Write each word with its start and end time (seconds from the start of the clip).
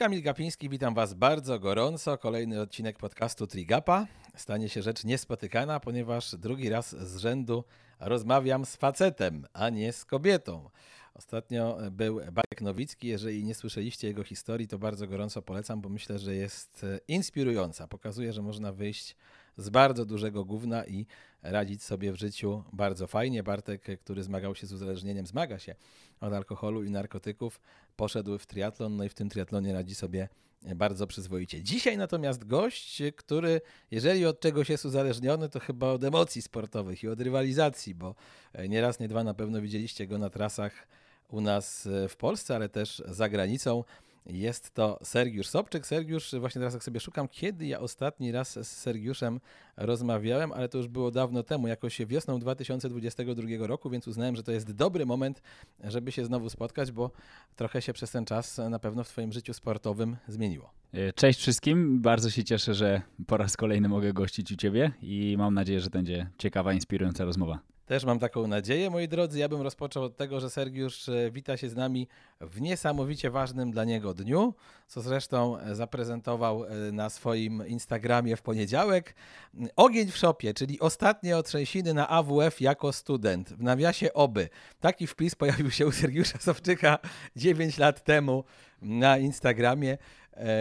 Kamil 0.00 0.22
Gapiński, 0.22 0.68
witam 0.68 0.94
Was 0.94 1.14
bardzo 1.14 1.58
gorąco. 1.58 2.18
Kolejny 2.18 2.60
odcinek 2.60 2.98
podcastu 2.98 3.46
Trigapa. 3.46 4.06
Stanie 4.36 4.68
się 4.68 4.82
rzecz 4.82 5.04
niespotykana, 5.04 5.80
ponieważ 5.80 6.36
drugi 6.36 6.68
raz 6.68 6.96
z 6.96 7.16
rzędu 7.16 7.64
rozmawiam 7.98 8.64
z 8.64 8.76
facetem, 8.76 9.46
a 9.52 9.70
nie 9.70 9.92
z 9.92 10.04
kobietą. 10.04 10.70
Ostatnio 11.14 11.78
był 11.90 12.16
Barek 12.16 12.60
Nowicki. 12.60 13.08
Jeżeli 13.08 13.44
nie 13.44 13.54
słyszeliście 13.54 14.08
jego 14.08 14.24
historii, 14.24 14.68
to 14.68 14.78
bardzo 14.78 15.06
gorąco 15.06 15.42
polecam, 15.42 15.80
bo 15.80 15.88
myślę, 15.88 16.18
że 16.18 16.34
jest 16.34 16.86
inspirująca. 17.08 17.88
Pokazuje, 17.88 18.32
że 18.32 18.42
można 18.42 18.72
wyjść 18.72 19.16
z 19.56 19.68
bardzo 19.68 20.04
dużego 20.04 20.44
gówna 20.44 20.86
i 20.86 21.06
radzić 21.42 21.82
sobie 21.82 22.12
w 22.12 22.16
życiu 22.16 22.64
bardzo 22.72 23.06
fajnie. 23.06 23.42
Bartek, 23.42 24.00
który 24.00 24.22
zmagał 24.22 24.54
się 24.54 24.66
z 24.66 24.72
uzależnieniem, 24.72 25.26
zmaga 25.26 25.58
się 25.58 25.74
od 26.20 26.32
alkoholu 26.32 26.84
i 26.84 26.90
narkotyków, 26.90 27.60
poszedł 28.00 28.38
w 28.38 28.46
triatlon, 28.46 28.96
no 28.96 29.04
i 29.04 29.08
w 29.08 29.14
tym 29.14 29.28
triatlonie 29.28 29.72
radzi 29.72 29.94
sobie 29.94 30.28
bardzo 30.76 31.06
przyzwoicie. 31.06 31.62
Dzisiaj 31.62 31.96
natomiast 31.96 32.44
gość, 32.44 33.02
który 33.16 33.60
jeżeli 33.90 34.26
od 34.26 34.40
czegoś 34.40 34.68
jest 34.68 34.84
uzależniony, 34.84 35.48
to 35.48 35.60
chyba 35.60 35.92
od 35.92 36.04
emocji 36.04 36.42
sportowych 36.42 37.02
i 37.02 37.08
od 37.08 37.20
rywalizacji, 37.20 37.94
bo 37.94 38.14
nieraz, 38.68 39.00
nie 39.00 39.08
dwa 39.08 39.24
na 39.24 39.34
pewno 39.34 39.60
widzieliście 39.60 40.06
go 40.06 40.18
na 40.18 40.30
trasach 40.30 40.72
u 41.28 41.40
nas 41.40 41.88
w 42.08 42.16
Polsce, 42.16 42.56
ale 42.56 42.68
też 42.68 43.02
za 43.06 43.28
granicą. 43.28 43.84
Jest 44.32 44.74
to 44.74 44.98
Sergiusz 45.02 45.46
Sobczyk. 45.46 45.86
Sergiusz, 45.86 46.34
właśnie 46.40 46.58
teraz 46.58 46.74
jak 46.74 46.84
sobie 46.84 47.00
szukam, 47.00 47.28
kiedy 47.28 47.66
ja 47.66 47.80
ostatni 47.80 48.32
raz 48.32 48.52
z 48.52 48.66
Sergiuszem 48.66 49.40
rozmawiałem, 49.76 50.52
ale 50.52 50.68
to 50.68 50.78
już 50.78 50.88
było 50.88 51.10
dawno 51.10 51.42
temu, 51.42 51.68
jakoś 51.68 52.06
wiosną 52.06 52.38
2022 52.38 53.66
roku, 53.66 53.90
więc 53.90 54.08
uznałem, 54.08 54.36
że 54.36 54.42
to 54.42 54.52
jest 54.52 54.72
dobry 54.72 55.06
moment, 55.06 55.42
żeby 55.84 56.12
się 56.12 56.24
znowu 56.24 56.50
spotkać, 56.50 56.92
bo 56.92 57.10
trochę 57.56 57.82
się 57.82 57.92
przez 57.92 58.10
ten 58.10 58.24
czas 58.24 58.60
na 58.70 58.78
pewno 58.78 59.04
w 59.04 59.08
Twoim 59.08 59.32
życiu 59.32 59.54
sportowym 59.54 60.16
zmieniło. 60.28 60.70
Cześć 61.14 61.40
wszystkim, 61.40 62.00
bardzo 62.02 62.30
się 62.30 62.44
cieszę, 62.44 62.74
że 62.74 63.02
po 63.26 63.36
raz 63.36 63.56
kolejny 63.56 63.88
mogę 63.88 64.12
gościć 64.12 64.52
u 64.52 64.56
Ciebie 64.56 64.92
i 65.02 65.34
mam 65.38 65.54
nadzieję, 65.54 65.80
że 65.80 65.90
będzie 65.90 66.30
ciekawa, 66.38 66.72
inspirująca 66.72 67.24
rozmowa. 67.24 67.58
Też 67.90 68.04
mam 68.04 68.18
taką 68.18 68.46
nadzieję, 68.46 68.90
moi 68.90 69.08
drodzy. 69.08 69.38
Ja 69.38 69.48
bym 69.48 69.62
rozpoczął 69.62 70.02
od 70.02 70.16
tego, 70.16 70.40
że 70.40 70.50
Sergiusz 70.50 71.10
wita 71.32 71.56
się 71.56 71.68
z 71.68 71.76
nami 71.76 72.08
w 72.40 72.60
niesamowicie 72.60 73.30
ważnym 73.30 73.70
dla 73.70 73.84
niego 73.84 74.14
dniu, 74.14 74.54
co 74.86 75.00
zresztą 75.00 75.56
zaprezentował 75.72 76.64
na 76.92 77.10
swoim 77.10 77.66
Instagramie 77.66 78.36
w 78.36 78.42
poniedziałek. 78.42 79.14
Ogień 79.76 80.10
w 80.10 80.16
szopie, 80.16 80.54
czyli 80.54 80.80
ostatnie 80.80 81.36
otrzęsiny 81.36 81.94
na 81.94 82.08
AWF 82.08 82.60
jako 82.60 82.92
student. 82.92 83.52
W 83.52 83.62
nawiasie 83.62 84.12
oby. 84.12 84.48
Taki 84.80 85.06
wpis 85.06 85.34
pojawił 85.34 85.70
się 85.70 85.86
u 85.86 85.92
Sergiusza 85.92 86.38
Sowczyka 86.38 86.98
9 87.36 87.78
lat 87.78 88.04
temu 88.04 88.44
na 88.82 89.18
Instagramie, 89.18 89.98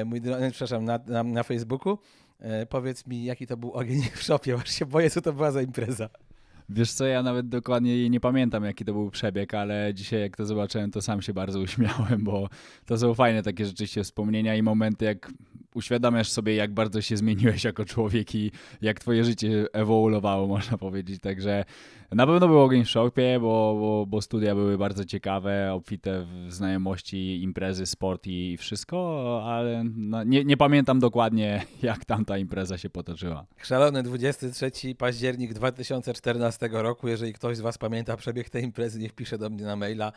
mój, 0.06 0.22
przepraszam, 0.52 0.86
na, 0.86 1.00
na, 1.08 1.24
na 1.24 1.44
Facebooku. 1.44 1.98
Powiedz 2.70 3.08
mi, 3.08 3.24
jaki 3.24 3.48
to 3.48 3.58
był 3.58 3.72
ogień 3.72 4.02
w 4.16 4.22
szopie, 4.22 4.56
aż 4.56 4.72
się 4.72 4.86
boję, 4.86 5.10
co 5.10 5.22
to 5.22 5.34
była 5.34 5.52
za 5.52 5.62
impreza. 5.62 6.10
Wiesz 6.70 6.92
co, 6.92 7.06
ja 7.06 7.24
nawet 7.24 7.50
dokładnie 7.50 8.10
nie 8.10 8.20
pamiętam, 8.20 8.64
jaki 8.64 8.86
to 8.86 8.94
był 8.94 9.12
przebieg, 9.12 9.54
ale 9.54 9.92
dzisiaj 9.94 10.22
jak 10.22 10.38
to 10.38 10.46
zobaczyłem, 10.46 10.92
to 10.92 11.02
sam 11.02 11.22
się 11.22 11.34
bardzo 11.34 11.60
uśmiałem, 11.60 12.24
bo 12.24 12.50
to 12.86 12.98
są 12.98 13.14
fajne 13.14 13.44
takie 13.44 13.66
rzeczywiście 13.66 14.04
wspomnienia 14.04 14.56
i 14.56 14.64
momenty, 14.64 15.06
jak 15.06 15.32
uświadamiasz 15.76 16.30
sobie, 16.30 16.56
jak 16.56 16.74
bardzo 16.74 17.02
się 17.02 17.18
zmieniłeś 17.18 17.64
jako 17.64 17.86
człowiek 17.86 18.36
i 18.36 18.52
jak 18.82 19.00
twoje 19.00 19.24
życie 19.24 19.66
ewoluowało, 19.74 20.48
można 20.48 20.78
powiedzieć. 20.78 21.22
Także 21.22 21.66
na 22.12 22.28
pewno 22.28 22.48
był 22.48 22.60
ogień 22.60 22.86
w 22.86 22.90
szopie, 22.90 23.40
bo, 23.42 23.78
bo, 23.80 24.06
bo 24.06 24.22
studia 24.22 24.56
były 24.56 24.78
bardzo 24.78 25.06
ciekawe, 25.06 25.74
obfite 25.74 26.26
w 26.26 26.54
znajomości, 26.54 27.44
imprezy, 27.44 27.86
sport 27.86 28.28
i 28.28 28.58
wszystko, 28.58 29.42
ale 29.46 29.84
no, 29.96 30.24
nie, 30.24 30.46
nie 30.46 30.58
pamiętam 30.58 31.00
dokładnie, 31.00 31.66
jak 31.82 32.06
tamta 32.06 32.38
impreza 32.38 32.78
się 32.78 32.90
potoczyła. 32.90 33.46
Szalony 33.64 34.04
23 34.04 34.72
październik 34.98 35.54
2014 35.54 36.70
roku. 36.72 37.08
Jeżeli 37.08 37.34
ktoś 37.34 37.58
z 37.58 37.62
Was 37.62 37.78
pamięta 37.78 38.18
przebieg 38.18 38.50
tej 38.50 38.64
imprezy, 38.64 39.00
niech 39.00 39.14
pisze 39.14 39.38
do 39.38 39.50
mnie 39.50 39.64
na 39.64 39.76
maila. 39.76 40.12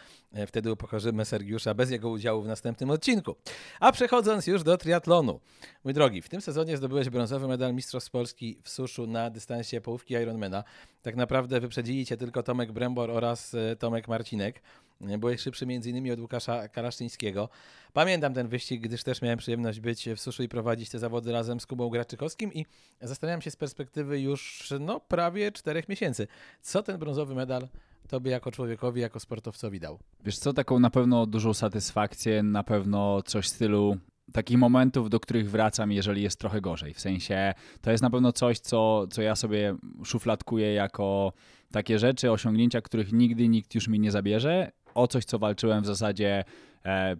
Wtedy 0.46 0.72
upokorzymy 0.72 1.24
Sergiusza 1.24 1.74
bez 1.74 1.90
jego 1.90 2.10
udziału 2.10 2.42
w 2.42 2.46
następnym 2.46 2.90
odcinku. 2.90 3.36
A 3.80 3.92
przechodząc 3.92 4.46
już 4.46 4.62
do 4.62 4.76
triatlonu. 4.76 5.40
Mój 5.84 5.94
drogi, 5.94 6.22
w 6.22 6.28
tym 6.28 6.40
sezonie 6.40 6.76
zdobyłeś 6.76 7.10
brązowy 7.10 7.48
medal 7.48 7.74
Mistrzostw 7.74 8.10
Polski 8.10 8.58
w 8.62 8.68
suszu 8.68 9.06
na 9.06 9.30
dystansie 9.30 9.80
połówki 9.80 10.14
Ironmana. 10.14 10.64
Tak 11.02 11.16
naprawdę 11.16 11.60
wyprzedzili 11.60 12.06
cię 12.06 12.16
tylko 12.16 12.42
Tomek 12.42 12.72
Brembor 12.72 13.10
oraz 13.10 13.56
Tomek 13.78 14.08
Marcinek. 14.08 14.62
Byłeś 15.18 15.40
szybszy 15.40 15.64
m.in. 15.64 16.12
od 16.12 16.20
Łukasza 16.20 16.68
Karaszczyńskiego. 16.68 17.48
Pamiętam 17.92 18.34
ten 18.34 18.48
wyścig, 18.48 18.80
gdyż 18.80 19.02
też 19.02 19.22
miałem 19.22 19.38
przyjemność 19.38 19.80
być 19.80 20.08
w 20.16 20.20
suszu 20.20 20.42
i 20.42 20.48
prowadzić 20.48 20.90
te 20.90 20.98
zawody 20.98 21.32
razem 21.32 21.60
z 21.60 21.66
Kubą 21.66 21.88
Graczykowskim 21.88 22.54
i 22.54 22.66
zastanawiam 23.00 23.42
się 23.42 23.50
z 23.50 23.56
perspektywy 23.56 24.20
już 24.20 24.72
no, 24.80 25.00
prawie 25.00 25.52
czterech 25.52 25.88
miesięcy. 25.88 26.26
Co 26.62 26.82
ten 26.82 26.98
brązowy 26.98 27.34
medal 27.34 27.68
tobie 28.08 28.30
jako 28.30 28.52
człowiekowi, 28.52 29.00
jako 29.00 29.20
sportowcowi 29.20 29.80
dał? 29.80 29.98
Wiesz 30.24 30.38
co, 30.38 30.52
taką 30.52 30.78
na 30.78 30.90
pewno 30.90 31.26
dużą 31.26 31.54
satysfakcję, 31.54 32.42
na 32.42 32.64
pewno 32.64 33.22
coś 33.22 33.44
w 33.44 33.48
stylu 33.48 33.96
takich 34.32 34.58
momentów, 34.58 35.10
do 35.10 35.20
których 35.20 35.50
wracam, 35.50 35.92
jeżeli 35.92 36.22
jest 36.22 36.38
trochę 36.38 36.60
gorzej. 36.60 36.94
W 36.94 37.00
sensie 37.00 37.54
to 37.80 37.90
jest 37.90 38.02
na 38.02 38.10
pewno 38.10 38.32
coś, 38.32 38.58
co, 38.58 39.06
co 39.06 39.22
ja 39.22 39.36
sobie 39.36 39.76
szufladkuję 40.04 40.74
jako 40.74 41.32
takie 41.72 41.98
rzeczy, 41.98 42.30
osiągnięcia, 42.30 42.80
których 42.80 43.12
nigdy 43.12 43.48
nikt 43.48 43.74
już 43.74 43.88
mi 43.88 44.00
nie 44.00 44.10
zabierze. 44.10 44.72
O 44.94 45.06
coś, 45.06 45.24
co 45.24 45.38
walczyłem 45.38 45.82
w 45.82 45.86
zasadzie 45.86 46.44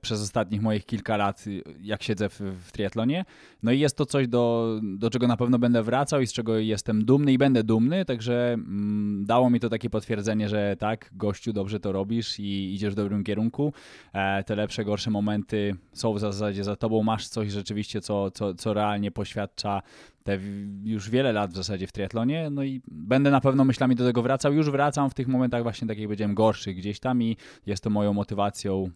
przez 0.00 0.22
ostatnich 0.22 0.62
moich 0.62 0.86
kilka 0.86 1.16
lat, 1.16 1.44
jak 1.80 2.02
siedzę 2.02 2.28
w, 2.28 2.40
w 2.40 2.72
triatlonie. 2.72 3.24
No 3.62 3.72
i 3.72 3.78
jest 3.78 3.96
to 3.96 4.06
coś, 4.06 4.28
do, 4.28 4.80
do 4.82 5.10
czego 5.10 5.26
na 5.26 5.36
pewno 5.36 5.58
będę 5.58 5.82
wracał 5.82 6.20
i 6.20 6.26
z 6.26 6.32
czego 6.32 6.58
jestem 6.58 7.04
dumny 7.04 7.32
i 7.32 7.38
będę 7.38 7.64
dumny, 7.64 8.04
także 8.04 8.52
mm, 8.52 9.24
dało 9.26 9.50
mi 9.50 9.60
to 9.60 9.68
takie 9.68 9.90
potwierdzenie, 9.90 10.48
że 10.48 10.76
tak, 10.78 11.10
gościu, 11.12 11.52
dobrze 11.52 11.80
to 11.80 11.92
robisz 11.92 12.40
i 12.40 12.74
idziesz 12.74 12.92
w 12.92 12.96
dobrym 12.96 13.24
kierunku. 13.24 13.72
E, 14.12 14.44
te 14.44 14.56
lepsze, 14.56 14.84
gorsze 14.84 15.10
momenty 15.10 15.76
są 15.92 16.14
w 16.14 16.18
zasadzie 16.18 16.64
za 16.64 16.76
tobą, 16.76 17.02
masz 17.02 17.28
coś 17.28 17.50
rzeczywiście, 17.50 18.00
co, 18.00 18.30
co, 18.30 18.54
co 18.54 18.74
realnie 18.74 19.10
poświadcza 19.10 19.82
te 20.24 20.38
już 20.84 21.10
wiele 21.10 21.32
lat 21.32 21.50
w 21.52 21.56
zasadzie 21.56 21.86
w 21.86 21.92
triatlonie, 21.92 22.50
no 22.50 22.62
i 22.62 22.82
będę 22.88 23.30
na 23.30 23.40
pewno 23.40 23.64
myślami 23.64 23.94
do 23.96 24.04
tego 24.04 24.22
wracał. 24.22 24.52
Już 24.52 24.70
wracam 24.70 25.10
w 25.10 25.14
tych 25.14 25.28
momentach 25.28 25.62
właśnie 25.62 25.88
takich, 25.88 26.04
powiedziałem, 26.04 26.34
gorszych 26.34 26.76
gdzieś 26.76 27.00
tam 27.00 27.22
i 27.22 27.36
jest 27.66 27.82
to 27.84 27.90
moją 27.90 28.12
motywacją 28.12 28.90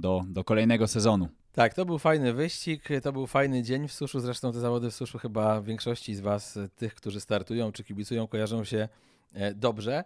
do, 0.00 0.24
do 0.28 0.44
kolejnego 0.44 0.88
sezonu. 0.88 1.28
Tak, 1.52 1.74
to 1.74 1.84
był 1.84 1.98
fajny 1.98 2.32
wyścig, 2.32 2.88
to 3.02 3.12
był 3.12 3.26
fajny 3.26 3.62
dzień 3.62 3.88
w 3.88 3.92
suszu. 3.92 4.20
Zresztą 4.20 4.52
te 4.52 4.60
zawody 4.60 4.90
w 4.90 4.94
suszu 4.94 5.18
chyba 5.18 5.62
większości 5.62 6.14
z 6.14 6.20
Was, 6.20 6.58
tych, 6.76 6.94
którzy 6.94 7.20
startują 7.20 7.72
czy 7.72 7.84
kibicują, 7.84 8.26
kojarzą 8.26 8.64
się 8.64 8.88
dobrze. 9.54 10.04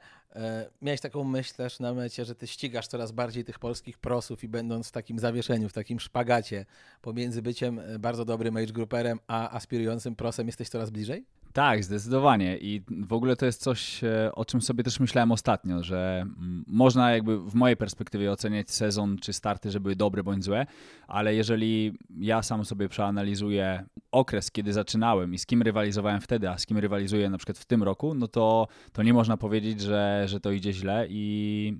Miałeś 0.82 1.00
taką 1.00 1.24
myśl 1.24 1.54
też 1.54 1.80
na 1.80 1.94
mecie, 1.94 2.24
że 2.24 2.34
ty 2.34 2.46
ścigasz 2.46 2.86
coraz 2.86 3.12
bardziej 3.12 3.44
tych 3.44 3.58
polskich 3.58 3.98
prosów 3.98 4.44
i 4.44 4.48
będąc 4.48 4.88
w 4.88 4.92
takim 4.92 5.18
zawieszeniu, 5.18 5.68
w 5.68 5.72
takim 5.72 6.00
szpagacie 6.00 6.64
pomiędzy 7.02 7.42
byciem 7.42 7.80
bardzo 7.98 8.24
dobrym 8.24 8.56
age 8.56 8.72
grouperem 8.72 9.18
a 9.26 9.56
aspirującym 9.56 10.16
prosem 10.16 10.46
jesteś 10.46 10.68
coraz 10.68 10.90
bliżej? 10.90 11.24
Tak, 11.56 11.84
zdecydowanie. 11.84 12.58
I 12.58 12.82
w 12.88 13.12
ogóle 13.12 13.36
to 13.36 13.46
jest 13.46 13.62
coś, 13.62 14.00
o 14.32 14.44
czym 14.44 14.62
sobie 14.62 14.84
też 14.84 15.00
myślałem 15.00 15.32
ostatnio, 15.32 15.82
że 15.82 16.26
można 16.66 17.12
jakby 17.12 17.38
w 17.38 17.54
mojej 17.54 17.76
perspektywie 17.76 18.32
oceniać 18.32 18.70
sezon 18.70 19.18
czy 19.18 19.32
starty, 19.32 19.70
że 19.70 19.80
były 19.80 19.96
dobre 19.96 20.22
bądź 20.22 20.44
złe, 20.44 20.66
ale 21.08 21.34
jeżeli 21.34 21.98
ja 22.18 22.42
sam 22.42 22.64
sobie 22.64 22.88
przeanalizuję 22.88 23.84
okres, 24.12 24.50
kiedy 24.50 24.72
zaczynałem 24.72 25.34
i 25.34 25.38
z 25.38 25.46
kim 25.46 25.62
rywalizowałem 25.62 26.20
wtedy, 26.20 26.50
a 26.50 26.58
z 26.58 26.66
kim 26.66 26.78
rywalizuję 26.78 27.30
na 27.30 27.38
przykład 27.38 27.58
w 27.58 27.64
tym 27.64 27.82
roku, 27.82 28.14
no 28.14 28.28
to, 28.28 28.68
to 28.92 29.02
nie 29.02 29.12
można 29.12 29.36
powiedzieć, 29.36 29.80
że, 29.80 30.24
że 30.26 30.40
to 30.40 30.50
idzie 30.50 30.72
źle 30.72 31.06
i 31.10 31.76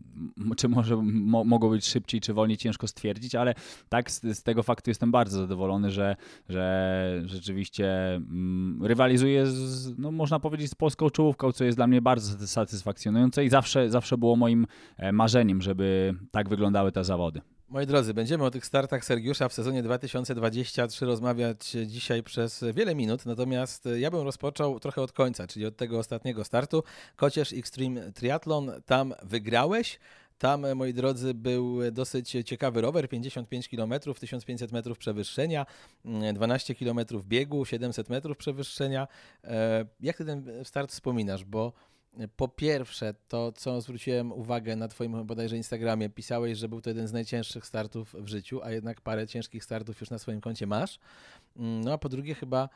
czy 0.57 0.69
może 0.69 0.97
mo 1.03 1.45
mogło 1.45 1.71
być 1.71 1.87
szybciej 1.87 2.21
czy 2.21 2.35
wolniej, 2.35 2.59
ciężko 2.59 2.89
stwierdzić, 2.89 3.35
ale 3.35 3.55
tak 3.89 4.11
z, 4.11 4.39
z 4.39 4.43
tego 4.43 4.63
faktu 4.63 4.91
jestem 4.91 5.11
bardzo 5.11 5.39
zadowolony, 5.39 5.91
że, 5.91 6.17
że 6.49 7.23
rzeczywiście 7.27 8.15
mm, 8.15 8.81
rywalizuję 8.83 9.47
z 9.47 9.66
no, 9.99 10.13
można 10.13 10.41
powiedzieć, 10.41 10.71
z 10.71 10.75
polską 10.75 11.11
czołówką, 11.11 11.53
co 11.53 11.65
jest 11.65 11.79
dla 11.79 11.87
mnie 11.87 12.03
bardzo 12.03 12.47
satysfakcjonujące 12.47 13.45
i 13.45 13.49
zawsze, 13.49 13.91
zawsze 13.91 14.19
było 14.19 14.37
moim 14.37 14.67
marzeniem, 15.13 15.63
żeby 15.63 16.15
tak 16.31 16.49
wyglądały 16.49 16.93
te 16.93 17.05
zawody. 17.05 17.41
Moi 17.69 17.87
drodzy, 17.87 18.15
będziemy 18.15 18.45
o 18.45 18.51
tych 18.51 18.67
startach 18.67 19.05
Sergiusza 19.05 19.49
w 19.49 19.53
sezonie 19.53 19.83
2023 19.83 21.07
rozmawiać 21.07 21.77
dzisiaj 21.87 22.23
przez 22.23 22.65
wiele 22.75 22.95
minut, 22.95 23.27
natomiast 23.27 23.89
ja 23.97 24.11
bym 24.11 24.21
rozpoczął 24.21 24.81
trochę 24.81 25.03
od 25.03 25.13
końca, 25.13 25.47
czyli 25.47 25.67
od 25.67 25.77
tego 25.77 25.99
ostatniego 25.99 26.45
startu. 26.45 26.83
Kocierz 27.17 27.53
Extreme 27.53 28.13
Triathlon, 28.13 28.73
tam 28.85 29.15
wygrałeś. 29.23 29.99
Tam, 30.39 30.75
moi 30.75 30.95
drodzy, 30.95 31.35
był 31.35 31.79
dosyć 31.93 32.37
ciekawy 32.45 32.81
rower, 32.81 33.09
55 33.09 33.69
km, 33.69 33.95
1500 34.21 34.73
metrów 34.73 34.99
przewyższenia, 34.99 35.67
12 36.35 36.75
km 36.75 37.01
biegu, 37.27 37.65
700 37.65 38.11
metrów 38.11 38.37
przewyższenia. 38.37 39.09
Jak 40.01 40.17
ty 40.17 40.25
ten 40.25 40.65
start 40.65 40.91
wspominasz? 40.91 41.45
Bo 41.45 41.73
Po 42.37 42.49
pierwsze, 42.49 43.15
to 43.29 43.53
co 43.53 43.81
zwróciłem 43.81 44.33
uwagę 44.33 44.77
na 44.77 44.89
Twoim 44.89 45.27
bodajże 45.27 45.57
Instagramie, 45.57 46.11
pisałeś, 46.11 46.59
że 46.59 46.69
był 46.69 46.81
to 46.81 46.91
jeden 46.91 47.09
z 47.09 47.13
najcięższych 47.13 47.67
startów 47.67 48.15
w 48.19 48.29
życiu, 48.29 48.61
a 48.63 48.71
jednak 48.71 49.01
parę 49.01 49.27
ciężkich 49.27 49.65
startów 49.65 50.01
już 50.01 50.11
na 50.11 50.19
swoim 50.19 50.41
koncie 50.41 50.67
masz. 50.67 50.99
Mm, 51.57 51.81
no 51.81 51.93
a 51.93 51.99
po 51.99 52.09
drugie, 52.09 52.35
chyba 52.35 52.63
e, 52.65 52.69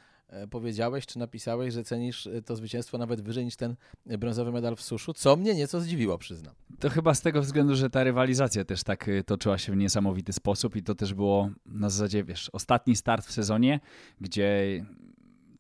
powiedziałeś 0.51 1.07
czy 1.07 1.19
napisałeś, 1.19 1.75
że 1.75 1.85
cenisz 1.85 2.27
e, 2.27 2.43
to 2.43 2.57
zwycięstwo 2.57 2.99
nawet 2.99 3.21
wyżej 3.21 3.45
niż 3.45 3.57
ten 3.57 3.77
brązowy 4.07 4.53
medal 4.53 4.77
w 4.77 4.83
suszu, 4.83 5.15
co 5.15 5.37
mnie 5.37 5.55
nieco 5.55 5.81
zdziwiło, 5.81 6.19
przyznam. 6.19 6.55
To 6.79 6.91
chyba 6.91 7.15
z 7.15 7.23
tego 7.23 7.43
względu, 7.43 7.75
że 7.75 7.91
ta 7.91 8.05
rywalizacja 8.05 8.65
też 8.65 8.83
tak 8.83 9.09
e, 9.09 9.25
toczyła 9.25 9.59
się 9.59 9.73
w 9.73 9.77
niesamowity 9.77 10.33
sposób 10.33 10.77
i 10.77 10.83
to 10.83 10.95
też 10.95 11.15
było 11.15 11.51
na 11.67 11.91
zasadzie, 11.91 12.25
wiesz, 12.25 12.51
ostatni 12.53 12.97
start 12.97 13.27
w 13.27 13.33
sezonie, 13.33 13.81
gdzie 14.21 14.85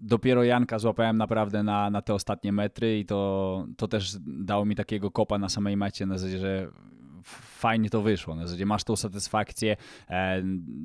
dopiero 0.00 0.44
Janka 0.44 0.78
złapałem 0.78 1.16
naprawdę 1.16 1.62
na, 1.62 1.90
na 1.90 2.02
te 2.02 2.14
ostatnie 2.14 2.52
metry 2.52 2.98
i 2.98 3.06
to, 3.06 3.66
to 3.76 3.88
też 3.88 4.16
dało 4.20 4.64
mi 4.64 4.76
takiego 4.76 5.10
kopa 5.10 5.38
na 5.38 5.48
samej 5.48 5.76
mecie, 5.76 6.06
na 6.06 6.18
zasadzie, 6.18 6.38
że 6.38 6.70
fajnie 7.24 7.90
to 7.90 8.02
wyszło. 8.02 8.34
Na 8.34 8.42
zasadzie 8.42 8.66
masz 8.66 8.84
tą 8.84 8.96
satysfakcję 8.96 9.76
e, 10.10 10.42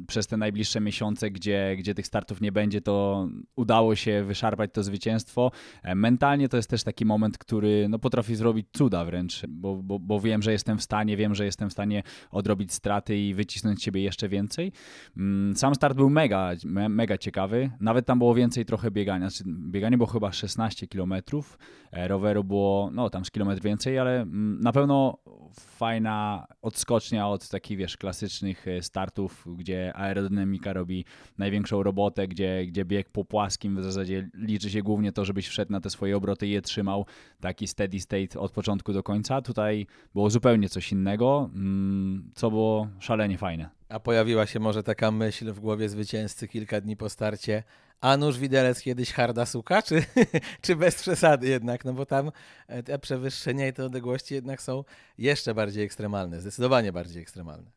przez 0.08 0.28
te 0.28 0.38
najbliższe 0.38 0.82
miesiące, 0.82 1.32
gdzie, 1.32 1.76
gdzie 1.78 1.96
tych 1.96 2.08
startów 2.08 2.42
nie 2.42 2.52
będzie, 2.52 2.82
to 2.82 3.28
udało 3.56 3.96
się 3.96 4.24
wyszarpać 4.24 4.70
to 4.74 4.84
zwycięstwo. 4.84 5.52
E, 5.84 5.96
mentalnie 5.96 6.50
to 6.50 6.58
jest 6.58 6.70
też 6.70 6.84
taki 6.84 7.06
moment, 7.06 7.38
który 7.38 7.88
no, 7.90 8.00
potrafi 8.00 8.36
zrobić 8.36 8.68
cuda 8.74 9.06
wręcz, 9.06 9.46
bo, 9.50 9.76
bo, 9.76 10.00
bo 10.00 10.20
wiem, 10.20 10.42
że 10.42 10.52
jestem 10.52 10.78
w 10.78 10.84
stanie, 10.84 11.18
wiem, 11.18 11.36
że 11.36 11.46
jestem 11.46 11.70
w 11.70 11.74
stanie 11.74 12.04
odrobić 12.32 12.74
straty 12.74 13.18
i 13.18 13.34
wycisnąć 13.34 13.84
siebie 13.84 14.02
jeszcze 14.02 14.30
więcej. 14.30 14.72
Mm, 15.18 15.56
sam 15.56 15.76
start 15.76 15.96
był 15.96 16.10
mega, 16.10 16.52
mega 16.90 17.18
ciekawy. 17.18 17.72
Nawet 17.80 18.06
tam 18.06 18.18
było 18.20 18.36
więcej 18.36 18.66
trochę 18.66 18.92
biegania. 18.92 19.30
Znaczy, 19.30 19.44
bieganie 19.48 19.98
było 19.98 20.08
chyba 20.08 20.32
16 20.32 20.88
km, 20.88 21.14
e, 21.92 22.08
roweru 22.08 22.44
było 22.44 22.90
no 22.94 23.10
tam 23.10 23.26
z 23.26 23.32
kilometr 23.32 23.62
więcej, 23.62 24.00
ale 24.00 24.22
mm, 24.22 24.60
na 24.60 24.72
pewno 24.72 25.18
fajna 25.54 26.25
odskocznia 26.62 27.28
od 27.28 27.50
takich, 27.50 27.78
wiesz, 27.78 27.98
klasycznych 27.98 28.68
e, 28.68 28.82
startów, 28.82 29.48
gdzie 29.58 29.94
aerodynamika 29.96 30.74
robi 30.74 31.06
największą 31.38 31.84
robotę, 31.84 32.28
gdzie, 32.28 32.66
gdzie 32.68 32.86
bieg 32.86 33.10
po 33.10 33.26
płaskim 33.26 33.78
w 33.78 33.84
zasadzie 33.84 34.30
liczy 34.34 34.70
się 34.70 34.82
głównie 34.82 35.12
to, 35.12 35.26
żebyś 35.26 35.48
wszedł 35.48 35.72
na 35.72 35.82
te 35.82 35.90
swoje 35.90 36.18
obroty 36.18 36.48
i 36.48 36.52
je 36.52 36.62
trzymał. 36.62 37.06
Taki 37.40 37.68
steady 37.68 38.00
state 38.00 38.40
od 38.40 38.52
początku 38.52 38.94
do 38.94 39.04
końca. 39.04 39.42
Tutaj 39.42 39.88
było 40.14 40.30
zupełnie 40.30 40.70
coś 40.70 40.92
innego, 40.92 41.50
mm, 41.54 42.32
co 42.36 42.50
było 42.50 42.88
szalenie 43.00 43.38
fajne. 43.38 43.75
A 43.90 44.00
pojawiła 44.00 44.46
się 44.46 44.60
może 44.60 44.84
taka 44.84 45.12
myśl 45.12 45.54
w 45.54 45.60
głowie 45.60 45.90
zwycięzcy 45.90 46.48
kilka 46.48 46.82
dni 46.82 46.98
po 46.98 47.10
starcie, 47.10 47.64
a 48.02 48.18
nóż 48.18 48.40
widelec 48.40 48.82
kiedyś 48.82 49.12
harda 49.12 49.46
suka, 49.46 49.82
czy, 49.82 50.04
czy 50.62 50.76
bez 50.76 50.96
przesady 50.96 51.48
jednak, 51.48 51.86
no 51.86 51.94
bo 51.94 52.06
tam 52.06 52.32
e, 52.68 52.84
te 52.84 53.00
przewyższenia 53.00 53.68
i 53.68 53.74
te 53.74 53.86
odległości 53.86 54.34
jednak 54.34 54.62
są 54.62 54.84
jeszcze 55.18 55.54
bardziej 55.54 55.84
ekstremalne, 55.84 56.42
zdecydowanie 56.42 56.92
bardziej 56.92 57.22
ekstremalne. 57.22 57.72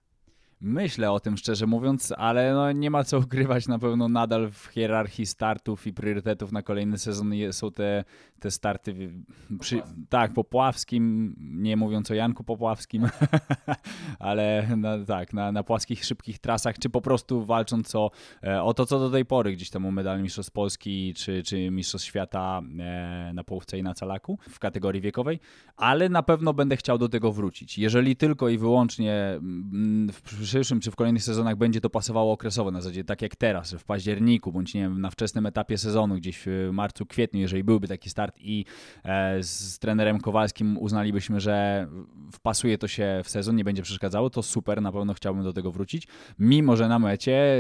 Myślę 0.61 1.13
o 1.13 1.21
tym 1.21 1.37
szczerze 1.37 1.67
mówiąc, 1.67 2.13
ale 2.17 2.55
no 2.55 2.73
nie 2.73 2.91
ma 2.91 3.05
co 3.05 3.19
ukrywać, 3.19 3.69
na 3.69 3.79
pewno 3.79 4.09
nadal 4.09 4.51
w 4.51 4.67
hierarchii 4.67 5.27
startów 5.27 5.87
i 5.87 5.93
priorytetów 5.93 6.53
na 6.53 6.63
kolejny 6.63 6.99
sezon 6.99 7.33
są 7.53 7.73
te, 7.73 8.05
te 8.41 8.51
starty 8.51 9.11
przy, 9.61 9.83
tak, 10.09 10.33
Popławskim, 10.33 11.35
nie 11.39 11.77
mówiąc 11.77 12.11
o 12.11 12.15
Janku 12.15 12.45
Popławskim, 12.45 13.09
ale 14.19 14.69
na, 14.77 15.05
tak, 15.05 15.33
na, 15.33 15.53
na 15.53 15.63
płaskich, 15.63 16.05
szybkich 16.05 16.39
trasach, 16.39 16.79
czy 16.79 16.91
po 16.91 17.01
prostu 17.01 17.45
walcząc 17.45 17.95
o, 17.95 18.11
e, 18.45 18.63
o 18.63 18.75
to, 18.75 18.87
co 18.87 18.99
do 18.99 19.11
tej 19.11 19.25
pory, 19.25 19.53
gdzieś 19.53 19.71
tam 19.71 19.87
o 19.87 19.91
medal 19.91 20.23
Mistrzostw 20.23 20.53
Polski, 20.53 21.15
czy, 21.15 21.43
czy 21.43 21.71
Mistrzostw 21.71 22.09
Świata 22.09 22.63
e, 22.79 23.33
na 23.35 23.45
połówce 23.45 23.79
i 23.79 23.83
na 23.83 23.95
calaku 23.95 24.39
w 24.51 24.59
kategorii 24.59 25.01
wiekowej, 25.01 25.41
ale 25.77 26.09
na 26.09 26.23
pewno 26.23 26.55
będę 26.55 26.77
chciał 26.77 26.99
do 26.99 27.09
tego 27.09 27.33
wrócić. 27.33 27.79
Jeżeli 27.79 28.17
tylko 28.17 28.49
i 28.49 28.59
wyłącznie 28.59 29.15
mm, 29.15 30.13
w 30.13 30.23
przyszłym 30.23 30.81
czy 30.81 30.91
w 30.91 30.97
kolejnych 30.97 31.23
sezonach 31.23 31.57
będzie 31.57 31.81
to 31.81 31.91
pasowało 31.91 32.33
okresowo, 32.33 32.71
na 32.71 32.81
zasadzie 32.81 33.05
tak 33.05 33.23
jak 33.23 33.37
teraz, 33.37 33.73
w 33.73 33.85
październiku, 33.85 34.53
bądź 34.53 34.75
nie 34.75 34.81
wiem, 34.81 35.01
na 35.01 35.11
wczesnym 35.11 35.47
etapie 35.47 35.79
sezonu, 35.79 36.15
gdzieś 36.15 36.43
w 36.47 36.69
marcu, 36.73 37.07
kwietniu, 37.07 37.41
jeżeli 37.41 37.65
byłby 37.65 37.89
taki 37.89 38.11
i 38.37 38.65
e, 39.05 39.43
z 39.43 39.79
trenerem 39.79 40.21
Kowalskim 40.21 40.79
uznalibyśmy, 40.79 41.41
że 41.41 41.87
wpasuje 42.33 42.79
to 42.79 42.89
się 42.89 43.21
w 43.25 43.31
sezon, 43.31 43.57
nie 43.57 43.65
będzie 43.65 43.83
przeszkadzało, 43.83 44.31
to 44.31 44.43
super, 44.43 44.83
na 44.83 44.93
pewno 44.93 45.15
chciałbym 45.15 45.45
do 45.45 45.53
tego 45.53 45.73
wrócić. 45.73 46.09
Mimo, 46.39 46.77
że 46.77 46.89
na 46.89 46.99
mecie 46.99 47.33
e, 47.33 47.59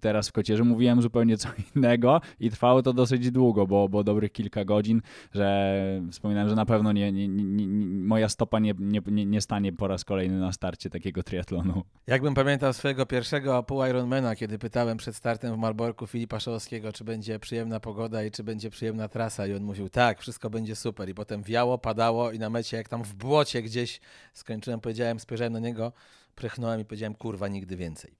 teraz 0.00 0.28
w 0.28 0.32
Kocierze 0.32 0.64
mówiłem 0.64 1.02
zupełnie 1.02 1.36
co 1.36 1.48
innego 1.76 2.20
i 2.40 2.50
trwało 2.50 2.82
to 2.82 2.92
dosyć 2.92 3.30
długo, 3.30 3.66
bo, 3.66 3.88
bo 3.88 4.04
dobrych 4.04 4.32
kilka 4.32 4.64
godzin, 4.64 5.02
że 5.32 5.68
wspominałem, 6.10 6.48
że 6.48 6.54
na 6.54 6.66
pewno 6.66 6.92
nie, 6.92 7.12
nie, 7.12 7.28
nie, 7.28 7.66
moja 8.06 8.28
stopa 8.28 8.58
nie, 8.58 8.74
nie, 8.78 9.26
nie 9.26 9.40
stanie 9.40 9.72
po 9.72 9.88
raz 9.88 10.04
kolejny 10.04 10.40
na 10.40 10.52
starcie 10.52 10.90
takiego 10.90 11.22
triatlonu. 11.22 11.82
Jakbym 12.06 12.34
pamiętał 12.34 12.72
swojego 12.72 13.06
pierwszego 13.06 13.62
pół 13.62 13.84
Ironmana, 13.84 14.36
kiedy 14.36 14.58
pytałem 14.58 14.96
przed 14.96 15.16
startem 15.16 15.54
w 15.54 15.58
Malborku 15.58 16.06
Filipa 16.06 16.40
Szałowskiego, 16.40 16.92
czy 16.92 17.04
będzie 17.04 17.38
przyjemna 17.38 17.80
pogoda 17.80 18.24
i 18.24 18.30
czy 18.30 18.44
będzie 18.44 18.70
przyjemna 18.70 19.08
trasa 19.08 19.46
i 19.46 19.54
on 19.54 19.62
mówił, 19.62 19.88
tak, 19.98 20.20
wszystko 20.20 20.50
będzie 20.50 20.76
super 20.76 21.08
i 21.08 21.14
potem 21.14 21.42
wiało, 21.42 21.78
padało 21.78 22.32
i 22.32 22.38
na 22.38 22.50
mecie 22.50 22.76
jak 22.76 22.88
tam 22.88 23.04
w 23.04 23.14
błocie 23.14 23.62
gdzieś 23.62 24.00
skończyłem, 24.32 24.80
powiedziałem, 24.80 25.20
spojrzałem 25.20 25.52
na 25.52 25.58
niego, 25.58 25.92
prychnąłem 26.34 26.80
i 26.80 26.84
powiedziałem, 26.84 27.14
kurwa, 27.14 27.48
nigdy 27.48 27.76
więcej. 27.76 28.14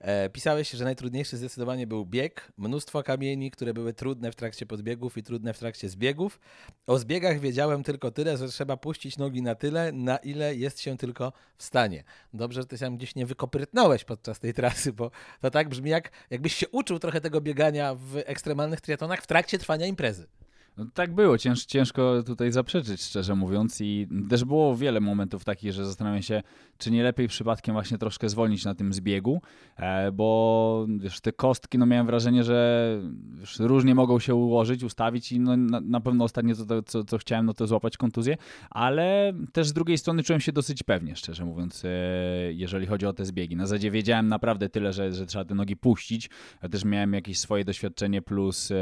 E, 0.00 0.30
pisałeś, 0.30 0.70
że 0.70 0.84
najtrudniejszy 0.84 1.36
zdecydowanie 1.36 1.86
był 1.86 2.06
bieg, 2.06 2.52
mnóstwo 2.58 3.02
kamieni, 3.02 3.50
które 3.50 3.74
były 3.74 3.92
trudne 3.92 4.32
w 4.32 4.36
trakcie 4.36 4.66
podbiegów 4.66 5.16
i 5.16 5.22
trudne 5.22 5.54
w 5.54 5.58
trakcie 5.58 5.88
zbiegów. 5.88 6.40
O 6.86 6.98
zbiegach 6.98 7.40
wiedziałem 7.40 7.82
tylko 7.82 8.10
tyle, 8.10 8.36
że 8.36 8.48
trzeba 8.48 8.76
puścić 8.76 9.18
nogi 9.18 9.42
na 9.42 9.54
tyle, 9.54 9.92
na 9.92 10.16
ile 10.16 10.54
jest 10.54 10.80
się 10.80 10.96
tylko 10.96 11.32
w 11.56 11.62
stanie. 11.62 12.04
Dobrze, 12.34 12.60
że 12.60 12.66
ty 12.66 12.78
się 12.78 12.96
gdzieś 12.96 13.14
nie 13.14 13.26
wykoprytnąłeś 13.26 14.04
podczas 14.04 14.40
tej 14.40 14.54
trasy, 14.54 14.92
bo 14.92 15.10
to 15.40 15.50
tak 15.50 15.68
brzmi 15.68 15.90
jak 15.90 16.10
jakbyś 16.30 16.54
się 16.54 16.68
uczył 16.68 16.98
trochę 16.98 17.20
tego 17.20 17.40
biegania 17.40 17.94
w 17.94 18.16
ekstremalnych 18.16 18.80
triatonach 18.80 19.22
w 19.22 19.26
trakcie 19.26 19.58
trwania 19.58 19.86
imprezy. 19.86 20.26
No, 20.80 20.86
tak 20.94 21.14
było, 21.14 21.38
Cięż, 21.38 21.64
ciężko 21.64 22.22
tutaj 22.22 22.52
zaprzeczyć, 22.52 23.02
szczerze 23.02 23.34
mówiąc. 23.34 23.80
I 23.80 24.08
też 24.28 24.44
było 24.44 24.76
wiele 24.76 25.00
momentów 25.00 25.44
takich, 25.44 25.72
że 25.72 25.86
zastanawiam 25.86 26.22
się, 26.22 26.42
czy 26.78 26.90
nie 26.90 27.02
lepiej 27.02 27.28
przypadkiem 27.28 27.72
właśnie 27.72 27.98
troszkę 27.98 28.28
zwolnić 28.28 28.64
na 28.64 28.74
tym 28.74 28.92
zbiegu, 28.92 29.40
e, 29.76 30.12
bo 30.12 30.86
wiesz, 30.98 31.20
te 31.20 31.32
kostki, 31.32 31.78
no 31.78 31.86
miałem 31.86 32.06
wrażenie, 32.06 32.44
że 32.44 33.00
wiesz, 33.40 33.58
różnie 33.58 33.94
mogą 33.94 34.18
się 34.18 34.34
ułożyć, 34.34 34.82
ustawić 34.82 35.32
i 35.32 35.40
no, 35.40 35.56
na, 35.56 35.80
na 35.80 36.00
pewno 36.00 36.24
ostatnio 36.24 36.54
to, 36.54 36.82
co, 36.82 37.04
co 37.04 37.18
chciałem, 37.18 37.46
no 37.46 37.54
to 37.54 37.66
złapać 37.66 37.96
kontuzję, 37.96 38.36
ale 38.70 39.32
też 39.52 39.68
z 39.68 39.72
drugiej 39.72 39.98
strony 39.98 40.22
czułem 40.22 40.40
się 40.40 40.52
dosyć 40.52 40.82
pewnie, 40.82 41.16
szczerze 41.16 41.44
mówiąc, 41.44 41.84
e, 41.84 41.88
jeżeli 42.52 42.86
chodzi 42.86 43.06
o 43.06 43.12
te 43.12 43.24
zbiegi. 43.24 43.56
Na 43.56 43.66
zasadzie 43.66 43.90
wiedziałem 43.90 44.28
naprawdę 44.28 44.68
tyle, 44.68 44.92
że, 44.92 45.12
że 45.12 45.26
trzeba 45.26 45.44
te 45.44 45.54
nogi 45.54 45.76
puścić. 45.76 46.30
Ja 46.62 46.68
też 46.68 46.84
miałem 46.84 47.12
jakieś 47.12 47.38
swoje 47.38 47.64
doświadczenie 47.64 48.22
plus, 48.22 48.70
e, 48.70 48.74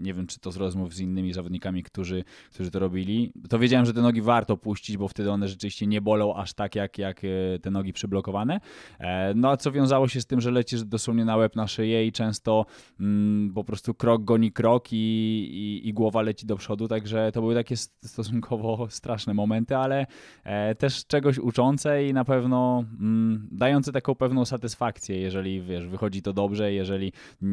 nie 0.00 0.14
wiem, 0.14 0.26
czy 0.26 0.38
to 0.38 0.50
z 0.50 0.56
rozmów 0.56 0.94
z 0.94 1.00
innymi 1.00 1.32
zawodnikami, 1.42 1.82
którzy, 1.82 2.24
którzy 2.54 2.70
to 2.70 2.78
robili, 2.78 3.32
to 3.48 3.58
wiedziałem, 3.58 3.86
że 3.86 3.94
te 3.94 4.02
nogi 4.02 4.22
warto 4.22 4.56
puścić, 4.56 4.96
bo 4.96 5.08
wtedy 5.08 5.30
one 5.30 5.48
rzeczywiście 5.48 5.86
nie 5.86 6.00
bolą 6.00 6.34
aż 6.34 6.54
tak, 6.54 6.74
jak, 6.74 6.98
jak 6.98 7.22
e, 7.24 7.58
te 7.58 7.70
nogi 7.70 7.92
przyblokowane. 7.92 8.60
E, 8.98 9.34
no 9.34 9.50
a 9.50 9.56
co 9.56 9.72
wiązało 9.72 10.08
się 10.08 10.20
z 10.20 10.26
tym, 10.26 10.40
że 10.40 10.50
lecisz 10.50 10.84
dosłownie 10.84 11.24
na 11.24 11.36
łeb, 11.36 11.56
na 11.56 11.66
szyję 11.66 12.06
i 12.06 12.12
często 12.12 12.66
mm, 13.00 13.52
po 13.54 13.64
prostu 13.64 13.94
krok 13.94 14.24
goni 14.24 14.52
krok 14.52 14.92
i, 14.92 14.96
i, 14.96 15.88
i, 15.88 15.92
głowa 15.92 16.22
leci 16.22 16.46
do 16.46 16.56
przodu, 16.56 16.88
także 16.88 17.32
to 17.32 17.40
były 17.40 17.54
takie 17.54 17.76
stosunkowo 17.76 18.86
straszne 18.90 19.34
momenty, 19.34 19.76
ale 19.76 20.06
e, 20.44 20.74
też 20.74 21.06
czegoś 21.06 21.38
uczące 21.38 22.06
i 22.06 22.12
na 22.12 22.24
pewno 22.24 22.84
mm, 23.00 23.48
dające 23.52 23.92
taką 23.92 24.14
pewną 24.14 24.44
satysfakcję, 24.44 25.20
jeżeli 25.20 25.62
wiesz, 25.62 25.86
wychodzi 25.86 26.22
to 26.22 26.32
dobrze, 26.32 26.72
jeżeli 26.72 27.12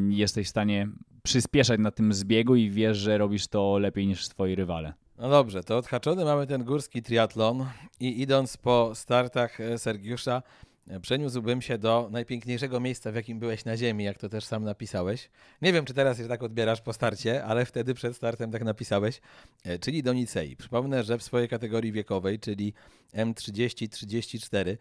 jesteś 0.09 0.47
w 0.47 0.49
stanie 0.49 0.87
przyspieszać 1.23 1.79
na 1.79 1.91
tym 1.91 2.13
zbiegu 2.13 2.55
i 2.55 2.69
wiesz, 2.69 2.97
że 2.97 3.17
robisz 3.17 3.47
to 3.47 3.77
lepiej 3.77 4.07
niż 4.07 4.27
twoi 4.27 4.55
rywale. 4.55 4.93
No 5.19 5.29
dobrze, 5.29 5.63
to 5.63 5.77
odhaczony 5.77 6.25
mamy 6.25 6.47
ten 6.47 6.63
górski 6.63 7.01
triatlon 7.01 7.65
i 7.99 8.21
idąc 8.21 8.57
po 8.57 8.91
startach 8.95 9.59
e, 9.59 9.77
Sergiusza, 9.77 10.43
e, 10.87 10.99
przeniósłbym 10.99 11.61
się 11.61 11.77
do 11.77 12.07
najpiękniejszego 12.11 12.79
miejsca, 12.79 13.11
w 13.11 13.15
jakim 13.15 13.39
byłeś 13.39 13.65
na 13.65 13.77
ziemi, 13.77 14.03
jak 14.03 14.17
to 14.17 14.29
też 14.29 14.45
sam 14.45 14.63
napisałeś. 14.63 15.29
Nie 15.61 15.73
wiem, 15.73 15.85
czy 15.85 15.93
teraz 15.93 16.19
je 16.19 16.27
tak 16.27 16.43
odbierasz 16.43 16.81
po 16.81 16.93
starcie, 16.93 17.43
ale 17.43 17.65
wtedy 17.65 17.93
przed 17.93 18.15
startem 18.15 18.51
tak 18.51 18.63
napisałeś, 18.63 19.21
e, 19.63 19.79
czyli 19.79 20.03
do 20.03 20.13
Nicei. 20.13 20.55
Przypomnę, 20.55 21.03
że 21.03 21.17
w 21.17 21.23
swojej 21.23 21.47
kategorii 21.47 21.91
wiekowej, 21.91 22.39
czyli 22.39 22.73
M30-34, 23.13 24.77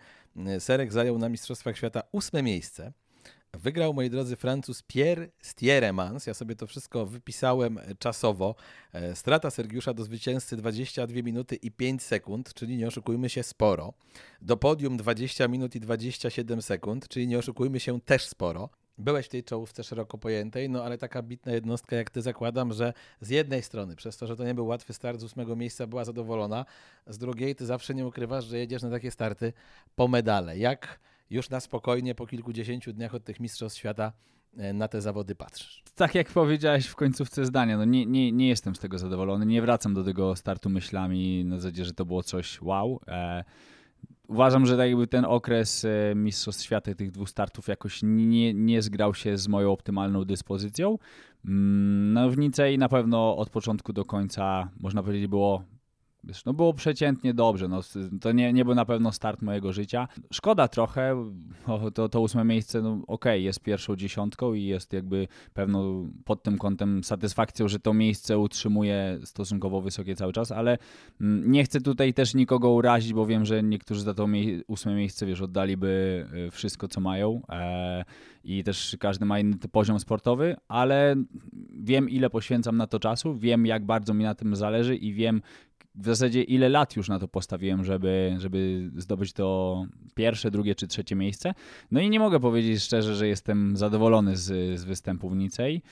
Serek 0.58 0.92
zajął 0.92 1.18
na 1.18 1.28
Mistrzostwach 1.28 1.76
Świata 1.76 2.02
ósme 2.12 2.42
miejsce. 2.42 2.92
Wygrał, 3.58 3.94
moi 3.94 4.10
drodzy, 4.10 4.36
Francuz 4.36 4.82
Pierre 4.82 5.28
Stieremans. 5.42 6.26
Ja 6.26 6.34
sobie 6.34 6.56
to 6.56 6.66
wszystko 6.66 7.06
wypisałem 7.06 7.78
czasowo. 7.98 8.54
E, 8.92 9.16
strata 9.16 9.50
Sergiusza 9.50 9.94
do 9.94 10.04
zwycięzcy 10.04 10.56
22 10.56 11.22
minuty 11.22 11.56
i 11.56 11.70
5 11.70 12.02
sekund, 12.02 12.54
czyli 12.54 12.76
nie 12.76 12.86
oszukujmy 12.86 13.28
się 13.28 13.42
sporo. 13.42 13.92
Do 14.42 14.56
podium 14.56 14.96
20 14.96 15.48
minut 15.48 15.74
i 15.74 15.80
27 15.80 16.62
sekund, 16.62 17.08
czyli 17.08 17.26
nie 17.26 17.38
oszukujmy 17.38 17.80
się 17.80 18.00
też 18.00 18.26
sporo. 18.26 18.70
byłeś 18.98 19.26
w 19.26 19.28
tej 19.28 19.44
czołówce 19.44 19.84
szeroko 19.84 20.18
pojętej, 20.18 20.70
no 20.70 20.84
ale 20.84 20.98
taka 20.98 21.22
bitna 21.22 21.52
jednostka 21.52 21.96
jak 21.96 22.10
ty 22.10 22.22
zakładam, 22.22 22.72
że 22.72 22.92
z 23.20 23.30
jednej 23.30 23.62
strony, 23.62 23.96
przez 23.96 24.16
to, 24.16 24.26
że 24.26 24.36
to 24.36 24.44
nie 24.44 24.54
był 24.54 24.66
łatwy 24.66 24.92
start 24.92 25.20
z 25.20 25.24
ósmego 25.24 25.56
miejsca, 25.56 25.86
była 25.86 26.04
zadowolona, 26.04 26.64
z 27.06 27.18
drugiej 27.18 27.54
ty 27.54 27.66
zawsze 27.66 27.94
nie 27.94 28.06
ukrywasz, 28.06 28.44
że 28.44 28.58
jedziesz 28.58 28.82
na 28.82 28.90
takie 28.90 29.10
starty 29.10 29.52
po 29.96 30.08
medale. 30.08 30.58
Jak 30.58 30.98
już 31.30 31.50
na 31.50 31.60
spokojnie 31.60 32.14
po 32.14 32.26
kilkudziesięciu 32.26 32.92
dniach 32.92 33.14
od 33.14 33.24
tych 33.24 33.40
Mistrzostw 33.40 33.78
Świata 33.78 34.12
e, 34.56 34.72
na 34.72 34.88
te 34.88 35.00
zawody 35.00 35.34
patrzysz? 35.34 35.82
Tak 35.94 36.14
jak 36.14 36.28
powiedziałeś 36.28 36.86
w 36.86 36.96
końcówce 36.96 37.44
zdania, 37.44 37.76
no 37.76 37.84
nie, 37.84 38.06
nie, 38.06 38.32
nie 38.32 38.48
jestem 38.48 38.74
z 38.74 38.78
tego 38.78 38.98
zadowolony, 38.98 39.46
nie 39.46 39.62
wracam 39.62 39.94
do 39.94 40.04
tego 40.04 40.36
startu 40.36 40.70
myślami 40.70 41.44
na 41.44 41.56
zasadzie, 41.56 41.84
że 41.84 41.94
to 41.94 42.04
było 42.04 42.22
coś 42.22 42.62
wow. 42.62 43.00
E 43.08 43.44
uważam, 44.28 44.66
że 44.66 44.76
tak 44.76 44.88
jakby 44.88 45.06
ten 45.06 45.24
okres 45.24 45.84
e, 45.84 46.14
Mistrzostw 46.14 46.64
Świata 46.64 46.94
tych 46.94 47.10
dwóch 47.10 47.30
startów 47.30 47.68
jakoś 47.68 48.00
nie, 48.02 48.54
nie 48.54 48.82
zgrał 48.82 49.14
się 49.14 49.38
z 49.38 49.48
moją 49.48 49.72
optymalną 49.72 50.24
dyspozycją. 50.24 50.98
Mm, 51.44 52.12
no 52.12 52.30
w 52.30 52.38
Nicei 52.38 52.78
na 52.78 52.88
pewno 52.88 53.36
od 53.36 53.50
początku 53.50 53.92
do 53.92 54.04
końca, 54.04 54.68
można 54.80 55.02
powiedzieć, 55.02 55.26
było 55.26 55.62
Wiesz, 56.28 56.44
no 56.44 56.52
było 56.52 56.74
przeciętnie 56.74 57.34
dobrze, 57.34 57.68
no, 57.68 57.80
to 58.20 58.32
nie, 58.32 58.52
nie 58.52 58.64
był 58.64 58.74
na 58.74 58.84
pewno 58.84 59.12
start 59.12 59.42
mojego 59.42 59.72
życia. 59.72 60.08
Szkoda 60.32 60.68
trochę, 60.68 61.30
to, 61.94 62.08
to 62.08 62.20
ósme 62.20 62.44
miejsce, 62.44 62.82
no 62.82 62.92
okej, 62.92 63.04
okay, 63.06 63.40
jest 63.40 63.60
pierwszą 63.60 63.96
dziesiątką 63.96 64.54
i 64.54 64.64
jest 64.64 64.92
jakby 64.92 65.28
pewną 65.54 66.10
pod 66.24 66.42
tym 66.42 66.58
kątem 66.58 67.04
satysfakcją, 67.04 67.68
że 67.68 67.80
to 67.80 67.94
miejsce 67.94 68.38
utrzymuje 68.38 69.18
stosunkowo 69.24 69.80
wysokie 69.80 70.16
cały 70.16 70.32
czas, 70.32 70.52
ale 70.52 70.78
mm, 71.20 71.50
nie 71.50 71.64
chcę 71.64 71.80
tutaj 71.80 72.14
też 72.14 72.34
nikogo 72.34 72.70
urazić, 72.70 73.12
bo 73.12 73.26
wiem, 73.26 73.44
że 73.44 73.62
niektórzy 73.62 74.02
za 74.02 74.14
to 74.14 74.26
mie 74.26 74.62
ósme 74.66 74.94
miejsce, 74.94 75.26
wiesz, 75.26 75.40
oddaliby 75.40 76.26
y, 76.48 76.50
wszystko, 76.50 76.88
co 76.88 77.00
mają 77.00 77.40
e, 77.48 78.04
i 78.44 78.64
też 78.64 78.96
każdy 79.00 79.24
ma 79.24 79.38
inny 79.38 79.56
poziom 79.72 80.00
sportowy, 80.00 80.56
ale 80.68 81.16
wiem, 81.80 82.10
ile 82.10 82.30
poświęcam 82.30 82.76
na 82.76 82.86
to 82.86 82.98
czasu, 83.00 83.34
wiem, 83.34 83.66
jak 83.66 83.86
bardzo 83.86 84.14
mi 84.14 84.24
na 84.24 84.34
tym 84.34 84.56
zależy 84.56 84.96
i 84.96 85.12
wiem, 85.12 85.42
w 85.98 86.06
zasadzie 86.06 86.42
ile 86.42 86.68
lat 86.68 86.96
już 86.96 87.08
na 87.08 87.18
to 87.18 87.28
postawiłem, 87.28 87.84
żeby, 87.84 88.36
żeby 88.38 88.90
zdobyć 88.96 89.32
to 89.32 89.86
pierwsze, 90.14 90.50
drugie 90.50 90.74
czy 90.74 90.86
trzecie 90.86 91.16
miejsce. 91.16 91.54
No 91.90 92.00
i 92.00 92.10
nie 92.10 92.20
mogę 92.20 92.40
powiedzieć 92.40 92.82
szczerze, 92.82 93.14
że 93.14 93.28
jestem 93.28 93.76
zadowolony 93.76 94.36
z, 94.36 94.80
z 94.80 94.84
występu 94.84 95.30
w 95.30 95.36
Nicei. 95.36 95.82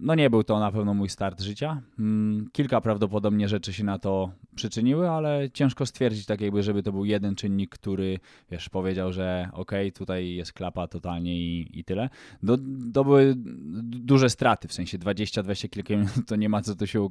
No 0.00 0.14
nie 0.14 0.30
był 0.30 0.44
to 0.44 0.60
na 0.60 0.72
pewno 0.72 0.94
mój 0.94 1.08
start 1.08 1.40
życia. 1.40 1.82
Mm, 1.98 2.48
kilka 2.52 2.80
prawdopodobnie 2.80 3.48
rzeczy 3.48 3.72
się 3.72 3.84
na 3.84 3.98
to 3.98 4.30
przyczyniły, 4.54 5.10
ale 5.10 5.50
ciężko 5.50 5.86
stwierdzić 5.86 6.26
tak 6.26 6.40
jakby, 6.40 6.62
żeby 6.62 6.82
to 6.82 6.92
był 6.92 7.04
jeden 7.04 7.34
czynnik, 7.34 7.70
który 7.70 8.18
wiesz, 8.50 8.68
powiedział, 8.68 9.12
że 9.12 9.48
ok, 9.52 9.72
tutaj 9.94 10.34
jest 10.34 10.52
klapa 10.52 10.88
totalnie 10.88 11.36
i, 11.36 11.78
i 11.78 11.84
tyle. 11.84 12.08
Do, 12.42 12.58
to 12.94 13.04
były 13.04 13.34
duże 13.82 14.30
straty, 14.30 14.68
w 14.68 14.72
sensie 14.72 14.98
20-20 14.98 15.68
kilka 15.68 15.94
minut, 15.94 16.12
to 16.26 16.36
nie 16.36 16.48
ma 16.48 16.62
co 16.62 16.74
tu 16.74 16.86
się 16.86 17.08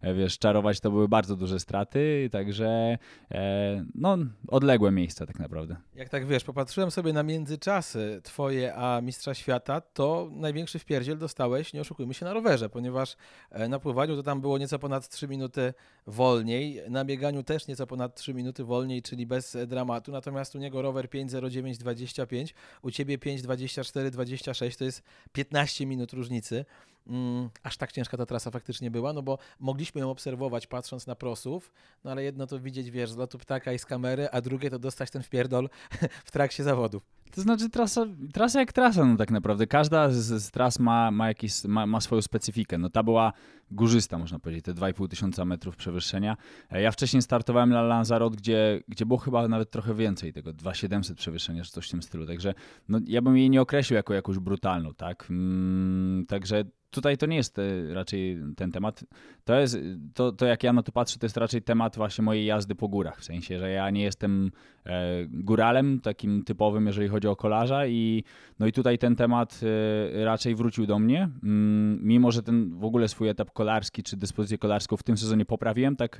e, 0.00 0.14
wiesz, 0.14 0.38
czarować, 0.38 0.80
to 0.80 0.90
były 0.90 1.08
bardzo 1.08 1.36
duże 1.36 1.60
straty, 1.60 2.28
także 2.32 2.98
e, 3.30 3.84
no 3.94 4.18
odległe 4.48 4.90
miejsca 4.90 5.26
tak 5.26 5.38
naprawdę. 5.38 5.76
Jak 5.94 6.08
tak 6.08 6.26
wiesz, 6.26 6.44
popatrzyłem 6.44 6.90
sobie 6.90 7.12
na 7.12 7.22
międzyczasy 7.22 8.20
twoje 8.22 8.74
a 8.74 9.00
Mistrza 9.00 9.34
Świata, 9.34 9.80
to 9.80 10.28
największy 10.32 10.78
wpierdziel 10.78 11.18
dostałeś, 11.18 11.61
nie 11.72 11.80
oszukujmy 11.80 12.14
się, 12.14 12.24
na 12.24 12.32
rowerze, 12.32 12.68
ponieważ 12.68 13.16
e, 13.50 13.68
na 13.68 13.78
pływaniu 13.78 14.16
to 14.16 14.22
tam 14.22 14.40
było 14.40 14.58
nieco 14.58 14.78
ponad 14.78 15.08
3 15.08 15.28
minuty 15.28 15.74
wolniej, 16.06 16.82
na 16.88 17.04
bieganiu 17.04 17.42
też 17.42 17.66
nieco 17.66 17.86
ponad 17.86 18.14
3 18.14 18.34
minuty 18.34 18.64
wolniej, 18.64 19.02
czyli 19.02 19.26
bez 19.26 19.56
dramatu. 19.66 20.12
Natomiast 20.12 20.54
u 20.54 20.58
niego 20.58 20.82
rower 20.82 21.08
5.09.25, 21.08 22.52
u 22.82 22.90
ciebie 22.90 23.18
5.24.26 23.18 24.78
to 24.78 24.84
jest 24.84 25.02
15 25.32 25.86
minut 25.86 26.12
różnicy. 26.12 26.64
Mm, 27.06 27.50
aż 27.62 27.76
tak 27.76 27.92
ciężka 27.92 28.16
ta 28.16 28.26
trasa 28.26 28.50
faktycznie 28.50 28.90
była, 28.90 29.12
no 29.12 29.22
bo 29.22 29.38
mogliśmy 29.60 30.00
ją 30.00 30.10
obserwować 30.10 30.66
patrząc 30.66 31.06
na 31.06 31.14
prosów, 31.14 31.72
no 32.04 32.10
ale 32.10 32.22
jedno 32.24 32.46
to 32.46 32.60
widzieć, 32.60 32.90
wiesz, 32.90 33.10
z 33.10 33.16
lotu 33.16 33.38
ptaka 33.38 33.72
i 33.72 33.78
z 33.78 33.86
kamery, 33.86 34.28
a 34.32 34.40
drugie 34.40 34.70
to 34.70 34.78
dostać 34.78 35.10
ten 35.10 35.22
wpierdol 35.22 35.68
w 36.24 36.30
trakcie 36.30 36.64
zawodów. 36.64 37.02
To 37.34 37.40
znaczy 37.40 37.70
trasa, 37.70 38.06
trasa 38.32 38.60
jak 38.60 38.72
trasa, 38.72 39.04
no 39.04 39.16
tak 39.16 39.30
naprawdę. 39.30 39.66
Każda 39.66 40.10
z, 40.10 40.42
z 40.42 40.50
tras 40.50 40.78
ma, 40.78 41.10
ma, 41.10 41.28
jakiś, 41.28 41.64
ma, 41.64 41.86
ma 41.86 42.00
swoją 42.00 42.22
specyfikę. 42.22 42.78
No 42.78 42.90
ta 42.90 43.02
była 43.02 43.32
górzysta, 43.70 44.18
można 44.18 44.38
powiedzieć, 44.38 44.64
te 44.64 44.74
2,5 44.74 45.08
tysiąca 45.08 45.44
metrów 45.44 45.76
przewyższenia. 45.76 46.36
E, 46.70 46.82
ja 46.82 46.90
wcześniej 46.90 47.22
startowałem 47.22 47.70
na 47.70 47.82
Lanzarote, 47.82 48.36
gdzie, 48.36 48.80
gdzie 48.88 49.06
było 49.06 49.18
chyba 49.18 49.48
nawet 49.48 49.70
trochę 49.70 49.94
więcej 49.94 50.32
tego, 50.32 50.52
2,700 50.52 51.18
przewyższenia, 51.18 51.64
czy 51.64 51.70
coś 51.70 51.88
w 51.88 51.90
tym 51.90 52.02
stylu. 52.02 52.26
Także 52.26 52.54
no, 52.88 53.00
ja 53.06 53.22
bym 53.22 53.36
jej 53.36 53.50
nie 53.50 53.60
określił 53.60 53.96
jako 53.96 54.14
jakąś 54.14 54.38
brutalną, 54.38 54.94
tak? 54.94 55.26
Mm, 55.30 56.26
także 56.28 56.64
tutaj 56.92 57.18
to 57.18 57.26
nie 57.26 57.36
jest 57.36 57.58
e, 57.58 57.62
raczej 57.94 58.38
ten 58.56 58.72
temat. 58.72 59.04
To 59.44 59.60
jest, 59.60 59.78
to, 60.14 60.32
to 60.32 60.46
jak 60.46 60.62
ja 60.62 60.72
na 60.72 60.82
to 60.82 60.92
patrzę, 60.92 61.18
to 61.18 61.26
jest 61.26 61.36
raczej 61.36 61.62
temat 61.62 61.96
właśnie 61.96 62.24
mojej 62.24 62.46
jazdy 62.46 62.74
po 62.74 62.88
górach. 62.88 63.20
W 63.20 63.24
sensie, 63.24 63.58
że 63.58 63.70
ja 63.70 63.90
nie 63.90 64.02
jestem 64.02 64.50
e, 64.86 65.26
góralem 65.26 66.00
takim 66.00 66.44
typowym, 66.44 66.86
jeżeli 66.86 67.08
chodzi 67.08 67.28
o 67.28 67.36
kolarza 67.36 67.86
i 67.86 68.24
no 68.58 68.66
i 68.66 68.72
tutaj 68.72 68.98
ten 68.98 69.16
temat 69.16 69.60
e, 69.62 70.24
raczej 70.24 70.54
wrócił 70.54 70.86
do 70.86 70.98
mnie. 70.98 71.28
Mm, 71.42 71.98
mimo, 72.02 72.32
że 72.32 72.42
ten 72.42 72.78
w 72.78 72.84
ogóle 72.84 73.08
swój 73.08 73.28
etap 73.28 73.52
kolarski 73.52 74.02
czy 74.02 74.16
dyspozycję 74.16 74.58
kolarską 74.58 74.96
w 74.96 75.02
tym 75.02 75.16
sezonie 75.16 75.44
poprawiłem, 75.44 75.96
tak, 75.96 76.18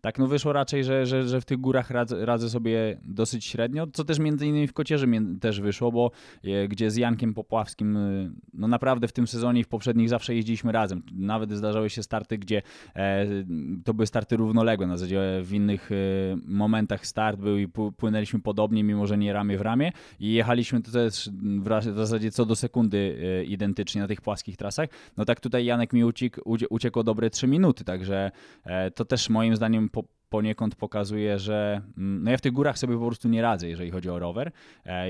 tak 0.00 0.18
no 0.18 0.26
wyszło 0.26 0.52
raczej, 0.52 0.84
że, 0.84 1.06
że, 1.06 1.28
że 1.28 1.40
w 1.40 1.44
tych 1.44 1.58
górach 1.58 1.90
radzę, 1.90 2.26
radzę 2.26 2.50
sobie 2.50 3.00
dosyć 3.02 3.44
średnio, 3.44 3.86
co 3.92 4.04
też 4.04 4.18
między 4.18 4.46
innymi 4.46 4.66
w 4.66 4.72
Kocierze 4.72 5.06
też 5.40 5.60
wyszło, 5.60 5.92
bo 5.92 6.10
gdzie 6.68 6.90
z 6.90 6.96
Jankiem 6.96 7.34
Popławskim 7.34 7.98
no 8.54 8.68
naprawdę 8.68 9.08
w 9.08 9.12
tym 9.12 9.26
sezonie 9.26 9.60
i 9.60 9.64
w 9.64 9.68
poprzednich 9.68 10.08
zawsze 10.08 10.34
jeździliśmy 10.34 10.72
razem. 10.72 11.02
Nawet 11.12 11.52
zdarzały 11.52 11.90
się 11.90 12.02
starty, 12.02 12.38
gdzie 12.38 12.57
e, 12.96 13.26
to 13.84 13.94
były 13.94 14.06
starty 14.06 14.36
równoległe. 14.36 14.86
Na 14.86 14.96
zasadzie 14.96 15.20
w 15.42 15.52
innych 15.52 15.92
e, 15.92 15.94
momentach 16.46 17.06
start 17.06 17.40
był 17.40 17.58
i 17.58 17.68
płynęliśmy 17.96 18.40
podobnie, 18.40 18.84
mimo 18.84 19.06
że 19.06 19.18
nie 19.18 19.32
ramię 19.32 19.58
w 19.58 19.60
ramię. 19.60 19.92
I 20.20 20.32
jechaliśmy 20.32 20.82
to 20.82 20.90
też 20.90 21.30
w 21.80 21.96
zasadzie 21.96 22.30
co 22.30 22.46
do 22.46 22.56
sekundy 22.56 23.18
e, 23.40 23.44
identycznie 23.44 24.00
na 24.00 24.08
tych 24.08 24.20
płaskich 24.20 24.56
trasach. 24.56 24.88
No 25.16 25.24
tak 25.24 25.40
tutaj 25.40 25.64
Janek 25.64 25.92
mi 25.92 26.04
uciekł, 26.04 26.40
uciekł 26.70 27.02
dobre 27.02 27.30
3 27.30 27.46
minuty, 27.46 27.84
także 27.84 28.30
to 28.94 29.04
też 29.04 29.30
moim 29.30 29.56
zdaniem 29.56 29.88
po, 29.88 30.04
poniekąd 30.28 30.74
pokazuje, 30.74 31.38
że 31.38 31.80
mm, 31.98 32.24
no 32.24 32.30
ja 32.30 32.36
w 32.36 32.40
tych 32.40 32.52
górach 32.52 32.78
sobie 32.78 32.98
po 32.98 33.06
prostu 33.06 33.28
nie 33.28 33.42
radzę, 33.42 33.68
jeżeli 33.68 33.90
chodzi 33.90 34.10
o 34.10 34.18
rower 34.18 34.52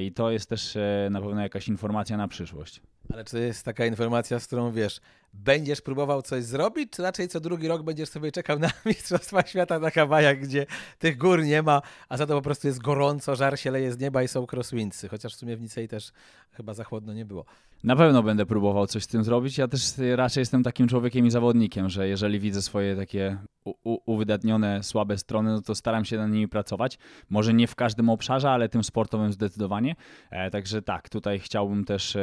i 0.02 0.12
to 0.12 0.30
jest 0.30 0.48
też 0.48 0.78
na 1.10 1.20
pewno 1.20 1.40
jakaś 1.40 1.68
informacja 1.68 2.16
na 2.16 2.28
przyszłość. 2.28 2.80
Ale 3.12 3.24
czy 3.24 3.30
to 3.30 3.38
jest 3.38 3.64
taka 3.64 3.86
informacja, 3.86 4.40
z 4.40 4.46
którą 4.46 4.72
wiesz, 4.72 5.00
będziesz 5.34 5.80
próbował 5.80 6.22
coś 6.22 6.44
zrobić, 6.44 6.90
czy 6.90 7.02
raczej 7.02 7.28
co 7.28 7.40
drugi 7.40 7.68
rok 7.68 7.82
będziesz 7.82 8.08
sobie 8.08 8.32
czekał 8.32 8.58
na 8.58 8.70
Mistrzostwa 8.86 9.42
Świata 9.46 9.78
na 9.78 9.90
Hawajach, 9.90 10.38
gdzie 10.38 10.66
tych 10.98 11.16
gór 11.16 11.44
nie 11.44 11.62
ma, 11.62 11.82
a 12.08 12.16
za 12.16 12.26
to 12.26 12.34
po 12.34 12.42
prostu 12.42 12.66
jest 12.66 12.82
gorąco, 12.82 13.36
żar 13.36 13.58
się 13.58 13.70
leje 13.70 13.92
z 13.92 13.98
nieba 13.98 14.22
i 14.22 14.28
są 14.28 14.46
crosswindsy, 14.52 15.08
chociaż 15.08 15.34
w 15.34 15.36
sumie 15.36 15.56
w 15.56 15.60
Nicei 15.60 15.88
też 15.88 16.12
chyba 16.52 16.74
za 16.74 16.84
chłodno 16.84 17.14
nie 17.14 17.24
było. 17.24 17.44
Na 17.84 17.96
pewno 17.96 18.22
będę 18.22 18.46
próbował 18.46 18.86
coś 18.86 19.02
z 19.02 19.06
tym 19.06 19.24
zrobić. 19.24 19.58
Ja 19.58 19.68
też 19.68 19.92
raczej 20.14 20.40
jestem 20.40 20.62
takim 20.62 20.88
człowiekiem 20.88 21.26
i 21.26 21.30
zawodnikiem, 21.30 21.88
że 21.88 22.08
jeżeli 22.08 22.40
widzę 22.40 22.62
swoje 22.62 22.96
takie 22.96 23.38
uwydatnione, 23.84 24.82
słabe 24.82 25.18
strony, 25.18 25.50
no 25.50 25.60
to 25.60 25.74
staram 25.74 26.04
się 26.04 26.16
nad 26.16 26.30
nimi 26.30 26.48
pracować. 26.48 26.98
Może 27.30 27.54
nie 27.54 27.66
w 27.66 27.74
każdym 27.74 28.08
obszarze, 28.08 28.50
ale 28.50 28.68
tym 28.68 28.84
sportowym 28.84 29.32
zdecydowanie. 29.32 29.96
E, 30.30 30.50
także 30.50 30.82
tak, 30.82 31.08
tutaj 31.08 31.38
chciałbym 31.38 31.84
też 31.84 32.16
e, 32.16 32.20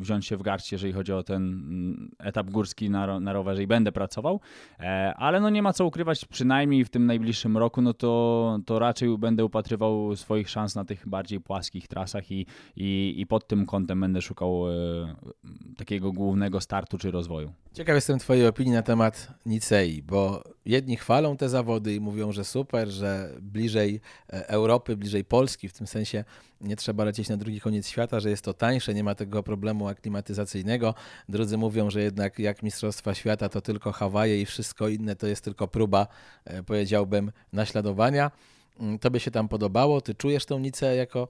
wziąć 0.00 0.26
się 0.26 0.36
w 0.36 0.42
garść, 0.42 0.72
jeżeli 0.72 0.92
chodzi 0.92 1.12
o 1.12 1.22
ten 1.22 1.42
mm, 1.42 2.10
etap 2.18 2.50
górski 2.50 2.90
na, 2.90 3.20
na 3.20 3.32
rowerze 3.32 3.62
i 3.62 3.66
będę 3.66 3.92
pracował. 3.92 4.40
E, 4.80 5.14
ale 5.16 5.40
no 5.40 5.50
nie 5.50 5.62
ma 5.62 5.72
co 5.72 5.86
ukrywać, 5.86 6.24
przynajmniej 6.24 6.84
w 6.84 6.90
tym 6.90 7.06
najbliższym 7.06 7.56
roku, 7.56 7.82
no 7.82 7.94
to, 7.94 8.58
to 8.66 8.78
raczej 8.78 9.18
będę 9.18 9.44
upatrywał 9.44 10.16
swoich 10.16 10.50
szans 10.50 10.74
na 10.74 10.84
tych 10.84 11.08
bardziej 11.08 11.40
płaskich 11.40 11.88
trasach 11.88 12.30
i, 12.30 12.46
i, 12.76 13.14
i 13.18 13.26
pod 13.26 13.48
tym 13.48 13.66
kątem 13.66 14.00
będę 14.00 14.22
szukał 14.22 14.68
e, 14.68 14.72
takiego 15.76 16.12
głównego 16.12 16.60
startu 16.60 16.98
czy 16.98 17.10
rozwoju. 17.10 17.52
Ciekaw 17.72 17.94
jestem 17.94 18.18
Twojej 18.18 18.46
opinii 18.46 18.72
na 18.72 18.82
temat 18.82 19.28
Nicei, 19.46 20.02
bo 20.02 20.44
jedni 20.66 20.96
chwalą 20.96 21.36
te 21.36 21.48
zawody 21.48 21.94
i 21.94 22.00
mówią, 22.00 22.32
że 22.32 22.44
super, 22.44 22.88
że 22.88 23.30
bliżej 23.40 24.00
e, 24.32 24.48
Europy, 24.48 24.96
bliżej 24.96 25.24
Polski, 25.24 25.68
w 25.68 25.72
tym 25.72 25.86
sensie 25.86 26.24
nie 26.60 26.76
trzeba 26.76 27.04
lecieć 27.04 27.28
na 27.28 27.36
drugi 27.36 27.60
koniec 27.60 27.88
świata, 27.88 28.20
że 28.20 28.30
jest 28.30 28.44
to 28.44 28.54
tańsze, 28.54 28.94
nie 28.94 29.04
ma 29.04 29.14
tego 29.14 29.41
problemu 29.42 29.88
aklimatyzacyjnego. 29.88 30.94
Drudzy 31.28 31.58
mówią, 31.58 31.90
że 31.90 32.02
jednak 32.02 32.38
jak 32.38 32.62
Mistrzostwa 32.62 33.14
Świata 33.14 33.48
to 33.48 33.60
tylko 33.60 33.92
Hawaje 33.92 34.40
i 34.40 34.46
wszystko 34.46 34.88
inne 34.88 35.16
to 35.16 35.26
jest 35.26 35.44
tylko 35.44 35.68
próba, 35.68 36.06
e, 36.44 36.62
powiedziałbym, 36.62 37.32
naśladowania. 37.52 38.30
Mm, 38.80 38.98
tobie 38.98 39.20
się 39.20 39.30
tam 39.30 39.48
podobało, 39.48 40.00
ty 40.00 40.14
czujesz 40.14 40.46
tą 40.46 40.58
Nicę 40.58 40.96
jako 40.96 41.28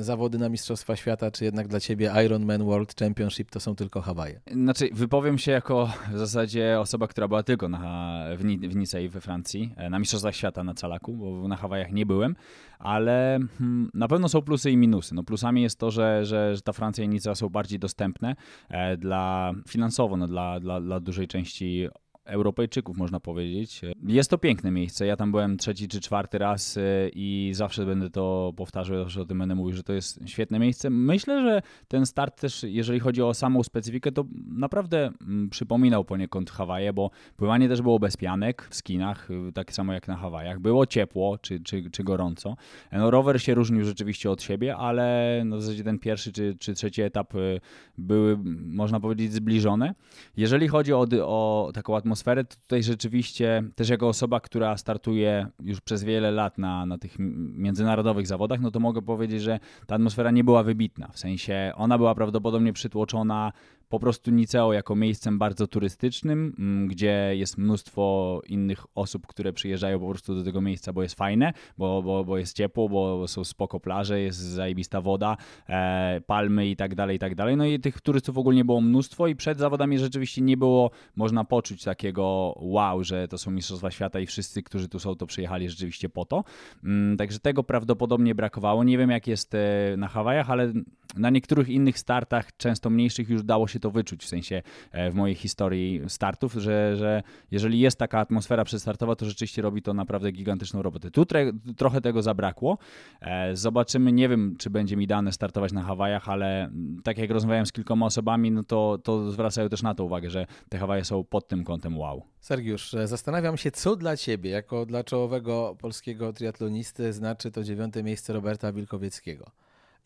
zawody 0.00 0.38
na 0.38 0.48
Mistrzostwa 0.48 0.96
Świata, 0.96 1.30
czy 1.30 1.44
jednak 1.44 1.68
dla 1.68 1.80
ciebie 1.80 2.12
Ironman 2.24 2.64
World 2.64 2.94
Championship 2.98 3.50
to 3.50 3.60
są 3.60 3.74
tylko 3.76 4.00
Hawaje? 4.00 4.40
Znaczy, 4.52 4.88
wypowiem 4.92 5.38
się 5.38 5.52
jako 5.52 5.90
w 6.12 6.18
zasadzie 6.18 6.80
osoba, 6.80 7.08
która 7.08 7.28
była 7.28 7.42
tylko 7.42 7.68
na, 7.68 8.24
w, 8.36 8.42
w 8.68 8.76
Nicei 8.76 9.08
we 9.08 9.20
Francji, 9.20 9.72
e, 9.76 9.90
na 9.90 9.98
Mistrzostwach 9.98 10.36
Świata 10.36 10.64
na 10.64 10.74
Calaku, 10.74 11.12
bo 11.12 11.48
na 11.48 11.56
Hawajach 11.56 11.92
nie 11.92 12.06
byłem, 12.06 12.36
ale 12.78 13.38
hmm, 13.58 13.90
na 13.94 14.08
pewno 14.08 14.28
są 14.28 14.42
plusy 14.42 14.70
i 14.70 14.76
minusy. 14.76 15.14
No 15.14 15.22
plusami 15.22 15.62
jest 15.62 15.78
to, 15.78 15.90
że, 15.90 16.24
że, 16.24 16.56
że 16.56 16.62
ta 16.62 16.72
Francja 16.72 17.04
i 17.04 17.08
Nicea 17.08 17.34
są 17.34 17.48
bardziej 17.48 17.78
dostępne 17.78 18.36
e, 18.68 18.96
dla 18.96 19.52
finansowo, 19.68 20.16
no, 20.16 20.26
dla, 20.26 20.60
dla, 20.60 20.80
dla 20.80 21.00
dużej 21.00 21.28
części 21.28 21.88
Europejczyków, 22.24 22.96
można 22.96 23.20
powiedzieć. 23.20 23.80
Jest 24.06 24.30
to 24.30 24.38
piękne 24.38 24.70
miejsce. 24.70 25.06
Ja 25.06 25.16
tam 25.16 25.30
byłem 25.30 25.56
trzeci 25.56 25.88
czy 25.88 26.00
czwarty 26.00 26.38
raz 26.38 26.76
y, 26.76 27.10
i 27.14 27.50
zawsze 27.54 27.86
będę 27.86 28.10
to 28.10 28.52
powtarzał, 28.56 28.98
zawsze 28.98 29.20
o 29.20 29.24
tym 29.24 29.38
będę 29.38 29.54
mówił, 29.54 29.76
że 29.76 29.82
to 29.82 29.92
jest 29.92 30.20
świetne 30.26 30.58
miejsce. 30.58 30.90
Myślę, 30.90 31.42
że 31.42 31.62
ten 31.88 32.06
start 32.06 32.40
też, 32.40 32.62
jeżeli 32.68 33.00
chodzi 33.00 33.22
o 33.22 33.34
samą 33.34 33.62
specyfikę, 33.62 34.12
to 34.12 34.24
naprawdę 34.48 35.10
mm, 35.20 35.50
przypominał 35.50 36.04
poniekąd 36.04 36.50
Hawaje, 36.50 36.92
bo 36.92 37.10
pływanie 37.36 37.68
też 37.68 37.82
było 37.82 37.98
bez 37.98 38.16
pianek 38.16 38.68
w 38.70 38.74
skinach, 38.74 39.30
y, 39.30 39.52
tak 39.52 39.72
samo 39.72 39.92
jak 39.92 40.08
na 40.08 40.16
Hawajach. 40.16 40.60
Było 40.60 40.86
ciepło 40.86 41.38
czy, 41.38 41.60
czy, 41.60 41.90
czy 41.90 42.04
gorąco. 42.04 42.56
No, 42.92 43.10
rower 43.10 43.42
się 43.42 43.54
różnił 43.54 43.84
rzeczywiście 43.84 44.30
od 44.30 44.42
siebie, 44.42 44.76
ale 44.76 45.42
no, 45.44 45.56
w 45.56 45.62
zasadzie 45.62 45.84
ten 45.84 45.98
pierwszy 45.98 46.32
czy, 46.32 46.56
czy 46.58 46.74
trzeci 46.74 47.02
etap 47.02 47.34
y, 47.34 47.60
były, 47.98 48.38
można 48.66 49.00
powiedzieć, 49.00 49.32
zbliżone. 49.32 49.94
Jeżeli 50.36 50.68
chodzi 50.68 50.92
o, 50.92 51.06
o 51.24 51.70
taką 51.74 51.96
atmosferę, 51.96 52.13
atmosferę, 52.14 52.44
to 52.44 52.56
tutaj 52.56 52.82
rzeczywiście 52.82 53.62
też 53.74 53.88
jako 53.88 54.08
osoba, 54.08 54.40
która 54.40 54.76
startuje 54.76 55.46
już 55.62 55.80
przez 55.80 56.04
wiele 56.04 56.30
lat 56.30 56.58
na, 56.58 56.86
na 56.86 56.98
tych 56.98 57.16
międzynarodowych 57.18 58.26
zawodach, 58.26 58.60
no 58.60 58.70
to 58.70 58.80
mogę 58.80 59.02
powiedzieć, 59.02 59.42
że 59.42 59.60
ta 59.86 59.94
atmosfera 59.94 60.30
nie 60.30 60.44
była 60.44 60.62
wybitna. 60.62 61.08
W 61.12 61.18
sensie 61.18 61.72
ona 61.76 61.98
była 61.98 62.14
prawdopodobnie 62.14 62.72
przytłoczona 62.72 63.52
po 63.94 63.98
prostu 63.98 64.30
Niceo 64.30 64.72
jako 64.72 64.96
miejscem 64.96 65.38
bardzo 65.38 65.66
turystycznym, 65.66 66.54
mm, 66.58 66.88
gdzie 66.88 67.32
jest 67.32 67.58
mnóstwo 67.58 68.40
innych 68.46 68.86
osób, 68.94 69.26
które 69.26 69.52
przyjeżdżają 69.52 70.00
po 70.00 70.08
prostu 70.08 70.34
do 70.34 70.44
tego 70.44 70.60
miejsca, 70.60 70.92
bo 70.92 71.02
jest 71.02 71.14
fajne, 71.14 71.52
bo, 71.78 72.02
bo, 72.02 72.24
bo 72.24 72.38
jest 72.38 72.56
ciepło, 72.56 72.88
bo 72.88 73.28
są 73.28 73.44
spoko 73.44 73.80
plaże, 73.80 74.20
jest 74.20 74.38
zajebista 74.38 75.00
woda, 75.00 75.36
e, 75.68 76.20
palmy 76.26 76.68
i 76.68 76.76
tak 76.76 76.94
dalej, 76.94 77.16
i 77.16 77.18
tak 77.18 77.34
dalej. 77.34 77.56
No 77.56 77.64
i 77.64 77.80
tych 77.80 78.00
turystów 78.00 78.38
ogólnie 78.38 78.64
było 78.64 78.80
mnóstwo 78.80 79.26
i 79.26 79.36
przed 79.36 79.58
zawodami 79.58 79.98
rzeczywiście 79.98 80.42
nie 80.42 80.56
było, 80.56 80.90
można 81.16 81.44
poczuć 81.44 81.84
takiego 81.84 82.54
wow, 82.56 83.04
że 83.04 83.28
to 83.28 83.38
są 83.38 83.50
Mistrzostwa 83.50 83.90
Świata 83.90 84.20
i 84.20 84.26
wszyscy, 84.26 84.62
którzy 84.62 84.88
tu 84.88 84.98
są, 84.98 85.14
to 85.14 85.26
przyjechali 85.26 85.70
rzeczywiście 85.70 86.08
po 86.08 86.24
to. 86.24 86.44
Mm, 86.84 87.16
także 87.16 87.38
tego 87.38 87.64
prawdopodobnie 87.64 88.34
brakowało. 88.34 88.84
Nie 88.84 88.98
wiem 88.98 89.10
jak 89.10 89.26
jest 89.26 89.54
e, 89.54 89.94
na 89.96 90.08
Hawajach, 90.08 90.50
ale 90.50 90.72
na 91.16 91.30
niektórych 91.30 91.68
innych 91.68 91.98
startach, 91.98 92.56
często 92.56 92.90
mniejszych, 92.90 93.28
już 93.28 93.42
dało 93.42 93.68
się 93.68 93.80
to 93.84 93.90
wyczuć, 93.90 94.24
w 94.24 94.28
sensie 94.28 94.62
e, 94.92 95.10
w 95.10 95.14
mojej 95.14 95.34
historii 95.34 96.00
startów, 96.08 96.52
że, 96.52 96.96
że 96.96 97.22
jeżeli 97.50 97.80
jest 97.80 97.98
taka 97.98 98.18
atmosfera 98.18 98.64
przedstartowa, 98.64 99.16
to 99.16 99.26
rzeczywiście 99.26 99.62
robi 99.62 99.82
to 99.82 99.94
naprawdę 99.94 100.32
gigantyczną 100.32 100.82
robotę. 100.82 101.10
Tu 101.10 101.26
tre, 101.26 101.52
trochę 101.76 102.00
tego 102.00 102.22
zabrakło. 102.22 102.78
E, 103.20 103.56
zobaczymy, 103.56 104.12
nie 104.12 104.28
wiem, 104.28 104.56
czy 104.58 104.70
będzie 104.70 104.96
mi 104.96 105.06
dane 105.06 105.32
startować 105.32 105.72
na 105.72 105.82
Hawajach, 105.82 106.28
ale 106.28 106.70
tak 107.02 107.18
jak 107.18 107.30
rozmawiałem 107.30 107.66
z 107.66 107.72
kilkoma 107.72 108.06
osobami, 108.06 108.50
no 108.50 108.62
to, 108.62 108.98
to 109.02 109.30
zwracają 109.30 109.68
też 109.68 109.82
na 109.82 109.94
to 109.94 110.04
uwagę, 110.04 110.30
że 110.30 110.46
te 110.68 110.78
Hawaje 110.78 111.04
są 111.04 111.24
pod 111.24 111.48
tym 111.48 111.64
kątem 111.64 111.98
wow. 111.98 112.22
Sergiusz, 112.40 112.94
e, 112.94 113.08
zastanawiam 113.08 113.56
się, 113.56 113.70
co 113.70 113.96
dla 113.96 114.16
ciebie, 114.16 114.50
jako 114.50 114.86
dla 114.86 115.04
czołowego 115.04 115.76
polskiego 115.80 116.32
triatlonisty, 116.32 117.12
znaczy 117.12 117.50
to 117.50 117.64
dziewiąte 117.64 118.02
miejsce 118.02 118.32
Roberta 118.32 118.72
Wilkowieckiego. 118.72 119.50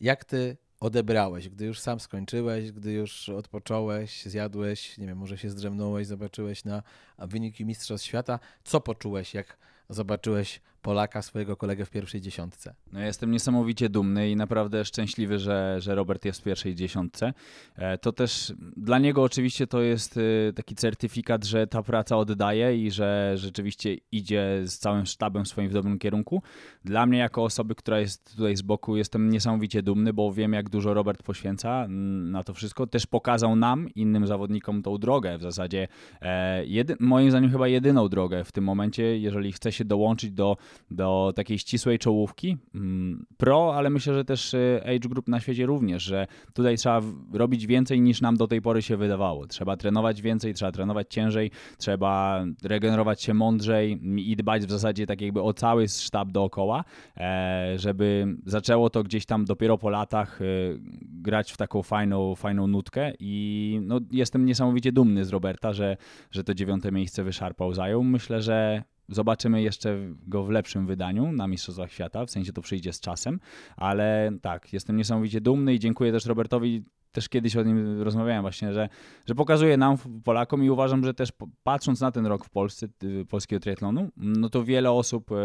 Jak 0.01 0.25
ty 0.25 0.57
odebrałeś, 0.79 1.49
gdy 1.49 1.65
już 1.65 1.79
sam 1.79 1.99
skończyłeś, 1.99 2.71
gdy 2.71 2.91
już 2.91 3.29
odpocząłeś, 3.29 4.25
zjadłeś, 4.25 4.97
nie 4.97 5.07
wiem, 5.07 5.17
może 5.17 5.37
się 5.37 5.49
zdrzemnąłeś, 5.49 6.07
zobaczyłeś 6.07 6.65
na 6.65 6.83
wyniki 7.17 7.65
Mistrzostw 7.65 8.07
Świata. 8.07 8.39
Co 8.63 8.81
poczułeś, 8.81 9.33
jak 9.33 9.57
zobaczyłeś 9.89 10.61
Polaka, 10.81 11.21
swojego 11.21 11.57
kolegę 11.57 11.85
w 11.85 11.89
pierwszej 11.89 12.21
dziesiątce. 12.21 12.73
No, 12.93 12.99
jestem 12.99 13.31
niesamowicie 13.31 13.89
dumny 13.89 14.29
i 14.29 14.35
naprawdę 14.35 14.85
szczęśliwy, 14.85 15.39
że, 15.39 15.75
że 15.79 15.95
Robert 15.95 16.25
jest 16.25 16.41
w 16.41 16.43
pierwszej 16.43 16.75
dziesiątce. 16.75 17.33
E, 17.75 17.97
to 17.97 18.11
też 18.11 18.53
dla 18.77 18.99
niego 18.99 19.23
oczywiście 19.23 19.67
to 19.67 19.81
jest 19.81 20.17
e, 20.17 20.53
taki 20.53 20.75
certyfikat, 20.75 21.45
że 21.45 21.67
ta 21.67 21.83
praca 21.83 22.17
oddaje 22.17 22.85
i 22.85 22.91
że 22.91 23.33
rzeczywiście 23.35 23.97
idzie 24.11 24.61
z 24.65 24.77
całym 24.77 25.05
sztabem 25.05 25.45
swoim 25.45 25.69
w 25.69 25.73
dobrym 25.73 25.99
kierunku. 25.99 26.41
Dla 26.85 27.05
mnie, 27.05 27.19
jako 27.19 27.43
osoby, 27.43 27.75
która 27.75 27.99
jest 27.99 28.35
tutaj 28.35 28.55
z 28.55 28.61
boku, 28.61 28.97
jestem 28.97 29.29
niesamowicie 29.29 29.83
dumny, 29.83 30.13
bo 30.13 30.33
wiem, 30.33 30.53
jak 30.53 30.69
dużo 30.69 30.93
Robert 30.93 31.23
poświęca 31.23 31.87
na 31.89 32.43
to 32.43 32.53
wszystko. 32.53 32.87
Też 32.87 33.07
pokazał 33.07 33.55
nam, 33.55 33.89
innym 33.89 34.27
zawodnikom, 34.27 34.83
tą 34.83 34.97
drogę 34.97 35.37
w 35.37 35.41
zasadzie. 35.41 35.87
E, 36.21 36.65
jedy, 36.65 36.95
moim 36.99 37.29
zdaniem, 37.31 37.51
chyba 37.51 37.67
jedyną 37.67 38.09
drogę 38.09 38.43
w 38.43 38.51
tym 38.51 38.63
momencie, 38.63 39.17
jeżeli 39.17 39.51
chce 39.51 39.71
się 39.71 39.85
dołączyć 39.85 40.31
do 40.31 40.57
do 40.91 41.33
takiej 41.35 41.59
ścisłej 41.59 41.99
czołówki 41.99 42.57
mm, 42.75 43.25
pro, 43.37 43.75
ale 43.75 43.89
myślę, 43.89 44.13
że 44.13 44.25
też 44.25 44.53
y, 44.53 44.81
age 44.85 45.09
group 45.09 45.27
na 45.27 45.39
świecie 45.39 45.65
również, 45.65 46.03
że 46.03 46.27
tutaj 46.53 46.77
trzeba 46.77 47.01
robić 47.33 47.67
więcej 47.67 48.01
niż 48.01 48.21
nam 48.21 48.37
do 48.37 48.47
tej 48.47 48.61
pory 48.61 48.81
się 48.81 48.97
wydawało. 48.97 49.47
Trzeba 49.47 49.77
trenować 49.77 50.21
więcej, 50.21 50.53
trzeba 50.53 50.71
trenować 50.71 51.07
ciężej, 51.09 51.51
trzeba 51.77 52.43
regenerować 52.63 53.23
się 53.23 53.33
mądrzej 53.33 53.99
i 54.17 54.35
dbać 54.35 54.65
w 54.65 54.71
zasadzie 54.71 55.05
tak 55.05 55.21
jakby 55.21 55.41
o 55.41 55.53
cały 55.53 55.87
sztab 55.87 56.31
dookoła, 56.31 56.83
e, 57.17 57.73
żeby 57.75 58.37
zaczęło 58.45 58.89
to 58.89 59.03
gdzieś 59.03 59.25
tam 59.25 59.45
dopiero 59.45 59.77
po 59.77 59.89
latach 59.89 60.41
y, 60.41 60.79
grać 61.03 61.51
w 61.51 61.57
taką 61.57 61.83
fajną, 61.83 62.35
fajną 62.35 62.67
nutkę 62.67 63.13
i 63.19 63.79
no, 63.83 63.99
jestem 64.11 64.45
niesamowicie 64.45 64.91
dumny 64.91 65.25
z 65.25 65.29
Roberta, 65.29 65.73
że, 65.73 65.97
że 66.31 66.43
to 66.43 66.53
dziewiąte 66.53 66.91
miejsce 66.91 67.23
wyszarpał, 67.23 67.73
zajął. 67.73 68.03
Myślę, 68.03 68.41
że 68.41 68.83
Zobaczymy 69.09 69.61
jeszcze 69.61 69.97
go 70.27 70.43
w 70.43 70.49
lepszym 70.49 70.87
wydaniu 70.87 71.31
na 71.31 71.47
Mistrzostwach 71.47 71.91
Świata, 71.91 72.25
w 72.25 72.31
sensie 72.31 72.53
to 72.53 72.61
przyjdzie 72.61 72.93
z 72.93 72.99
czasem, 72.99 73.39
ale 73.77 74.31
tak, 74.41 74.73
jestem 74.73 74.97
niesamowicie 74.97 75.41
dumny 75.41 75.73
i 75.73 75.79
dziękuję 75.79 76.11
też 76.11 76.25
Robertowi 76.25 76.83
też 77.11 77.29
kiedyś 77.29 77.55
o 77.55 77.63
nim 77.63 78.01
rozmawiałem 78.01 78.41
właśnie, 78.41 78.73
że, 78.73 78.89
że 79.25 79.35
pokazuje 79.35 79.77
nam, 79.77 79.97
Polakom 80.23 80.63
i 80.63 80.69
uważam, 80.69 81.05
że 81.05 81.13
też 81.13 81.29
patrząc 81.63 82.01
na 82.01 82.11
ten 82.11 82.25
rok 82.25 82.45
w 82.45 82.49
Polsce, 82.49 82.87
polskiego 83.29 83.59
triatlonu, 83.59 84.09
no 84.17 84.49
to 84.49 84.63
wiele 84.63 84.91
osób 84.91 85.31
e, 85.31 85.35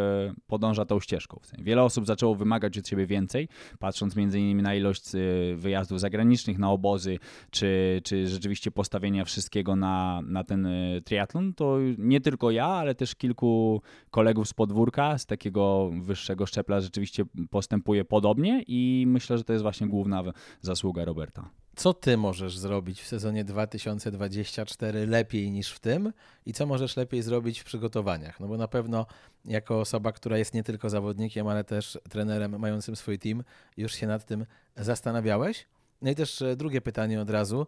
podąża 0.46 0.84
tą 0.84 1.00
ścieżką. 1.00 1.40
Wiele 1.58 1.82
osób 1.82 2.06
zaczęło 2.06 2.34
wymagać 2.34 2.78
od 2.78 2.88
siebie 2.88 3.06
więcej, 3.06 3.48
patrząc 3.78 4.16
między 4.16 4.40
innymi 4.40 4.62
na 4.62 4.74
ilość 4.74 5.14
e, 5.14 5.18
wyjazdów 5.56 6.00
zagranicznych, 6.00 6.58
na 6.58 6.70
obozy, 6.70 7.18
czy, 7.50 8.00
czy 8.04 8.26
rzeczywiście 8.26 8.70
postawienia 8.70 9.24
wszystkiego 9.24 9.76
na, 9.76 10.20
na 10.26 10.44
ten 10.44 10.66
e, 10.66 11.00
triatlon, 11.00 11.54
to 11.54 11.78
nie 11.98 12.20
tylko 12.20 12.50
ja, 12.50 12.66
ale 12.66 12.94
też 12.94 13.14
kilku 13.14 13.82
kolegów 14.10 14.48
z 14.48 14.54
podwórka, 14.54 15.18
z 15.18 15.26
takiego 15.26 15.90
wyższego 16.02 16.46
szczepla 16.46 16.80
rzeczywiście 16.80 17.24
postępuje 17.50 18.04
podobnie 18.04 18.62
i 18.66 19.04
myślę, 19.08 19.38
że 19.38 19.44
to 19.44 19.52
jest 19.52 19.62
właśnie 19.62 19.88
główna 19.88 20.22
zasługa 20.60 21.04
Roberta. 21.04 21.50
Co 21.76 21.94
ty 21.94 22.16
możesz 22.16 22.58
zrobić 22.58 23.02
w 23.02 23.06
sezonie 23.06 23.44
2024 23.44 25.06
lepiej 25.06 25.50
niż 25.50 25.72
w 25.72 25.80
tym 25.80 26.12
i 26.46 26.52
co 26.52 26.66
możesz 26.66 26.96
lepiej 26.96 27.22
zrobić 27.22 27.60
w 27.60 27.64
przygotowaniach? 27.64 28.40
No 28.40 28.48
bo 28.48 28.56
na 28.56 28.68
pewno 28.68 29.06
jako 29.44 29.80
osoba, 29.80 30.12
która 30.12 30.38
jest 30.38 30.54
nie 30.54 30.62
tylko 30.62 30.90
zawodnikiem, 30.90 31.48
ale 31.48 31.64
też 31.64 31.98
trenerem 32.10 32.58
mającym 32.58 32.96
swój 32.96 33.18
team, 33.18 33.42
już 33.76 33.94
się 33.94 34.06
nad 34.06 34.24
tym 34.24 34.46
zastanawiałeś. 34.76 35.66
No 36.02 36.10
i 36.10 36.14
też 36.14 36.42
e, 36.42 36.56
drugie 36.56 36.80
pytanie 36.80 37.20
od 37.20 37.30
razu. 37.30 37.66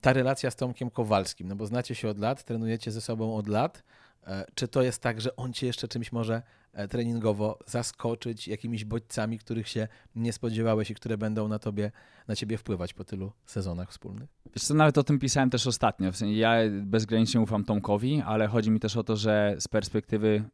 Ta 0.00 0.12
relacja 0.12 0.50
z 0.50 0.56
Tomkiem 0.56 0.90
Kowalskim, 0.90 1.48
no 1.48 1.56
bo 1.56 1.66
znacie 1.66 1.94
się 1.94 2.08
od 2.08 2.18
lat, 2.18 2.44
trenujecie 2.44 2.90
ze 2.90 3.00
sobą 3.00 3.36
od 3.36 3.48
lat. 3.48 3.82
E, 4.26 4.46
czy 4.54 4.68
to 4.68 4.82
jest 4.82 5.02
tak, 5.02 5.20
że 5.20 5.36
on 5.36 5.52
cię 5.52 5.66
jeszcze 5.66 5.88
czymś 5.88 6.12
może 6.12 6.42
E, 6.72 6.88
treningowo 6.88 7.58
zaskoczyć 7.66 8.48
jakimiś 8.48 8.84
bodźcami, 8.84 9.38
których 9.38 9.68
się 9.68 9.88
nie 10.14 10.32
spodziewałeś 10.32 10.90
i 10.90 10.94
które 10.94 11.18
będą 11.18 11.48
na 11.48 11.58
tobie, 11.58 11.92
na 12.28 12.36
ciebie 12.36 12.58
wpływać 12.58 12.94
po 12.94 13.04
tylu 13.04 13.32
sezonach 13.46 13.90
wspólnych? 13.90 14.28
Wiesz 14.54 14.64
co, 14.64 14.74
nawet 14.74 14.98
o 14.98 15.04
tym 15.04 15.18
pisałem 15.18 15.50
też 15.50 15.66
ostatnio. 15.66 16.12
W 16.12 16.16
sensie 16.16 16.34
ja 16.34 16.54
bezgranicznie 16.82 17.40
ufam 17.40 17.64
Tomkowi, 17.64 18.22
ale 18.26 18.46
chodzi 18.46 18.70
mi 18.70 18.80
też 18.80 18.96
o 18.96 19.04
to, 19.04 19.16
że 19.16 19.56
z 19.58 19.68
perspektywy 19.68 20.44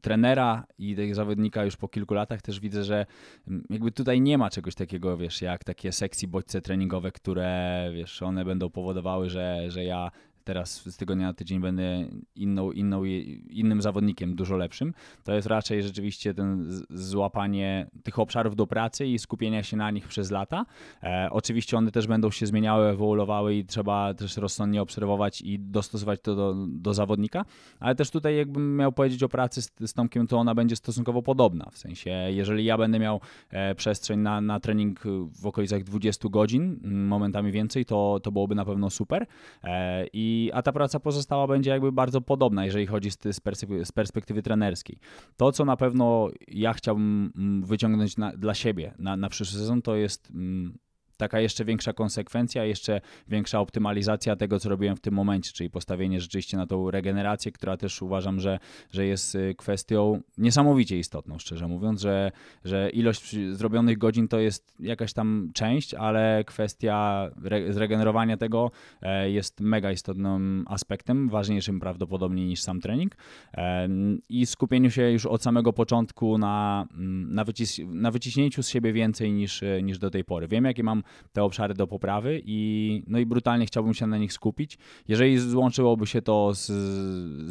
trenera 0.00 0.66
i 0.78 0.96
tego 0.96 1.14
zawodnika 1.14 1.64
już 1.64 1.76
po 1.76 1.88
kilku 1.88 2.14
latach 2.14 2.42
też 2.42 2.60
widzę, 2.60 2.84
że 2.84 3.06
mm, 3.48 3.64
jakby 3.70 3.92
tutaj 3.92 4.20
nie 4.20 4.38
ma 4.38 4.50
czegoś 4.50 4.74
takiego, 4.74 5.16
wiesz, 5.16 5.42
jak 5.42 5.64
takie 5.64 5.92
sekcji 5.92 6.28
bodźce 6.28 6.60
treningowe, 6.60 7.12
które, 7.12 7.90
wiesz, 7.94 8.22
one 8.22 8.44
będą 8.44 8.70
powodowały, 8.70 9.30
że, 9.30 9.70
że 9.70 9.84
ja 9.84 10.10
teraz 10.44 10.82
z 10.86 10.96
tygodnia 10.96 11.26
na 11.26 11.34
tydzień 11.34 11.60
będę 11.60 12.08
inną, 12.34 12.72
inną, 12.72 13.04
innym 13.50 13.82
zawodnikiem, 13.82 14.34
dużo 14.34 14.56
lepszym. 14.56 14.94
To 15.24 15.34
jest 15.34 15.46
raczej 15.46 15.82
rzeczywiście 15.82 16.34
ten 16.34 16.66
złapanie 16.90 17.90
tych 18.02 18.18
obszarów 18.18 18.56
do 18.56 18.66
pracy 18.66 19.06
i 19.06 19.18
skupienia 19.18 19.62
się 19.62 19.76
na 19.76 19.90
nich 19.90 20.08
przez 20.08 20.30
lata. 20.30 20.66
E, 21.02 21.28
oczywiście 21.30 21.76
one 21.76 21.90
też 21.90 22.06
będą 22.06 22.30
się 22.30 22.46
zmieniały, 22.46 22.88
ewoluowały 22.88 23.54
i 23.54 23.64
trzeba 23.64 24.14
też 24.14 24.36
rozsądnie 24.36 24.82
obserwować 24.82 25.40
i 25.40 25.58
dostosować 25.58 26.20
to 26.22 26.34
do, 26.34 26.54
do 26.68 26.94
zawodnika, 26.94 27.44
ale 27.80 27.94
też 27.94 28.10
tutaj 28.10 28.36
jakbym 28.36 28.76
miał 28.76 28.92
powiedzieć 28.92 29.22
o 29.22 29.28
pracy 29.28 29.62
z, 29.62 29.70
z 29.80 29.92
Tomkiem, 29.92 30.26
to 30.26 30.38
ona 30.38 30.54
będzie 30.54 30.76
stosunkowo 30.76 31.22
podobna. 31.22 31.70
W 31.70 31.78
sensie, 31.78 32.10
jeżeli 32.10 32.64
ja 32.64 32.78
będę 32.78 32.98
miał 32.98 33.20
e, 33.50 33.74
przestrzeń 33.74 34.20
na, 34.20 34.40
na 34.40 34.60
trening 34.60 35.00
w 35.40 35.46
okolicach 35.46 35.82
20 35.84 36.28
godzin, 36.28 36.80
momentami 36.84 37.52
więcej, 37.52 37.84
to, 37.84 38.20
to 38.22 38.32
byłoby 38.32 38.54
na 38.54 38.64
pewno 38.64 38.90
super. 38.90 39.26
E, 39.64 40.06
I 40.12 40.29
a 40.54 40.62
ta 40.62 40.72
praca 40.72 41.00
pozostała 41.00 41.46
będzie 41.46 41.70
jakby 41.70 41.92
bardzo 41.92 42.20
podobna, 42.20 42.64
jeżeli 42.64 42.86
chodzi 42.86 43.10
z, 43.10 43.16
perspektywy, 43.16 43.84
z 43.84 43.92
perspektywy 43.92 44.42
trenerskiej. 44.42 44.98
To, 45.36 45.52
co 45.52 45.64
na 45.64 45.76
pewno 45.76 46.28
ja 46.48 46.72
chciałbym 46.72 47.32
mm, 47.36 47.64
wyciągnąć 47.64 48.16
na, 48.16 48.32
dla 48.32 48.54
siebie 48.54 48.94
na, 48.98 49.16
na 49.16 49.28
przyszły 49.28 49.58
sezon, 49.58 49.82
to 49.82 49.96
jest 49.96 50.30
mm, 50.30 50.78
taka 51.20 51.40
jeszcze 51.40 51.64
większa 51.64 51.92
konsekwencja, 51.92 52.64
jeszcze 52.64 53.00
większa 53.28 53.60
optymalizacja 53.60 54.36
tego, 54.36 54.60
co 54.60 54.68
robiłem 54.68 54.96
w 54.96 55.00
tym 55.00 55.14
momencie, 55.14 55.52
czyli 55.52 55.70
postawienie 55.70 56.20
rzeczywiście 56.20 56.56
na 56.56 56.66
tą 56.66 56.90
regenerację, 56.90 57.52
która 57.52 57.76
też 57.76 58.02
uważam, 58.02 58.40
że, 58.40 58.58
że 58.92 59.06
jest 59.06 59.34
y, 59.34 59.54
kwestią 59.58 60.20
niesamowicie 60.38 60.98
istotną, 60.98 61.38
szczerze 61.38 61.68
mówiąc, 61.68 62.00
że, 62.00 62.32
że 62.64 62.90
ilość 62.90 63.36
zrobionych 63.52 63.98
godzin 63.98 64.28
to 64.28 64.38
jest 64.38 64.74
jakaś 64.80 65.12
tam 65.12 65.50
część, 65.54 65.94
ale 65.94 66.44
kwestia 66.46 67.30
re 67.44 67.72
zregenerowania 67.72 68.36
tego 68.36 68.70
e, 69.02 69.30
jest 69.30 69.60
mega 69.60 69.92
istotnym 69.92 70.64
aspektem, 70.68 71.28
ważniejszym 71.28 71.80
prawdopodobnie 71.80 72.46
niż 72.46 72.62
sam 72.62 72.80
trening 72.80 73.16
e, 73.54 73.88
i 74.28 74.46
skupieniu 74.46 74.90
się 74.90 75.10
już 75.10 75.26
od 75.26 75.42
samego 75.42 75.72
początku 75.72 76.38
na, 76.38 76.86
mm, 76.94 77.34
na, 77.34 77.44
wycis 77.44 77.80
na 77.86 78.10
wyciśnięciu 78.10 78.62
z 78.62 78.68
siebie 78.68 78.92
więcej 78.92 79.32
niż, 79.32 79.64
niż 79.82 79.98
do 79.98 80.10
tej 80.10 80.24
pory. 80.24 80.48
Wiem, 80.48 80.64
jakie 80.64 80.82
mam 80.82 81.02
te 81.32 81.42
obszary 81.42 81.74
do 81.74 81.86
poprawy 81.86 82.42
i, 82.44 83.02
no 83.06 83.18
i 83.18 83.26
brutalnie 83.26 83.66
chciałbym 83.66 83.94
się 83.94 84.06
na 84.06 84.18
nich 84.18 84.32
skupić. 84.32 84.78
Jeżeli 85.08 85.38
złączyłoby 85.38 86.06
się 86.06 86.22
to 86.22 86.54
z, 86.54 86.66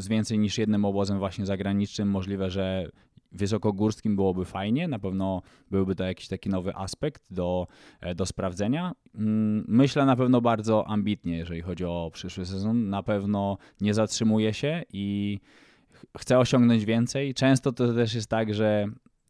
z 0.02 0.08
więcej 0.08 0.40
niż 0.40 0.58
jednym 0.58 0.86
obozem 0.86 1.20
właśnie 1.20 1.46
zagranicznym, 1.46 2.10
możliwe, 2.10 2.50
że 2.50 2.90
wysokogórskim 3.32 4.16
byłoby 4.16 4.46
fajnie, 4.46 4.88
na 4.88 5.00
pewno 5.00 5.42
byłby 5.72 5.96
to 5.96 6.04
jakiś 6.04 6.28
taki 6.28 6.50
nowy 6.50 6.76
aspekt 6.76 7.24
do, 7.30 7.68
e, 8.02 8.16
do 8.16 8.26
sprawdzenia. 8.26 8.92
Mm, 9.16 9.66
myślę 9.68 10.06
na 10.06 10.16
pewno 10.16 10.42
bardzo 10.42 10.88
ambitnie, 10.88 11.38
jeżeli 11.38 11.62
chodzi 11.62 11.86
o 11.86 12.12
przyszły 12.14 12.46
sezon. 12.46 12.90
Na 12.90 13.04
pewno 13.04 13.58
nie 13.82 13.94
zatrzymuję 13.94 14.54
się 14.54 14.84
i 14.94 15.40
chcę 16.18 16.40
osiągnąć 16.40 16.86
więcej. 16.86 17.34
Często 17.34 17.72
to 17.72 17.94
też 17.94 18.14
jest 18.14 18.30
tak, 18.30 18.54
że 18.54 18.88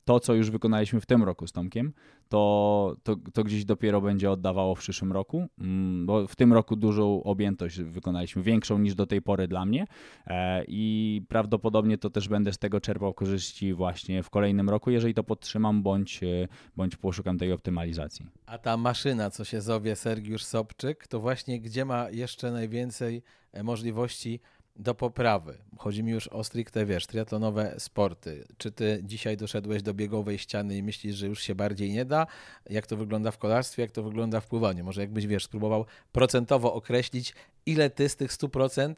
to, 0.10 0.20
co 0.20 0.34
już 0.34 0.52
wykonaliśmy 0.52 1.02
w 1.02 1.06
tym 1.06 1.24
roku 1.24 1.48
z 1.48 1.52
Tomkiem, 1.52 1.94
to, 2.30 2.96
to, 3.04 3.16
to 3.34 3.44
gdzieś 3.44 3.66
dopiero 3.66 4.02
będzie 4.02 4.32
oddawało 4.32 4.76
w 4.76 4.80
przyszłym 4.80 5.12
roku, 5.12 5.48
mm, 5.60 6.06
bo 6.06 6.28
w 6.28 6.36
tym 6.36 6.54
roku 6.54 6.76
dużą 6.76 7.24
objętość 7.24 7.82
wykonaliśmy, 7.82 8.44
większą 8.44 8.80
niż 8.80 8.96
do 8.96 9.06
tej 9.06 9.22
pory 9.22 9.48
dla 9.48 9.66
mnie 9.66 9.88
e, 10.28 10.64
i 10.68 11.22
prawdopodobnie 11.28 11.98
to 11.98 12.10
też 12.10 12.28
będę 12.28 12.54
z 12.54 12.58
tego 12.58 12.82
czerpał 12.82 13.14
korzyści 13.14 13.74
właśnie 13.74 14.24
w 14.24 14.30
kolejnym 14.30 14.70
roku, 14.70 14.92
jeżeli 14.92 15.14
to 15.14 15.24
podtrzymam, 15.24 15.84
bądź, 15.84 16.24
e, 16.24 16.48
bądź 16.76 16.96
poszukam 16.96 17.38
tej 17.38 17.52
optymalizacji. 17.52 18.26
A 18.46 18.58
ta 18.58 18.78
maszyna, 18.78 19.30
co 19.30 19.44
się 19.44 19.62
zowie 19.62 19.96
Sergiusz 19.96 20.44
Sobczyk, 20.44 21.08
to 21.08 21.20
właśnie 21.20 21.62
gdzie 21.62 21.86
ma 21.86 22.10
jeszcze 22.10 22.52
najwięcej 22.52 23.22
e, 23.52 23.64
możliwości 23.64 24.40
do 24.80 24.96
poprawy. 24.96 25.58
Chodzi 25.78 26.04
mi 26.04 26.12
już 26.12 26.28
o 26.28 26.44
stricte, 26.44 26.86
wiesz, 26.86 27.08
triatlonowe 27.08 27.76
sporty. 27.78 28.48
Czy 28.58 28.72
ty 28.72 29.02
dzisiaj 29.04 29.38
doszedłeś 29.38 29.84
do 29.84 29.94
biegowej 29.94 30.38
ściany 30.38 30.78
i 30.78 30.84
myślisz, 30.84 31.16
że 31.16 31.28
już 31.28 31.42
się 31.42 31.56
bardziej 31.56 31.92
nie 31.92 32.06
da? 32.06 32.28
Jak 32.70 32.88
to 32.88 32.98
wygląda 32.98 33.32
w 33.32 33.38
kolarstwie, 33.38 33.82
jak 33.82 33.92
to 33.92 34.04
wygląda 34.04 34.42
w 34.42 34.48
pływaniu? 34.48 34.86
Może 34.86 35.02
jakbyś, 35.02 35.28
wiesz, 35.28 35.44
spróbował 35.44 35.86
procentowo 36.12 36.74
określić, 36.74 37.36
ile 37.66 37.90
ty 37.90 38.10
z 38.10 38.16
tych 38.16 38.32
100% 38.32 38.96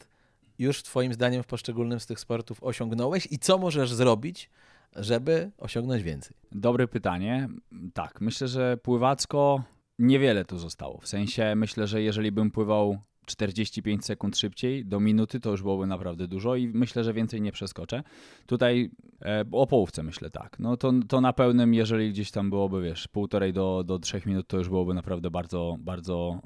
już 0.60 0.84
twoim 0.84 1.14
zdaniem 1.14 1.44
w 1.44 1.48
poszczególnym 1.48 2.00
z 2.00 2.06
tych 2.06 2.20
sportów 2.20 2.64
osiągnąłeś 2.64 3.28
i 3.32 3.40
co 3.40 3.58
możesz 3.58 3.94
zrobić, 3.94 4.50
żeby 4.96 5.52
osiągnąć 5.58 6.04
więcej? 6.04 6.38
Dobre 6.52 6.88
pytanie. 6.88 7.50
Tak, 7.94 8.22
myślę, 8.22 8.48
że 8.48 8.78
pływacko 8.78 9.64
niewiele 10.00 10.46
tu 10.46 10.58
zostało. 10.58 11.00
W 11.00 11.08
sensie 11.08 11.56
myślę, 11.56 11.88
że 11.88 12.02
jeżeli 12.02 12.32
bym 12.32 12.52
pływał 12.52 12.98
45 13.32 14.06
sekund 14.06 14.38
szybciej 14.38 14.86
do 14.86 15.00
minuty, 15.00 15.40
to 15.40 15.52
już 15.52 15.62
byłoby 15.62 15.88
naprawdę 15.88 16.28
dużo 16.28 16.56
i 16.56 16.68
myślę, 16.68 17.04
że 17.04 17.14
więcej 17.14 17.42
nie 17.42 17.52
przeskoczę. 17.52 18.04
Tutaj 18.46 18.92
e, 19.22 19.46
o 19.52 19.68
połówce 19.68 20.04
myślę 20.04 20.30
tak. 20.30 20.60
No 20.60 20.78
to, 20.78 20.94
to 21.08 21.22
na 21.22 21.34
pełnym, 21.34 21.74
jeżeli 21.74 22.10
gdzieś 22.10 22.32
tam 22.32 22.50
byłoby, 22.50 22.82
wiesz, 22.82 23.08
półtorej 23.08 23.54
do, 23.54 23.84
do 23.84 24.00
trzech 24.00 24.26
minut, 24.26 24.48
to 24.48 24.58
już 24.58 24.70
byłoby 24.70 24.94
naprawdę 24.94 25.32
bardzo, 25.32 25.76
bardzo 25.80 26.42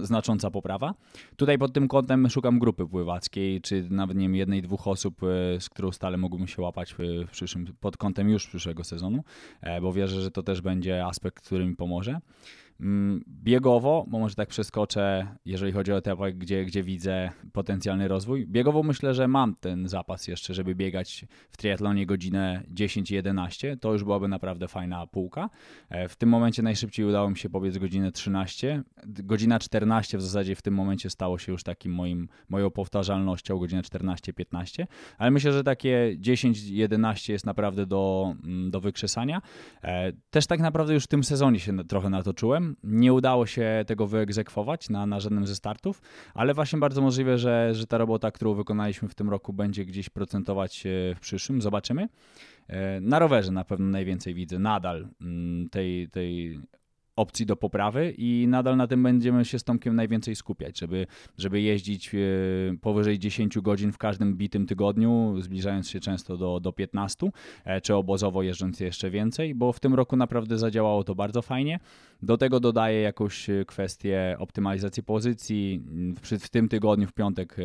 e, 0.00 0.04
znacząca 0.04 0.50
poprawa. 0.50 0.94
Tutaj 1.36 1.58
pod 1.58 1.72
tym 1.72 1.88
kątem 1.88 2.30
szukam 2.30 2.58
grupy 2.58 2.86
pływackiej, 2.86 3.60
czy 3.60 3.86
nawet 3.90 4.16
nie 4.16 4.22
wiem, 4.22 4.34
jednej, 4.34 4.62
dwóch 4.62 4.88
osób, 4.88 5.22
e, 5.22 5.60
z 5.60 5.68
którą 5.68 5.92
stale 5.92 6.16
mógłbym 6.16 6.46
się 6.46 6.62
łapać 6.62 6.94
w, 6.98 7.30
przyszłym, 7.30 7.66
pod 7.80 7.96
kątem 7.96 8.28
już 8.28 8.46
przyszłego 8.46 8.84
sezonu, 8.84 9.24
e, 9.60 9.80
bo 9.80 9.92
wierzę, 9.92 10.20
że 10.20 10.30
to 10.30 10.42
też 10.42 10.60
będzie 10.60 11.06
aspekt, 11.06 11.46
który 11.46 11.66
mi 11.66 11.76
pomoże. 11.76 12.20
Mm, 12.82 13.24
biegowo, 13.28 14.04
bo 14.08 14.18
może 14.18 14.34
tak 14.34 14.48
przeskoczę, 14.48 15.26
jeżeli 15.44 15.72
chodzi 15.72 15.92
o 15.92 15.96
etapy, 15.96 16.32
gdzie, 16.32 16.64
gdzie 16.64 16.82
widzę 16.82 17.30
potencjalny 17.52 18.08
rozwój. 18.08 18.46
Biegowo 18.46 18.82
myślę, 18.82 19.14
że 19.14 19.28
mam 19.28 19.56
ten 19.56 19.88
zapas 19.88 20.28
jeszcze, 20.28 20.54
żeby 20.54 20.74
biegać 20.74 21.26
w 21.50 21.56
triatlonie 21.56 22.06
godzinę 22.06 22.62
10-11. 22.74 23.76
To 23.80 23.92
już 23.92 24.04
byłaby 24.04 24.28
naprawdę 24.28 24.68
fajna 24.68 25.06
półka. 25.06 25.50
E, 25.88 26.08
w 26.08 26.16
tym 26.16 26.28
momencie 26.28 26.62
najszybciej 26.62 27.06
udało 27.06 27.30
mi 27.30 27.36
się 27.36 27.50
pobiec 27.50 27.78
godzinę 27.78 28.12
13. 28.12 28.82
Godzina 29.06 29.58
14 29.58 30.18
w 30.18 30.22
zasadzie 30.22 30.54
w 30.54 30.62
tym 30.62 30.74
momencie 30.74 31.10
stało 31.10 31.38
się 31.38 31.52
już 31.52 31.62
takim 31.62 31.92
moim, 31.92 32.28
moją 32.48 32.70
powtarzalnością, 32.70 33.58
godzina 33.58 33.82
14-15. 33.82 34.86
Ale 35.18 35.30
myślę, 35.30 35.52
że 35.52 35.64
takie 35.64 36.16
10-11 36.20 37.32
jest 37.32 37.46
naprawdę 37.46 37.86
do, 37.86 38.34
mm, 38.44 38.70
do 38.70 38.80
wykrzesania. 38.80 39.42
E, 39.84 40.12
też 40.30 40.46
tak 40.46 40.60
naprawdę 40.60 40.94
już 40.94 41.04
w 41.04 41.08
tym 41.08 41.24
sezonie 41.24 41.60
się 41.60 41.84
trochę 41.84 42.10
natoczyłem 42.10 42.71
nie 42.84 43.12
udało 43.12 43.46
się 43.46 43.84
tego 43.86 44.06
wyegzekwować 44.06 44.90
na, 44.90 45.06
na 45.06 45.20
żadnym 45.20 45.46
ze 45.46 45.56
startów, 45.56 46.02
ale 46.34 46.54
właśnie 46.54 46.78
bardzo 46.78 47.02
możliwe, 47.02 47.38
że, 47.38 47.74
że 47.74 47.86
ta 47.86 47.98
robota, 47.98 48.30
którą 48.30 48.54
wykonaliśmy 48.54 49.08
w 49.08 49.14
tym 49.14 49.30
roku, 49.30 49.52
będzie 49.52 49.84
gdzieś 49.84 50.08
procentować 50.10 50.84
w 51.16 51.20
przyszłym. 51.20 51.62
Zobaczymy. 51.62 52.08
E, 52.68 53.00
na 53.00 53.18
rowerze 53.18 53.52
na 53.52 53.64
pewno 53.64 53.86
najwięcej 53.86 54.34
widzę 54.34 54.58
nadal 54.58 55.08
mm, 55.20 55.68
tej, 55.68 56.08
tej 56.08 56.60
opcji 57.16 57.46
do 57.46 57.56
poprawy 57.56 58.14
i 58.18 58.46
nadal 58.48 58.76
na 58.76 58.86
tym 58.86 59.02
będziemy 59.02 59.44
się 59.44 59.58
z 59.58 59.64
Tomkiem 59.64 59.96
najwięcej 59.96 60.36
skupiać, 60.36 60.78
żeby, 60.78 61.06
żeby 61.38 61.60
jeździć 61.60 62.14
e, 62.14 62.18
powyżej 62.80 63.18
10 63.18 63.58
godzin 63.58 63.92
w 63.92 63.98
każdym 63.98 64.34
bitym 64.34 64.66
tygodniu, 64.66 65.34
zbliżając 65.40 65.90
się 65.90 66.00
często 66.00 66.36
do, 66.36 66.60
do 66.60 66.72
15, 66.72 67.30
e, 67.64 67.80
czy 67.80 67.94
obozowo 67.94 68.42
jeżdżąc 68.42 68.80
jeszcze 68.80 69.10
więcej, 69.10 69.54
bo 69.54 69.72
w 69.72 69.80
tym 69.80 69.94
roku 69.94 70.16
naprawdę 70.16 70.58
zadziałało 70.58 71.04
to 71.04 71.14
bardzo 71.14 71.42
fajnie. 71.42 71.80
Do 72.22 72.36
tego 72.36 72.60
dodaję 72.60 73.00
jakąś 73.00 73.50
e, 73.50 73.64
kwestię 73.64 74.36
optymalizacji 74.38 75.02
pozycji. 75.02 75.82
W, 76.22 76.44
w 76.44 76.48
tym 76.48 76.68
tygodniu, 76.68 77.06
w 77.06 77.12
piątek, 77.12 77.56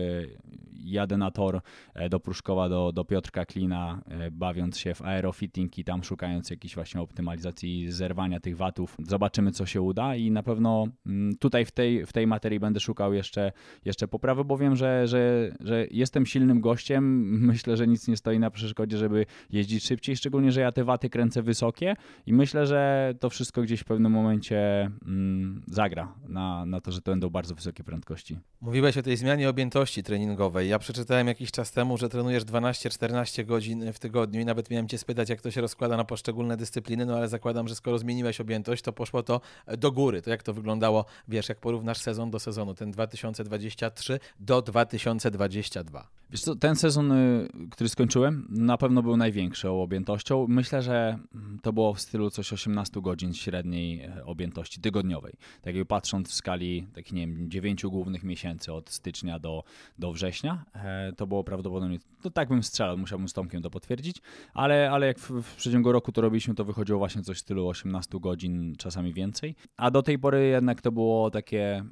jadę 0.84 1.18
na 1.18 1.32
tor 1.32 1.62
do 2.10 2.20
Pruszkowa, 2.20 2.70
do, 2.70 2.92
do 2.92 3.06
Piotrka 3.06 3.46
Klina, 3.46 4.02
bawiąc 4.32 4.78
się 4.78 4.94
w 4.94 5.02
aerofitting 5.02 5.78
i 5.78 5.84
tam 5.84 6.04
szukając 6.04 6.50
jakiejś 6.50 6.76
właśnie 6.76 7.02
optymalizacji 7.02 7.92
zerwania 7.92 8.40
tych 8.40 8.58
watów. 8.58 8.98
Zobaczymy 9.08 9.37
zobaczymy, 9.38 9.52
co 9.52 9.65
się 9.65 9.82
uda 9.82 10.15
i 10.15 10.32
na 10.32 10.43
pewno 10.43 10.88
mm, 11.06 11.36
tutaj 11.38 11.65
w 11.65 11.71
tej, 11.71 12.06
w 12.06 12.13
tej 12.13 12.28
materii 12.28 12.60
będę 12.60 12.80
szukał 12.80 13.13
jeszcze, 13.13 13.52
jeszcze 13.86 14.08
poprawy, 14.08 14.43
bo 14.43 14.58
wiem, 14.58 14.76
że, 14.76 15.08
że, 15.08 15.52
że 15.60 15.86
jestem 15.91 16.26
silnym 16.26 16.62
gościem. 16.62 17.04
Myślę, 17.52 17.78
że 17.78 17.88
nic 17.88 18.08
nie 18.08 18.17
stoi 18.17 18.39
na 18.39 18.52
przeszkodzie, 18.52 18.97
żeby 18.97 19.26
jeździć 19.50 19.84
szybciej, 19.84 20.15
szczególnie, 20.15 20.52
że 20.52 20.62
ja 20.62 20.71
te 20.71 20.84
waty 20.84 21.10
kręcę 21.10 21.41
wysokie 21.41 21.95
i 22.26 22.34
myślę, 22.34 22.67
że 22.67 23.13
to 23.19 23.30
wszystko 23.30 23.62
gdzieś 23.62 23.80
w 23.80 23.86
pewnym 23.86 24.12
momencie 24.12 24.91
mm, 25.06 25.62
zagra 25.67 26.13
na, 26.28 26.65
na 26.65 26.82
to, 26.82 26.91
że 26.91 27.02
to 27.02 27.12
będą 27.12 27.30
bardzo 27.30 27.56
wysokie 27.56 27.84
prędkości. 27.84 28.38
Mówiłeś 28.62 28.97
o 28.97 29.04
tej 29.04 29.17
zmianie 29.17 29.50
objętości 29.50 30.04
treningowej. 30.04 30.69
Ja 30.69 30.80
przeczytałem 30.80 31.28
jakiś 31.28 31.52
czas 31.52 31.71
temu, 31.71 31.97
że 31.97 32.10
trenujesz 32.10 32.43
12-14 32.43 33.45
godzin 33.45 33.93
w 33.93 34.00
tygodniu 34.00 34.41
i 34.41 34.45
nawet 34.45 34.69
miałem 34.69 34.88
cię 34.88 34.97
spytać, 34.97 35.30
jak 35.30 35.41
to 35.41 35.52
się 35.52 35.62
rozkłada 35.62 35.97
na 35.97 36.04
poszczególne 36.04 36.58
dyscypliny, 36.58 37.06
no 37.06 37.15
ale 37.15 37.28
zakładam, 37.28 37.67
że 37.67 37.76
skoro 37.76 37.97
zmieniłeś 37.97 38.41
objętość, 38.41 38.84
to 38.84 38.93
poszło 38.93 39.23
to 39.28 39.42
do 39.78 39.92
góry. 39.92 40.22
To 40.22 40.30
jak 40.30 40.44
to 40.44 40.54
wyglądało, 40.54 41.06
wiesz, 41.28 41.50
jak 41.50 41.60
porównasz 41.60 41.98
sezon 41.98 42.32
do 42.32 42.40
sezonu, 42.40 42.74
ten 42.74 42.92
2023 42.92 44.20
do 44.40 44.62
2022? 44.62 46.08
Wiesz 46.30 46.42
co, 46.42 46.56
ten 46.56 46.76
sezon, 46.76 47.12
y, 47.12 47.48
który 47.72 47.90
skończyłem, 47.90 48.48
na 48.50 48.78
pewno 48.78 49.04
był 49.04 49.18
największą 49.18 49.82
objętością. 49.82 50.46
Myślę, 50.50 50.82
że 50.82 51.20
to 51.62 51.74
było 51.74 51.94
w 51.94 52.02
stylu 52.02 52.30
coś 52.30 52.54
18 52.54 53.02
godzin 53.02 53.34
średniej 53.34 54.02
e, 54.02 54.26
objętości 54.26 54.82
tygodniowej. 54.82 55.34
Tak 55.62 55.66
jakby 55.66 55.86
patrząc 55.86 56.30
w 56.30 56.34
skali 56.34 56.88
takich, 56.94 57.13
nie 57.13 57.28
wiem, 57.28 57.50
9 57.52 57.86
głównych 57.86 58.24
miesięcy 58.24 58.74
od 58.74 58.90
stycznia 58.90 59.40
do, 59.40 59.63
do 60.00 60.12
września, 60.12 60.66
e, 60.74 61.13
to 61.13 61.28
było 61.28 61.44
prawdopodobnie, 61.44 62.00
to 62.22 62.30
tak 62.32 62.50
bym 62.50 62.63
strzelał, 62.63 62.98
musiałbym 62.98 63.28
z 63.28 63.34
Tomkiem 63.34 63.62
to 63.62 63.70
potwierdzić, 63.70 64.22
ale, 64.54 64.92
ale 64.92 65.08
jak 65.08 65.20
w, 65.20 65.32
w 65.42 65.56
przeciągu 65.56 65.92
roku 65.92 66.12
to 66.12 66.22
robiliśmy, 66.22 66.56
to 66.56 66.66
wychodziło 66.66 67.00
właśnie 67.00 67.24
coś 67.24 67.38
w 67.38 67.42
stylu 67.42 67.68
18 67.68 68.20
godzin, 68.20 68.76
czasami 68.78 69.13
więcej. 69.17 69.56
A 69.77 69.91
do 69.91 70.03
tej 70.03 70.19
pory 70.19 70.47
jednak 70.47 70.82
to 70.82 70.91
było 70.91 71.32
takie, 71.32 71.84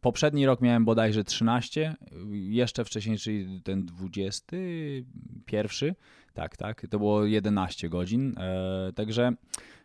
poprzedni 0.00 0.46
rok 0.46 0.60
miałem 0.60 0.84
bodajże 0.84 1.24
13, 1.24 1.94
jeszcze 2.32 2.84
wcześniej, 2.84 3.18
czyli 3.18 3.62
ten 3.62 3.86
21, 3.86 5.94
tak, 6.40 6.56
tak, 6.56 6.86
to 6.90 6.98
było 6.98 7.24
11 7.24 7.88
godzin, 7.88 8.34
e, 8.38 8.92
także 8.94 9.32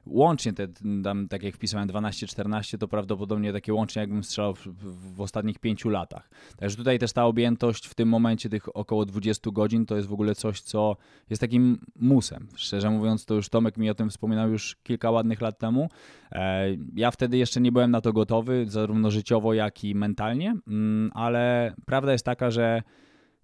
łącznie 0.05 0.53
te, 0.53 0.67
tam, 1.03 1.27
tak 1.27 1.43
jak 1.43 1.55
wpisałem 1.55 1.89
12-14, 1.89 2.77
to 2.77 2.87
prawdopodobnie 2.87 3.53
takie 3.53 3.73
łącznie 3.73 3.99
jakbym 3.99 4.23
strzelał 4.23 4.55
w, 4.55 4.67
w, 5.15 5.21
ostatnich 5.21 5.59
pięciu 5.59 5.89
latach. 5.89 6.29
Także 6.57 6.77
tutaj 6.77 6.99
też 6.99 7.13
ta 7.13 7.25
objętość 7.25 7.87
w 7.87 7.93
tym 7.93 8.09
momencie 8.09 8.49
tych 8.49 8.75
około 8.75 9.05
20 9.05 9.51
godzin 9.51 9.85
to 9.85 9.95
jest 9.95 10.07
w 10.07 10.13
ogóle 10.13 10.35
coś, 10.35 10.61
co 10.61 10.97
jest 11.29 11.39
takim 11.39 11.79
musem. 11.95 12.47
Szczerze 12.55 12.89
mówiąc, 12.89 13.25
to 13.25 13.35
już 13.35 13.49
Tomek 13.49 13.77
mi 13.77 13.89
o 13.89 13.95
tym 13.95 14.09
wspominał 14.09 14.49
już 14.49 14.75
kilka 14.83 15.11
ładnych 15.11 15.41
lat 15.41 15.59
temu. 15.59 15.89
E, 16.31 16.67
ja 16.95 17.11
wtedy 17.11 17.37
jeszcze 17.37 17.61
nie 17.61 17.71
byłem 17.71 17.91
na 17.91 18.01
to 18.01 18.13
gotowy, 18.13 18.65
zarówno 18.67 19.11
życiowo, 19.11 19.53
jak 19.53 19.83
i 19.83 19.95
mentalnie, 19.95 20.55
mm, 20.67 21.11
ale 21.13 21.73
prawda 21.85 22.11
jest 22.11 22.25
taka, 22.25 22.51
że 22.51 22.81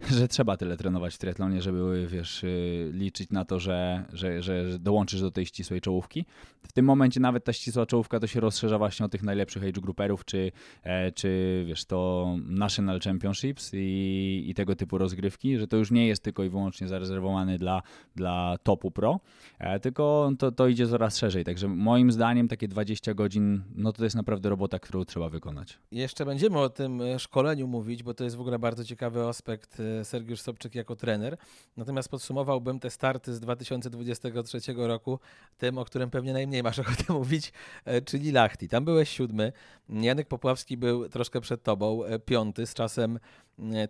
że 0.19 0.27
trzeba 0.27 0.57
tyle 0.57 0.77
trenować 0.77 1.15
w 1.15 1.17
triatlonie, 1.17 1.61
żeby 1.61 2.07
wiesz, 2.07 2.43
y, 2.43 2.89
liczyć 2.93 3.29
na 3.29 3.45
to, 3.45 3.59
że, 3.59 4.05
że, 4.13 4.41
że 4.41 4.79
dołączysz 4.79 5.21
do 5.21 5.31
tej 5.31 5.45
ścisłej 5.45 5.81
czołówki. 5.81 6.25
W 6.67 6.71
tym 6.71 6.85
momencie 6.85 7.19
nawet 7.19 7.43
ta 7.43 7.53
ścisła 7.53 7.85
czołówka 7.85 8.19
to 8.19 8.27
się 8.27 8.39
rozszerza 8.39 8.77
właśnie 8.77 9.05
o 9.05 9.09
tych 9.09 9.23
najlepszych 9.23 9.63
age 9.63 9.81
grouperów, 9.81 10.25
czy, 10.25 10.51
e, 10.83 11.11
czy 11.11 11.63
wiesz, 11.67 11.85
to 11.85 12.27
National 12.45 12.99
Championships 12.99 13.71
i, 13.73 14.45
i 14.47 14.53
tego 14.53 14.75
typu 14.75 14.97
rozgrywki, 14.97 15.57
że 15.57 15.67
to 15.67 15.77
już 15.77 15.91
nie 15.91 16.07
jest 16.07 16.23
tylko 16.23 16.43
i 16.43 16.49
wyłącznie 16.49 16.87
zarezerwowane 16.87 17.57
dla, 17.57 17.81
dla 18.15 18.57
topu 18.63 18.91
pro, 18.91 19.19
e, 19.59 19.79
tylko 19.79 20.31
to, 20.39 20.51
to 20.51 20.67
idzie 20.67 20.87
coraz 20.87 21.17
szerzej. 21.17 21.43
Także 21.43 21.67
moim 21.67 22.11
zdaniem 22.11 22.47
takie 22.47 22.67
20 22.67 23.13
godzin, 23.13 23.63
no 23.75 23.93
to 23.93 24.03
jest 24.03 24.15
naprawdę 24.15 24.49
robota, 24.49 24.79
którą 24.79 25.05
trzeba 25.05 25.29
wykonać. 25.29 25.79
Jeszcze 25.91 26.25
będziemy 26.25 26.59
o 26.59 26.69
tym 26.69 27.01
e, 27.01 27.19
szkoleniu 27.19 27.67
mówić, 27.67 28.03
bo 28.03 28.13
to 28.13 28.23
jest 28.23 28.35
w 28.35 28.41
ogóle 28.41 28.59
bardzo 28.59 28.83
ciekawy 28.83 29.21
aspekt 29.21 29.79
Sergiusz 30.03 30.41
Sobczyk 30.41 30.75
jako 30.75 30.95
trener. 30.95 31.37
Natomiast 31.77 32.09
podsumowałbym 32.09 32.79
te 32.79 32.89
starty 32.89 33.33
z 33.33 33.39
2023 33.39 34.59
roku 34.75 35.19
tym, 35.57 35.77
o 35.77 35.85
którym 35.85 36.09
pewnie 36.09 36.33
najmniej 36.33 36.63
masz 36.63 36.79
ochotę 36.83 37.13
mówić, 37.13 37.53
e, 37.85 38.01
czyli 38.01 38.31
Lachti. 38.31 38.67
Tam 38.67 38.85
byłeś 38.85 39.09
siódmy, 39.09 39.53
Janek 39.89 40.27
Popławski 40.27 40.77
był 40.77 41.09
troszkę 41.09 41.41
przed 41.41 41.63
tobą, 41.63 42.03
e, 42.03 42.19
piąty 42.19 42.67
z 42.67 42.73
czasem 42.73 43.19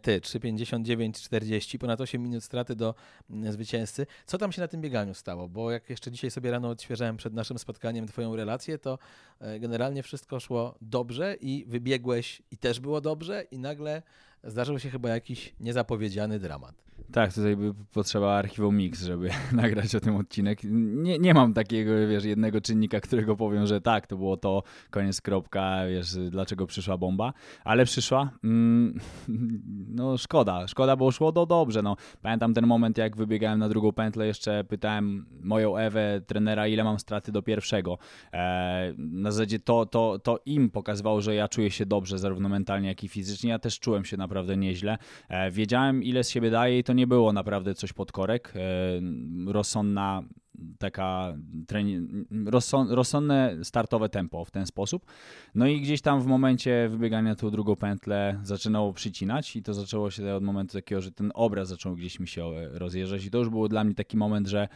ty 0.01 0.19
3,59,40, 0.19 1.77
ponad 1.77 2.01
8 2.01 2.23
minut 2.23 2.43
straty 2.43 2.75
do 2.75 2.95
zwycięzcy. 3.49 4.07
Co 4.25 4.37
tam 4.37 4.51
się 4.51 4.61
na 4.61 4.67
tym 4.67 4.81
bieganiu 4.81 5.13
stało? 5.13 5.47
Bo 5.47 5.71
jak 5.71 5.89
jeszcze 5.89 6.11
dzisiaj 6.11 6.31
sobie 6.31 6.51
rano 6.51 6.69
odświeżałem 6.69 7.17
przed 7.17 7.33
naszym 7.33 7.59
spotkaniem 7.59 8.07
twoją 8.07 8.35
relację, 8.35 8.77
to 8.77 8.99
generalnie 9.59 10.03
wszystko 10.03 10.39
szło 10.39 10.75
dobrze 10.81 11.35
i 11.41 11.65
wybiegłeś 11.67 12.41
i 12.51 12.57
też 12.57 12.79
było 12.79 13.01
dobrze 13.01 13.43
i 13.51 13.59
nagle 13.59 14.01
zdarzył 14.43 14.79
się 14.79 14.89
chyba 14.89 15.09
jakiś 15.09 15.53
niezapowiedziany 15.59 16.39
dramat. 16.39 16.75
Tak, 17.11 17.33
tutaj 17.33 17.55
by 17.55 17.73
potrzeba 17.93 18.33
archiwum 18.33 18.77
Mix, 18.77 19.03
żeby 19.03 19.29
nagrać 19.51 19.95
o 19.95 19.99
tym 19.99 20.15
odcinek. 20.15 20.59
Nie, 20.63 21.19
nie 21.19 21.33
mam 21.33 21.53
takiego, 21.53 21.91
wiesz, 22.09 22.23
jednego 22.23 22.61
czynnika, 22.61 22.99
którego 22.99 23.35
powiem, 23.35 23.65
że 23.65 23.81
tak, 23.81 24.07
to 24.07 24.17
było 24.17 24.37
to, 24.37 24.63
koniec, 24.89 25.21
kropka, 25.21 25.87
wiesz, 25.89 26.15
dlaczego 26.29 26.67
przyszła 26.67 26.97
bomba, 26.97 27.33
ale 27.63 27.85
przyszła, 27.85 28.29
mm, 28.43 28.99
no 29.97 30.17
szkoda, 30.17 30.67
szkoda, 30.67 30.95
bo 30.95 31.11
szło 31.11 31.31
to 31.31 31.45
dobrze, 31.45 31.81
no. 31.81 31.95
Pamiętam 32.21 32.53
ten 32.53 32.67
moment, 32.67 32.97
jak 32.97 33.17
wybiegałem 33.17 33.59
na 33.59 33.69
drugą 33.69 33.91
pętlę, 33.91 34.27
jeszcze 34.27 34.63
pytałem 34.63 35.25
moją 35.43 35.77
Ewę, 35.77 36.21
trenera, 36.27 36.67
ile 36.67 36.83
mam 36.83 36.99
straty 36.99 37.31
do 37.31 37.41
pierwszego. 37.41 37.97
E, 38.33 38.93
na 38.97 39.31
zasadzie 39.31 39.59
to, 39.59 39.85
to, 39.85 40.19
to 40.19 40.39
im 40.45 40.69
pokazywało, 40.69 41.21
że 41.21 41.35
ja 41.35 41.47
czuję 41.47 41.71
się 41.71 41.85
dobrze, 41.85 42.19
zarówno 42.19 42.49
mentalnie, 42.49 42.87
jak 42.87 43.03
i 43.03 43.07
fizycznie. 43.07 43.49
Ja 43.49 43.59
też 43.59 43.79
czułem 43.79 44.05
się 44.05 44.17
naprawdę 44.17 44.57
nieźle. 44.57 44.97
E, 45.29 45.51
wiedziałem, 45.51 46.03
ile 46.03 46.23
z 46.23 46.29
siebie 46.29 46.49
daje 46.49 46.79
i 46.79 46.83
to 46.83 46.93
nie 46.93 47.00
było 47.07 47.33
naprawdę 47.33 47.75
coś 47.75 47.93
pod 47.93 48.11
korek. 48.11 48.53
E, 48.55 48.61
rozsądna 49.51 50.23
taka 50.79 51.33
rozsądne 52.89 53.57
startowe 53.63 54.09
tempo 54.09 54.45
w 54.45 54.51
ten 54.51 54.65
sposób. 54.65 55.05
No 55.55 55.67
i 55.67 55.81
gdzieś 55.81 56.01
tam 56.01 56.21
w 56.21 56.25
momencie 56.25 56.89
wybiegania 56.89 57.35
tą 57.35 57.49
drugą 57.49 57.75
pętlę 57.75 58.39
zaczynało 58.43 58.93
przycinać 58.93 59.55
i 59.55 59.63
to 59.63 59.73
zaczęło 59.73 60.11
się 60.11 60.35
od 60.35 60.43
momentu 60.43 60.73
takiego, 60.73 61.01
że 61.01 61.11
ten 61.11 61.31
obraz 61.35 61.67
zaczął 61.67 61.95
gdzieś 61.95 62.19
mi 62.19 62.27
się 62.27 62.45
e, 62.45 62.79
rozjeżdżać 62.79 63.25
i 63.25 63.31
to 63.31 63.37
już 63.37 63.49
był 63.49 63.67
dla 63.67 63.83
mnie 63.83 63.95
taki 63.95 64.17
moment, 64.17 64.47
że 64.47 64.67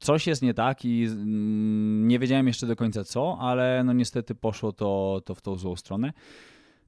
coś 0.00 0.26
jest 0.26 0.42
nie 0.42 0.54
tak 0.54 0.84
i 0.84 1.04
mm, 1.04 2.08
nie 2.08 2.18
wiedziałem 2.18 2.46
jeszcze 2.46 2.66
do 2.66 2.76
końca 2.76 3.04
co, 3.04 3.38
ale 3.40 3.82
no 3.84 3.92
niestety 3.92 4.34
poszło 4.34 4.72
to, 4.72 5.20
to 5.24 5.34
w 5.34 5.42
tą 5.42 5.56
złą 5.56 5.76
stronę. 5.76 6.12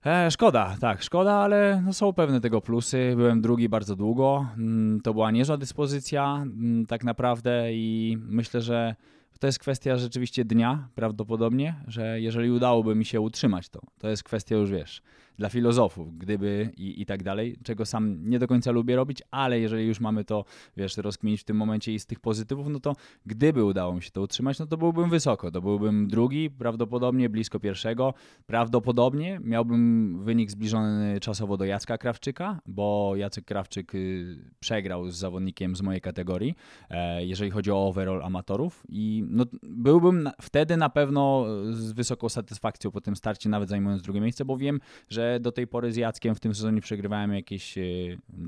E, 0.07 0.31
szkoda, 0.31 0.77
tak, 0.81 1.03
szkoda, 1.03 1.33
ale 1.33 1.83
no 1.85 1.93
są 1.93 2.13
pewne 2.13 2.41
tego 2.41 2.61
plusy. 2.61 3.13
Byłem 3.17 3.41
drugi 3.41 3.69
bardzo 3.69 3.97
długo. 3.97 4.47
Mm, 4.57 5.01
to 5.01 5.15
była 5.15 5.31
niezła 5.31 5.57
dyspozycja, 5.57 6.35
mm, 6.43 6.87
tak 6.87 7.05
naprawdę, 7.05 7.73
i 7.73 8.17
myślę, 8.21 8.61
że 8.61 8.95
to 9.41 9.47
jest 9.47 9.59
kwestia 9.59 9.97
rzeczywiście 9.97 10.45
dnia, 10.45 10.89
prawdopodobnie, 10.95 11.75
że 11.87 12.21
jeżeli 12.21 12.51
udałoby 12.51 12.95
mi 12.95 13.05
się 13.05 13.21
utrzymać 13.21 13.69
to, 13.69 13.81
to 13.99 14.09
jest 14.09 14.23
kwestia 14.23 14.57
już 14.57 14.71
wiesz 14.71 15.03
dla 15.39 15.49
filozofów, 15.49 16.19
gdyby 16.19 16.71
i, 16.77 17.03
i 17.03 17.07
tak 17.07 17.23
dalej, 17.23 17.57
czego 17.65 17.87
sam 17.87 18.29
nie 18.29 18.39
do 18.39 18.47
końca 18.47 18.71
lubię 18.71 18.97
robić, 18.97 19.23
ale 19.31 19.61
jeżeli 19.61 19.87
już 19.87 20.01
mamy 20.01 20.25
to, 20.25 20.45
wiesz, 20.77 20.97
rozkminić 20.97 21.41
w 21.41 21.45
tym 21.45 21.57
momencie 21.57 21.95
i 21.95 21.99
z 21.99 22.07
tych 22.07 22.21
pozytywów, 22.21 22.69
no 22.69 22.81
to 22.81 22.97
gdyby 23.27 23.65
udało 23.65 23.95
mi 23.95 24.03
się 24.03 24.11
to 24.11 24.23
utrzymać, 24.23 24.59
no 24.59 24.67
to 24.67 24.77
byłbym 24.77 25.11
wysoko, 25.11 25.51
to 25.51 25.61
byłbym 25.61 26.09
drugi, 26.09 26.51
prawdopodobnie 26.51 27.29
blisko 27.29 27.61
pierwszego, 27.61 28.15
prawdopodobnie 28.47 29.41
miałbym 29.43 30.19
wynik 30.25 30.51
zbliżony 30.51 31.21
czasowo 31.21 31.57
do 31.57 31.65
Jacka 31.65 31.99
Krawczyka, 31.99 32.61
bo 32.67 33.13
Jacek 33.17 33.45
Krawczyk 33.45 33.95
y, 33.95 34.53
przegrał 34.61 35.11
z 35.11 35.17
zawodnikiem 35.17 35.77
z 35.77 35.83
mojej 35.83 36.01
kategorii, 36.01 36.55
e, 36.91 37.27
jeżeli 37.27 37.51
chodzi 37.51 37.71
o 37.71 37.87
overall 37.87 38.23
amatorów 38.23 38.83
i 38.89 39.25
no, 39.29 39.45
byłbym 39.63 40.31
wtedy 40.43 40.77
na 40.77 40.91
pewno 40.91 41.47
z 41.71 41.93
wysoką 41.93 42.29
satysfakcją 42.29 42.91
po 42.91 43.01
tym 43.01 43.17
starcie, 43.17 43.49
nawet 43.49 43.69
zajmując 43.69 44.03
drugie 44.03 44.21
miejsce, 44.21 44.45
bo 44.45 44.57
wiem, 44.57 44.81
że 45.09 45.26
do 45.41 45.53
tej 45.53 45.67
pory 45.67 45.93
z 45.93 45.97
Jackiem 45.97 46.35
w 46.35 46.41
tym 46.41 46.55
sezonie 46.55 46.81
przegrywałem 46.81 47.35
jakieś 47.35 47.75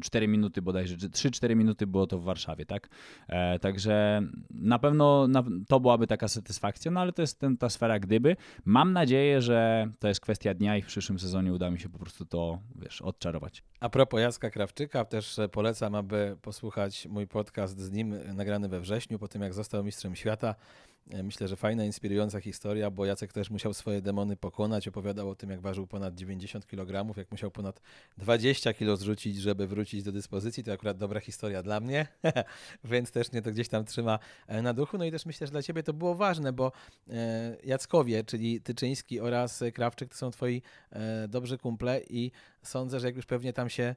4 0.03 0.25
e, 0.25 0.29
minuty 0.29 0.63
bodajże, 0.63 0.97
3-4 0.97 1.57
minuty 1.57 1.87
było 1.87 2.07
to 2.07 2.19
w 2.19 2.25
Warszawie, 2.25 2.67
tak? 2.67 2.89
E, 3.29 3.59
także 3.59 4.23
na 4.51 4.79
pewno 4.79 5.29
na, 5.29 5.45
to 5.69 5.81
byłaby 5.81 6.07
taka 6.07 6.29
satysfakcja, 6.29 6.91
no 6.91 7.01
ale 7.01 7.13
to 7.13 7.23
jest 7.23 7.39
ten, 7.39 7.57
ta 7.57 7.69
sfera 7.69 7.99
gdyby. 7.99 8.37
Mam 8.65 8.93
nadzieję, 8.93 9.43
że 9.43 9.89
to 9.99 10.09
jest 10.09 10.21
kwestia 10.21 10.55
dnia 10.55 10.77
i 10.77 10.83
w 10.83 10.87
przyszłym 10.87 11.19
sezonie 11.19 11.53
uda 11.53 11.71
mi 11.71 11.81
się 11.81 11.89
po 11.89 11.99
prostu 11.99 12.25
to, 12.25 12.59
wiesz, 12.77 13.03
odczarować. 13.03 13.65
A 13.81 13.89
propos 13.89 14.21
Jacka 14.21 14.51
Krawczyka, 14.51 15.05
też 15.05 15.37
polecam, 15.53 15.95
aby 15.95 16.37
posłuchać 16.43 17.07
mój 17.07 17.27
podcast 17.27 17.81
z 17.81 17.91
nim 17.91 18.15
nagrany 18.35 18.69
we 18.69 18.81
wrześniu, 18.81 19.19
po 19.19 19.29
tym 19.29 19.43
jak 19.43 19.55
został 19.55 19.85
mistrzem 19.85 20.17
świata. 20.17 20.55
E, 21.11 21.23
myślę, 21.23 21.49
że 21.49 21.57
fajna, 21.57 21.85
inspirująca 21.85 22.41
historia, 22.41 22.91
bo 22.91 23.05
Jacek 23.05 23.33
też 23.33 23.51
musiał 23.51 23.75
swoje 23.75 24.03
demony 24.03 24.37
pokonać. 24.37 24.89
Opowiadał 24.89 25.31
o 25.31 25.35
tym, 25.35 25.51
jak 25.51 25.61
ważył 25.61 25.87
ponad 25.87 26.15
90 26.15 26.67
kg, 26.67 27.17
jak 27.17 27.31
musiał 27.31 27.51
ponad 27.51 27.81
20 28.19 28.73
kg 28.73 28.97
zrzucić, 28.97 29.37
żeby 29.37 29.67
wrócić 29.67 30.03
do 30.03 30.13
dyspozycji. 30.13 30.65
To 30.65 30.73
akurat 30.73 30.97
dobra 30.97 31.21
historia 31.21 31.63
dla 31.63 31.81
mnie, 31.81 32.07
więc 32.85 33.11
też 33.11 33.33
mnie 33.33 33.43
to 33.43 33.51
gdzieś 33.51 33.69
tam 33.69 33.85
trzyma 33.85 34.19
e, 34.47 34.63
na 34.63 34.75
duchu. 34.75 34.99
No 34.99 35.05
i 35.05 35.11
też 35.11 35.27
myślę, 35.27 35.47
że 35.47 35.51
dla 35.51 35.63
Ciebie 35.63 35.83
to 35.83 35.93
było 35.93 36.15
ważne, 36.15 36.53
bo 36.53 36.73
e, 37.11 37.57
Jackowie, 37.65 38.25
czyli 38.25 38.61
Tyczyński 38.61 39.21
oraz 39.21 39.65
Krawczyk 39.75 40.11
to 40.11 40.17
są 40.17 40.31
Twoi 40.31 40.63
dobrzy 41.29 41.59
kumple 41.59 42.01
i 42.11 42.31
sądzę, 42.63 43.01
że 43.01 43.07
jak 43.07 43.17
już 43.17 43.27
pewnie 43.27 43.53
tam 43.53 43.71
się 43.71 43.95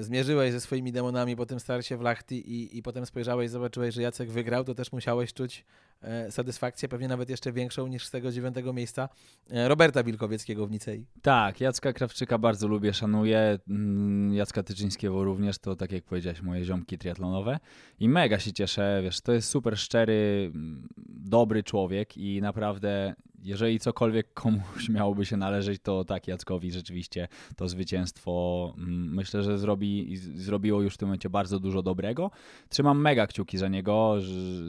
zmierzyłeś 0.00 0.52
ze 0.52 0.60
swoimi 0.60 0.92
demonami 0.92 1.36
po 1.36 1.46
tym 1.46 1.60
starcie 1.60 1.96
w 1.96 2.00
Lachti 2.00 2.52
i, 2.52 2.78
i 2.78 2.82
potem 2.82 3.06
spojrzałeś, 3.06 3.50
zobaczyłeś, 3.50 3.94
że 3.94 4.02
Jacek 4.02 4.30
wygrał, 4.30 4.64
to 4.64 4.74
też 4.74 4.92
musiałeś 4.92 5.32
czuć 5.32 5.64
e, 6.02 6.30
satysfakcję, 6.30 6.88
pewnie 6.88 7.08
nawet 7.08 7.30
jeszcze 7.30 7.52
większą 7.52 7.86
niż 7.86 8.06
z 8.06 8.10
tego 8.10 8.32
dziewiątego 8.32 8.72
miejsca 8.72 9.08
e, 9.50 9.68
Roberta 9.68 10.02
Wilkowieckiego 10.02 10.66
w 10.66 10.70
Nicei. 10.70 11.06
Tak, 11.22 11.60
Jacka 11.60 11.92
Krawczyka 11.92 12.38
bardzo 12.38 12.68
lubię, 12.68 12.94
szanuję. 12.94 13.58
Mm, 13.68 14.34
Jacka 14.34 14.62
Tyczyńskiego 14.62 15.24
również, 15.24 15.58
to 15.58 15.76
tak 15.76 15.92
jak 15.92 16.04
powiedziałeś, 16.04 16.42
moje 16.42 16.64
ziomki 16.64 16.98
triatlonowe. 16.98 17.58
I 18.00 18.08
mega 18.08 18.38
się 18.38 18.52
cieszę, 18.52 19.00
wiesz, 19.02 19.20
to 19.20 19.32
jest 19.32 19.48
super 19.48 19.78
szczery, 19.78 20.50
mm, 20.54 20.88
dobry 21.08 21.62
człowiek 21.62 22.18
i 22.18 22.40
naprawdę 22.40 23.14
jeżeli 23.42 23.78
cokolwiek 23.78 24.34
komuś 24.34 24.88
miałoby 24.94 25.26
się 25.26 25.36
należeć, 25.36 25.82
to 25.82 26.04
tak 26.04 26.28
Jackowi 26.28 26.72
rzeczywiście 26.72 27.28
to 27.56 27.68
zwycięstwo 27.68 28.74
mm, 28.78 29.14
myślę, 29.14 29.42
że 29.42 29.58
zrobi, 29.58 30.16
zrobiło 30.16 30.82
już 30.82 30.94
w 30.94 30.98
tym 30.98 31.08
momencie 31.08 31.30
bardzo 31.30 31.60
dużo 31.60 31.82
dobrego. 31.82 32.30
Trzymam 32.68 33.00
mega 33.00 33.26
kciuki 33.26 33.58
za 33.58 33.68
niego, 33.68 34.16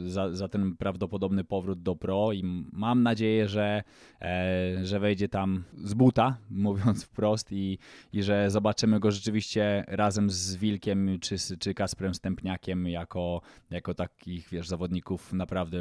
za, 0.06 0.32
za 0.32 0.48
ten 0.48 0.76
prawdopodobny 0.76 1.44
powrót 1.44 1.82
do 1.82 1.96
pro 1.96 2.32
i 2.32 2.42
mam 2.72 3.02
nadzieję, 3.02 3.48
że, 3.48 3.82
e, 4.20 4.78
że 4.82 5.00
wejdzie 5.00 5.28
tam 5.28 5.64
z 5.84 5.94
buta, 5.94 6.36
mówiąc 6.50 7.04
wprost 7.04 7.52
i, 7.52 7.78
i 8.12 8.22
że 8.22 8.50
zobaczymy 8.50 9.00
go 9.00 9.10
rzeczywiście 9.10 9.84
razem 9.88 10.30
z 10.30 10.56
Wilkiem 10.56 11.18
czy, 11.20 11.36
czy 11.58 11.74
Kasprem 11.74 12.14
Stępniakiem 12.14 12.88
jako, 12.88 13.40
jako 13.70 13.94
takich, 13.94 14.48
wiesz, 14.48 14.68
zawodników 14.68 15.32
naprawdę 15.32 15.78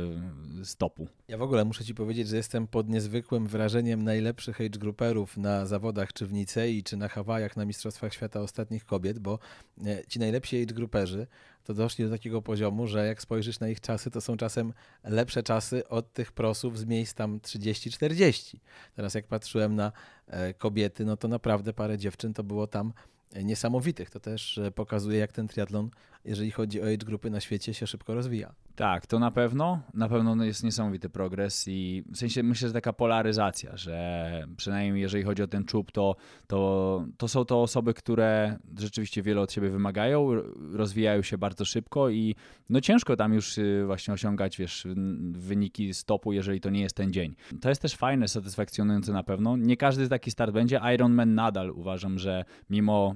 stopu. 0.63 1.08
Ja 1.27 1.38
w 1.38 1.41
ogóle 1.41 1.65
muszę 1.65 1.86
ci 1.86 1.95
powiedzieć, 1.95 2.27
że 2.27 2.38
jestem 2.38 2.67
po 2.67 2.80
pod 2.81 2.89
niezwykłym 2.89 3.47
wrażeniem 3.47 4.03
najlepszych 4.03 4.61
age 4.61 4.79
grouperów 4.79 5.37
na 5.37 5.65
zawodach 5.65 6.13
czy 6.13 6.27
w 6.27 6.33
Nicei, 6.33 6.83
czy 6.83 6.97
na 6.97 7.07
Hawajach 7.07 7.57
na 7.57 7.65
Mistrzostwach 7.65 8.13
Świata 8.13 8.41
ostatnich 8.41 8.85
kobiet, 8.85 9.19
bo 9.19 9.39
e, 9.85 10.03
ci 10.07 10.19
najlepsi 10.19 10.63
age 10.63 10.73
grouperzy 10.73 11.27
to 11.63 11.73
doszli 11.73 12.05
do 12.05 12.11
takiego 12.11 12.41
poziomu, 12.41 12.87
że 12.87 13.07
jak 13.07 13.21
spojrzysz 13.21 13.59
na 13.59 13.69
ich 13.69 13.81
czasy, 13.81 14.11
to 14.11 14.21
są 14.21 14.37
czasem 14.37 14.73
lepsze 15.03 15.43
czasy 15.43 15.87
od 15.87 16.13
tych 16.13 16.31
prosów 16.31 16.79
z 16.79 16.85
miejsc 16.85 17.13
tam 17.13 17.39
30-40. 17.39 18.57
Teraz 18.95 19.13
jak 19.13 19.27
patrzyłem 19.27 19.75
na 19.75 19.91
e, 20.27 20.53
kobiety, 20.53 21.05
no 21.05 21.17
to 21.17 21.27
naprawdę 21.27 21.73
parę 21.73 21.97
dziewczyn 21.97 22.33
to 22.33 22.43
było 22.43 22.67
tam 22.67 22.93
niesamowitych. 23.43 24.09
To 24.09 24.19
też 24.19 24.57
e, 24.57 24.71
pokazuje, 24.71 25.19
jak 25.19 25.31
ten 25.31 25.47
triatlon, 25.47 25.89
jeżeli 26.25 26.51
chodzi 26.51 26.81
o 26.81 26.83
age 26.83 27.05
grupy 27.05 27.29
na 27.29 27.39
świecie, 27.39 27.73
się 27.73 27.87
szybko 27.87 28.13
rozwija. 28.13 28.53
Tak, 28.81 29.07
to 29.07 29.19
na 29.19 29.31
pewno. 29.31 29.81
Na 29.93 30.09
pewno 30.09 30.45
jest 30.45 30.63
niesamowity 30.63 31.09
progres 31.09 31.67
i 31.67 32.03
w 32.11 32.17
sensie 32.17 32.43
myślę, 32.43 32.67
że 32.67 32.73
taka 32.73 32.93
polaryzacja, 32.93 33.77
że 33.77 34.47
przynajmniej 34.57 35.01
jeżeli 35.01 35.23
chodzi 35.23 35.43
o 35.43 35.47
ten 35.47 35.65
czub, 35.65 35.91
to, 35.91 36.15
to, 36.47 37.05
to 37.17 37.27
są 37.27 37.45
to 37.45 37.61
osoby, 37.61 37.93
które 37.93 38.59
rzeczywiście 38.79 39.21
wiele 39.21 39.41
od 39.41 39.51
siebie 39.51 39.69
wymagają, 39.69 40.29
rozwijają 40.73 41.21
się 41.21 41.37
bardzo 41.37 41.65
szybko 41.65 42.09
i 42.09 42.35
no 42.69 42.81
ciężko 42.81 43.15
tam 43.15 43.33
już 43.33 43.57
y, 43.57 43.83
właśnie 43.85 44.13
osiągać, 44.13 44.57
wiesz, 44.57 44.87
wyniki 45.31 45.93
stopu, 45.93 46.33
jeżeli 46.33 46.61
to 46.61 46.69
nie 46.69 46.81
jest 46.81 46.95
ten 46.95 47.13
dzień. 47.13 47.35
To 47.61 47.69
jest 47.69 47.81
też 47.81 47.95
fajne, 47.95 48.27
satysfakcjonujące 48.27 49.13
na 49.13 49.23
pewno. 49.23 49.57
Nie 49.57 49.77
każdy 49.77 50.09
taki 50.09 50.31
start 50.31 50.51
będzie. 50.51 50.81
Ironman 50.93 51.35
nadal 51.35 51.71
uważam, 51.71 52.19
że 52.19 52.45
mimo 52.69 53.15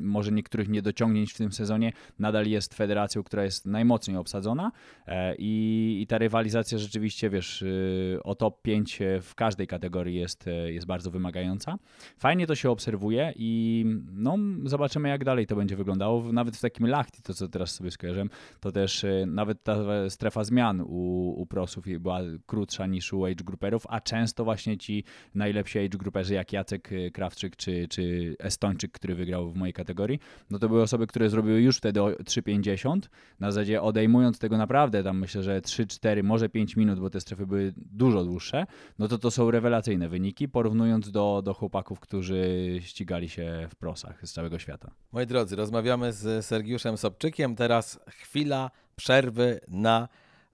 może 0.00 0.32
niektórych 0.32 0.68
niedociągnięć 0.68 1.32
w 1.32 1.36
tym 1.36 1.52
sezonie, 1.52 1.92
nadal 2.18 2.46
jest 2.46 2.74
federacją, 2.74 3.22
która 3.22 3.44
jest 3.44 3.66
najmocniej 3.66 4.16
obsadzona 4.16 4.72
i, 5.38 5.98
i 6.02 6.06
ta 6.06 6.18
rywalizacja 6.18 6.78
rzeczywiście, 6.78 7.30
wiesz, 7.30 7.62
y, 7.62 8.18
o 8.24 8.34
top 8.34 8.62
5 8.62 8.98
w 9.22 9.34
każdej 9.34 9.66
kategorii 9.66 10.16
jest, 10.16 10.48
e, 10.48 10.72
jest 10.72 10.86
bardzo 10.86 11.10
wymagająca. 11.10 11.78
Fajnie 12.18 12.46
to 12.46 12.54
się 12.54 12.70
obserwuje 12.70 13.32
i 13.36 13.84
no, 14.12 14.36
zobaczymy, 14.64 15.08
jak 15.08 15.24
dalej 15.24 15.46
to 15.46 15.56
będzie 15.56 15.76
wyglądało. 15.76 16.32
Nawet 16.32 16.56
w 16.56 16.60
takim 16.60 16.86
lachti, 16.86 17.22
to 17.22 17.34
co 17.34 17.48
teraz 17.48 17.70
sobie 17.70 17.90
skojarzyłem, 17.90 18.30
to 18.60 18.72
też 18.72 19.04
e, 19.04 19.26
nawet 19.26 19.62
ta 19.62 19.76
strefa 20.10 20.44
zmian 20.44 20.80
u, 20.80 21.34
u 21.36 21.46
prosów 21.46 21.84
była 22.00 22.20
krótsza 22.46 22.86
niż 22.86 23.12
u 23.12 23.24
age 23.24 23.44
grouperów, 23.44 23.86
a 23.88 24.00
często 24.00 24.44
właśnie 24.44 24.78
ci 24.78 25.04
najlepsi 25.34 25.78
age 25.78 25.98
grouperzy, 25.98 26.34
jak 26.34 26.52
Jacek 26.52 26.90
Krawczyk 27.12 27.56
czy, 27.56 27.88
czy 27.88 28.36
Estończyk, 28.38 28.92
który 28.92 29.14
wygrał 29.14 29.50
w 29.50 29.56
mojej 29.56 29.72
kategorii, 29.72 30.18
no 30.50 30.58
to 30.58 30.68
były 30.68 30.82
osoby, 30.82 31.06
które 31.06 31.30
zrobiły 31.30 31.60
już 31.60 31.76
wtedy 31.76 32.00
3,50. 32.00 33.00
Na 33.40 33.50
zasadzie 33.50 33.82
odejmując 33.82 34.38
tego 34.38 34.56
naprawdę 34.56 34.77
tam 35.04 35.18
myślę, 35.18 35.42
że 35.42 35.60
3, 35.60 35.86
4, 35.86 36.22
może 36.22 36.48
5 36.48 36.76
minut, 36.76 37.00
bo 37.00 37.10
te 37.10 37.20
strefy 37.20 37.46
były 37.46 37.72
dużo 37.76 38.24
dłuższe, 38.24 38.66
no 38.98 39.08
to 39.08 39.18
to 39.18 39.30
są 39.30 39.50
rewelacyjne 39.50 40.08
wyniki, 40.08 40.48
porównując 40.48 41.10
do, 41.10 41.42
do 41.44 41.54
chłopaków, 41.54 42.00
którzy 42.00 42.44
ścigali 42.80 43.28
się 43.28 43.68
w 43.70 43.76
prosach 43.76 44.28
z 44.28 44.32
całego 44.32 44.58
świata. 44.58 44.90
Moi 45.12 45.26
drodzy, 45.26 45.56
rozmawiamy 45.56 46.12
z 46.12 46.46
Sergiuszem 46.46 46.96
Sobczykiem. 46.96 47.56
Teraz 47.56 48.00
chwila 48.08 48.70
przerwy 48.96 49.60
na 49.68 50.08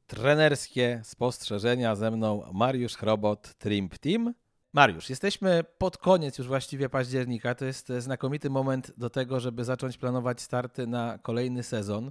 trenerskie 0.07 1.01
spostrzeżenia 1.05 1.97
ze 1.97 2.11
mną 2.11 2.43
Mariusz 2.53 2.97
Chrobot, 2.97 3.55
Trimp 3.59 3.99
Team. 3.99 4.35
Mariusz, 4.75 5.11
jesteśmy 5.11 5.65
pod 5.79 5.99
koniec 5.99 6.39
już 6.39 6.47
właściwie 6.47 6.89
października. 6.89 7.55
To 7.55 7.65
jest 7.65 7.93
znakomity 7.99 8.51
moment 8.51 8.93
do 8.97 9.11
tego, 9.11 9.41
żeby 9.41 9.65
zacząć 9.65 9.99
planować 9.99 10.41
starty 10.41 10.87
na 10.87 11.19
kolejny 11.19 11.63
sezon. 11.63 12.11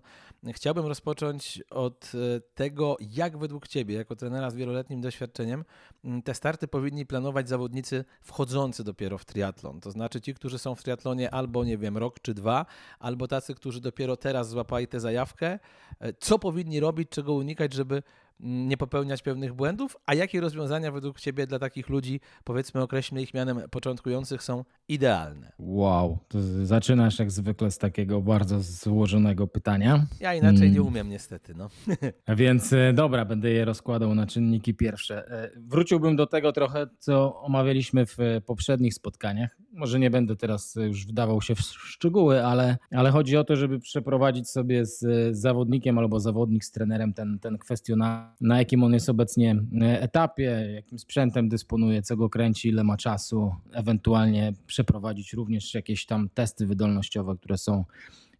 Chciałbym 0.53 0.85
rozpocząć 0.85 1.63
od 1.69 2.11
e, 2.15 2.39
tego, 2.55 2.97
jak 2.99 3.37
według 3.37 3.67
Ciebie, 3.67 3.95
jako 3.95 4.15
trenera 4.15 4.49
z 4.49 4.55
wieloletnim 4.55 5.01
doświadczeniem, 5.01 5.65
te 6.23 6.33
starty 6.33 6.67
powinni 6.67 7.05
planować 7.05 7.49
zawodnicy 7.49 8.05
wchodzący 8.21 8.83
dopiero 8.83 9.17
w 9.17 9.25
triatlon. 9.25 9.79
To 9.79 9.91
znaczy 9.91 10.21
ci, 10.21 10.33
którzy 10.33 10.59
są 10.59 10.75
w 10.75 10.83
triatlonie 10.83 11.31
albo, 11.31 11.63
nie 11.63 11.77
wiem, 11.77 11.97
rok 11.97 12.19
czy 12.19 12.33
dwa, 12.33 12.65
albo 12.99 13.27
tacy, 13.27 13.55
którzy 13.55 13.81
dopiero 13.81 14.17
teraz 14.17 14.49
złapali 14.49 14.87
tę 14.87 14.99
zajawkę. 14.99 15.59
E, 15.99 16.13
co 16.13 16.39
powinni 16.39 16.79
robić, 16.79 17.09
czego 17.09 17.33
unikać, 17.33 17.73
żeby 17.73 18.03
nie 18.39 18.77
popełniać 18.77 19.21
pewnych 19.21 19.53
błędów, 19.53 19.97
a 20.05 20.13
jakie 20.13 20.41
rozwiązania 20.41 20.91
według 20.91 21.19
Ciebie 21.19 21.47
dla 21.47 21.59
takich 21.59 21.89
ludzi, 21.89 22.19
powiedzmy 22.43 22.81
określmy 22.81 23.21
ich 23.21 23.33
mianem 23.33 23.61
początkujących, 23.71 24.43
są 24.43 24.63
idealne? 24.87 25.51
Wow, 25.59 26.17
zaczynasz 26.63 27.19
jak 27.19 27.31
zwykle 27.31 27.71
z 27.71 27.77
takiego 27.77 28.21
bardzo 28.21 28.61
złożonego 28.61 29.47
pytania. 29.47 30.05
Ja 30.19 30.33
inaczej 30.33 30.71
nie 30.71 30.77
mm. 30.77 30.87
umiem 30.87 31.09
niestety. 31.09 31.53
No. 31.55 31.69
Więc 32.37 32.73
e, 32.73 32.93
dobra, 32.93 33.25
będę 33.25 33.49
je 33.49 33.65
rozkładał 33.65 34.15
na 34.15 34.27
czynniki 34.27 34.73
pierwsze. 34.73 35.31
E, 35.31 35.49
wróciłbym 35.57 36.15
do 36.15 36.27
tego 36.27 36.51
trochę, 36.51 36.87
co 36.99 37.41
omawialiśmy 37.41 38.05
w 38.05 38.17
poprzednich 38.45 38.93
spotkaniach. 38.93 39.57
Może 39.73 39.99
nie 39.99 40.09
będę 40.09 40.35
teraz 40.35 40.75
już 40.75 41.05
wdawał 41.05 41.41
się 41.41 41.55
w 41.55 41.59
szczegóły, 41.61 42.45
ale, 42.45 42.77
ale 42.91 43.11
chodzi 43.11 43.37
o 43.37 43.43
to, 43.43 43.55
żeby 43.55 43.79
przeprowadzić 43.79 44.49
sobie 44.49 44.85
z 44.85 45.05
zawodnikiem 45.37 45.97
albo 45.97 46.19
zawodnik 46.19 46.65
z 46.65 46.71
trenerem 46.71 47.13
ten, 47.13 47.39
ten 47.39 47.57
kwestionariusz 47.57 48.22
na 48.41 48.57
jakim 48.57 48.83
on 48.83 48.93
jest 48.93 49.09
obecnie 49.09 49.55
e, 49.81 50.01
etapie, 50.01 50.71
jakim 50.75 50.99
sprzętem 50.99 51.49
dysponuje, 51.49 52.01
co 52.01 52.17
go 52.17 52.29
kręci, 52.29 52.69
ile 52.69 52.83
ma 52.83 52.97
czasu, 52.97 53.55
ewentualnie 53.73 54.53
przeprowadzić 54.67 55.33
również 55.33 55.73
jakieś 55.73 56.05
tam 56.05 56.29
testy 56.33 56.67
wydolnościowe, 56.67 57.35
które 57.37 57.57
są 57.57 57.85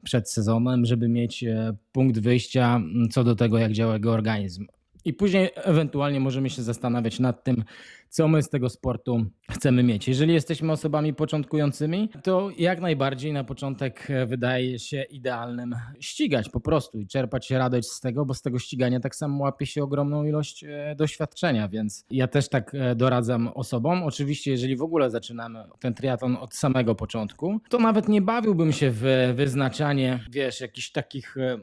przed 0.04 0.32
sezonem, 0.32 0.86
żeby 0.86 1.10
mieć 1.10 1.44
e, 1.44 1.76
punkt 1.92 2.20
wyjścia 2.20 2.82
co 3.12 3.24
do 3.24 3.36
tego, 3.36 3.58
jak 3.58 3.72
działa 3.72 3.94
jego 3.94 4.12
organizm. 4.12 4.68
I 5.06 5.14
później 5.14 5.50
ewentualnie 5.56 6.20
możemy 6.20 6.50
się 6.50 6.62
zastanawiać 6.62 7.20
nad 7.20 7.44
tym, 7.44 7.64
co 8.10 8.28
my 8.28 8.44
z 8.44 8.50
tego 8.50 8.70
sportu 8.70 9.26
chcemy 9.52 9.84
mieć. 9.84 10.08
Jeżeli 10.08 10.34
jesteśmy 10.34 10.72
osobami 10.72 11.14
początkującymi, 11.14 12.10
to 12.24 12.50
jak 12.58 12.82
najbardziej 12.82 13.34
na 13.34 13.44
początek 13.44 14.08
wydaje 14.28 14.80
się 14.80 15.04
idealnym 15.04 15.76
ścigać 16.00 16.50
po 16.50 16.60
prostu 16.60 17.00
i 17.00 17.08
czerpać 17.08 17.52
radość 17.52 17.88
z 17.88 18.00
tego, 18.00 18.26
bo 18.26 18.34
z 18.34 18.42
tego 18.42 18.60
ścigania 18.60 19.00
tak 19.00 19.16
samo 19.16 19.44
łapie 19.44 19.66
się 19.66 19.84
ogromną 19.84 20.26
ilość 20.26 20.64
e, 20.64 20.96
doświadczenia, 20.96 21.68
więc 21.68 22.06
ja 22.10 22.28
też 22.28 22.50
tak 22.50 22.76
e, 22.76 22.96
doradzam 22.96 23.48
osobom. 23.48 24.04
Oczywiście, 24.04 24.52
jeżeli 24.52 24.76
w 24.76 24.82
ogóle 24.82 25.10
zaczynamy 25.10 25.64
ten 25.80 25.94
triatlon 25.94 26.36
od 26.36 26.56
samego 26.56 26.96
początku, 26.96 27.60
to 27.70 27.78
nawet 27.78 28.10
nie 28.10 28.22
bawiłbym 28.22 28.72
się 28.72 28.92
w 28.92 29.34
wyznaczanie, 29.36 30.20
wiesz, 30.30 30.62
jakichś 30.62 30.92
takich 30.92 31.38
e, 31.38 31.60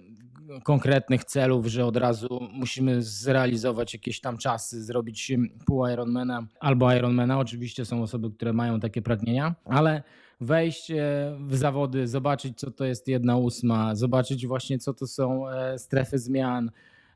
konkretnych 0.63 1.25
celów, 1.25 1.67
że 1.67 1.87
od 1.87 1.97
razu 1.97 2.49
musimy 2.53 3.03
zrealizować 3.03 3.95
jakieś 3.95 4.21
tam 4.21 4.39
czasy, 4.39 4.85
zrobić 4.85 5.33
pół 5.67 5.87
Ironmana 5.87 6.47
albo 6.61 6.93
Ironmana. 6.93 7.39
Oczywiście 7.39 7.85
są 7.85 8.03
osoby, 8.03 8.31
które 8.31 8.53
mają 8.53 8.81
takie 8.81 9.03
pragnienia, 9.03 9.55
ale 9.65 10.03
wejść 10.41 10.93
w 11.47 11.57
zawody, 11.57 12.09
zobaczyć 12.09 12.59
co 12.59 12.71
to 12.71 12.85
jest 12.85 13.09
jedna 13.09 13.37
ósma, 13.37 13.95
zobaczyć 13.95 14.47
właśnie 14.47 14.79
co 14.79 14.95
to 14.95 15.07
są 15.07 15.49
e, 15.49 15.79
strefy 15.79 16.19
zmian, 16.19 16.71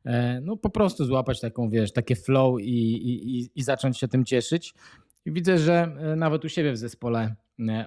e, 0.05 0.41
no 0.41 0.57
po 0.57 0.71
prostu 0.71 1.05
złapać 1.05 1.41
taką, 1.41 1.71
wiesz, 1.71 1.93
takie 1.93 2.17
flow 2.17 2.61
i, 2.61 2.65
i, 2.65 3.51
i 3.55 3.63
zacząć 3.63 3.99
się 3.99 4.09
tym 4.09 4.25
cieszyć. 4.25 4.75
I 5.27 5.33
widzę, 5.33 5.59
że 5.59 5.97
e, 5.99 6.17
nawet 6.17 6.45
u 6.45 6.49
siebie 6.49 6.73
w 6.73 6.77
zespole 6.77 7.35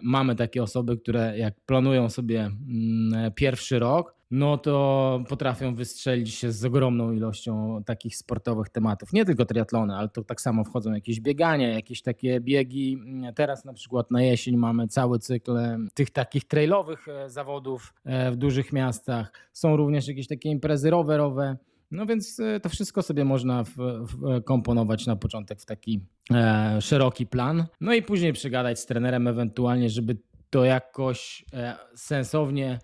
mamy 0.02 0.36
takie 0.36 0.64
osoby, 0.64 0.98
które 0.98 1.38
jak 1.38 1.54
planują 1.66 2.10
sobie 2.10 2.40
mm, 2.40 3.32
pierwszy 3.36 3.80
rok, 3.80 4.17
no 4.32 4.58
to 4.58 5.24
potrafią 5.30 5.76
wystrzelić 5.76 6.34
się 6.34 6.52
z 6.52 6.66
ogromną 6.66 7.12
ilością 7.12 7.84
takich 7.86 8.18
sportowych 8.18 8.70
tematów. 8.70 9.13
Nie 9.13 9.26
tylko 9.26 9.46
triatlony, 9.46 9.96
ale 9.96 10.10
to 10.10 10.24
tak 10.24 10.42
samo 10.42 10.63
wchodzą 10.63 10.94
jakieś 10.94 11.22
biegania, 11.22 11.70
jakieś 11.74 12.02
takie 12.02 12.40
biegi. 12.40 12.98
Teraz 13.36 13.66
na 13.66 13.74
przykład 13.74 14.12
na 14.12 14.22
jesień 14.22 14.58
mamy 14.58 14.88
cały 14.88 15.20
cykl 15.20 15.58
e, 15.58 15.78
tych 15.94 16.10
takich 16.10 16.46
trailowych 16.46 17.08
e, 17.08 17.30
zawodów 17.30 17.94
w 18.32 18.36
dużych 18.36 18.74
miastach. 18.74 19.32
Są 19.54 19.78
również 19.78 20.08
jakieś 20.08 20.28
takie 20.28 20.50
imprezy 20.50 20.90
rowerowe. 20.90 21.58
No 21.92 22.06
więc 22.06 22.42
to 22.62 22.70
wszystko 22.70 23.02
sobie 23.02 23.26
można 23.26 23.63
komponować 24.46 25.06
na 25.08 25.16
początek 25.16 25.62
w 25.62 25.66
taki 25.66 26.02
e, 26.34 26.82
szeroki 26.82 27.26
plan. 27.26 27.66
No 27.82 27.94
i 27.94 28.02
później 28.02 28.34
przygadać 28.34 28.80
z 28.80 28.86
trenerem 28.86 29.28
ewentualnie, 29.28 29.90
żeby 29.90 30.18
to 30.50 30.66
jakoś 30.66 31.46
e, 31.54 31.76
sensownie 31.96 32.80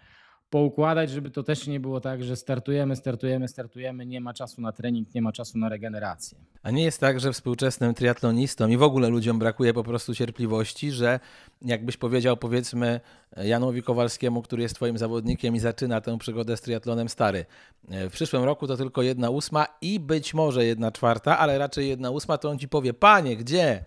poukładać, 0.53 1.09
żeby 1.09 1.29
to 1.29 1.43
też 1.43 1.67
nie 1.67 1.79
było 1.79 2.01
tak, 2.01 2.23
że 2.23 2.35
startujemy, 2.35 2.95
startujemy, 2.95 3.47
startujemy, 3.47 4.05
nie 4.05 4.21
ma 4.21 4.33
czasu 4.33 4.61
na 4.61 4.71
trening, 4.71 5.15
nie 5.15 5.21
ma 5.21 5.31
czasu 5.31 5.57
na 5.57 5.69
regenerację. 5.69 6.37
A 6.63 6.71
nie 6.71 6.83
jest 6.83 6.99
tak, 6.99 7.19
że 7.19 7.33
współczesnym 7.33 7.93
triatlonistom 7.93 8.71
i 8.71 8.77
w 8.77 8.83
ogóle 8.83 9.09
ludziom 9.09 9.39
brakuje 9.39 9.73
po 9.73 9.83
prostu 9.83 10.15
cierpliwości, 10.15 10.91
że 10.91 11.19
jakbyś 11.61 11.97
powiedział 11.97 12.37
powiedzmy 12.37 12.99
Janowi 13.37 13.83
Kowalskiemu, 13.83 14.41
który 14.41 14.63
jest 14.63 14.75
twoim 14.75 14.97
zawodnikiem 14.97 15.55
i 15.55 15.59
zaczyna 15.59 16.01
tę 16.01 16.17
przygodę 16.17 16.57
z 16.57 16.61
triatlonem 16.61 17.09
stary. 17.09 17.45
W 17.87 18.11
przyszłym 18.11 18.43
roku 18.43 18.67
to 18.67 18.77
tylko 18.77 19.01
jedna 19.01 19.29
ósma 19.29 19.65
i 19.81 19.99
być 19.99 20.33
może 20.33 20.65
jedna 20.65 20.91
czwarta, 20.91 21.39
ale 21.39 21.57
raczej 21.57 21.89
jedna 21.89 22.09
ósma, 22.11 22.37
to 22.37 22.49
on 22.49 22.59
ci 22.59 22.67
powie, 22.67 22.93
panie, 22.93 23.37
gdzie? 23.37 23.83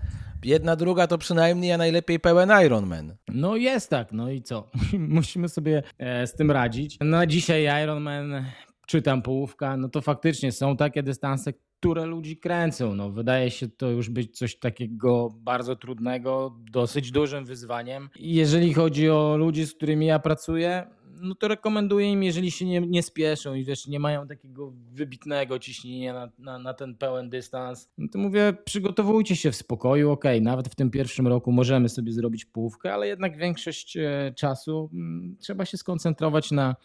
Jedna, 0.47 0.77
druga 0.77 1.07
to 1.07 1.19
przynajmniej, 1.19 1.73
a 1.73 1.79
najlepiej 1.79 2.21
pełen 2.21 2.51
Ironman. 2.65 3.17
No 3.29 3.57
jest 3.57 3.91
tak, 3.91 4.13
no 4.13 4.31
i 4.31 4.43
co? 4.43 4.71
Musimy 4.99 5.49
sobie 5.49 5.83
e, 5.99 6.27
z 6.27 6.35
tym 6.35 6.51
radzić. 6.51 6.97
No 7.01 7.27
dzisiaj 7.27 7.85
Ironman 7.85 8.45
czy 8.87 9.03
tam 9.03 9.23
połówka, 9.23 9.77
no 9.77 9.89
to 9.89 10.01
faktycznie 10.01 10.53
są 10.53 10.77
takie 10.77 11.03
dystanse, 11.03 11.53
które 11.81 12.07
ludzi 12.07 12.37
kręcą. 12.37 12.95
No, 12.95 13.11
wydaje 13.11 13.51
się 13.51 13.69
to 13.69 13.91
już 13.91 14.11
być 14.11 14.39
coś 14.39 14.59
takiego 14.59 15.31
bardzo 15.31 15.77
trudnego, 15.77 16.57
dosyć 16.71 17.11
dużym 17.11 17.45
wyzwaniem. 17.45 18.09
jeżeli 18.19 18.75
chodzi 18.75 19.11
o 19.11 19.37
ludzi, 19.37 19.67
z 19.67 19.75
którymi 19.75 20.07
ja 20.07 20.19
pracuję, 20.19 20.87
no 21.21 21.35
to 21.35 21.49
rekomenduję 21.49 22.13
im, 22.13 22.23
jeżeli 22.23 22.51
się 22.51 22.65
nie, 22.65 22.81
nie 22.81 23.03
spieszą 23.03 23.55
i 23.55 23.65
wiesz, 23.65 23.87
nie 23.87 24.01
mają 24.01 24.27
takiego 24.27 24.73
wybitnego 24.93 25.59
ciśnienia 25.59 26.13
na, 26.13 26.29
na, 26.39 26.59
na 26.59 26.75
ten 26.75 26.95
pełen 26.95 27.31
dystans, 27.31 27.91
no 27.99 28.09
to 28.13 28.19
mówię, 28.19 28.55
przygotowujcie 28.65 29.37
się 29.37 29.51
w 29.51 29.57
spokoju, 29.57 30.11
ok, 30.11 30.25
nawet 30.41 30.69
w 30.69 30.75
tym 30.75 30.91
pierwszym 30.91 31.27
roku 31.27 31.53
możemy 31.53 31.89
sobie 31.89 32.13
zrobić 32.13 32.45
połówkę, 32.45 32.95
ale 32.95 33.09
jednak 33.09 33.37
większość 33.37 33.97
e, 33.97 34.33
czasu 34.37 34.91
mm, 34.93 35.37
trzeba 35.41 35.65
się 35.65 35.77
skoncentrować 35.77 36.51
na 36.51 36.77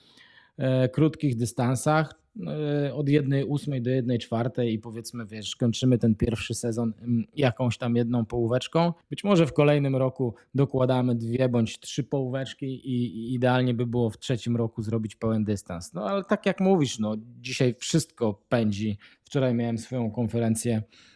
krótkich 0.92 1.36
dystansach, 1.36 2.22
E, 2.48 2.94
od 2.94 3.10
jednej 3.10 3.46
ósmej 3.46 3.82
do 3.82 3.90
jednej 3.90 4.20
czwartej 4.20 4.74
i 4.74 4.80
powiedzmy, 4.80 5.26
wiesz, 5.26 5.56
kończymy 5.56 5.98
ten 5.98 6.16
pierwszy 6.16 6.54
sezon 6.54 6.94
mm, 7.02 7.26
jakąś 7.36 7.78
tam 7.78 7.96
jedną 7.96 8.26
połóweczką. 8.26 8.94
Być 9.10 9.24
może 9.24 9.48
w 9.48 9.54
kolejnym 9.54 9.96
roku 9.96 10.36
dokładamy 10.56 11.16
dwie 11.16 11.50
bądź 11.50 11.80
trzy 11.80 12.04
połóweczki 12.04 12.66
i 12.66 13.34
idealnie 13.34 13.74
by 13.74 13.86
było 13.86 14.10
w 14.10 14.20
trzecim 14.20 14.56
roku 14.56 14.82
zrobić 14.82 15.16
pełen 15.16 15.44
dystans. 15.44 15.94
No 15.94 16.06
ale 16.06 16.24
tak 16.24 16.46
jak 16.46 16.60
mówisz, 16.60 17.00
no 17.00 17.16
dzisiaj 17.40 17.76
wszystko 17.80 18.42
pędzi. 18.50 18.98
Wczoraj 19.24 19.54
miałem 19.54 19.78
swoją 19.78 20.12
konferencję 20.12 20.82
E, 20.82 21.11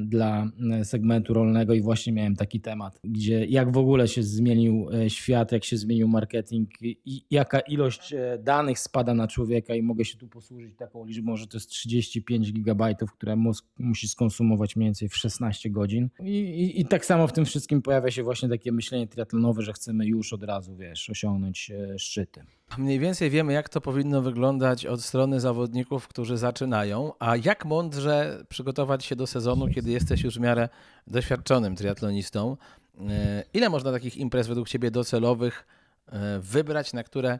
dla 0.00 0.50
e, 0.72 0.84
segmentu 0.84 1.34
rolnego 1.34 1.74
i 1.74 1.80
właśnie 1.80 2.12
miałem 2.12 2.36
taki 2.36 2.60
temat, 2.60 3.00
gdzie 3.04 3.46
jak 3.46 3.72
w 3.72 3.76
ogóle 3.76 4.08
się 4.08 4.22
zmienił 4.22 4.88
e, 4.92 5.10
świat, 5.10 5.52
jak 5.52 5.64
się 5.64 5.76
zmienił 5.76 6.08
marketing 6.08 6.70
i 6.82 7.24
jaka 7.30 7.60
ilość 7.60 8.14
danych 8.38 8.78
spada 8.78 9.14
na 9.14 9.28
człowieka 9.28 9.74
i 9.74 9.82
mogę 9.82 10.04
się 10.04 10.18
tu 10.18 10.28
posłużyć 10.28 10.76
taką 10.76 11.04
liczbą, 11.04 11.36
że 11.36 11.46
to 11.46 11.56
jest 11.56 11.68
35 11.68 12.52
gigabajtów, 12.52 13.12
które 13.12 13.36
mózg 13.36 13.66
musi 13.78 14.08
skonsumować 14.08 14.76
mniej 14.76 14.86
więcej 14.86 15.08
w 15.08 15.16
16 15.16 15.70
godzin. 15.70 16.08
I, 16.20 16.30
i, 16.30 16.80
I, 16.80 16.84
tak 16.86 17.04
samo 17.04 17.26
w 17.26 17.32
tym 17.32 17.44
wszystkim 17.44 17.82
pojawia 17.82 18.10
się 18.10 18.22
właśnie 18.22 18.48
takie 18.48 18.72
myślenie 18.72 19.06
triatlonowe, 19.06 19.62
że 19.62 19.72
chcemy 19.72 20.06
już 20.06 20.32
od 20.32 20.42
razu, 20.42 20.76
wiesz, 20.76 21.10
osiągnąć 21.10 21.72
szczyty. 21.98 22.40
Mniej 22.78 22.98
więcej 22.98 23.30
wiemy, 23.30 23.52
jak 23.52 23.68
to 23.68 23.80
powinno 23.80 24.22
wyglądać 24.22 24.86
od 24.86 25.04
strony 25.04 25.40
zawodników, 25.40 26.08
którzy 26.08 26.38
zaczynają, 26.38 27.12
a 27.18 27.36
jak 27.36 27.64
mądrze 27.64 28.44
przygotować 28.48 29.04
się 29.04 29.16
do 29.16 29.26
sezonu, 29.26 29.68
kiedy 29.74 29.90
jesteś 29.90 30.22
już 30.22 30.38
w 30.38 30.40
miarę 30.40 30.68
doświadczonym 31.06 31.76
triatlonistą. 31.76 32.56
E, 33.00 33.44
ile 33.54 33.68
można 33.68 33.92
takich 33.92 34.16
imprez 34.16 34.46
według 34.46 34.68
Ciebie 34.68 34.90
docelowych 34.90 35.66
e, 36.06 36.38
wybrać, 36.38 36.92
na 36.92 37.02
które 37.02 37.38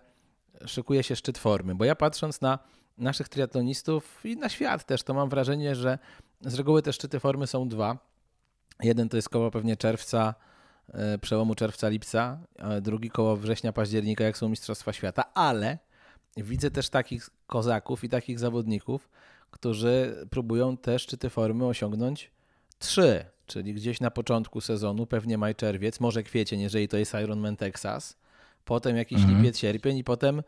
szykuje 0.66 1.03
się 1.03 1.16
szczyt 1.16 1.39
formy? 1.39 1.74
Bo 1.74 1.85
ja 1.85 1.97
patrząc 1.97 2.41
na 2.41 2.59
naszych 2.99 3.28
triatlonistów 3.28 4.20
i 4.24 4.37
na 4.37 4.49
świat 4.49 4.85
też, 4.85 5.03
to 5.03 5.14
mam 5.14 5.28
wrażenie, 5.28 5.74
że 5.74 5.99
z 6.41 6.55
reguły 6.55 6.83
te 6.83 6.93
szczyty 6.93 7.20
formy 7.20 7.47
są 7.47 7.68
dwa. 7.68 7.99
Jeden 8.83 9.09
to 9.09 9.16
jest 9.16 9.28
koło 9.28 9.51
pewnie 9.51 9.76
czerwca, 9.76 10.35
przełomu 11.20 11.55
czerwca-lipca, 11.55 12.36
drugi 12.80 13.11
koło 13.11 13.36
września-października, 13.36 14.24
jak 14.24 14.38
są 14.38 14.49
Mistrzostwa 14.49 14.93
Świata, 14.93 15.34
ale 15.34 15.78
widzę 16.36 16.70
też 16.70 16.88
takich 16.88 17.30
kozaków 17.47 18.05
i 18.05 18.09
takich 18.09 18.38
zawodników, 18.38 19.09
którzy 19.51 20.26
próbują 20.30 20.76
te 20.76 20.99
szczyty 20.99 21.30
formy 21.30 21.66
osiągnąć 21.66 22.30
trzy, 22.78 23.24
czyli 23.47 23.74
gdzieś 23.74 24.01
na 24.01 24.11
początku 24.11 24.61
sezonu, 24.61 25.07
pewnie 25.07 25.38
maj-czerwiec, 25.38 26.01
może 26.01 26.22
kwiecień, 26.22 26.61
jeżeli 26.61 26.88
to 26.88 26.97
jest 26.97 27.14
Ironman 27.14 27.57
Texas, 27.57 28.16
potem 28.64 28.97
jakiś 28.97 29.18
mhm. 29.18 29.38
lipiec, 29.38 29.59
sierpień 29.59 29.97
i 29.97 30.05
potem 30.05 30.38
y, 30.38 30.43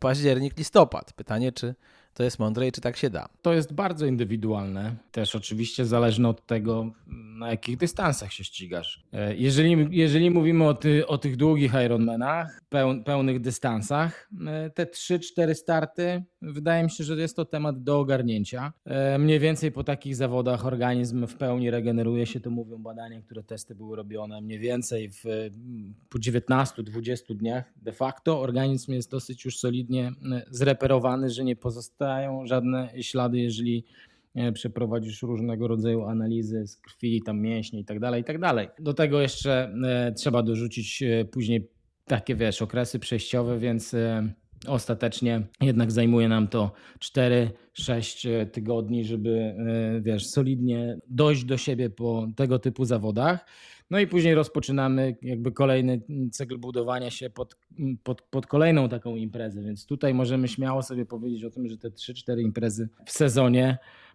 październik, 0.00 0.58
listopad. 0.58 1.12
Pytanie, 1.12 1.52
czy 1.52 1.74
to 2.18 2.24
jest 2.24 2.38
mądre 2.38 2.68
i 2.68 2.72
czy 2.72 2.80
tak 2.80 2.96
się 2.96 3.10
da? 3.10 3.28
To 3.42 3.52
jest 3.52 3.72
bardzo 3.72 4.06
indywidualne. 4.06 4.96
Też 5.12 5.34
oczywiście 5.34 5.86
zależne 5.86 6.28
od 6.28 6.46
tego, 6.46 6.90
na 7.38 7.50
jakich 7.50 7.76
dystansach 7.76 8.32
się 8.32 8.44
ścigasz. 8.44 9.04
E, 9.12 9.36
jeżeli, 9.36 9.88
jeżeli 9.90 10.30
mówimy 10.30 10.64
o, 10.64 10.74
ty, 10.74 11.06
o 11.06 11.18
tych 11.18 11.36
długich 11.36 11.72
Ironmanach, 11.84 12.60
peł, 12.68 13.02
pełnych 13.04 13.40
dystansach, 13.40 14.28
e, 14.46 14.70
te 14.70 14.84
3-4 14.84 15.54
starty, 15.54 16.22
wydaje 16.42 16.84
mi 16.84 16.90
się, 16.90 17.04
że 17.04 17.16
jest 17.16 17.36
to 17.36 17.44
temat 17.44 17.82
do 17.82 17.98
ogarnięcia. 17.98 18.72
E, 18.84 19.18
mniej 19.18 19.38
więcej 19.38 19.72
po 19.72 19.84
takich 19.84 20.16
zawodach 20.16 20.66
organizm 20.66 21.26
w 21.26 21.34
pełni 21.34 21.70
regeneruje 21.70 22.26
się, 22.26 22.40
to 22.40 22.50
mówią 22.50 22.78
badania, 22.78 23.22
które 23.22 23.42
testy 23.42 23.74
były 23.74 23.96
robione. 23.96 24.40
Mniej 24.40 24.58
więcej 24.58 25.10
w, 25.10 25.22
po 26.08 26.18
19-20 26.18 27.36
dniach 27.36 27.72
de 27.76 27.92
facto 27.92 28.40
organizm 28.40 28.92
jest 28.92 29.10
dosyć 29.10 29.44
już 29.44 29.58
solidnie 29.58 30.12
zreperowany, 30.50 31.30
że 31.30 31.44
nie 31.44 31.56
pozostają 31.56 32.46
żadne 32.46 32.92
ślady, 33.00 33.38
jeżeli 33.38 33.84
przeprowadzisz 34.54 35.22
różnego 35.22 35.68
rodzaju 35.68 36.04
analizy 36.04 36.66
z 36.66 36.76
krwi, 36.76 37.22
tam 37.22 37.40
mięśni 37.40 37.80
i 37.80 37.84
tak 37.84 38.00
dalej, 38.00 38.22
i 38.22 38.24
tak. 38.24 38.38
Do 38.78 38.94
tego 38.94 39.20
jeszcze 39.20 39.72
e, 39.84 40.12
trzeba 40.12 40.42
dorzucić 40.42 41.02
e, 41.02 41.24
później 41.24 41.70
takie, 42.04 42.34
wiesz, 42.34 42.62
okresy 42.62 42.98
przejściowe, 42.98 43.58
więc 43.58 43.94
e, 43.94 44.32
ostatecznie 44.66 45.46
jednak 45.60 45.92
zajmuje 45.92 46.28
nam 46.28 46.48
to 46.48 46.72
4-6 47.78 48.46
tygodni, 48.46 49.04
żeby, 49.04 49.54
wiesz, 50.00 50.22
solidnie 50.26 50.98
dojść 51.08 51.44
do 51.44 51.56
siebie 51.56 51.90
po 51.90 52.26
tego 52.36 52.58
typu 52.58 52.84
zawodach. 52.84 53.46
No 53.90 53.98
i 53.98 54.06
później 54.06 54.34
rozpoczynamy 54.34 55.16
jakby 55.22 55.52
kolejny 55.52 56.00
cykl 56.32 56.58
budowania 56.58 57.10
się 57.10 57.30
pod, 57.30 57.56
pod, 58.02 58.22
pod 58.22 58.46
kolejną 58.46 58.88
taką 58.88 59.16
imprezę, 59.16 59.62
więc 59.62 59.86
tutaj 59.86 60.14
możemy 60.14 60.48
śmiało 60.48 60.82
sobie 60.82 61.06
powiedzieć 61.06 61.44
o 61.44 61.50
tym, 61.50 61.68
że 61.68 61.78
te 61.78 61.88
3-4 61.88 62.40
imprezy 62.40 62.88
w 63.06 63.12
sezonie 63.12 63.78
E, 63.78 64.07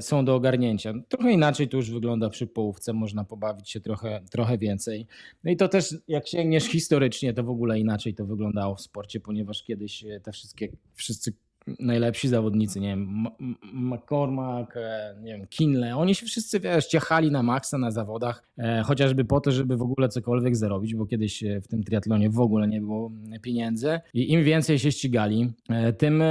są 0.00 0.24
do 0.24 0.34
ogarnięcia. 0.34 0.94
Trochę 1.08 1.32
inaczej 1.32 1.68
to 1.68 1.76
już 1.76 1.90
wygląda 1.90 2.30
przy 2.30 2.46
połówce, 2.46 2.92
można 2.92 3.24
pobawić 3.24 3.70
się 3.70 3.80
trochę, 3.80 4.20
trochę 4.30 4.58
więcej. 4.58 5.06
No 5.44 5.50
i 5.50 5.56
to 5.56 5.68
też, 5.68 5.94
jak 6.08 6.28
sięgniesz 6.28 6.64
historycznie, 6.64 7.32
to 7.32 7.44
w 7.44 7.50
ogóle 7.50 7.80
inaczej 7.80 8.14
to 8.14 8.26
wyglądało 8.26 8.74
w 8.74 8.80
sporcie, 8.80 9.20
ponieważ 9.20 9.62
kiedyś 9.62 10.04
te 10.22 10.32
wszystkie, 10.32 10.68
wszyscy 10.94 11.32
najlepsi 11.78 12.28
zawodnicy, 12.28 12.80
nie 12.80 12.88
wiem, 12.88 13.26
McCormack, 13.72 14.76
e, 14.76 15.16
nie 15.22 15.32
wiem, 15.32 15.46
Kinley, 15.46 15.92
oni 15.92 16.14
się 16.14 16.26
wszyscy, 16.26 16.60
wiesz, 16.60 16.86
ciachali 16.86 17.30
na 17.30 17.42
maksa 17.42 17.78
na 17.78 17.90
zawodach, 17.90 18.42
e, 18.58 18.82
chociażby 18.82 19.24
po 19.24 19.40
to, 19.40 19.52
żeby 19.52 19.76
w 19.76 19.82
ogóle 19.82 20.08
cokolwiek 20.08 20.56
zarobić, 20.56 20.94
bo 20.94 21.06
kiedyś 21.06 21.42
e, 21.42 21.60
w 21.60 21.68
tym 21.68 21.84
triatlonie 21.84 22.30
w 22.30 22.40
ogóle 22.40 22.68
nie 22.68 22.80
było 22.80 23.10
pieniędzy 23.42 24.00
i 24.14 24.32
im 24.32 24.44
więcej 24.44 24.78
się 24.78 24.92
ścigali, 24.92 25.52
tym, 25.98 26.22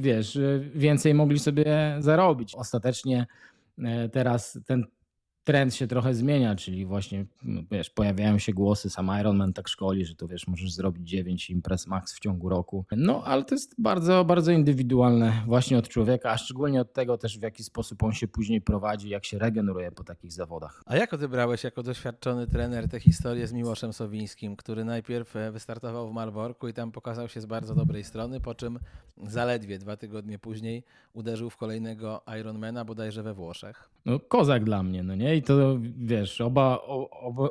wiesz, 0.00 0.38
więcej 0.74 1.14
mogli 1.14 1.38
sobie 1.38 1.96
zarobić. 1.98 2.54
Ostatecznie 2.54 3.26
teraz 4.12 4.58
ten 4.66 4.84
trend 5.44 5.74
się 5.74 5.86
trochę 5.86 6.14
zmienia, 6.14 6.56
czyli 6.56 6.86
właśnie 6.86 7.26
no, 7.42 7.62
wiesz, 7.70 7.90
pojawiają 7.90 8.38
się 8.38 8.52
głosy, 8.52 8.90
sam 8.90 9.10
Ironman 9.20 9.52
tak 9.52 9.68
szkoli, 9.68 10.06
że 10.06 10.14
to 10.14 10.28
wiesz, 10.28 10.46
możesz 10.46 10.72
zrobić 10.72 11.08
9 11.08 11.50
imprez 11.50 11.86
max 11.86 12.14
w 12.14 12.20
ciągu 12.20 12.48
roku. 12.48 12.84
No, 12.96 13.24
ale 13.24 13.44
to 13.44 13.54
jest 13.54 13.74
bardzo, 13.78 14.24
bardzo 14.24 14.52
indywidualne 14.52 15.42
właśnie 15.46 15.78
od 15.78 15.88
człowieka, 15.88 16.30
a 16.30 16.38
szczególnie 16.38 16.80
od 16.80 16.92
tego 16.92 17.18
też 17.18 17.38
w 17.38 17.42
jaki 17.42 17.64
sposób 17.64 18.02
on 18.02 18.12
się 18.12 18.28
później 18.28 18.60
prowadzi, 18.60 19.08
jak 19.08 19.24
się 19.24 19.38
regeneruje 19.38 19.92
po 19.92 20.04
takich 20.04 20.32
zawodach. 20.32 20.82
A 20.86 20.96
jak 20.96 21.14
odebrałeś 21.14 21.64
jako 21.64 21.82
doświadczony 21.82 22.46
trener 22.46 22.88
tę 22.88 23.00
historię 23.00 23.46
z 23.46 23.52
Miłoszem 23.52 23.92
Sowińskim, 23.92 24.56
który 24.56 24.84
najpierw 24.84 25.36
e, 25.36 25.52
wystartował 25.52 26.10
w 26.10 26.12
Malborku 26.12 26.68
i 26.68 26.72
tam 26.72 26.92
pokazał 26.92 27.28
się 27.28 27.40
z 27.40 27.46
bardzo 27.46 27.74
dobrej 27.74 28.04
strony, 28.04 28.40
po 28.40 28.54
czym 28.54 28.78
zaledwie 29.26 29.78
dwa 29.78 29.96
tygodnie 29.96 30.38
później 30.38 30.84
uderzył 31.12 31.50
w 31.50 31.56
kolejnego 31.56 32.22
Ironmana 32.40 32.84
bodajże 32.84 33.22
we 33.22 33.34
Włoszech? 33.34 33.88
No, 34.06 34.20
kozak 34.20 34.64
dla 34.64 34.82
mnie, 34.82 35.02
no 35.02 35.14
nie? 35.14 35.36
I 35.36 35.42
to 35.42 35.78
wiesz, 35.96 36.40
oba, 36.40 36.80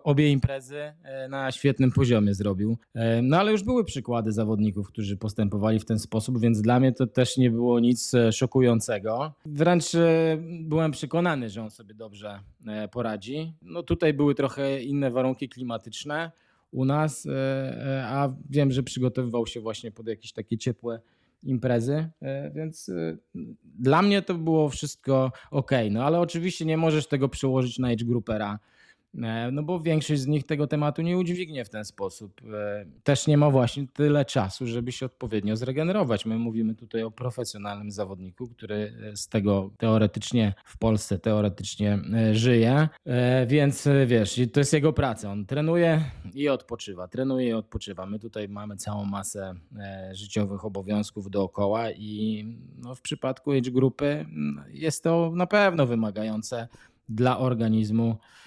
obie 0.03 0.31
imprezy 0.31 0.93
e, 1.03 1.27
na 1.29 1.51
świetnym 1.51 1.91
poziomie 1.91 2.33
zrobił. 2.33 2.77
E, 2.93 3.21
no 3.21 3.37
ale 3.37 3.51
już 3.51 3.63
były 3.63 3.85
przykłady 3.85 4.31
zawodników, 4.31 4.87
którzy 4.87 5.17
postępowali 5.17 5.79
w 5.79 5.85
ten 5.85 5.99
sposób, 5.99 6.39
więc 6.39 6.61
dla 6.61 6.79
mnie 6.79 6.91
to 6.91 7.07
też 7.07 7.37
nie 7.37 7.51
było 7.51 7.79
nic 7.79 8.13
e, 8.13 8.31
szokującego. 8.31 9.33
Wręcz 9.45 9.85
byłem 10.61 10.91
przekonany, 10.91 11.49
że 11.49 11.61
on 11.61 11.71
sobie 11.71 11.93
dobrze 11.93 12.39
poradzi. 12.91 13.53
No 13.61 13.83
tutaj 13.83 14.13
były 14.13 14.35
trochę 14.35 14.81
inne 14.81 15.11
warunki 15.11 15.49
klimatyczne 15.49 16.31
u 16.71 16.85
nas, 16.85 17.27
a 18.03 18.29
wiem, 18.49 18.71
że 18.71 18.83
przygotowywał 18.83 19.47
się 19.47 19.61
właśnie 19.61 19.91
pod 19.91 20.07
jakieś 20.07 20.33
takie 20.33 20.57
ciepłe 20.57 20.99
imprezy, 21.43 22.09
e, 22.21 22.51
więc 22.51 22.89
e, 22.89 23.17
dla 23.63 24.01
mnie 24.01 24.21
to 24.21 24.33
było 24.33 24.69
wszystko 24.69 25.31
ok. 25.51 25.71
No 25.91 26.03
ale 26.03 26.19
oczywiście 26.19 26.65
nie 26.65 26.77
możesz 26.77 27.07
tego 27.07 27.29
przełożyć 27.29 27.79
na 27.79 27.87
age 27.87 28.05
groupera 28.05 28.59
no 29.51 29.63
bo 29.63 29.79
większość 29.79 30.21
z 30.21 30.27
nich 30.27 30.45
tego 30.45 30.67
tematu 30.67 31.01
nie 31.01 31.17
udźwignie 31.17 31.65
w 31.65 31.69
ten 31.69 31.85
sposób. 31.85 32.41
E, 32.53 32.85
też 33.03 33.27
nie 33.27 33.37
ma 33.37 33.49
właśnie 33.49 33.87
tyle 33.87 34.25
czasu, 34.25 34.67
żeby 34.67 34.91
się 34.91 35.05
odpowiednio 35.05 35.55
zregenerować. 35.55 36.25
My 36.25 36.37
mówimy 36.37 36.75
tutaj 36.75 37.03
o 37.03 37.11
profesjonalnym 37.11 37.91
zawodniku, 37.91 38.47
który 38.47 38.93
z 39.15 39.27
tego 39.27 39.71
teoretycznie 39.77 40.53
w 40.65 40.77
Polsce 40.77 41.19
teoretycznie 41.19 41.99
e, 42.13 42.35
żyje, 42.35 42.89
więc 43.47 43.87
wiesz, 44.05 44.41
to 44.53 44.59
jest 44.59 44.73
jego 44.73 44.93
praca. 44.93 45.31
On 45.31 45.45
trenuje 45.45 46.03
i 46.33 46.49
odpoczywa, 46.49 47.07
trenuje 47.07 47.47
i 47.47 47.53
odpoczywa. 47.53 48.05
My 48.05 48.19
tutaj 48.19 48.49
mamy 48.49 48.75
całą 48.75 49.05
masę 49.05 49.53
życiowych 50.11 50.65
obowiązków 50.65 51.29
dookoła 51.29 51.91
i 51.91 52.45
no 52.77 52.95
w 52.95 53.01
przypadku 53.01 53.51
age 53.51 53.71
grupy 53.71 54.25
jest 54.69 55.03
to 55.03 55.31
na 55.35 55.47
pewno 55.47 55.85
wymagające 55.85 56.67
dla 57.09 57.39
organizmu 57.39 58.15
E, 58.15 58.40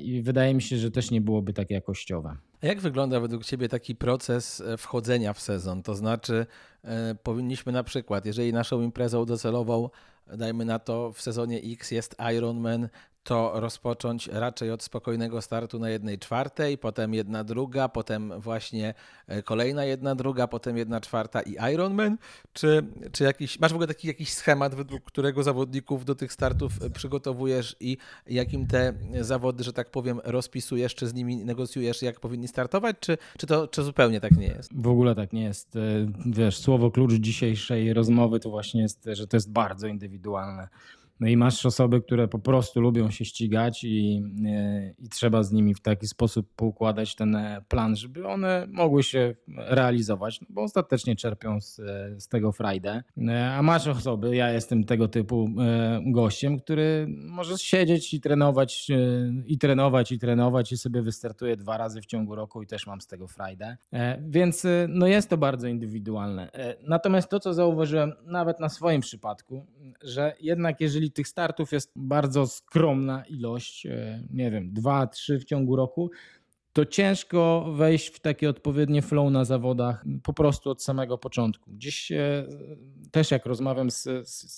i 0.00 0.22
wydaje 0.22 0.54
mi 0.54 0.62
się, 0.62 0.76
że 0.76 0.90
też 0.90 1.10
nie 1.10 1.20
byłoby 1.20 1.52
tak 1.52 1.70
jakościowe. 1.70 2.36
A 2.62 2.66
jak 2.66 2.80
wygląda 2.80 3.20
według 3.20 3.44
Ciebie 3.44 3.68
taki 3.68 3.94
proces 3.94 4.60
e, 4.60 4.76
wchodzenia 4.76 5.32
w 5.32 5.40
sezon? 5.40 5.82
To 5.82 5.94
znaczy, 5.94 6.46
e, 6.84 7.14
powinniśmy 7.22 7.72
na 7.72 7.84
przykład, 7.84 8.26
jeżeli 8.26 8.52
naszą 8.52 8.82
imprezą 8.82 9.24
docelował, 9.24 9.90
dajmy 10.36 10.64
na 10.64 10.78
to, 10.78 11.12
w 11.12 11.20
sezonie 11.20 11.60
X 11.64 11.90
jest 11.90 12.16
Ironman, 12.36 12.88
to 13.28 13.60
rozpocząć 13.60 14.28
raczej 14.32 14.70
od 14.70 14.82
spokojnego 14.82 15.42
startu 15.42 15.78
na 15.78 15.90
jednej 15.90 16.18
czwartej, 16.18 16.78
potem 16.78 17.14
jedna 17.14 17.44
druga, 17.44 17.88
potem 17.88 18.32
właśnie 18.40 18.94
e, 19.26 19.42
kolejna 19.42 19.84
jedna 19.84 20.14
druga, 20.14 20.46
potem 20.46 20.76
jedna 20.76 21.00
czwarta 21.00 21.42
i 21.42 21.56
Ironman? 21.74 22.18
Czy, 22.52 22.86
czy 23.12 23.24
jakiś, 23.24 23.60
masz 23.60 23.72
w 23.72 23.74
ogóle 23.74 23.86
taki 23.86 24.08
jakiś 24.08 24.32
schemat, 24.32 24.74
według 24.74 25.04
którego 25.04 25.42
zawodników 25.42 26.04
do 26.04 26.14
tych 26.14 26.32
startów 26.32 26.72
e, 26.82 26.90
przygotowujesz 26.90 27.76
i 27.80 27.96
jakim 28.26 28.66
te 28.66 28.92
zawody, 29.20 29.64
że 29.64 29.72
tak 29.72 29.90
powiem, 29.90 30.20
rozpisujesz, 30.24 30.94
czy 30.94 31.08
z 31.08 31.14
nimi 31.14 31.36
negocjujesz, 31.36 32.02
jak 32.02 32.20
powinni 32.20 32.48
startować, 32.48 32.96
czy, 33.00 33.18
czy 33.38 33.46
to 33.46 33.68
czy 33.68 33.82
zupełnie 33.82 34.20
tak 34.20 34.36
nie 34.36 34.46
jest? 34.46 34.82
W 34.82 34.88
ogóle 34.88 35.14
tak 35.14 35.32
nie 35.32 35.42
jest. 35.42 35.76
E, 35.76 35.80
wiesz, 36.26 36.58
słowo 36.58 36.90
klucz 36.90 37.12
dzisiejszej 37.12 37.92
rozmowy 37.92 38.40
to 38.40 38.50
właśnie 38.50 38.82
jest, 38.82 39.08
że 39.12 39.26
to 39.26 39.36
jest 39.36 39.52
bardzo 39.52 39.86
indywidualne. 39.86 40.68
No 41.20 41.28
i 41.28 41.36
masz 41.36 41.66
osoby, 41.66 42.00
które 42.00 42.28
po 42.28 42.38
prostu 42.38 42.80
lubią 42.80 43.10
się 43.10 43.24
ścigać 43.24 43.84
i, 43.84 44.22
e, 44.46 44.94
i 44.98 45.08
trzeba 45.08 45.42
z 45.42 45.52
nimi 45.52 45.74
w 45.74 45.80
taki 45.80 46.06
sposób 46.06 46.48
poukładać 46.56 47.14
ten 47.14 47.36
e, 47.36 47.62
plan, 47.68 47.96
żeby 47.96 48.26
one 48.26 48.66
mogły 48.70 49.02
się 49.02 49.34
realizować, 49.48 50.40
no 50.40 50.46
bo 50.50 50.62
ostatecznie 50.62 51.16
czerpią 51.16 51.60
z, 51.60 51.80
e, 51.80 52.20
z 52.20 52.28
tego 52.28 52.52
frajdę. 52.52 53.02
A 53.52 53.62
masz 53.62 53.86
osoby, 53.86 54.36
ja 54.36 54.50
jestem 54.50 54.84
tego 54.84 55.08
typu 55.08 55.48
gościem, 56.06 56.58
który 56.58 57.06
może 57.08 57.58
siedzieć 57.58 58.14
i 58.14 58.20
trenować, 58.20 58.90
i 59.46 59.58
trenować, 59.58 60.12
i 60.12 60.18
trenować 60.18 60.72
i 60.72 60.76
sobie 60.76 61.02
wystartuje 61.02 61.56
dwa 61.56 61.76
razy 61.76 62.00
w 62.00 62.06
ciągu 62.06 62.34
roku 62.34 62.62
i 62.62 62.66
też 62.66 62.86
mam 62.86 63.00
z 63.00 63.06
tego 63.06 63.28
frajdę. 63.28 63.76
Więc 64.20 64.66
no 64.88 65.06
jest 65.06 65.30
to 65.30 65.36
bardzo 65.36 65.68
indywidualne. 65.68 66.50
Natomiast 66.82 67.28
to, 67.28 67.40
co 67.40 67.54
zauważyłem 67.54 68.12
nawet 68.26 68.60
na 68.60 68.68
swoim 68.68 69.00
przypadku, 69.00 69.66
że 70.02 70.34
jednak 70.40 70.80
jeżeli 70.80 71.07
tych 71.12 71.28
startów 71.28 71.72
jest 71.72 71.92
bardzo 71.96 72.46
skromna 72.46 73.24
ilość, 73.24 73.86
e, 73.86 74.22
nie 74.30 74.50
wiem, 74.50 74.72
dwa, 74.72 75.06
trzy 75.06 75.38
w 75.38 75.44
ciągu 75.44 75.76
roku, 75.76 76.10
to 76.78 76.86
ciężko 76.86 77.72
wejść 77.76 78.08
w 78.08 78.20
takie 78.20 78.50
odpowiednie 78.50 79.02
flow 79.02 79.32
na 79.32 79.44
zawodach 79.44 80.04
po 80.22 80.32
prostu 80.32 80.70
od 80.70 80.82
samego 80.82 81.18
początku. 81.18 81.70
Gdzieś 81.72 82.12
e, 82.12 82.46
też 83.10 83.30
jak 83.30 83.46
rozmawiam 83.46 83.90
z, 83.90 84.08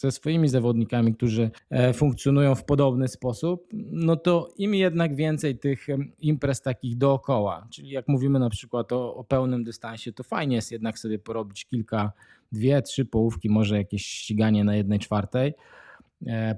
ze 0.01 0.11
swoimi 0.11 0.49
zawodnikami, 0.49 1.15
którzy 1.15 1.51
e, 1.71 1.93
funkcjonują 1.93 2.55
w 2.55 2.65
podobny 2.65 3.09
sposób, 3.09 3.69
no 3.73 4.17
to 4.17 4.49
im 4.57 4.75
jednak 4.75 5.15
więcej 5.15 5.59
tych 5.59 5.87
imprez 6.19 6.63
takich 6.63 6.97
dookoła, 6.97 7.67
czyli 7.71 7.91
jak 7.91 8.09
mówimy 8.09 8.39
na 8.39 8.51
przykład 8.51 8.93
o, 8.93 9.15
o 9.15 9.25
pełnym 9.25 9.65
dystansie, 9.65 10.13
to 10.13 10.23
fajnie 10.23 10.57
jest 10.57 10.73
jednak 10.73 10.99
sobie 10.99 11.19
porobić 11.19 11.65
kilka, 11.65 12.13
dwie, 12.53 12.83
trzy 12.83 13.05
połówki, 13.05 13.51
może 13.51 13.77
jakieś 13.77 14.07
ściganie 14.07 14.65
na 14.65 14.77
jednej 14.77 14.99
czwartej, 14.99 15.55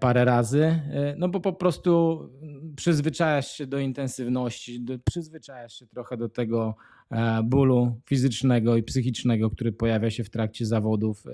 parę 0.01 0.25
razy, 0.25 0.65
e, 0.65 1.15
no 1.19 1.29
bo 1.29 1.41
po 1.41 1.53
prostu 1.53 2.21
przyzwyczajasz 2.77 3.53
się 3.53 3.67
do 3.67 3.79
intensywności, 3.79 4.81
do, 4.81 4.99
przyzwyczajasz 4.99 5.79
się 5.79 5.87
trochę 5.87 6.17
do 6.17 6.29
tego 6.29 6.75
e, 7.11 7.43
bólu 7.43 8.01
fizycznego 8.07 8.77
i 8.77 8.83
psychicznego, 8.83 9.51
który 9.51 9.73
pojawia 9.73 10.11
się 10.11 10.25
w 10.25 10.31
trakcie 10.31 10.67
zawodów. 10.67 11.25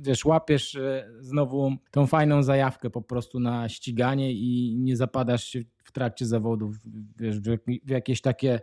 Wiesz, 0.00 0.24
łapiesz 0.24 0.78
znowu 1.20 1.76
tą 1.90 2.06
fajną 2.06 2.42
zajawkę 2.42 2.90
po 2.90 3.02
prostu 3.02 3.40
na 3.40 3.68
ściganie 3.68 4.32
i 4.32 4.76
nie 4.78 4.96
zapadasz 4.96 5.44
się 5.44 5.60
w 5.84 5.92
trakcie 5.92 6.26
zawodów 6.26 6.76
wiesz, 7.16 7.40
w 7.84 7.90
jakieś 7.90 8.20
takie 8.20 8.60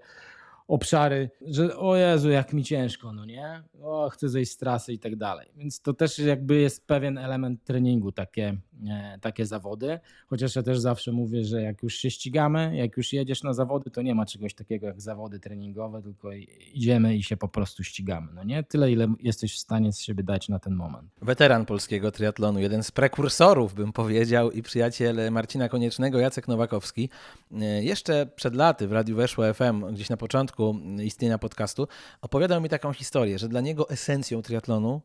obszary, 0.68 1.30
że 1.42 1.78
o 1.78 1.96
Jezu, 1.96 2.30
jak 2.30 2.54
mi 2.54 2.64
ciężko, 2.64 3.14
no 3.14 3.26
nie? 3.26 3.64
O, 3.82 4.10
chcę 4.10 4.30
zejść 4.30 4.52
z 4.52 4.58
trasy 4.58 4.94
i 4.94 5.00
tak 5.00 5.16
dalej. 5.16 5.48
Więc 5.56 5.82
to 5.82 5.94
też 5.94 6.20
jakby 6.20 6.56
jest 6.56 6.88
pewien 6.88 7.18
element 7.18 7.64
treningu, 7.64 8.12
takie, 8.12 8.58
e, 8.90 9.18
takie 9.22 9.46
zawody. 9.46 10.00
Chociaż 10.28 10.56
ja 10.56 10.64
też 10.64 10.80
zawsze 10.80 11.12
mówię, 11.12 11.46
że 11.46 11.62
jak 11.62 11.84
już 11.84 11.96
się 11.96 12.12
ścigamy, 12.12 12.78
jak 12.78 12.98
już 12.98 13.14
jedziesz 13.14 13.44
na 13.44 13.54
zawody, 13.54 13.92
to 13.92 14.02
nie 14.02 14.16
ma 14.16 14.26
czegoś 14.26 14.54
takiego 14.54 14.88
jak 14.88 15.02
zawody 15.02 15.40
treningowe, 15.40 16.02
tylko 16.02 16.30
idziemy 16.74 17.16
i 17.16 17.24
się 17.24 17.38
po 17.38 17.48
prostu 17.48 17.84
ścigamy, 17.84 18.28
no 18.34 18.44
nie? 18.44 18.64
Tyle, 18.64 18.92
ile 18.92 19.08
jesteś 19.20 19.56
w 19.56 19.60
stanie 19.60 19.94
z 19.94 20.00
siebie 20.00 20.24
dać 20.24 20.50
na 20.50 20.60
ten 20.60 20.76
moment. 20.76 21.12
Weteran 21.22 21.66
polskiego 21.66 22.12
triatlonu, 22.12 22.60
jeden 22.60 22.84
z 22.84 22.92
prekursorów, 22.92 23.74
bym 23.74 23.94
powiedział, 23.94 24.52
i 24.52 24.62
przyjaciel 24.62 25.32
Marcina 25.32 25.70
Koniecznego, 25.70 26.20
Jacek 26.20 26.48
Nowakowski. 26.48 27.10
E, 27.52 27.84
jeszcze 27.84 28.26
przed 28.36 28.56
laty 28.56 28.88
w 28.88 28.92
Radiu 28.92 29.16
Weszło 29.16 29.54
FM, 29.54 29.94
gdzieś 29.94 30.10
na 30.10 30.18
początku 30.18 30.57
początku 30.58 31.02
istnienia 31.04 31.38
podcastu, 31.38 31.88
opowiadał 32.22 32.62
mi 32.62 32.70
taką 32.70 32.94
historię, 32.94 33.40
że 33.40 33.50
dla 33.50 33.62
niego 33.62 33.90
esencją 33.90 34.42
triatlonu 34.42 35.02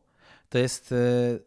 to 0.49 0.57
jest 0.57 0.91
e, 0.91 0.95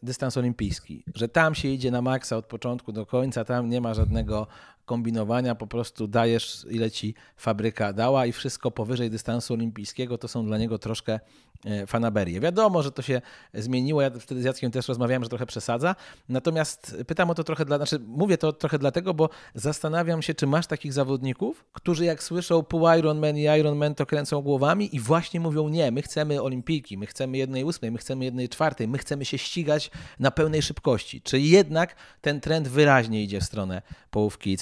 dystans 0.03 0.37
olimpijski, 0.37 1.05
że 1.15 1.29
tam 1.29 1.55
się 1.55 1.69
idzie 1.69 1.91
na 1.91 2.03
maksa 2.03 2.37
od 2.37 2.47
początku 2.47 2.93
do 2.93 3.07
końca, 3.07 3.45
tam 3.45 3.71
nie 3.71 3.81
ma 3.81 3.95
żadnego 3.95 4.47
kombinowania, 4.87 5.55
po 5.55 5.67
prostu 5.67 6.07
dajesz 6.07 6.67
ile 6.71 6.91
ci 6.91 7.15
fabryka 7.37 7.93
dała 7.93 8.27
i 8.27 8.33
wszystko 8.33 8.71
powyżej 8.71 9.11
dystansu 9.11 9.55
olimpijskiego 9.55 10.19
to 10.19 10.29
są 10.29 10.47
dla 10.47 10.59
niego 10.59 10.79
troszkę 10.79 11.21
E, 11.65 11.87
fanaberię. 11.87 12.41
Wiadomo, 12.41 12.83
że 12.83 12.93
to 12.93 13.03
się 13.03 13.23
zmieniło, 13.55 14.03
ja 14.03 14.11
wtedy 14.11 14.43
z 14.43 14.45
Jackiem 14.45 14.71
też 14.71 14.89
rozmawiałem, 14.89 15.23
że 15.23 15.29
trochę 15.29 15.47
przesadza, 15.47 15.95
natomiast 16.29 16.97
pytam 17.07 17.31
o 17.31 17.35
to 17.35 17.45
trochę, 17.45 17.65
dla, 17.65 17.77
znaczy 17.77 17.99
mówię 18.07 18.39
to 18.39 18.53
trochę 18.53 18.79
dlatego, 18.79 19.15
bo 19.15 19.29
zastanawiam 19.55 20.23
się, 20.23 20.35
czy 20.35 20.47
masz 20.47 20.67
takich 20.67 20.93
zawodników, 20.93 21.65
którzy 21.73 22.05
jak 22.05 22.23
słyszą 22.23 22.63
pół 22.63 22.89
Ironman 22.99 23.37
i 23.37 23.43
Ironman 23.43 23.95
to 23.95 24.07
kręcą 24.07 24.43
głowami 24.43 24.97
i 24.97 25.01
właśnie 25.01 25.41
mówią 25.41 25.69
nie, 25.69 25.91
my 25.91 26.03
chcemy 26.03 26.43
olimpijki, 26.43 26.99
my 26.99 27.07
chcemy 27.07 27.39
jednej 27.39 27.65
ósmej, 27.65 27.91
my 27.91 27.99
chcemy 27.99 28.25
jednej 28.25 28.49
czwartej, 28.49 28.89
my 28.89 28.99
chcemy 28.99 29.25
się 29.25 29.39
ścigać 29.39 29.91
na 30.19 30.31
pełnej 30.31 30.63
szybkości. 30.63 31.23
Czy 31.23 31.41
jednak 31.41 31.97
ten 32.21 32.41
trend 32.41 32.69
wyraźnie 32.69 33.23
idzie 33.23 33.41
w 33.41 33.45
stronę 33.45 33.83
połówki 34.11 34.53
i 34.53 34.57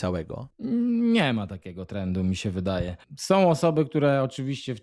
Nie 1.14 1.32
ma 1.32 1.46
takiego 1.46 1.86
trendu, 1.86 2.24
mi 2.24 2.36
się 2.36 2.50
wydaje. 2.50 2.96
Są 3.16 3.50
osoby, 3.50 3.84
które 3.84 4.22
oczywiście 4.22 4.74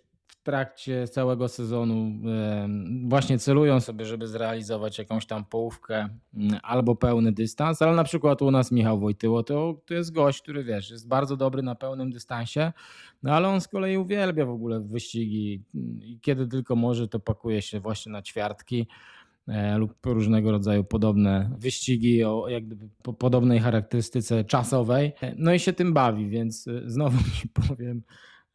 trakcie 0.44 1.08
całego 1.08 1.48
sezonu 1.48 2.12
właśnie 3.08 3.40
celują 3.40 3.80
sobie, 3.80 4.06
żeby 4.06 4.28
zrealizować 4.28 4.98
jakąś 4.98 5.26
tam 5.26 5.46
połówkę 5.46 6.10
mm, 6.34 6.60
albo 6.64 6.96
pełny 6.96 7.32
dystans, 7.32 7.82
ale 7.82 7.96
na 7.96 8.04
przykład 8.04 8.42
u 8.42 8.52
nas 8.52 8.72
Michał 8.72 9.00
Wojtyło 9.00 9.44
to, 9.44 9.82
to 9.86 9.94
jest 9.94 10.12
gość, 10.12 10.42
który 10.42 10.64
wiesz, 10.64 10.92
jest 10.92 11.08
bardzo 11.08 11.38
dobry 11.38 11.64
na 11.64 11.76
pełnym 11.76 12.12
dystansie, 12.12 12.74
no 13.24 13.34
ale 13.34 13.48
on 13.48 13.62
z 13.62 13.68
kolei 13.68 13.98
uwielbia 13.98 14.46
w 14.46 14.50
ogóle 14.50 14.80
wyścigi 14.80 15.64
i 16.02 16.20
kiedy 16.22 16.48
tylko 16.48 16.76
może, 16.76 17.08
to 17.08 17.20
pakuje 17.20 17.62
się 17.62 17.80
właśnie 17.80 18.12
na 18.12 18.22
ćwiartki 18.22 18.88
lub 19.78 20.06
różnego 20.06 20.52
rodzaju 20.52 20.84
podobne 20.84 21.52
wyścigi 21.58 22.24
o 22.24 22.50
jak 22.50 22.66
gdyby 22.66 22.90
po 23.04 23.14
podobnej 23.14 23.60
charakterystyce 23.60 24.44
czasowej. 24.44 25.14
E, 25.22 25.36
no 25.38 25.54
i 25.54 25.60
się 25.60 25.74
tym 25.74 25.94
bawi, 25.94 26.30
więc 26.30 26.68
e, 26.68 26.82
znowu 26.86 27.18
ci 27.42 27.50
powiem, 27.50 28.02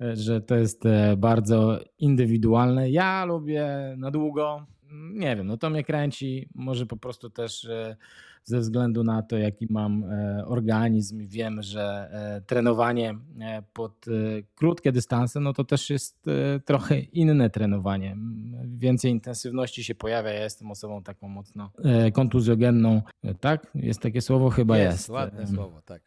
że 0.01 0.41
to 0.41 0.57
jest 0.57 0.87
e, 0.87 1.17
bardzo 1.17 1.79
indywidualne. 1.99 2.91
Ja 2.91 3.25
lubię 3.25 3.95
na 3.99 4.11
długo. 4.11 4.67
Nie 5.13 5.37
wiem, 5.37 5.47
no 5.47 5.57
to 5.57 5.71
mnie 5.71 5.85
kręci. 5.85 6.49
Może 6.55 6.87
po 6.87 6.97
prostu 6.97 7.31
też 7.31 7.65
e, 7.65 7.97
ze 8.47 8.61
względu 8.61 9.05
na 9.05 9.23
to, 9.23 9.39
jaki 9.39 9.67
mam 9.71 10.05
e, 10.05 10.45
organizm, 10.47 11.29
wiem, 11.29 11.63
że 11.63 12.09
e, 12.13 12.41
trenowanie 12.41 13.19
e, 13.41 13.63
pod 13.73 14.07
krótkie 14.55 14.93
dystanse, 14.93 15.41
no 15.41 15.53
to 15.53 15.65
też 15.65 15.91
jest 15.91 16.27
trochę 16.65 17.01
inne 17.01 17.51
trenowanie. 17.51 18.17
Więcej 18.65 19.11
intensywności 19.11 19.85
się 19.85 19.95
pojawia. 19.95 20.31
Ja 20.31 20.43
jestem 20.43 20.71
osobą 20.71 21.03
taką 21.03 21.29
mocno 21.29 21.71
kontuzjogenną, 22.13 23.03
tak? 23.41 23.71
Jest 23.75 24.01
takie 24.01 24.21
słowo? 24.21 24.51
Chyba 24.51 24.79
jest. 24.79 24.99
jest. 24.99 25.09
Ładne 25.09 25.47
słowo, 25.47 25.83
tak. 25.85 26.03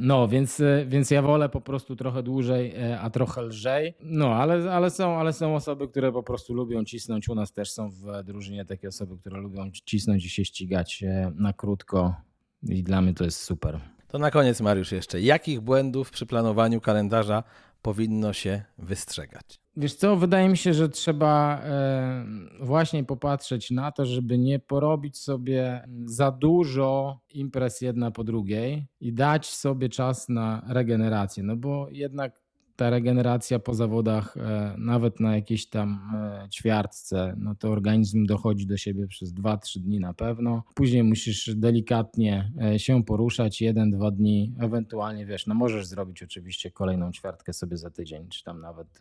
No, 0.00 0.28
więc, 0.28 0.62
więc 0.86 1.10
ja 1.10 1.22
wolę 1.22 1.48
po 1.48 1.60
prostu 1.60 1.96
trochę 1.96 2.22
dłużej, 2.22 2.74
a 3.00 3.10
trochę 3.10 3.42
lżej. 3.42 3.94
No, 4.00 4.34
ale, 4.34 4.72
ale, 4.72 4.90
są, 4.90 5.16
ale 5.18 5.32
są 5.32 5.54
osoby, 5.54 5.88
które 5.88 6.12
po 6.12 6.22
prostu 6.22 6.54
lubią 6.54 6.84
cisnąć. 6.84 7.28
U 7.28 7.34
nas 7.34 7.52
też 7.52 7.70
są 7.70 7.90
w 7.90 8.24
drużynie 8.24 8.64
takie 8.64 8.88
osoby, 8.88 9.18
które 9.18 9.40
lubią 9.40 9.70
cisnąć 9.84 10.24
i 10.24 10.30
się 10.30 10.44
ścigać 10.44 11.04
na 11.34 11.52
krótko 11.52 11.81
krótko 11.84 12.14
i 12.62 12.82
dla 12.82 13.00
mnie 13.00 13.14
to 13.14 13.24
jest 13.24 13.40
super. 13.40 13.80
To 14.08 14.18
na 14.18 14.30
koniec, 14.30 14.60
Mariusz, 14.60 14.92
jeszcze. 14.92 15.20
Jakich 15.20 15.60
błędów 15.60 16.10
przy 16.10 16.26
planowaniu 16.26 16.80
kalendarza 16.80 17.42
powinno 17.82 18.32
się 18.32 18.62
wystrzegać? 18.78 19.60
Wiesz 19.76 19.94
co, 19.94 20.16
wydaje 20.16 20.48
mi 20.48 20.56
się, 20.56 20.74
że 20.74 20.88
trzeba 20.88 21.60
e, 21.64 22.24
właśnie 22.60 23.04
popatrzeć 23.04 23.70
na 23.70 23.92
to, 23.92 24.06
żeby 24.06 24.38
nie 24.38 24.58
porobić 24.58 25.18
sobie 25.18 25.88
za 26.04 26.30
dużo 26.30 27.20
imprez 27.30 27.80
jedna 27.80 28.10
po 28.10 28.24
drugiej 28.24 28.86
i 29.00 29.12
dać 29.12 29.46
sobie 29.46 29.88
czas 29.88 30.28
na 30.28 30.62
regenerację, 30.68 31.42
no 31.42 31.56
bo 31.56 31.88
jednak 31.90 32.41
ta 32.82 32.90
regeneracja 32.90 33.58
po 33.58 33.74
zawodach, 33.74 34.36
e, 34.36 34.74
nawet 34.78 35.20
na 35.20 35.36
jakiejś 35.36 35.66
tam 35.66 36.00
e, 36.14 36.48
ćwiartce, 36.50 37.34
no 37.38 37.54
to 37.54 37.70
organizm 37.70 38.26
dochodzi 38.26 38.66
do 38.66 38.76
siebie 38.76 39.06
przez 39.06 39.34
2-3 39.34 39.78
dni 39.78 40.00
na 40.00 40.14
pewno. 40.14 40.62
Później 40.74 41.02
musisz 41.02 41.54
delikatnie 41.54 42.52
e, 42.62 42.78
się 42.78 43.04
poruszać, 43.04 43.60
jeden, 43.60 43.90
dwa 43.90 44.10
dni, 44.10 44.54
ewentualnie 44.58 45.26
wiesz, 45.26 45.46
no 45.46 45.54
możesz 45.54 45.86
zrobić 45.86 46.22
oczywiście 46.22 46.70
kolejną 46.70 47.12
ćwiartkę 47.12 47.52
sobie 47.52 47.76
za 47.76 47.90
tydzień, 47.90 48.28
czy 48.28 48.44
tam 48.44 48.60
nawet 48.60 48.98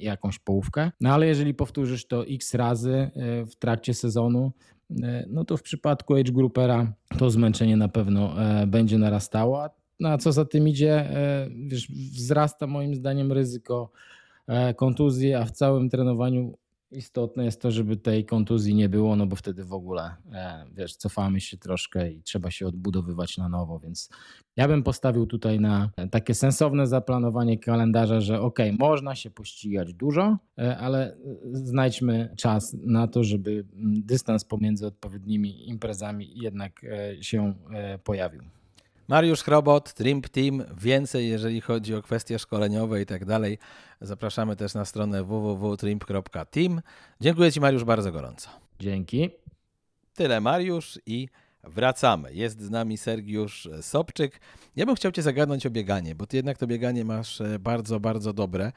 jakąś 0.00 0.38
połówkę. 0.38 0.90
No 1.00 1.14
ale 1.14 1.26
jeżeli 1.26 1.54
powtórzysz 1.54 2.06
to 2.06 2.26
x 2.26 2.54
razy 2.54 3.10
w 3.50 3.56
trakcie 3.58 3.94
sezonu, 3.94 4.52
no 5.28 5.44
to 5.44 5.56
w 5.56 5.62
przypadku 5.62 6.14
age 6.14 6.32
groupera 6.32 6.92
to 7.18 7.30
zmęczenie 7.30 7.76
na 7.76 7.88
pewno 7.88 8.34
będzie 8.66 8.98
narastało, 8.98 9.79
a 10.08 10.18
co 10.18 10.32
za 10.32 10.44
tym 10.44 10.68
idzie, 10.68 10.92
e, 10.92 11.48
wiesz, 11.66 11.90
wzrasta 11.90 12.66
moim 12.66 12.94
zdaniem 12.94 13.32
ryzyko 13.32 13.90
e, 14.46 14.74
kontuzji, 14.74 15.34
a 15.34 15.44
w 15.44 15.50
całym 15.50 15.90
trenowaniu 15.90 16.58
istotne 16.92 17.44
jest 17.44 17.60
to, 17.60 17.70
żeby 17.70 17.96
tej 17.96 18.24
kontuzji 18.24 18.74
nie 18.74 18.88
było, 18.88 19.16
no 19.16 19.26
bo 19.26 19.36
wtedy 19.36 19.64
w 19.64 19.72
ogóle, 19.72 20.14
e, 20.32 20.64
wiesz, 20.72 20.96
cofamy 20.96 21.40
się 21.40 21.56
troszkę 21.56 22.12
i 22.12 22.22
trzeba 22.22 22.50
się 22.50 22.66
odbudowywać 22.66 23.38
na 23.38 23.48
nowo, 23.48 23.78
więc 23.78 24.10
ja 24.56 24.68
bym 24.68 24.82
postawił 24.82 25.26
tutaj 25.26 25.60
na 25.60 25.90
takie 26.10 26.34
sensowne 26.34 26.86
zaplanowanie 26.86 27.58
kalendarza, 27.58 28.20
że 28.20 28.40
ok, 28.40 28.58
można 28.78 29.14
się 29.14 29.30
pościgać 29.30 29.94
dużo, 29.94 30.36
ale 30.78 31.16
znajdźmy 31.52 32.34
czas 32.36 32.76
na 32.82 33.08
to, 33.08 33.24
żeby 33.24 33.64
dystans 34.04 34.44
pomiędzy 34.44 34.86
odpowiednimi 34.86 35.68
imprezami 35.68 36.32
jednak 36.34 36.86
się 37.20 37.54
pojawił. 38.04 38.42
Mariusz 39.10 39.42
Chrobot, 39.42 39.94
Trimp 39.94 40.28
Team. 40.28 40.64
Więcej, 40.80 41.28
jeżeli 41.28 41.60
chodzi 41.60 41.94
o 41.94 42.02
kwestie 42.02 42.38
szkoleniowe 42.38 43.02
i 43.02 43.06
tak 43.06 43.24
dalej, 43.24 43.58
zapraszamy 44.00 44.56
też 44.56 44.74
na 44.74 44.84
stronę 44.84 45.24
www.trimp.team. 45.24 46.80
Dziękuję 47.20 47.52
Ci, 47.52 47.60
Mariusz, 47.60 47.84
bardzo 47.84 48.12
gorąco. 48.12 48.50
Dzięki. 48.80 49.30
Tyle, 50.14 50.40
Mariusz, 50.40 50.98
i 51.06 51.28
wracamy. 51.64 52.34
Jest 52.34 52.60
z 52.60 52.70
nami 52.70 52.98
Sergiusz 52.98 53.68
Sobczyk. 53.80 54.40
Ja 54.76 54.86
bym 54.86 54.94
chciał 54.94 55.12
Cię 55.12 55.22
zagadnąć 55.22 55.66
o 55.66 55.70
bieganie, 55.70 56.14
bo 56.14 56.26
Ty 56.26 56.36
jednak 56.36 56.58
to 56.58 56.66
bieganie 56.66 57.04
masz 57.04 57.40
e, 57.40 57.58
bardzo, 57.58 58.00
bardzo 58.00 58.32
dobre. 58.32 58.72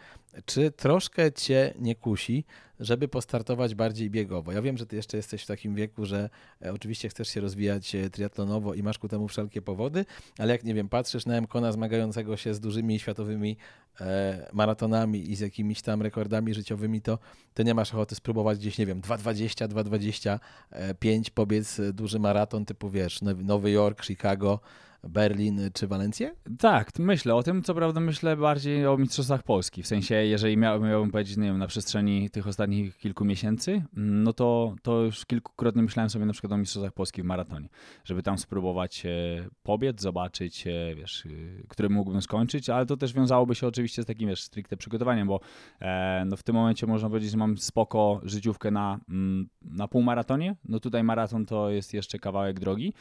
Czy 0.46 0.72
troszkę 0.72 1.32
Cię 1.32 1.74
nie 1.80 1.96
kusi, 1.96 2.46
żeby 2.80 3.08
postartować 3.08 3.76
bardziej 3.76 4.10
biegowo? 4.10 4.52
Ja 4.52 4.62
wiem, 4.62 4.78
że 4.78 4.86
Ty 4.86 4.96
jeszcze 4.96 5.18
jesteś 5.18 5.44
w 5.44 5.48
takim 5.48 5.76
wieku, 5.76 6.06
że 6.06 6.30
e, 6.66 6.74
oczywiście 6.74 7.10
chcesz 7.10 7.30
się 7.30 7.42
rozwijać 7.42 7.96
e, 7.96 8.10
triatlonowo 8.10 8.74
i 8.74 8.84
masz 8.84 9.00
ku 9.00 9.08
temu 9.08 9.28
wszelkie 9.28 9.62
powody, 9.62 10.06
ale 10.38 10.52
jak 10.52 10.64
nie 10.64 10.74
wiem, 10.74 10.90
patrzysz 10.90 11.26
na 11.26 11.42
Mkona 11.42 11.72
zmagającego 11.72 12.38
się 12.38 12.54
z 12.54 12.60
dużymi 12.60 13.00
światowymi 13.00 13.58
maratonami 14.54 15.32
i 15.32 15.36
z 15.36 15.40
jakimiś 15.40 15.82
tam 15.82 16.02
rekordami 16.02 16.54
życiowymi, 16.54 17.02
to 17.02 17.20
Ty 17.54 17.64
nie 17.64 17.74
masz 17.74 17.94
ochoty 17.94 18.16
spróbować 18.16 18.60
gdzieś, 18.60 18.78
nie 18.78 18.86
wiem, 18.86 19.02
2,20, 19.02 19.68
2,25 19.68 21.30
pobiec 21.30 21.82
duży 21.94 22.20
maraton 22.20 22.66
typu, 22.66 22.90
wiesz, 22.90 23.22
Nowy 23.22 23.72
Jork, 23.72 24.06
Chicago, 24.06 24.60
Berlin 25.10 25.62
czy 25.74 25.88
Walencję? 25.88 26.36
Tak, 26.60 27.00
myślę 27.00 27.36
o 27.36 27.44
tym. 27.44 27.64
Co 27.64 27.76
prawda 27.76 28.00
myślę 28.00 28.38
bardziej 28.38 28.88
o 28.88 28.98
Mistrzostwach 28.98 29.44
Polski. 29.44 29.84
W 29.84 29.88
sensie, 29.88 30.16
jeżeli 30.16 30.58
miałbym, 30.58 30.90
miałbym 30.90 31.12
powiedzieć, 31.12 31.38
nie 31.38 31.48
wiem, 31.48 31.58
na 31.58 31.68
przestrzeni 31.68 32.30
tych 32.30 32.48
ostatnich 32.48 32.98
kilku 32.98 33.26
miesięcy, 33.26 33.84
no 33.94 34.34
to, 34.34 34.76
to 34.82 35.02
już 35.02 35.26
kilkukrotnie 35.26 35.84
myślałem 35.84 36.10
sobie 36.10 36.26
na 36.26 36.34
przykład 36.34 36.54
o 36.54 36.58
Mistrzostwach 36.58 36.94
Polski 36.94 37.22
w 37.22 37.26
maratonie, 37.26 37.70
żeby 38.04 38.24
tam 38.24 38.38
spróbować 38.38 39.06
e, 39.06 39.10
pobiec, 39.64 40.02
zobaczyć, 40.02 40.68
e, 40.68 40.96
wiesz, 40.96 41.26
e, 41.26 41.30
który 41.68 41.90
mógłbym 41.90 42.22
skończyć, 42.22 42.70
ale 42.70 42.86
to 42.86 42.98
też 42.98 43.14
wiązałoby 43.14 43.56
się 43.56 43.68
oczywiście 43.68 44.04
z 44.04 44.06
takim, 44.06 44.30
wiesz, 44.30 44.44
stricte 44.44 44.78
przygotowaniem, 44.78 45.28
bo 45.28 45.40
no 46.26 46.38
w 46.38 46.44
tym 46.44 46.56
momencie 46.56 46.88
można 46.88 47.10
powiedzieć, 47.10 47.32
że 47.32 47.38
mam 47.38 47.58
spoko 47.58 48.22
życiówkę 48.24 48.72
na, 48.72 49.00
mm, 49.10 49.50
na 49.62 49.88
półmaratonie. 49.88 50.56
No 50.66 50.80
tutaj 50.80 51.04
maraton 51.04 51.46
to 51.46 51.70
jest 51.70 51.94
jeszcze 51.94 52.20
kawałek 52.20 52.60
drogi, 52.60 52.94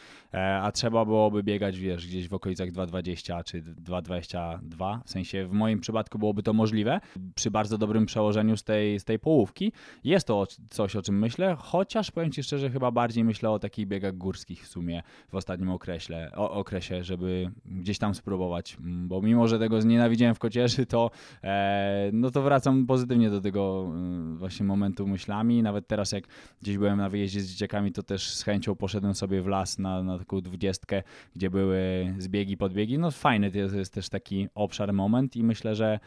a 0.62 0.72
trzeba 0.72 1.04
byłoby 1.04 1.42
biegać, 1.42 1.78
wiesz, 1.78 1.91
wiesz, 1.92 2.06
gdzieś 2.06 2.28
w 2.28 2.34
okolicach 2.34 2.72
2,20 2.72 3.44
czy 3.44 3.62
2,22. 3.62 5.00
W 5.04 5.10
sensie 5.10 5.46
w 5.46 5.52
moim 5.52 5.80
przypadku 5.80 6.18
byłoby 6.18 6.42
to 6.42 6.52
możliwe 6.52 7.00
przy 7.34 7.50
bardzo 7.50 7.78
dobrym 7.78 8.06
przełożeniu 8.06 8.56
z 8.56 8.64
tej, 8.64 9.00
z 9.00 9.04
tej 9.04 9.18
połówki. 9.18 9.72
Jest 10.04 10.26
to 10.26 10.46
coś, 10.70 10.96
o 10.96 11.02
czym 11.02 11.18
myślę, 11.18 11.56
chociaż 11.58 12.10
powiem 12.10 12.32
Ci 12.32 12.42
szczerze, 12.42 12.70
chyba 12.70 12.90
bardziej 12.90 13.24
myślę 13.24 13.50
o 13.50 13.58
takich 13.58 13.86
biegach 13.86 14.16
górskich 14.16 14.64
w 14.64 14.68
sumie 14.68 15.02
w 15.28 15.34
ostatnim 15.34 15.70
okresie, 15.70 16.30
o, 16.34 16.50
okresie 16.50 17.04
żeby 17.04 17.50
gdzieś 17.66 17.98
tam 17.98 18.14
spróbować, 18.14 18.76
bo 18.80 19.22
mimo, 19.22 19.48
że 19.48 19.58
tego 19.58 19.82
znienawidziłem 19.82 20.34
w 20.34 20.38
kocierzy, 20.38 20.86
to 20.86 21.10
e, 21.44 22.10
no 22.12 22.30
to 22.30 22.42
wracam 22.42 22.86
pozytywnie 22.86 23.30
do 23.30 23.40
tego 23.40 23.92
e, 24.34 24.36
właśnie 24.36 24.66
momentu 24.66 25.06
myślami. 25.06 25.62
Nawet 25.62 25.86
teraz 25.86 26.12
jak 26.12 26.24
gdzieś 26.62 26.78
byłem 26.78 26.98
na 26.98 27.08
wyjeździe 27.08 27.40
z 27.40 27.50
dzieciakami, 27.50 27.92
to 27.92 28.02
też 28.02 28.34
z 28.34 28.42
chęcią 28.42 28.74
poszedłem 28.74 29.14
sobie 29.14 29.42
w 29.42 29.46
las 29.46 29.78
na, 29.78 30.02
na 30.02 30.18
taką 30.18 30.40
dwudziestkę, 30.40 31.02
gdzie 31.36 31.50
były 31.50 31.81
zbiegi, 32.18 32.56
podbiegi. 32.56 32.98
No 32.98 33.10
fajny 33.10 33.50
to 33.50 33.58
jest, 33.58 33.74
jest 33.74 33.94
też 33.94 34.08
taki 34.08 34.48
obszar, 34.54 34.92
moment 34.92 35.36
i 35.36 35.44
myślę, 35.44 35.74
że 35.74 36.00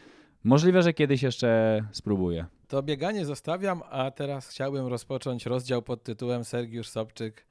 możliwe, 0.44 0.82
że 0.82 0.94
kiedyś 0.94 1.24
jeszcze 1.24 1.82
spróbuję. 1.92 2.46
To 2.68 2.84
bieganie 2.84 3.26
zostawiam, 3.26 3.82
a 3.90 4.12
teraz 4.12 4.48
chciałbym 4.48 4.88
rozpocząć 4.88 5.46
rozdział 5.46 5.82
pod 5.82 6.04
tytułem 6.04 6.44
Sergiusz 6.44 6.90
Sobczyk 6.90 7.46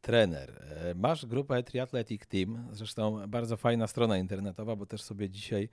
trener. 0.00 0.50
E, 0.50 0.94
masz 0.94 1.26
grupę 1.26 1.62
Triathletic 1.62 2.26
Team, 2.26 2.68
zresztą 2.72 3.28
bardzo 3.28 3.56
fajna 3.56 3.86
strona 3.86 4.18
internetowa, 4.18 4.76
bo 4.76 4.86
też 4.86 5.02
sobie 5.02 5.30
dzisiaj 5.30 5.68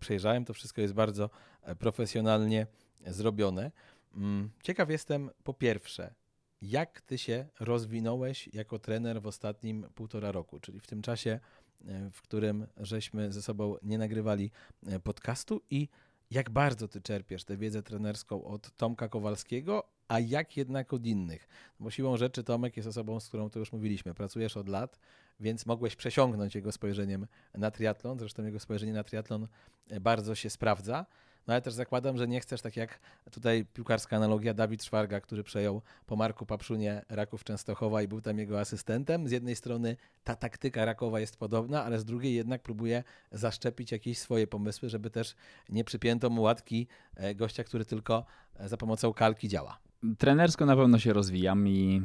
przejrzałem, 0.00 0.44
to 0.44 0.54
wszystko 0.54 0.80
jest 0.80 0.94
bardzo 0.94 1.30
e, 1.62 1.74
profesjonalnie 1.74 2.66
zrobione. 3.06 3.70
Mm, 4.14 4.50
ciekaw 4.62 4.90
jestem 4.90 5.30
po 5.44 5.54
pierwsze, 5.54 6.14
jak 6.62 7.00
ty 7.00 7.18
się 7.18 7.46
rozwinąłeś 7.60 8.48
jako 8.52 8.78
trener 8.78 9.22
w 9.22 9.26
ostatnim 9.26 9.86
półtora 9.94 10.32
roku, 10.32 10.60
czyli 10.60 10.80
w 10.80 10.86
tym 10.86 11.02
czasie, 11.02 11.40
e, 11.86 12.10
w 12.10 12.22
którym 12.22 12.66
żeśmy 12.76 13.32
ze 13.32 13.42
sobą 13.42 13.76
nie 13.82 13.98
nagrywali 13.98 14.50
e, 14.86 15.00
podcastu 15.00 15.62
i 15.70 15.88
jak 16.30 16.50
bardzo 16.50 16.88
ty 16.88 17.00
czerpiesz 17.00 17.44
tę 17.44 17.56
wiedzę 17.56 17.82
trenerską 17.82 18.44
od 18.44 18.76
Tomka 18.76 19.08
Kowalskiego, 19.08 19.88
a 20.08 20.20
jak 20.20 20.56
jednak 20.56 20.92
od 20.92 21.06
innych. 21.06 21.48
Bo 21.80 21.90
siłą 21.90 22.16
rzeczy 22.16 22.44
Tomek 22.44 22.76
jest 22.76 22.88
osobą, 22.88 23.20
z 23.20 23.28
którą 23.28 23.50
to 23.50 23.58
już 23.58 23.72
mówiliśmy, 23.72 24.14
pracujesz 24.14 24.56
od 24.56 24.68
lat, 24.68 24.98
więc 25.40 25.66
mogłeś 25.66 25.96
przesiągnąć 25.96 26.54
jego 26.54 26.72
spojrzeniem 26.72 27.26
na 27.54 27.70
triatlon, 27.70 28.18
zresztą 28.18 28.44
jego 28.44 28.60
spojrzenie 28.60 28.92
na 28.92 29.04
triatlon 29.04 29.48
e, 29.90 30.00
bardzo 30.00 30.34
się 30.34 30.50
sprawdza. 30.50 31.06
No 31.46 31.54
ale 31.54 31.62
też 31.62 31.74
zakładam, 31.74 32.18
że 32.18 32.28
nie 32.28 32.40
chcesz, 32.40 32.62
tak 32.62 32.76
jak 32.76 33.00
tutaj 33.30 33.64
piłkarska 33.74 34.16
analogia, 34.16 34.54
Dawid 34.54 34.84
Szwarga, 34.84 35.20
który 35.20 35.42
przejął 35.42 35.82
po 36.06 36.16
Marku 36.16 36.46
Papszunie 36.46 37.02
Raków 37.08 37.44
Częstochowa 37.44 38.02
i 38.02 38.08
był 38.08 38.20
tam 38.20 38.38
jego 38.38 38.60
asystentem. 38.60 39.28
Z 39.28 39.30
jednej 39.30 39.56
strony 39.56 39.96
ta 40.24 40.36
taktyka 40.36 40.84
Rakowa 40.84 41.20
jest 41.20 41.36
podobna, 41.36 41.84
ale 41.84 41.98
z 41.98 42.04
drugiej 42.04 42.34
jednak 42.34 42.62
próbuje 42.62 43.04
zaszczepić 43.32 43.92
jakieś 43.92 44.18
swoje 44.18 44.46
pomysły, 44.46 44.88
żeby 44.88 45.10
też 45.10 45.34
nie 45.68 45.84
przypięto 45.84 46.30
mu 46.30 46.42
łatki 46.42 46.86
e, 47.16 47.34
gościa, 47.34 47.64
który 47.64 47.84
tylko 47.84 48.24
e, 48.56 48.68
za 48.68 48.76
pomocą 48.76 49.12
kalki 49.12 49.48
działa. 49.48 49.78
Trenersko 50.18 50.66
na 50.66 50.76
pewno 50.76 50.98
się 50.98 51.12
rozwijam 51.12 51.68
i, 51.68 52.02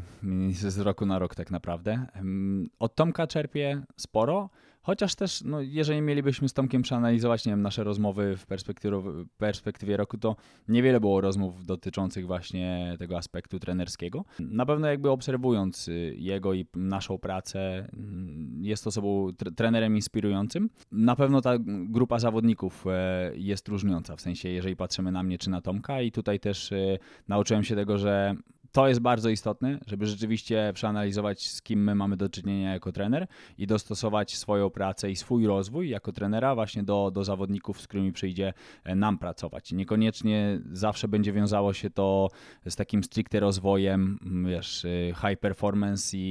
z 0.51 0.77
roku 0.77 1.05
na 1.05 1.19
rok 1.19 1.35
tak 1.35 1.51
naprawdę. 1.51 2.05
Od 2.79 2.95
Tomka 2.95 3.27
czerpię 3.27 3.81
sporo. 3.97 4.49
Chociaż 4.88 5.15
też, 5.15 5.41
no, 5.45 5.61
jeżeli 5.61 6.01
mielibyśmy 6.01 6.49
z 6.49 6.53
Tomkiem 6.53 6.81
przeanalizować 6.81 7.45
nie 7.45 7.51
wiem, 7.51 7.61
nasze 7.61 7.83
rozmowy 7.83 8.38
w 8.38 8.45
perspektywie, 9.38 9.97
roku, 9.97 10.17
to 10.17 10.35
niewiele 10.67 10.99
było 10.99 11.21
rozmów 11.21 11.65
dotyczących 11.65 12.27
właśnie 12.27 12.95
tego 12.99 13.17
aspektu 13.17 13.59
trenerskiego. 13.59 14.25
Na 14.39 14.65
pewno 14.65 14.88
jakby 14.88 15.09
obserwując 15.09 15.88
y, 15.88 16.15
jego 16.17 16.53
i 16.53 16.65
naszą 16.75 17.17
pracę, 17.17 17.89
mm, 17.93 18.59
jest 18.61 18.88
osobą 18.88 19.31
trenerem 19.55 19.95
inspirującym. 19.95 20.69
Na 20.91 21.15
pewno 21.15 21.41
ta 21.41 21.53
grupa 21.85 22.19
zawodników 22.19 22.85
e, 22.88 23.31
jest 23.35 23.67
różniąca, 23.67 24.15
w 24.15 24.21
sensie 24.21 24.49
jeżeli 24.49 24.75
patrzymy 24.75 25.11
na 25.11 25.23
mnie 25.23 25.38
czy 25.38 25.49
na 25.49 25.61
Tomka 25.61 26.01
i 26.01 26.11
tutaj 26.11 26.39
też 26.39 26.71
y, 26.71 26.99
nauczyłem 27.27 27.63
się 27.63 27.75
tego, 27.75 27.97
że 27.97 28.35
to 28.78 28.88
jest 28.88 28.99
bardzo 28.99 29.30
istotne, 29.30 29.80
żeby 29.88 30.07
rzeczywiście 30.07 30.71
przeanalizować, 30.73 31.49
z 31.49 31.61
kim 31.61 31.84
my 31.84 31.95
mamy 31.95 32.17
do 32.17 32.30
czynienia 32.30 32.73
jako 32.73 32.91
trener 32.91 33.28
i 33.57 33.67
dostosować 33.67 34.38
swoją 34.38 34.69
pracę 34.69 35.11
i 35.11 35.15
swój 35.15 35.47
rozwój 35.47 35.89
jako 35.89 36.11
trenera 36.11 36.55
właśnie 36.55 36.84
do, 36.84 37.11
do 37.11 37.23
zawodników, 37.23 37.82
z 37.82 37.88
którymi 37.88 38.11
przyjdzie 38.11 38.53
e, 38.84 38.95
nam 38.95 39.17
pracować. 39.17 39.71
Niekoniecznie 39.71 40.59
zawsze 40.71 41.07
będzie 41.07 41.34
wiązało 41.34 41.73
się 41.73 41.89
to 41.89 42.30
z 42.65 42.75
takim 42.75 43.03
stricte 43.03 43.39
rozwojem, 43.39 44.19
wiesz, 44.47 44.86
e, 44.86 44.89
high 45.13 45.39
performance 45.39 46.17
i, 46.17 46.21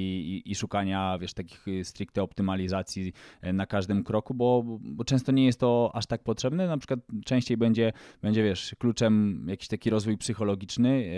i, 0.46 0.50
i 0.50 0.54
szukania, 0.54 1.18
wiesz, 1.18 1.34
takich 1.34 1.66
stricte 1.82 2.22
optymalizacji 2.22 3.12
e, 3.40 3.52
na 3.52 3.66
każdym 3.66 4.04
kroku, 4.04 4.34
bo, 4.34 4.62
bo 4.80 5.04
często 5.04 5.32
nie 5.32 5.46
jest 5.46 5.60
to 5.60 5.90
aż 5.94 6.06
tak 6.06 6.22
potrzebne. 6.22 6.66
Na 6.66 6.78
przykład 6.78 7.00
częściej 7.24 7.56
będzie, 7.56 7.92
będzie 8.22 8.42
wiesz, 8.42 8.76
kluczem 8.78 9.46
jakiś 9.48 9.68
taki 9.68 9.90
rozwój 9.90 10.18
psychologiczny, 10.18 11.12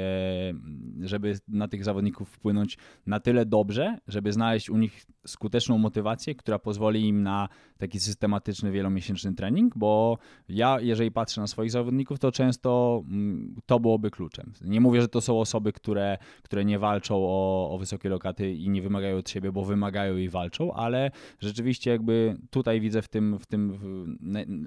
żeby 1.01 1.18
na 1.49 1.69
tych 1.69 1.85
zawodników 1.85 2.29
wpłynąć 2.29 2.79
na 3.07 3.21
tyle 3.21 3.47
dobrze, 3.47 3.99
żeby 4.09 4.33
znaleźć 4.33 4.71
u 4.71 4.77
nich 4.77 5.07
skuteczną 5.27 5.79
motywację, 5.79 6.35
która 6.35 6.59
pozwoli 6.59 7.09
im 7.09 7.23
na 7.23 7.49
taki 7.79 8.01
systematyczny, 8.01 8.71
wielomiesięczny 8.71 9.35
trening, 9.35 9.79
bo 9.79 10.19
ja, 10.49 10.81
jeżeli 10.81 11.11
patrzę 11.11 11.41
na 11.41 11.47
swoich 11.47 11.71
zawodników, 11.71 12.19
to 12.19 12.33
często 12.33 13.03
mm, 13.09 13.57
to 13.67 13.81
byłoby 13.81 14.11
kluczem. 14.11 14.53
Nie 14.65 14.81
mówię, 14.81 15.01
że 15.01 15.09
to 15.09 15.21
są 15.21 15.41
osoby, 15.41 15.73
które, 15.73 16.19
które 16.43 16.65
nie 16.65 16.79
walczą 16.79 17.15
o, 17.17 17.71
o 17.71 17.79
wysokie 17.79 18.09
lokaty 18.09 18.53
i 18.53 18.71
nie 18.71 18.83
wymagają 18.83 19.17
od 19.17 19.31
siebie, 19.31 19.53
bo 19.53 19.65
wymagają 19.65 20.17
i 20.17 20.29
walczą, 20.29 20.73
ale 20.73 21.11
rzeczywiście 21.41 21.91
jakby 21.91 22.37
tutaj 22.51 22.81
widzę 22.81 23.03
w 23.03 23.09
tym, 23.09 23.39
w 23.39 23.47
tym 23.47 23.79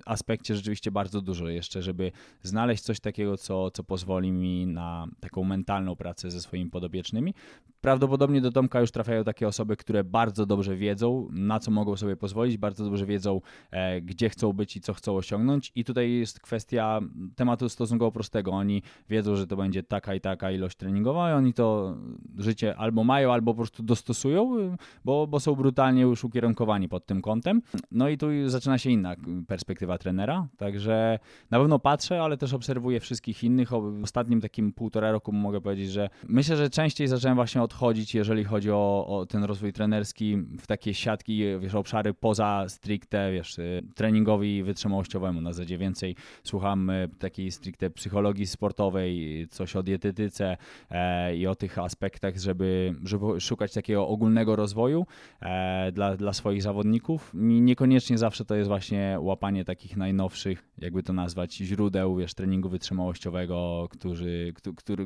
aspekcie 0.06 0.56
rzeczywiście 0.56 0.92
bardzo 0.92 1.22
dużo 1.22 1.50
jeszcze, 1.50 1.82
żeby 1.82 2.12
znaleźć 2.42 2.84
coś 2.84 3.00
takiego, 3.00 3.38
co, 3.38 3.72
co 3.72 3.84
pozwoli 3.84 4.32
mi 4.32 4.68
na 4.68 5.08
taką 5.20 5.44
mentalną 5.44 5.96
pracę 5.96 6.32
ze 6.32 6.42
swoimi 6.42 6.70
podobiecznymi. 6.70 7.34
Prawdopodobnie 7.82 8.42
do 8.42 8.52
Tomka 8.52 8.82
już 8.82 8.92
trafiają 8.92 9.24
takie 9.24 9.48
osoby, 9.48 9.78
które 9.78 10.04
bardzo 10.04 10.46
dobrze 10.46 10.76
wiedzą, 10.76 11.28
na 11.32 11.60
co 11.60 11.72
mogą 11.72 11.98
sobie 11.98 12.16
pozwolić, 12.16 12.58
bardzo 12.58 12.84
dobrze 12.84 13.06
wiedzą, 13.06 13.42
e, 13.72 14.02
gdzie 14.02 14.30
chcą 14.30 14.54
być 14.54 14.78
i 14.78 14.82
co 14.82 14.94
chcą 14.94 15.16
osiągnąć. 15.16 15.72
I 15.76 15.84
tutaj 15.84 16.12
jest 16.12 16.40
kwestia 16.40 17.00
tematu 17.36 17.70
stosunkowo 17.70 18.12
prostego. 18.12 18.52
Oni 18.52 18.84
wiedzą, 19.10 19.36
że 19.36 19.48
to 19.48 19.56
będzie 19.56 19.84
taka 19.84 20.16
i 20.16 20.22
taka 20.22 20.52
ilość 20.52 20.78
treningowa 20.78 21.32
i 21.32 21.34
oni 21.34 21.54
to 21.54 21.96
życie 22.38 22.76
albo 22.78 23.04
mają, 23.04 23.34
albo 23.34 23.54
po 23.54 23.58
prostu 23.58 23.84
dostosują, 23.84 24.76
bo, 25.06 25.28
bo 25.28 25.40
są 25.40 25.56
brutalnie 25.56 26.02
już 26.02 26.24
ukierunkowani 26.24 26.90
pod 26.90 27.06
tym 27.06 27.22
kątem. 27.22 27.62
No 27.92 28.10
i 28.10 28.18
tu 28.18 28.28
zaczyna 28.46 28.78
się 28.78 28.90
inna 28.90 29.16
perspektywa 29.48 29.98
trenera, 29.98 30.48
także 30.58 31.20
na 31.52 31.60
pewno 31.60 31.80
patrzę, 31.80 32.22
ale 32.22 32.38
też 32.38 32.54
obserwuję 32.54 33.00
wszystkich 33.00 33.44
innych. 33.44 33.70
W 33.70 34.04
ostatnim 34.04 34.42
takim 34.42 34.74
półtora 34.74 35.12
roku 35.12 35.32
mogę 35.32 35.62
powiedzieć, 35.62 35.92
że 35.92 36.10
myślę, 36.28 36.58
że 36.58 36.70
częściej 36.70 37.08
zacząłem 37.08 37.36
właśnie 37.36 37.62
odchodzić, 37.72 38.16
jeżeli 38.16 38.44
chodzi 38.44 38.72
o, 38.72 39.06
o 39.08 39.26
ten 39.26 39.44
rozwój 39.44 39.74
trenerski 39.74 40.38
w 40.38 40.68
takie 40.68 40.94
siatki, 40.94 41.44
wiesz, 41.60 41.76
obszary 41.76 42.14
poza 42.14 42.66
stricte, 42.68 43.32
wiesz, 43.32 43.60
y, 43.60 43.84
treningowi 43.96 44.64
wytrzymałościowemu. 44.64 45.42
Na 45.42 45.54
zasadzie 45.54 45.78
więcej 45.78 46.16
słucham 46.44 46.90
y, 46.90 47.10
takiej 47.20 47.52
stricte 47.52 47.90
psychologii 47.90 48.48
sportowej, 48.48 49.48
coś 49.50 49.76
o 49.76 49.84
dietetyce 49.84 50.58
e, 50.90 51.36
i 51.36 51.48
o 51.48 51.56
tych 51.56 51.80
aspektach, 51.80 52.38
żeby, 52.38 52.96
żeby 53.04 53.40
szukać 53.40 53.74
takiego 53.74 54.08
ogólnego 54.08 54.56
rozwoju 54.56 55.06
e, 55.42 55.92
dla, 55.92 56.18
dla 56.18 56.34
swoich 56.34 56.62
zawodników. 56.64 57.32
I 57.34 57.62
niekoniecznie 57.62 58.18
zawsze 58.18 58.46
to 58.46 58.56
jest 58.56 58.68
właśnie 58.68 59.18
łapanie 59.20 59.66
takich 59.66 59.98
najnowszych, 59.98 60.70
jakby 60.78 61.04
to 61.04 61.14
nazwać, 61.14 61.54
źródeł, 61.54 62.16
wiesz, 62.16 62.34
treningu 62.34 62.70
wytrzymałościowego, 62.70 63.88
którzy, 63.92 64.54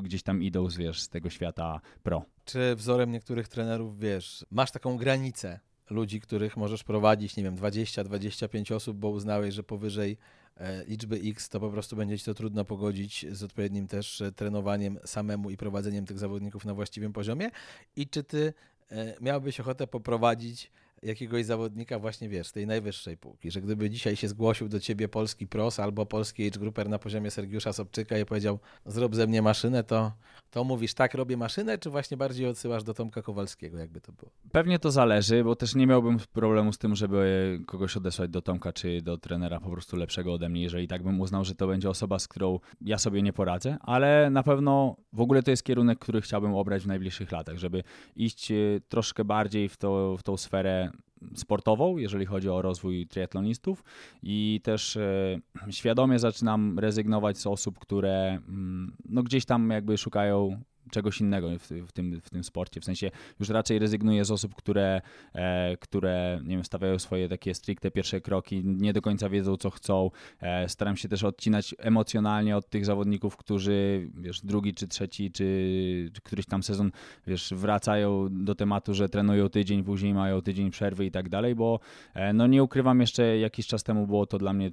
gdzieś 0.02 0.22
tam 0.22 0.42
idą 0.42 0.68
wiesz, 0.78 1.00
z 1.02 1.08
tego 1.08 1.30
świata 1.30 1.80
pro. 2.02 2.35
Czy 2.46 2.76
wzorem 2.76 3.12
niektórych 3.12 3.48
trenerów, 3.48 3.98
wiesz, 3.98 4.46
masz 4.50 4.70
taką 4.70 4.96
granicę 4.96 5.60
ludzi, 5.90 6.20
których 6.20 6.56
możesz 6.56 6.84
prowadzić, 6.84 7.36
nie 7.36 7.42
wiem, 7.42 7.56
20-25 7.56 8.74
osób, 8.74 8.96
bo 8.96 9.08
uznałeś, 9.08 9.54
że 9.54 9.62
powyżej 9.62 10.16
e, 10.56 10.84
liczby 10.84 11.16
X 11.16 11.48
to 11.48 11.60
po 11.60 11.70
prostu 11.70 11.96
będzie 11.96 12.18
ci 12.18 12.24
to 12.24 12.34
trudno 12.34 12.64
pogodzić 12.64 13.26
z 13.30 13.42
odpowiednim 13.42 13.86
też 13.86 14.20
e, 14.20 14.32
trenowaniem 14.32 14.98
samemu 15.04 15.50
i 15.50 15.56
prowadzeniem 15.56 16.06
tych 16.06 16.18
zawodników 16.18 16.64
na 16.64 16.74
właściwym 16.74 17.12
poziomie? 17.12 17.50
I 17.96 18.08
czy 18.08 18.24
ty 18.24 18.54
e, 18.90 19.14
miałbyś 19.20 19.60
ochotę 19.60 19.86
poprowadzić 19.86 20.70
jakiegoś 21.02 21.44
zawodnika 21.44 21.98
właśnie, 21.98 22.28
wiesz, 22.28 22.52
tej 22.52 22.66
najwyższej 22.66 23.16
półki, 23.16 23.50
że 23.50 23.60
gdyby 23.60 23.90
dzisiaj 23.90 24.16
się 24.16 24.28
zgłosił 24.28 24.68
do 24.68 24.80
ciebie 24.80 25.08
polski 25.08 25.46
pros 25.46 25.80
albo 25.80 26.06
polski 26.06 26.46
age 26.46 26.60
grouper 26.60 26.88
na 26.88 26.98
poziomie 26.98 27.30
Sergiusza 27.30 27.72
Sobczyka 27.72 28.18
i 28.18 28.24
powiedział 28.24 28.58
zrób 28.86 29.14
ze 29.16 29.26
mnie 29.26 29.42
maszynę, 29.42 29.84
to, 29.84 30.12
to 30.50 30.64
mówisz 30.64 30.94
tak 30.94 31.14
robię 31.14 31.36
maszynę, 31.36 31.78
czy 31.78 31.90
właśnie 31.90 32.16
bardziej 32.16 32.46
odsyłasz 32.46 32.84
do 32.84 32.94
Tomka 32.94 33.22
Kowalskiego, 33.22 33.78
jakby 33.78 34.00
to 34.00 34.12
było? 34.12 34.30
Pewnie 34.52 34.78
to 34.78 34.90
zależy, 34.90 35.44
bo 35.44 35.56
też 35.56 35.74
nie 35.74 35.86
miałbym 35.86 36.18
problemu 36.32 36.72
z 36.72 36.78
tym, 36.78 36.94
żeby 36.94 37.60
kogoś 37.66 37.96
odesłać 37.96 38.30
do 38.30 38.42
Tomka 38.42 38.72
czy 38.72 39.02
do 39.02 39.18
trenera 39.18 39.60
po 39.60 39.70
prostu 39.70 39.96
lepszego 39.96 40.32
ode 40.32 40.48
mnie, 40.48 40.62
jeżeli 40.62 40.88
tak 40.88 41.02
bym 41.02 41.20
uznał, 41.20 41.44
że 41.44 41.54
to 41.54 41.66
będzie 41.66 41.90
osoba, 41.90 42.18
z 42.18 42.28
którą 42.28 42.60
ja 42.80 42.98
sobie 42.98 43.22
nie 43.22 43.32
poradzę, 43.32 43.76
ale 43.80 44.30
na 44.30 44.42
pewno 44.42 44.96
w 45.12 45.20
ogóle 45.20 45.42
to 45.42 45.50
jest 45.50 45.64
kierunek, 45.64 45.98
który 45.98 46.20
chciałbym 46.20 46.54
obrać 46.54 46.82
w 46.82 46.86
najbliższych 46.86 47.32
latach, 47.32 47.58
żeby 47.58 47.82
iść 48.16 48.50
e, 48.50 48.54
troszkę 48.88 49.24
bardziej 49.24 49.68
w, 49.68 49.76
to, 49.76 50.16
w 50.16 50.22
tą 50.22 50.36
sferę 50.36 50.90
sportową, 51.34 51.96
jeżeli 51.96 52.26
chodzi 52.26 52.48
o 52.48 52.62
rozwój 52.62 53.06
triatlonistów. 53.06 53.84
I 54.22 54.60
też 54.64 54.96
e, 54.96 55.40
świadomie 55.70 56.18
zaczynam 56.18 56.78
rezygnować 56.78 57.38
z 57.38 57.46
osób, 57.46 57.78
które 57.78 58.38
mm, 58.48 58.96
no, 59.08 59.22
gdzieś 59.22 59.44
tam 59.44 59.70
jakby 59.70 59.98
szukają 59.98 60.60
czegoś 60.90 61.20
innego 61.20 61.50
w, 61.58 61.68
w, 61.88 61.92
tym, 61.92 62.20
w 62.20 62.30
tym 62.30 62.44
sporcie. 62.44 62.80
W 62.80 62.84
sensie 62.84 63.10
już 63.40 63.48
raczej 63.48 63.78
rezygnuję 63.78 64.24
z 64.24 64.30
osób, 64.30 64.54
które, 64.54 65.00
e, 65.34 65.76
które 65.76 66.40
nie 66.44 66.56
wiem, 66.56 66.64
stawiają 66.64 66.98
swoje 66.98 67.28
takie 67.28 67.54
stricte 67.54 67.90
pierwsze 67.90 68.20
kroki, 68.20 68.62
nie 68.64 68.92
do 68.92 69.02
końca 69.02 69.28
wiedzą, 69.28 69.56
co 69.56 69.70
chcą. 69.70 70.10
E, 70.40 70.68
staram 70.68 70.96
się 70.96 71.08
też 71.08 71.24
odcinać 71.24 71.74
emocjonalnie 71.78 72.56
od 72.56 72.70
tych 72.70 72.84
zawodników, 72.84 73.36
którzy, 73.36 74.10
wiesz, 74.14 74.40
drugi 74.40 74.74
czy 74.74 74.88
trzeci, 74.88 75.32
czy, 75.32 76.10
czy 76.12 76.20
któryś 76.20 76.46
tam 76.46 76.62
sezon, 76.62 76.90
wiesz, 77.26 77.54
wracają 77.56 78.28
do 78.44 78.54
tematu, 78.54 78.94
że 78.94 79.08
trenują 79.08 79.48
tydzień, 79.48 79.84
później 79.84 80.14
mają 80.14 80.42
tydzień 80.42 80.70
przerwy 80.70 81.06
i 81.06 81.10
tak 81.10 81.28
dalej, 81.28 81.54
bo 81.54 81.80
e, 82.14 82.32
no 82.32 82.46
nie 82.46 82.62
ukrywam, 82.62 83.00
jeszcze 83.00 83.38
jakiś 83.38 83.66
czas 83.66 83.84
temu 83.84 84.06
było 84.06 84.26
to 84.26 84.38
dla 84.38 84.52
mnie 84.52 84.70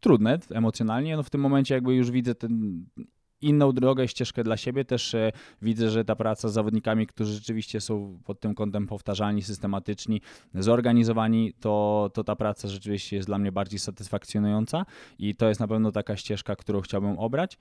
trudne 0.00 0.38
emocjonalnie, 0.50 1.16
no 1.16 1.22
w 1.22 1.30
tym 1.30 1.40
momencie 1.40 1.74
jakby 1.74 1.94
już 1.94 2.10
widzę 2.10 2.34
ten 2.34 2.84
inną 3.40 3.72
drogę, 3.72 4.08
ścieżkę 4.08 4.44
dla 4.44 4.56
siebie. 4.56 4.84
Też 4.84 5.14
e, 5.14 5.32
widzę, 5.62 5.90
że 5.90 6.04
ta 6.04 6.16
praca 6.16 6.48
z 6.48 6.52
zawodnikami, 6.52 7.06
którzy 7.06 7.34
rzeczywiście 7.34 7.80
są 7.80 8.18
pod 8.24 8.40
tym 8.40 8.54
kątem 8.54 8.86
powtarzalni, 8.86 9.42
systematyczni, 9.42 10.20
zorganizowani, 10.54 11.52
to, 11.60 12.10
to 12.14 12.24
ta 12.24 12.36
praca 12.36 12.68
rzeczywiście 12.68 13.16
jest 13.16 13.28
dla 13.28 13.38
mnie 13.38 13.52
bardziej 13.52 13.78
satysfakcjonująca 13.78 14.86
i 15.18 15.34
to 15.34 15.48
jest 15.48 15.60
na 15.60 15.68
pewno 15.68 15.92
taka 15.92 16.16
ścieżka, 16.16 16.56
którą 16.56 16.80
chciałbym 16.80 17.18
obrać. 17.18 17.58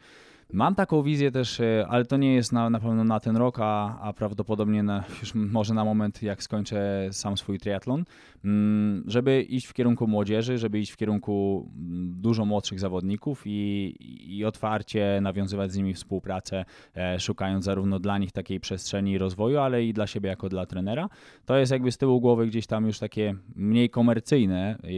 Mam 0.53 0.75
taką 0.75 1.03
wizję 1.03 1.31
też, 1.31 1.59
e, 1.59 1.85
ale 1.89 2.05
to 2.05 2.17
nie 2.17 2.35
jest 2.35 2.51
na, 2.51 2.69
na 2.69 2.79
pewno 2.79 3.03
na 3.03 3.19
ten 3.19 3.37
rok, 3.37 3.57
a, 3.59 3.99
a 3.99 4.13
prawdopodobnie 4.13 4.83
na, 4.83 5.03
już 5.21 5.35
może 5.35 5.73
na 5.73 5.85
moment, 5.85 6.23
jak 6.23 6.43
skończę 6.43 7.09
sam 7.11 7.37
swój 7.37 7.59
triatlon, 7.59 8.03
mm, 8.45 9.03
żeby 9.07 9.41
iść 9.41 9.67
w 9.67 9.73
kierunku 9.73 10.07
młodzieży, 10.07 10.57
żeby 10.57 10.79
iść 10.79 10.91
w 10.91 10.97
kierunku 10.97 11.65
mm, 11.75 12.21
dużo 12.21 12.45
młodszych 12.45 12.79
zawodników 12.79 13.41
i, 13.45 13.95
i 14.37 14.45
otwarcie 14.45 15.19
nawiązywać 15.21 15.71
z 15.71 15.77
nimi 15.77 15.93
współpracę, 15.93 16.65
e, 16.95 17.19
szukając 17.19 17.65
zarówno 17.65 17.99
dla 17.99 18.17
nich 18.17 18.31
takiej 18.31 18.59
przestrzeni 18.59 19.17
rozwoju, 19.17 19.59
ale 19.59 19.83
i 19.83 19.93
dla 19.93 20.07
siebie 20.07 20.29
jako 20.29 20.49
dla 20.49 20.65
trenera. 20.65 21.09
To 21.45 21.57
jest 21.57 21.71
jakby 21.71 21.91
z 21.91 21.97
tyłu 21.97 22.21
głowy 22.21 22.47
gdzieś 22.47 22.67
tam 22.67 22.85
już 22.85 22.99
takie 22.99 23.35
mniej 23.55 23.89
komercyjne, 23.89 24.77
e, 24.83 24.89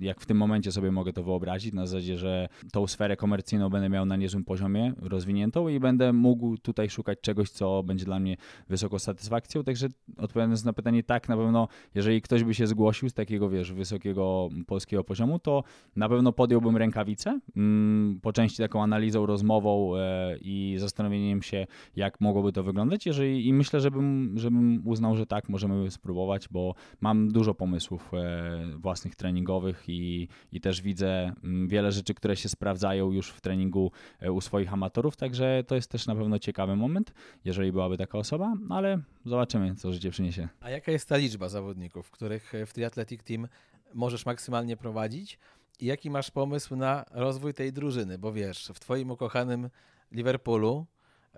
jak 0.00 0.20
w 0.20 0.26
tym 0.26 0.36
momencie 0.36 0.72
sobie 0.72 0.90
mogę 0.92 1.12
to 1.12 1.22
wyobrazić, 1.22 1.74
na 1.74 1.86
zasadzie, 1.86 2.16
że 2.16 2.48
tą 2.72 2.86
sferę 2.86 3.16
komercyjną 3.16 3.70
będę 3.70 3.88
miał 3.88 4.06
na 4.06 4.16
niezłym 4.16 4.44
poziomie 4.44 4.69
rozwiniętą 4.96 5.68
i 5.68 5.80
będę 5.80 6.12
mógł 6.12 6.56
tutaj 6.56 6.90
szukać 6.90 7.20
czegoś, 7.20 7.50
co 7.50 7.82
będzie 7.82 8.04
dla 8.04 8.20
mnie 8.20 8.36
wysoką 8.68 8.98
satysfakcją. 8.98 9.64
Także 9.64 9.88
odpowiadając 10.16 10.64
na 10.64 10.72
pytanie, 10.72 11.02
tak, 11.02 11.28
na 11.28 11.36
pewno, 11.36 11.68
jeżeli 11.94 12.22
ktoś 12.22 12.44
by 12.44 12.54
się 12.54 12.66
zgłosił 12.66 13.08
z 13.08 13.14
takiego, 13.14 13.50
wiesz, 13.50 13.72
wysokiego 13.72 14.48
polskiego 14.66 15.04
poziomu, 15.04 15.38
to 15.38 15.64
na 15.96 16.08
pewno 16.08 16.32
podjąłbym 16.32 16.76
rękawice, 16.76 17.40
mm, 17.56 18.20
po 18.22 18.32
części 18.32 18.58
taką 18.58 18.82
analizą, 18.82 19.26
rozmową 19.26 19.96
e, 19.96 20.36
i 20.40 20.76
zastanowieniem 20.78 21.42
się, 21.42 21.66
jak 21.96 22.20
mogłoby 22.20 22.52
to 22.52 22.62
wyglądać. 22.62 23.06
Jeżeli, 23.06 23.46
I 23.48 23.52
myślę, 23.52 23.80
żebym, 23.80 24.34
żebym 24.36 24.82
uznał, 24.84 25.16
że 25.16 25.26
tak, 25.26 25.48
możemy 25.48 25.90
spróbować, 25.90 26.48
bo 26.48 26.74
mam 27.00 27.28
dużo 27.28 27.54
pomysłów 27.54 28.10
e, 28.14 28.76
własnych 28.76 29.16
treningowych 29.16 29.84
i, 29.88 30.28
i 30.52 30.60
też 30.60 30.82
widzę 30.82 31.32
mm, 31.44 31.68
wiele 31.68 31.92
rzeczy, 31.92 32.14
które 32.14 32.36
się 32.36 32.48
sprawdzają 32.48 33.12
już 33.12 33.30
w 33.30 33.40
treningu 33.40 33.92
e, 34.20 34.32
u 34.32 34.40
swoich 34.40 34.59
amatorów, 34.68 35.16
także 35.16 35.64
to 35.66 35.74
jest 35.74 35.90
też 35.90 36.06
na 36.06 36.14
pewno 36.14 36.38
ciekawy 36.38 36.76
moment, 36.76 37.12
jeżeli 37.44 37.72
byłaby 37.72 37.98
taka 37.98 38.18
osoba, 38.18 38.54
no 38.68 38.76
ale 38.76 38.98
zobaczymy, 39.24 39.74
co 39.74 39.92
życie 39.92 40.10
przyniesie. 40.10 40.48
A 40.60 40.70
jaka 40.70 40.92
jest 40.92 41.08
ta 41.08 41.16
liczba 41.16 41.48
zawodników, 41.48 42.10
których 42.10 42.52
w 42.66 42.72
Triathletic 42.72 43.22
Team 43.22 43.48
możesz 43.94 44.26
maksymalnie 44.26 44.76
prowadzić? 44.76 45.38
I 45.80 45.86
jaki 45.86 46.10
masz 46.10 46.30
pomysł 46.30 46.76
na 46.76 47.04
rozwój 47.10 47.54
tej 47.54 47.72
drużyny? 47.72 48.18
Bo 48.18 48.32
wiesz, 48.32 48.70
w 48.74 48.80
twoim 48.80 49.10
ukochanym 49.10 49.70
Liverpoolu 50.12 50.86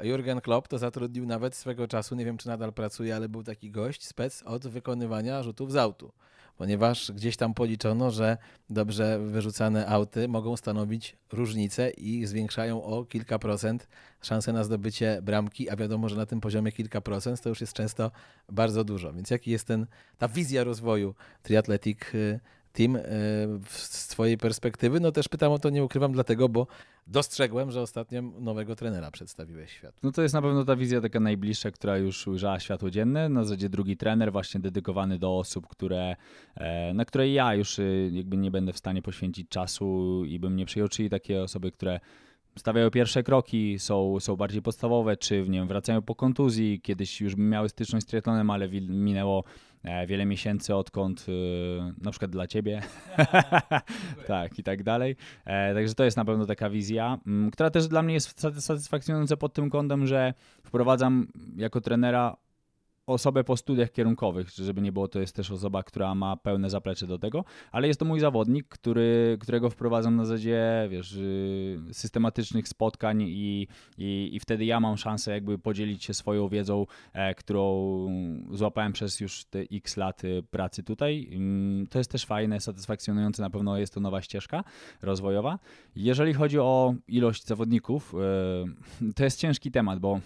Jurgen 0.00 0.40
Klopp 0.40 0.68
to 0.68 0.78
zatrudnił 0.78 1.26
nawet 1.26 1.54
swego 1.54 1.88
czasu, 1.88 2.14
nie 2.14 2.24
wiem 2.24 2.38
czy 2.38 2.48
nadal 2.48 2.72
pracuje, 2.72 3.16
ale 3.16 3.28
był 3.28 3.42
taki 3.42 3.70
gość, 3.70 4.06
spec 4.06 4.42
od 4.42 4.66
wykonywania 4.66 5.42
rzutów 5.42 5.72
z 5.72 5.76
autu 5.76 6.12
ponieważ 6.56 7.12
gdzieś 7.12 7.36
tam 7.36 7.54
policzono, 7.54 8.10
że 8.10 8.36
dobrze 8.70 9.18
wyrzucane 9.18 9.86
auty 9.86 10.28
mogą 10.28 10.56
stanowić 10.56 11.16
różnicę 11.32 11.90
i 11.90 12.26
zwiększają 12.26 12.84
o 12.84 13.04
kilka 13.04 13.38
procent 13.38 13.88
szanse 14.22 14.52
na 14.52 14.64
zdobycie 14.64 15.18
bramki, 15.22 15.70
a 15.70 15.76
wiadomo, 15.76 16.08
że 16.08 16.16
na 16.16 16.26
tym 16.26 16.40
poziomie 16.40 16.72
kilka 16.72 17.00
procent 17.00 17.40
to 17.40 17.48
już 17.48 17.60
jest 17.60 17.72
często 17.72 18.10
bardzo 18.48 18.84
dużo. 18.84 19.12
Więc 19.12 19.30
jaki 19.30 19.50
jest 19.50 19.66
ten, 19.66 19.86
ta 20.18 20.28
wizja 20.28 20.64
rozwoju 20.64 21.14
triatletic 21.42 21.98
team 22.72 22.96
y, 22.96 23.02
z 23.68 24.08
Twojej 24.08 24.38
perspektywy? 24.38 25.00
No 25.00 25.12
też 25.12 25.28
pytam 25.28 25.52
o 25.52 25.58
to, 25.58 25.70
nie 25.70 25.84
ukrywam, 25.84 26.12
dlatego, 26.12 26.48
bo 26.48 26.66
dostrzegłem, 27.06 27.70
że 27.70 27.80
ostatnio 27.80 28.22
nowego 28.22 28.76
trenera 28.76 29.10
przedstawiłeś 29.10 29.70
świat. 29.70 29.94
No 30.02 30.12
to 30.12 30.22
jest 30.22 30.34
na 30.34 30.42
pewno 30.42 30.64
ta 30.64 30.76
wizja 30.76 31.00
taka 31.00 31.20
najbliższa, 31.20 31.70
która 31.70 31.98
już 31.98 32.26
ujrzała 32.26 32.60
światło 32.60 32.90
dzienne. 32.90 33.28
Na 33.28 33.44
zasadzie 33.44 33.68
drugi 33.68 33.96
trener, 33.96 34.32
właśnie 34.32 34.60
dedykowany 34.60 35.18
do 35.18 35.38
osób, 35.38 35.66
które, 35.66 36.16
e, 36.54 36.94
na 36.94 37.04
które 37.04 37.28
ja 37.28 37.54
już 37.54 37.78
y, 37.78 38.10
jakby 38.12 38.36
nie 38.36 38.50
będę 38.50 38.72
w 38.72 38.78
stanie 38.78 39.02
poświęcić 39.02 39.48
czasu 39.48 40.22
i 40.24 40.38
bym 40.38 40.56
nie 40.56 40.66
przyjął, 40.66 40.88
czyli 40.88 41.10
takie 41.10 41.42
osoby, 41.42 41.72
które 41.72 42.00
stawiają 42.58 42.90
pierwsze 42.90 43.22
kroki, 43.22 43.78
są, 43.78 44.20
są 44.20 44.36
bardziej 44.36 44.62
podstawowe, 44.62 45.16
czy 45.16 45.48
nie 45.48 45.58
wiem, 45.58 45.68
wracają 45.68 46.02
po 46.02 46.14
kontuzji, 46.14 46.80
kiedyś 46.80 47.20
już 47.20 47.36
miały 47.36 47.68
styczność 47.68 48.06
z 48.06 48.08
triatlonem, 48.08 48.50
ale 48.50 48.68
minęło 48.88 49.44
e, 49.44 49.71
wiele 50.06 50.24
miesięcy 50.24 50.74
odkąd 50.74 51.26
e, 51.28 51.92
na 52.04 52.10
przykład 52.10 52.30
dla 52.30 52.46
ciebie 52.46 52.82
tak 54.26 54.58
i 54.58 54.62
tak 54.62 54.82
dalej. 54.82 55.16
E, 55.44 55.74
także 55.74 55.94
to 55.94 56.04
jest 56.04 56.16
na 56.16 56.24
pewno 56.24 56.46
taka 56.46 56.70
wizja, 56.70 57.18
która 57.52 57.70
też 57.70 57.88
dla 57.88 58.02
mnie 58.02 58.14
jest 58.14 58.40
satysfakcjonująca 58.60 59.36
pod 59.36 59.54
tym 59.54 59.70
kątem, 59.70 60.06
że 60.06 60.34
wprowadzam 60.64 61.26
jako 61.56 61.80
trenera 61.80 62.36
osobę 63.06 63.44
po 63.44 63.56
studiach 63.56 63.92
kierunkowych, 63.92 64.50
żeby 64.50 64.80
nie 64.80 64.92
było, 64.92 65.08
to 65.08 65.20
jest 65.20 65.36
też 65.36 65.50
osoba, 65.50 65.82
która 65.82 66.14
ma 66.14 66.36
pełne 66.36 66.70
zaplecze 66.70 67.06
do 67.06 67.18
tego, 67.18 67.44
ale 67.72 67.88
jest 67.88 68.00
to 68.00 68.06
mój 68.06 68.20
zawodnik, 68.20 68.68
który, 68.68 69.38
którego 69.40 69.70
wprowadzam 69.70 70.16
na 70.16 70.24
zasadzie, 70.24 70.88
wiesz, 70.90 71.12
y, 71.12 71.78
systematycznych 71.92 72.68
spotkań 72.68 73.22
i, 73.22 73.68
i, 73.98 74.30
i 74.32 74.40
wtedy 74.40 74.64
ja 74.64 74.80
mam 74.80 74.96
szansę 74.96 75.32
jakby 75.32 75.58
podzielić 75.58 76.04
się 76.04 76.14
swoją 76.14 76.48
wiedzą, 76.48 76.86
e, 77.12 77.34
którą 77.34 77.62
złapałem 78.50 78.92
przez 78.92 79.20
już 79.20 79.44
te 79.44 79.60
x 79.72 79.96
lat 79.96 80.24
y, 80.24 80.42
pracy 80.50 80.82
tutaj. 80.82 81.28
Mm, 81.32 81.86
to 81.86 81.98
jest 81.98 82.10
też 82.10 82.26
fajne, 82.26 82.60
satysfakcjonujące, 82.60 83.42
na 83.42 83.50
pewno 83.50 83.78
jest 83.78 83.94
to 83.94 84.00
nowa 84.00 84.22
ścieżka 84.22 84.64
rozwojowa. 85.02 85.58
Jeżeli 85.96 86.34
chodzi 86.34 86.58
o 86.58 86.94
ilość 87.08 87.46
zawodników, 87.46 88.14
e, 88.14 89.12
to 89.14 89.24
jest 89.24 89.40
ciężki 89.40 89.70
temat, 89.70 89.98
bo 89.98 90.20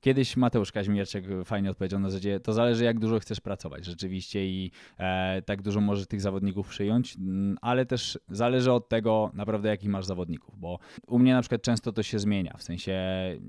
Kiedyś 0.00 0.36
Mateusz 0.36 0.72
Kaźmierczek 0.72 1.24
fajnie 1.44 1.70
odpowiedział 1.70 2.00
na 2.00 2.10
zasadzie, 2.10 2.40
to 2.40 2.52
zależy 2.52 2.84
jak 2.84 2.98
dużo 2.98 3.18
chcesz 3.18 3.40
pracować 3.40 3.84
rzeczywiście 3.84 4.46
i 4.46 4.70
e, 4.98 5.42
tak 5.42 5.62
dużo 5.62 5.80
możesz 5.80 6.06
tych 6.06 6.20
zawodników 6.20 6.68
przyjąć, 6.68 7.16
mm, 7.16 7.58
ale 7.60 7.86
też 7.86 8.18
zależy 8.28 8.72
od 8.72 8.88
tego 8.88 9.30
naprawdę 9.34 9.68
jakich 9.68 9.90
masz 9.90 10.04
zawodników, 10.04 10.58
bo 10.58 10.78
u 11.06 11.18
mnie 11.18 11.34
na 11.34 11.40
przykład 11.40 11.62
często 11.62 11.92
to 11.92 12.02
się 12.02 12.18
zmienia, 12.18 12.54
w 12.58 12.62
sensie 12.62 12.92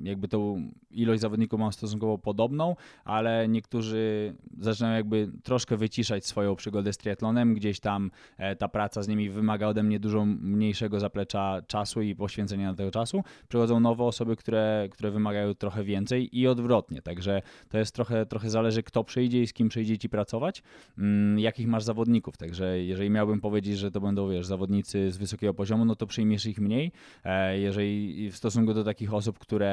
jakby 0.03 0.27
tą 0.27 0.71
ilość 0.91 1.21
zawodników 1.21 1.59
mam 1.59 1.73
stosunkowo 1.73 2.17
podobną, 2.17 2.75
ale 3.05 3.47
niektórzy 3.47 4.33
zaczynają 4.59 4.95
jakby 4.95 5.31
troszkę 5.43 5.77
wyciszać 5.77 6.25
swoją 6.25 6.55
przygodę 6.55 6.93
z 6.93 6.97
triatlonem, 6.97 7.53
gdzieś 7.53 7.79
tam 7.79 8.11
e, 8.37 8.55
ta 8.55 8.67
praca 8.67 9.01
z 9.01 9.07
nimi 9.07 9.29
wymaga 9.29 9.67
ode 9.67 9.83
mnie 9.83 9.99
dużo 9.99 10.25
mniejszego 10.25 10.99
zaplecza 10.99 11.61
czasu 11.67 12.01
i 12.01 12.15
poświęcenia 12.15 12.71
na 12.71 12.77
tego 12.77 12.91
czasu. 12.91 13.23
Przychodzą 13.47 13.79
nowe 13.79 14.03
osoby, 14.03 14.35
które, 14.35 14.87
które 14.91 15.11
wymagają 15.11 15.55
trochę 15.55 15.83
więcej 15.83 16.39
i 16.39 16.40
odwrotnie. 16.47 17.01
Także 17.01 17.41
to 17.69 17.77
jest 17.77 17.95
trochę, 17.95 18.25
trochę 18.25 18.49
zależy, 18.49 18.83
kto 18.83 19.03
przyjdzie 19.03 19.41
i 19.41 19.47
z 19.47 19.53
kim 19.53 19.69
przyjdzie 19.69 19.97
ci 19.97 20.09
pracować, 20.09 20.63
mm, 20.97 21.39
jakich 21.39 21.67
masz 21.67 21.83
zawodników. 21.83 22.37
Także 22.37 22.83
jeżeli 22.83 23.09
miałbym 23.09 23.41
powiedzieć, 23.41 23.77
że 23.77 23.91
to 23.91 24.01
będą 24.01 24.29
wiesz, 24.29 24.45
zawodnicy 24.45 25.11
z 25.11 25.17
wysokiego 25.17 25.53
poziomu, 25.53 25.85
no 25.85 25.95
to 25.95 26.07
przyjmiesz 26.07 26.45
ich 26.45 26.59
mniej. 26.59 26.91
E, 27.23 27.59
jeżeli 27.59 28.31
w 28.31 28.37
stosunku 28.37 28.73
do 28.73 28.83
takich 28.83 29.13
osób, 29.13 29.39
które 29.39 29.71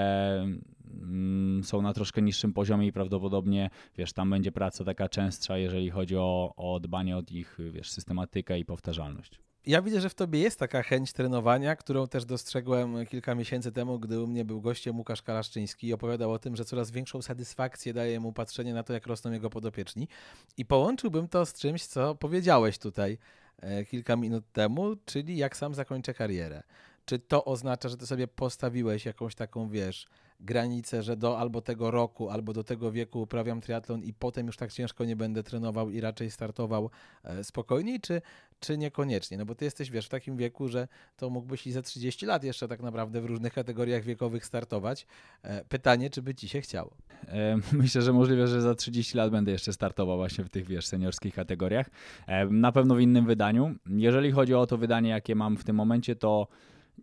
mm, 1.02 1.64
są 1.64 1.82
na 1.82 1.92
troszkę 1.92 2.22
niższym 2.22 2.52
poziomie 2.52 2.86
i 2.86 2.92
prawdopodobnie 2.92 3.70
wiesz, 3.98 4.12
tam 4.12 4.30
będzie 4.30 4.52
praca 4.52 4.84
taka 4.84 5.08
częstsza, 5.08 5.58
jeżeli 5.58 5.90
chodzi 5.90 6.16
o, 6.16 6.54
o 6.56 6.80
dbanie 6.80 7.16
o 7.16 7.22
ich 7.30 7.58
wiesz, 7.72 7.90
systematykę 7.90 8.58
i 8.58 8.64
powtarzalność 8.64 9.47
ja 9.68 9.82
widzę, 9.82 10.00
że 10.00 10.08
w 10.08 10.14
tobie 10.14 10.40
jest 10.40 10.58
taka 10.58 10.82
chęć 10.82 11.12
trenowania, 11.12 11.76
którą 11.76 12.06
też 12.06 12.24
dostrzegłem 12.24 13.06
kilka 13.06 13.34
miesięcy 13.34 13.72
temu, 13.72 13.98
gdy 13.98 14.20
u 14.22 14.26
mnie 14.26 14.44
był 14.44 14.60
gościem 14.60 14.98
Łukasz 14.98 15.22
Kalaszczyński 15.22 15.86
i 15.86 15.92
opowiadał 15.92 16.32
o 16.32 16.38
tym, 16.38 16.56
że 16.56 16.64
coraz 16.64 16.90
większą 16.90 17.22
satysfakcję 17.22 17.94
daje 17.94 18.20
mu 18.20 18.32
patrzenie 18.32 18.74
na 18.74 18.82
to, 18.82 18.92
jak 18.92 19.06
rosną 19.06 19.32
jego 19.32 19.50
podopieczni. 19.50 20.08
I 20.56 20.64
połączyłbym 20.64 21.28
to 21.28 21.46
z 21.46 21.54
czymś, 21.54 21.84
co 21.84 22.14
powiedziałeś 22.14 22.78
tutaj 22.78 23.18
e, 23.60 23.84
kilka 23.84 24.16
minut 24.16 24.44
temu, 24.52 24.96
czyli 25.04 25.36
jak 25.36 25.56
sam 25.56 25.74
zakończę 25.74 26.14
karierę. 26.14 26.62
Czy 27.04 27.18
to 27.18 27.44
oznacza, 27.44 27.88
że 27.88 27.96
ty 27.96 28.06
sobie 28.06 28.28
postawiłeś 28.28 29.06
jakąś 29.06 29.34
taką, 29.34 29.68
wiesz, 29.68 30.06
granicę, 30.41 31.03
że 31.03 31.16
do 31.16 31.39
albo 31.39 31.61
tego 31.61 31.91
roku, 31.91 32.30
albo 32.30 32.53
do 32.53 32.64
tego 32.64 32.93
wieku 32.93 33.20
uprawiam 33.20 33.61
triatlon 33.61 34.03
i 34.03 34.12
potem 34.12 34.47
już 34.47 34.57
tak 34.57 34.72
ciężko 34.72 35.05
nie 35.05 35.16
będę 35.16 35.43
trenował 35.43 35.91
i 35.91 36.01
raczej 36.01 36.30
startował 36.30 36.91
e, 37.24 37.45
spokojniej, 37.45 38.01
czy, 38.01 38.22
czy 38.61 38.78
niekoniecznie? 38.78 39.39
No 39.39 39.47
bo 39.47 39.55
ty 39.55 39.64
jesteś, 39.64 39.91
wiesz, 39.91 40.07
w 40.07 40.09
takim 40.09 40.36
wieku, 40.36 40.68
że 40.68 40.89
to 41.16 41.30
mógłbyś 41.30 41.66
i 41.66 41.72
za 41.72 41.82
30 41.82 42.26
lat 42.26 42.45
jeszcze 42.45 42.68
tak 42.68 42.82
naprawdę 42.82 43.20
w 43.20 43.24
różnych 43.24 43.53
kategoriach 43.53 44.05
wiekowych 44.05 44.47
startować. 44.47 45.07
E, 45.43 45.64
pytanie, 45.64 46.11
czy 46.11 46.22
by 46.22 46.34
ci 46.34 46.49
się 46.49 46.61
chciało? 46.61 46.91
E, 47.28 47.57
myślę, 47.72 48.03
że 48.03 48.12
możliwe, 48.12 48.49
że 48.49 48.62
za 48.62 48.74
30 48.74 49.16
lat 49.16 49.30
będę 49.30 49.53
jeszcze 49.53 49.72
startował 49.72 50.16
właśnie 50.16 50.45
w 50.45 50.49
tych, 50.49 50.66
wiesz, 50.66 50.86
seniorskich 50.86 51.34
kategoriach. 51.34 51.91
Na 52.51 52.72
pewno 52.72 52.95
w 52.95 53.01
innym 53.01 53.26
wydaniu. 53.26 53.74
Jeżeli 53.86 54.32
chodzi 54.32 54.55
o 54.55 54.66
to 54.66 54.78
wydanie, 54.78 55.11
jakie 55.11 55.34
mam 55.34 55.57
w 55.57 55.64
tym 55.64 55.76
momencie, 55.76 56.16
to 56.16 56.49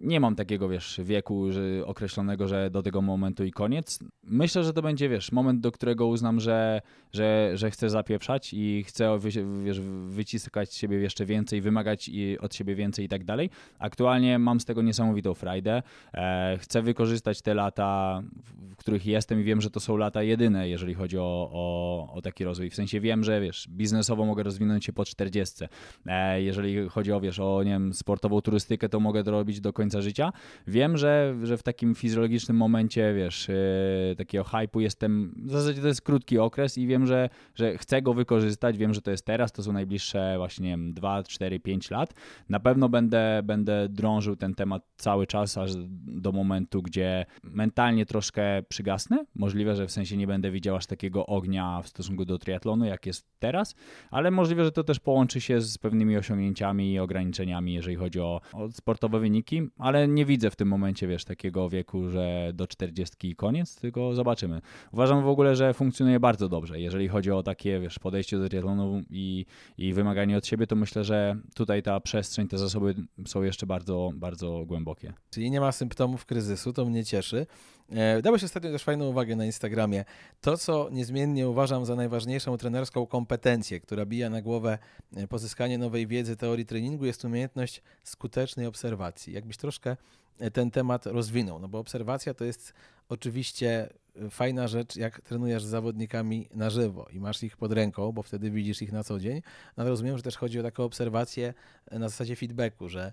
nie 0.01 0.19
mam 0.19 0.35
takiego, 0.35 0.69
wiesz, 0.69 1.01
wieku 1.03 1.51
że, 1.51 1.61
określonego, 1.85 2.47
że 2.47 2.69
do 2.69 2.83
tego 2.83 3.01
momentu 3.01 3.43
i 3.43 3.51
koniec. 3.51 3.99
Myślę, 4.23 4.63
że 4.63 4.73
to 4.73 4.81
będzie, 4.81 5.09
wiesz, 5.09 5.31
moment, 5.31 5.59
do 5.59 5.71
którego 5.71 6.07
uznam, 6.07 6.39
że, 6.39 6.81
że, 7.13 7.51
że 7.53 7.71
chcę 7.71 7.89
zapieprzać 7.89 8.53
i 8.53 8.83
chcę, 8.87 9.19
wiesz, 9.63 9.79
wyciskać 10.07 10.69
z 10.69 10.75
siebie 10.75 10.97
jeszcze 10.97 11.25
więcej, 11.25 11.61
wymagać 11.61 12.09
od 12.39 12.55
siebie 12.55 12.75
więcej 12.75 13.05
i 13.05 13.07
tak 13.07 13.23
dalej. 13.23 13.49
Aktualnie 13.79 14.39
mam 14.39 14.59
z 14.59 14.65
tego 14.65 14.81
niesamowitą 14.81 15.33
frajdę. 15.33 15.83
E, 16.13 16.57
chcę 16.61 16.81
wykorzystać 16.81 17.41
te 17.41 17.53
lata, 17.53 18.21
w 18.43 18.75
których 18.75 19.05
jestem 19.05 19.41
i 19.41 19.43
wiem, 19.43 19.61
że 19.61 19.69
to 19.69 19.79
są 19.79 19.97
lata 19.97 20.23
jedyne, 20.23 20.69
jeżeli 20.69 20.93
chodzi 20.93 21.17
o, 21.17 21.49
o, 21.53 22.13
o 22.13 22.21
taki 22.21 22.43
rozwój. 22.43 22.69
W 22.69 22.75
sensie 22.75 22.99
wiem, 22.99 23.23
że, 23.23 23.41
wiesz, 23.41 23.67
biznesowo 23.69 24.25
mogę 24.25 24.43
rozwinąć 24.43 24.85
się 24.85 24.93
po 24.93 25.05
40. 25.05 25.65
E, 26.05 26.41
jeżeli 26.41 26.89
chodzi 26.89 27.11
o, 27.11 27.21
wiesz, 27.21 27.39
o, 27.39 27.63
nie 27.63 27.71
wiem, 27.71 27.93
sportową 27.93 28.41
turystykę, 28.41 28.89
to 28.89 28.99
mogę 28.99 29.23
to 29.23 29.31
robić 29.31 29.61
do 29.61 29.73
końca 29.73 29.84
końca 29.85 30.01
życia. 30.01 30.31
Wiem, 30.67 30.97
że, 30.97 31.35
że 31.43 31.57
w 31.57 31.63
takim 31.63 31.95
fizjologicznym 31.95 32.57
momencie, 32.57 33.13
wiesz, 33.13 33.47
yy, 33.47 34.15
takiego 34.15 34.43
hypu 34.43 34.79
jestem, 34.79 35.33
w 35.45 35.51
zasadzie 35.51 35.81
to 35.81 35.87
jest 35.87 36.01
krótki 36.01 36.39
okres 36.39 36.77
i 36.77 36.87
wiem, 36.87 37.07
że, 37.07 37.29
że 37.55 37.77
chcę 37.77 38.01
go 38.01 38.13
wykorzystać, 38.13 38.77
wiem, 38.77 38.93
że 38.93 39.01
to 39.01 39.11
jest 39.11 39.25
teraz, 39.25 39.51
to 39.51 39.63
są 39.63 39.73
najbliższe 39.73 40.33
właśnie, 40.37 40.65
nie 40.65 40.71
wiem, 40.71 40.93
2, 40.93 41.23
4, 41.23 41.59
5 41.59 41.91
lat. 41.91 42.13
Na 42.49 42.59
pewno 42.59 42.89
będę, 42.89 43.41
będę 43.43 43.89
drążył 43.89 44.35
ten 44.35 44.55
temat 44.55 44.83
cały 44.97 45.27
czas, 45.27 45.57
aż 45.57 45.71
do 46.07 46.31
momentu, 46.31 46.81
gdzie 46.81 47.25
mentalnie 47.43 48.05
troszkę 48.05 48.63
przygasnę. 48.69 49.25
Możliwe, 49.35 49.75
że 49.75 49.87
w 49.87 49.91
sensie 49.91 50.17
nie 50.17 50.27
będę 50.27 50.51
widział 50.51 50.75
aż 50.75 50.85
takiego 50.85 51.25
ognia 51.25 51.81
w 51.81 51.87
stosunku 51.87 52.25
do 52.25 52.37
triatlonu, 52.37 52.85
jak 52.85 53.05
jest 53.05 53.27
teraz, 53.39 53.75
ale 54.11 54.31
możliwe, 54.31 54.63
że 54.63 54.71
to 54.71 54.83
też 54.83 54.99
połączy 54.99 55.41
się 55.41 55.61
z 55.61 55.77
pewnymi 55.77 56.17
osiągnięciami 56.17 56.93
i 56.93 56.99
ograniczeniami, 56.99 57.73
jeżeli 57.73 57.95
chodzi 57.95 58.19
o, 58.19 58.41
o 58.53 58.71
sportowe 58.71 59.19
wyniki, 59.19 59.61
ale 59.77 60.07
nie 60.07 60.25
widzę 60.25 60.49
w 60.49 60.55
tym 60.55 60.67
momencie, 60.67 61.07
wiesz, 61.07 61.25
takiego 61.25 61.69
wieku, 61.69 62.09
że 62.09 62.51
do 62.53 62.67
40 62.67 63.35
koniec, 63.35 63.75
tylko 63.75 64.13
zobaczymy. 64.13 64.61
Uważam 64.91 65.23
w 65.23 65.27
ogóle, 65.27 65.55
że 65.55 65.73
funkcjonuje 65.73 66.19
bardzo 66.19 66.49
dobrze. 66.49 66.79
Jeżeli 66.79 67.07
chodzi 67.07 67.31
o 67.31 67.43
takie, 67.43 67.79
wiesz, 67.79 67.99
podejście 67.99 68.37
do 68.37 68.49
triatlonu 68.49 69.01
i, 69.09 69.45
i 69.77 69.93
wymaganie 69.93 70.37
od 70.37 70.47
siebie, 70.47 70.67
to 70.67 70.75
myślę, 70.75 71.03
że 71.03 71.35
tutaj 71.55 71.83
ta 71.83 71.99
przestrzeń, 71.99 72.47
te 72.47 72.57
zasoby 72.57 72.95
są 73.27 73.43
jeszcze 73.43 73.65
bardzo, 73.65 74.11
bardzo 74.15 74.65
głębokie. 74.65 75.13
Czyli 75.29 75.51
nie 75.51 75.59
ma 75.59 75.71
symptomów 75.71 76.25
kryzysu, 76.25 76.73
to 76.73 76.85
mnie 76.85 77.05
cieszy. 77.05 77.47
E, 77.89 78.21
dałeś 78.21 78.43
ostatnio 78.43 78.71
też 78.71 78.83
fajną 78.83 79.05
uwagę 79.05 79.35
na 79.35 79.45
Instagramie. 79.45 80.05
To, 80.41 80.57
co 80.57 80.89
niezmiennie 80.91 81.49
uważam 81.49 81.85
za 81.85 81.95
najważniejszą 81.95 82.57
trenerską 82.57 83.07
kompetencję, 83.07 83.79
która 83.79 84.05
bija 84.05 84.29
na 84.29 84.41
głowę 84.41 84.77
e, 85.15 85.27
pozyskanie 85.27 85.77
nowej 85.77 86.07
wiedzy, 86.07 86.35
teorii 86.35 86.65
treningu, 86.65 87.05
jest 87.05 87.25
umiejętność 87.25 87.81
skutecznej 88.03 88.67
obserwacji. 88.67 89.33
Jakbyś 89.33 89.57
troszkę 89.57 89.97
e, 90.39 90.51
ten 90.51 90.71
temat 90.71 91.05
rozwinął, 91.05 91.59
no 91.59 91.67
bo 91.67 91.79
obserwacja 91.79 92.33
to 92.33 92.45
jest 92.45 92.73
oczywiście 93.09 93.89
fajna 94.29 94.67
rzecz, 94.67 94.95
jak 94.95 95.21
trenujesz 95.21 95.63
z 95.63 95.67
zawodnikami 95.67 96.47
na 96.53 96.69
żywo 96.69 97.07
i 97.13 97.19
masz 97.19 97.43
ich 97.43 97.57
pod 97.57 97.71
ręką, 97.71 98.11
bo 98.11 98.23
wtedy 98.23 98.51
widzisz 98.51 98.81
ich 98.81 98.91
na 98.91 99.03
co 99.03 99.19
dzień. 99.19 99.41
No 99.77 99.81
ale 99.81 99.89
rozumiem, 99.89 100.17
że 100.17 100.23
też 100.23 100.37
chodzi 100.37 100.59
o 100.59 100.63
taką 100.63 100.83
obserwację 100.83 101.53
na 101.91 102.09
zasadzie 102.09 102.35
feedbacku, 102.35 102.89
że 102.89 103.11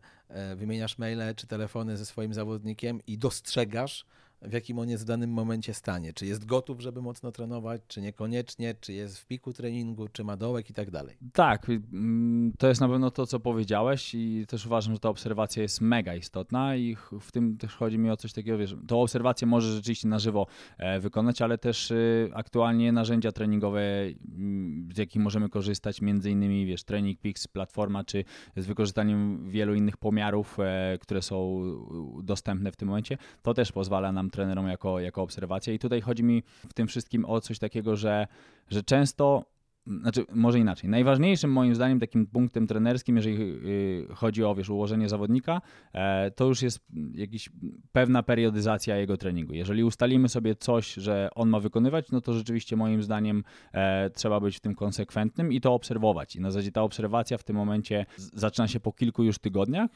wymieniasz 0.57 0.99
maile 0.99 1.35
czy 1.37 1.47
telefony 1.47 1.97
ze 1.97 2.07
swoim 2.07 2.35
zawodnikiem 2.35 3.01
i 3.07 3.19
dostrzegasz, 3.19 4.07
w 4.45 4.53
jakim 4.53 4.79
on 4.79 4.89
jest 4.89 5.05
w 5.05 5.07
danym 5.07 5.31
momencie 5.31 5.75
stanie. 5.75 6.13
Czy 6.13 6.27
jest 6.27 6.45
gotów, 6.45 6.81
żeby 6.81 7.03
mocno 7.03 7.33
trenować, 7.33 7.83
czy 7.89 8.01
niekoniecznie, 8.01 8.75
czy 8.81 8.93
jest 8.93 9.19
w 9.19 9.27
piku 9.27 9.53
treningu, 9.53 10.09
czy 10.09 10.25
ma 10.25 10.37
dołek 10.37 10.71
i 10.71 10.75
tak 10.75 10.91
dalej. 10.91 11.17
Tak, 11.33 11.67
to 12.59 12.69
jest 12.69 12.81
na 12.81 12.89
pewno 12.89 13.11
to, 13.11 13.27
co 13.27 13.41
powiedziałeś 13.41 14.15
i 14.15 14.45
też 14.49 14.67
uważam, 14.67 14.95
że 14.95 15.01
ta 15.01 15.09
obserwacja 15.09 15.63
jest 15.63 15.81
mega 15.81 16.15
istotna 16.15 16.77
i 16.77 16.97
w 17.21 17.33
tym 17.33 17.57
też 17.57 17.77
chodzi 17.77 17.99
mi 17.99 18.11
o 18.11 18.17
coś 18.17 18.33
takiego, 18.33 18.59
wiesz, 18.59 18.77
tą 18.87 19.01
obserwację 19.01 19.47
może 19.47 19.75
rzeczywiście 19.75 20.09
na 20.09 20.19
żywo 20.19 20.47
e, 20.79 21.01
wykonać, 21.01 21.43
ale 21.43 21.59
też 21.59 21.91
y, 21.91 22.31
aktualnie 22.35 22.93
narzędzia 22.93 23.33
treningowe, 23.33 23.81
z 24.95 24.99
jakich 24.99 25.23
możemy 25.23 25.49
korzystać, 25.49 26.01
między 26.01 26.31
innymi, 26.31 26.67
wiesz, 26.67 26.85
Training 26.85 27.21
Peaks, 27.21 27.49
platforma, 27.49 28.05
czy 28.05 28.25
z 28.57 28.67
wykorzystaniem 28.67 29.51
wielu 29.51 29.75
innych 29.75 29.97
pomiarów, 29.97 30.59
e, 30.61 30.99
które 31.01 31.23
są 31.23 31.63
dostępne 32.23 32.73
w 32.73 32.77
tym 32.77 32.89
momencie, 32.89 33.19
to 33.43 33.55
też 33.55 33.73
pozwala 33.73 34.13
nam 34.13 34.31
trenerom 34.33 34.69
jako, 34.69 35.01
jako 35.01 35.23
obserwacja. 35.23 35.73
I 35.73 35.79
tutaj 35.79 36.01
chodzi 36.01 36.25
mi 36.25 36.43
w 36.69 36.75
tym 36.75 36.87
wszystkim 36.87 37.25
o 37.25 37.41
coś 37.41 37.59
takiego, 37.59 37.97
że, 37.97 38.27
że 38.71 38.83
często 38.83 39.45
znaczy, 39.87 40.25
może 40.33 40.59
inaczej. 40.59 40.91
Najważniejszym 40.91 41.53
moim 41.53 41.75
zdaniem 41.75 42.01
takim 42.01 42.27
punktem 42.27 42.67
trenerskim, 42.67 43.17
jeżeli 43.17 43.37
y, 43.43 44.07
chodzi 44.15 44.45
o 44.45 44.55
wiesz, 44.55 44.71
ułożenie 44.71 45.09
zawodnika, 45.09 45.61
e, 45.93 46.31
to 46.31 46.45
już 46.45 46.63
jest 46.63 46.87
jakaś 47.15 47.51
pewna 47.93 48.23
periodyzacja 48.23 48.97
jego 48.97 49.17
treningu. 49.17 49.55
Jeżeli 49.55 49.85
ustalimy 49.85 50.29
sobie 50.29 50.55
coś, 50.55 50.95
że 50.95 51.29
on 51.35 51.49
ma 51.49 51.61
wykonywać, 51.61 52.11
no 52.11 52.21
to 52.21 52.33
rzeczywiście 52.33 52.77
moim 52.77 53.03
zdaniem 53.03 53.45
e, 53.73 54.11
trzeba 54.11 54.41
być 54.41 54.57
w 54.57 54.61
tym 54.61 54.75
konsekwentnym 54.75 55.53
i 55.53 55.61
to 55.61 55.75
obserwować. 55.75 56.37
I 56.37 56.41
na 56.41 56.51
zasadzie 56.51 56.73
ta 56.73 56.83
obserwacja 56.83 57.39
w 57.39 57.45
tym 57.45 57.57
momencie 57.57 58.07
zaczyna 58.17 58.69
się 58.69 58.81
po 58.81 58.93
kilku 58.93 59.23
już 59.23 59.39
tygodniach, 59.39 59.91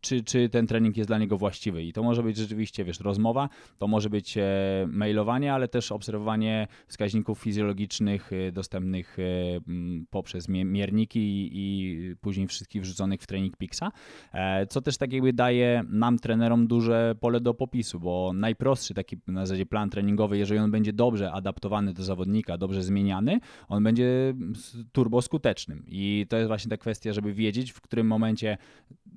czy, 0.00 0.22
czy 0.22 0.48
ten 0.48 0.66
trening 0.66 0.96
jest 0.96 1.10
dla 1.10 1.18
niego 1.18 1.38
właściwy. 1.38 1.82
I 1.82 1.92
to 1.92 2.02
może 2.02 2.22
być 2.22 2.36
rzeczywiście, 2.36 2.84
wiesz, 2.84 3.00
rozmowa, 3.00 3.48
to 3.78 3.88
może 3.88 4.10
być 4.10 4.38
e, 4.38 4.42
mailowanie, 4.88 5.54
ale 5.54 5.68
też 5.68 5.92
obserwowanie 5.92 6.66
wskaźników 6.86 7.38
fizjologicznych 7.38 8.30
dostępnych 8.52 9.13
E, 9.18 9.60
poprzez 10.10 10.48
mierniki 10.48 11.50
i 11.52 12.16
później 12.20 12.46
wszystkich 12.46 12.82
wrzuconych 12.82 13.22
w 13.22 13.26
trening 13.26 13.56
Pixa, 13.56 13.92
e, 14.32 14.66
co 14.66 14.80
też 14.80 14.96
tak 14.96 15.12
jakby 15.12 15.32
daje 15.32 15.84
nam, 15.88 16.18
trenerom, 16.18 16.66
duże 16.66 17.14
pole 17.20 17.40
do 17.40 17.54
popisu, 17.54 18.00
bo 18.00 18.32
najprostszy 18.34 18.94
taki 18.94 19.16
na 19.26 19.46
zasadzie 19.46 19.66
plan 19.66 19.90
treningowy, 19.90 20.38
jeżeli 20.38 20.60
on 20.60 20.70
będzie 20.70 20.92
dobrze 20.92 21.32
adaptowany 21.32 21.92
do 21.92 22.02
zawodnika, 22.02 22.58
dobrze 22.58 22.82
zmieniany, 22.82 23.40
on 23.68 23.82
będzie 23.82 24.34
turbo 24.92 25.22
skutecznym 25.22 25.84
i 25.88 26.26
to 26.28 26.36
jest 26.36 26.48
właśnie 26.48 26.68
ta 26.68 26.76
kwestia, 26.76 27.12
żeby 27.12 27.32
wiedzieć, 27.32 27.72
w 27.72 27.80
którym 27.80 28.06
momencie 28.06 28.58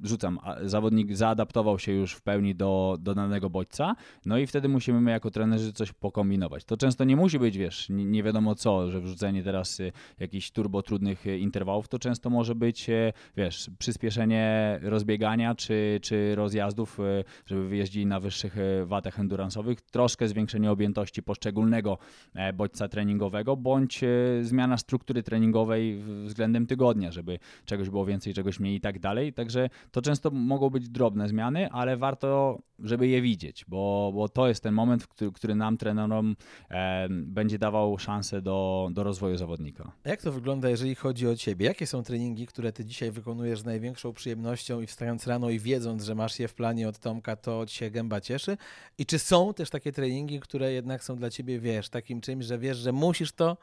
rzucam, 0.03 0.39
zawodnik 0.61 1.15
zaadaptował 1.15 1.79
się 1.79 1.91
już 1.91 2.13
w 2.13 2.21
pełni 2.21 2.55
do, 2.55 2.97
do 2.99 3.15
danego 3.15 3.49
bodźca, 3.49 3.95
no 4.25 4.37
i 4.37 4.47
wtedy 4.47 4.69
musimy 4.69 5.01
my 5.01 5.11
jako 5.11 5.31
trenerzy 5.31 5.73
coś 5.73 5.93
pokombinować. 5.93 6.65
To 6.65 6.77
często 6.77 7.03
nie 7.03 7.15
musi 7.15 7.39
być, 7.39 7.57
wiesz, 7.57 7.89
nie, 7.89 8.05
nie 8.05 8.23
wiadomo 8.23 8.55
co, 8.55 8.91
że 8.91 9.01
wrzucenie 9.01 9.43
teraz 9.43 9.79
y, 9.79 9.86
jakichś 10.19 10.51
turbo 10.51 10.81
trudnych 10.81 11.27
y, 11.27 11.37
interwałów, 11.37 11.87
to 11.87 11.99
często 11.99 12.29
może 12.29 12.55
być, 12.55 12.89
y, 12.89 13.13
wiesz, 13.37 13.69
przyspieszenie 13.79 14.79
rozbiegania 14.81 15.55
czy, 15.55 15.99
czy 16.01 16.35
rozjazdów, 16.35 16.97
żeby 17.45 17.67
wyjeździli 17.67 18.05
na 18.05 18.19
wyższych 18.19 18.55
watach 18.85 19.19
endurance'owych, 19.19 19.75
troszkę 19.91 20.27
zwiększenie 20.27 20.71
objętości 20.71 21.23
poszczególnego 21.23 21.97
e, 22.35 22.53
bodźca 22.53 22.87
treningowego, 22.87 23.57
bądź 23.57 24.01
zmiana 24.41 24.77
struktury 24.77 25.23
treningowej 25.23 25.97
względem 26.23 26.67
tygodnia, 26.67 27.11
żeby 27.11 27.39
czegoś 27.65 27.89
było 27.89 28.05
więcej, 28.05 28.33
czegoś 28.33 28.59
mniej 28.59 28.75
i 28.75 28.81
tak 28.81 28.99
dalej. 28.99 29.33
Także 29.33 29.69
to 29.91 30.01
często 30.01 30.31
mogą 30.31 30.69
być 30.69 30.89
drobne 30.89 31.27
zmiany, 31.27 31.71
ale 31.71 31.97
warto, 31.97 32.59
żeby 32.79 33.07
je 33.07 33.21
widzieć, 33.21 33.65
bo, 33.67 34.11
bo 34.15 34.29
to 34.29 34.47
jest 34.47 34.63
ten 34.63 34.73
moment, 34.73 35.07
który, 35.07 35.31
który 35.31 35.55
nam, 35.55 35.77
trenerom, 35.77 36.35
e, 36.69 37.07
będzie 37.09 37.59
dawał 37.59 37.97
szansę 37.97 38.41
do, 38.41 38.89
do 38.91 39.03
rozwoju 39.03 39.37
zawodnika. 39.37 39.76
A 40.03 40.09
jak 40.09 40.21
to 40.21 40.31
wygląda, 40.31 40.69
jeżeli 40.69 40.95
chodzi 40.95 41.27
o 41.27 41.35
Ciebie? 41.35 41.65
Jakie 41.65 41.87
są 41.87 42.03
treningi, 42.03 42.47
które 42.47 42.73
Ty 42.73 42.85
dzisiaj 42.85 43.11
wykonujesz 43.11 43.59
z 43.59 43.65
największą 43.65 44.13
przyjemnością 44.13 44.81
i 44.81 44.87
wstając 44.87 45.27
rano 45.27 45.49
i 45.49 45.59
wiedząc, 45.59 46.03
że 46.03 46.15
masz 46.15 46.39
je 46.39 46.47
w 46.47 46.53
planie 46.53 46.89
od 46.89 46.99
Tomka, 46.99 47.35
to 47.35 47.65
Ci 47.65 47.75
się 47.75 47.91
gęba 47.91 48.21
cieszy? 48.21 48.57
I 48.97 49.05
czy 49.05 49.19
są 49.19 49.53
też 49.53 49.69
takie 49.69 49.91
treningi, 49.91 50.39
które 50.39 50.73
jednak 50.73 51.03
są 51.03 51.15
dla 51.15 51.29
Ciebie, 51.29 51.59
wiesz, 51.59 51.89
takim 51.89 52.21
czymś, 52.21 52.45
że 52.45 52.57
wiesz, 52.57 52.77
że 52.77 52.91
musisz 52.91 53.31
to 53.31 53.57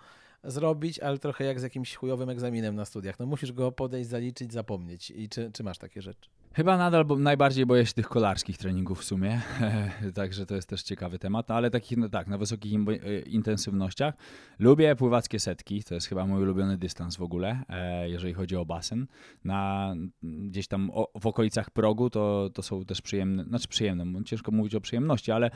zrobić, 0.44 0.98
ale 0.98 1.18
trochę 1.18 1.44
jak 1.44 1.60
z 1.60 1.62
jakimś 1.62 1.94
chujowym 1.94 2.28
egzaminem 2.28 2.76
na 2.76 2.84
studiach. 2.84 3.18
No 3.18 3.26
musisz 3.26 3.52
go 3.52 3.72
podejść, 3.72 4.10
zaliczyć, 4.10 4.52
zapomnieć. 4.52 5.10
I 5.10 5.28
czy, 5.28 5.50
czy 5.52 5.62
masz 5.62 5.78
takie 5.78 6.02
rzeczy? 6.02 6.30
Chyba 6.56 6.76
nadal 6.76 7.04
bo 7.04 7.16
najbardziej 7.16 7.66
boję 7.66 7.86
się 7.86 7.92
tych 7.92 8.08
kolarskich 8.08 8.58
treningów 8.58 9.00
w 9.00 9.04
sumie, 9.04 9.40
także 10.14 10.46
to 10.46 10.54
jest 10.54 10.68
też 10.68 10.82
ciekawy 10.82 11.18
temat, 11.18 11.50
ale 11.50 11.70
takich, 11.70 11.98
no 11.98 12.08
tak, 12.08 12.26
na 12.26 12.38
wysokich 12.38 12.72
e, 12.74 13.20
intensywnościach. 13.20 14.14
Lubię 14.58 14.96
pływackie 14.96 15.40
setki, 15.40 15.82
to 15.84 15.94
jest 15.94 16.06
chyba 16.06 16.26
mój 16.26 16.42
ulubiony 16.42 16.78
dystans 16.78 17.16
w 17.16 17.22
ogóle, 17.22 17.62
e, 17.68 18.10
jeżeli 18.10 18.34
chodzi 18.34 18.56
o 18.56 18.64
basen. 18.64 19.06
Na, 19.44 19.94
gdzieś 20.22 20.68
tam 20.68 20.90
w 21.20 21.26
okolicach 21.26 21.70
progu 21.70 22.10
to, 22.10 22.50
to 22.54 22.62
są 22.62 22.84
też 22.84 23.02
przyjemne, 23.02 23.44
znaczy 23.44 23.68
przyjemne, 23.68 24.24
ciężko 24.24 24.52
mówić 24.52 24.74
o 24.74 24.80
przyjemności, 24.80 25.32
ale 25.32 25.50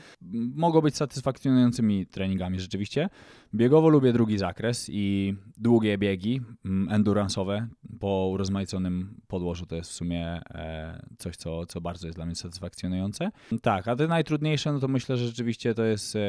mogą 0.55 0.81
być 0.81 0.95
satysfakcjonującymi 0.95 2.05
treningami 2.05 2.59
rzeczywiście. 2.59 3.09
Biegowo 3.53 3.89
lubię 3.89 4.13
drugi 4.13 4.37
zakres 4.37 4.89
i 4.91 5.35
długie 5.57 5.97
biegi 5.97 6.41
endurance'owe 6.65 7.67
po 7.99 8.29
urozmaiconym 8.33 9.21
podłożu 9.27 9.65
to 9.65 9.75
jest 9.75 9.91
w 9.91 9.93
sumie 9.93 10.41
e, 10.49 10.88
coś, 11.17 11.35
co, 11.35 11.65
co 11.65 11.81
bardzo 11.81 12.07
jest 12.07 12.17
dla 12.17 12.25
mnie 12.25 12.35
satysfakcjonujące. 12.35 13.31
Tak, 13.61 13.87
a 13.87 13.95
te 13.95 14.07
najtrudniejsze, 14.07 14.73
no 14.73 14.79
to 14.79 14.87
myślę, 14.87 15.17
że 15.17 15.27
rzeczywiście 15.27 15.73
to 15.73 15.83
jest 15.83 16.15
e, 16.15 16.19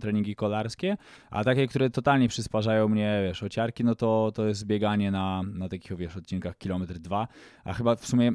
treningi 0.00 0.36
kolarskie, 0.36 0.96
a 1.30 1.44
takie, 1.44 1.66
które 1.66 1.90
totalnie 1.90 2.28
przysparzają 2.28 2.88
mnie, 2.88 3.20
wiesz, 3.28 3.42
ociarki, 3.42 3.84
no 3.84 3.94
to, 3.94 4.32
to 4.34 4.46
jest 4.46 4.66
bieganie 4.66 5.10
na, 5.10 5.42
na 5.42 5.68
takich, 5.68 5.96
wiesz, 5.96 6.16
odcinkach 6.16 6.58
kilometr 6.58 6.94
dwa, 6.94 7.28
a 7.64 7.72
chyba 7.72 7.96
w 7.96 8.06
sumie 8.06 8.32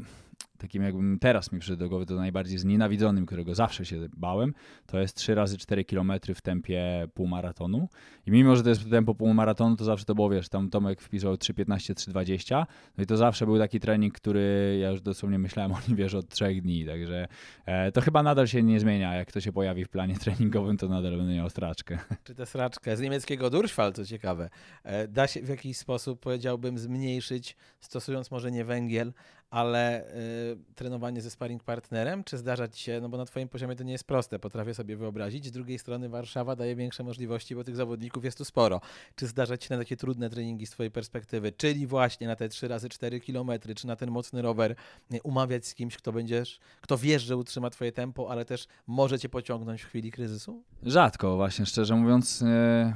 takim 0.61 0.83
jakbym 0.83 1.19
teraz 1.19 1.51
mi 1.51 1.59
przyszedł 1.59 1.79
do 1.79 1.89
głowy, 1.89 2.05
to 2.05 2.15
najbardziej 2.15 2.57
znienawidzonym, 2.57 3.25
którego 3.25 3.55
zawsze 3.55 3.85
się 3.85 4.07
bałem, 4.17 4.53
to 4.85 4.99
jest 4.99 5.15
3 5.15 5.35
razy 5.35 5.57
4 5.57 5.85
km 5.85 6.11
w 6.35 6.41
tempie 6.41 7.07
półmaratonu. 7.13 7.89
I 8.25 8.31
mimo, 8.31 8.55
że 8.55 8.63
to 8.63 8.69
jest 8.69 8.89
tempo 8.89 9.15
półmaratonu, 9.15 9.75
to 9.75 9.83
zawsze 9.83 10.05
to 10.05 10.15
było, 10.15 10.29
wiesz, 10.29 10.49
tam 10.49 10.69
Tomek 10.69 11.01
wpisał 11.01 11.33
3.15, 11.33 11.93
3.20, 11.93 12.65
no 12.97 13.03
i 13.03 13.07
to 13.07 13.17
zawsze 13.17 13.45
był 13.45 13.57
taki 13.57 13.79
trening, 13.79 14.13
który 14.13 14.77
ja 14.81 14.89
już 14.89 15.01
dosłownie 15.01 15.39
myślałem 15.39 15.71
o 15.71 15.77
nim, 15.87 15.97
wiesz, 15.97 16.13
od 16.13 16.29
trzech 16.29 16.61
dni, 16.61 16.85
także 16.85 17.27
e, 17.65 17.91
to 17.91 18.01
chyba 18.01 18.23
nadal 18.23 18.47
się 18.47 18.63
nie 18.63 18.79
zmienia. 18.79 19.15
Jak 19.15 19.31
to 19.31 19.41
się 19.41 19.51
pojawi 19.51 19.85
w 19.85 19.89
planie 19.89 20.15
treningowym, 20.15 20.77
to 20.77 20.87
nadal 20.87 21.17
będę 21.17 21.35
miał 21.35 21.49
straczkę. 21.49 21.99
Czy 22.23 22.35
tę 22.35 22.45
straczkę 22.45 22.97
z 22.97 23.01
niemieckiego 23.01 23.49
Durchfall, 23.49 23.93
co 23.93 24.05
ciekawe, 24.05 24.49
e, 24.83 25.07
da 25.07 25.27
się 25.27 25.41
w 25.41 25.49
jakiś 25.49 25.77
sposób, 25.77 26.19
powiedziałbym, 26.19 26.77
zmniejszyć, 26.77 27.55
stosując 27.79 28.31
może 28.31 28.51
nie 28.51 28.65
węgiel, 28.65 29.13
ale 29.51 30.07
y, 30.15 30.57
trenowanie 30.75 31.21
ze 31.21 31.29
sparring 31.31 31.63
partnerem, 31.63 32.23
czy 32.23 32.37
zdarza 32.37 32.67
ci 32.67 32.83
się, 32.83 32.99
no 33.01 33.09
bo 33.09 33.17
na 33.17 33.25
twoim 33.25 33.49
poziomie 33.49 33.75
to 33.75 33.83
nie 33.83 33.91
jest 33.91 34.03
proste, 34.03 34.39
potrafię 34.39 34.73
sobie 34.73 34.97
wyobrazić. 34.97 35.45
Z 35.45 35.51
drugiej 35.51 35.79
strony 35.79 36.09
Warszawa 36.09 36.55
daje 36.55 36.75
większe 36.75 37.03
możliwości, 37.03 37.55
bo 37.55 37.63
tych 37.63 37.75
zawodników 37.75 38.25
jest 38.25 38.37
tu 38.37 38.45
sporo. 38.45 38.81
Czy 39.15 39.27
zdarza 39.27 39.57
ci 39.57 39.67
się 39.67 39.75
na 39.75 39.81
takie 39.81 39.97
trudne 39.97 40.29
treningi 40.29 40.65
z 40.65 40.69
twojej 40.69 40.91
perspektywy, 40.91 41.51
czyli 41.51 41.87
właśnie 41.87 42.27
na 42.27 42.35
te 42.35 42.49
3 42.49 42.67
razy 42.67 42.89
4 42.89 43.19
kilometry, 43.19 43.75
czy 43.75 43.87
na 43.87 43.95
ten 43.95 44.11
mocny 44.11 44.41
rower, 44.41 44.75
y, 45.13 45.19
umawiać 45.23 45.65
z 45.65 45.75
kimś, 45.75 45.97
kto 45.97 46.11
będziesz, 46.11 46.59
kto 46.81 46.97
wiesz, 46.97 47.23
że 47.23 47.37
utrzyma 47.37 47.69
twoje 47.69 47.91
tempo, 47.91 48.31
ale 48.31 48.45
też 48.45 48.67
może 48.87 49.19
cię 49.19 49.29
pociągnąć 49.29 49.81
w 49.81 49.85
chwili 49.85 50.11
kryzysu? 50.11 50.63
Rzadko 50.83 51.35
właśnie, 51.35 51.65
szczerze 51.65 51.95
mówiąc. 51.95 52.41
E, 52.41 52.93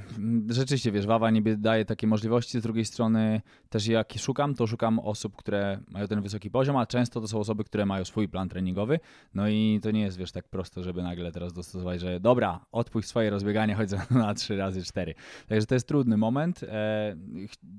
rzeczywiście, 0.50 0.92
wiesz, 0.92 1.06
Wawa 1.06 1.32
niby 1.32 1.58
daje 1.58 1.86
takie 1.86 2.08
możliwości, 2.08 2.60
z 2.60 2.64
drugiej 2.64 2.86
strony 2.86 3.42
też 3.70 3.88
jak 3.88 4.14
szukam, 4.18 4.56
to 4.56 4.68
szukam 4.68 5.00
osób, 5.00 5.36
które 5.36 5.80
mają 5.88 6.08
ten 6.08 6.22
wysoki 6.22 6.45
poziom, 6.50 6.78
a 6.78 6.86
często 6.86 7.22
to 7.22 7.28
są 7.28 7.40
osoby, 7.40 7.64
które 7.64 7.86
mają 7.86 8.06
swój 8.06 8.30
plan 8.30 8.50
treningowy, 8.50 9.00
no 9.34 9.48
i 9.48 9.80
to 9.84 9.92
nie 9.92 10.02
jest, 10.02 10.18
wiesz, 10.18 10.32
tak 10.32 10.48
prosto, 10.48 10.84
żeby 10.84 11.04
nagle 11.04 11.32
teraz 11.32 11.54
dostosować, 11.54 12.02
że 12.02 12.20
dobra, 12.20 12.66
odpuść 12.72 13.08
swoje 13.08 13.30
rozbieganie, 13.30 13.76
chodź 13.76 13.90
na 14.12 14.34
3 14.34 14.58
razy 14.58 14.84
4. 14.84 15.16
Także 15.48 15.68
to 15.68 15.76
jest 15.76 15.88
trudny 15.88 16.18
moment. 16.18 16.64
E, 16.64 17.16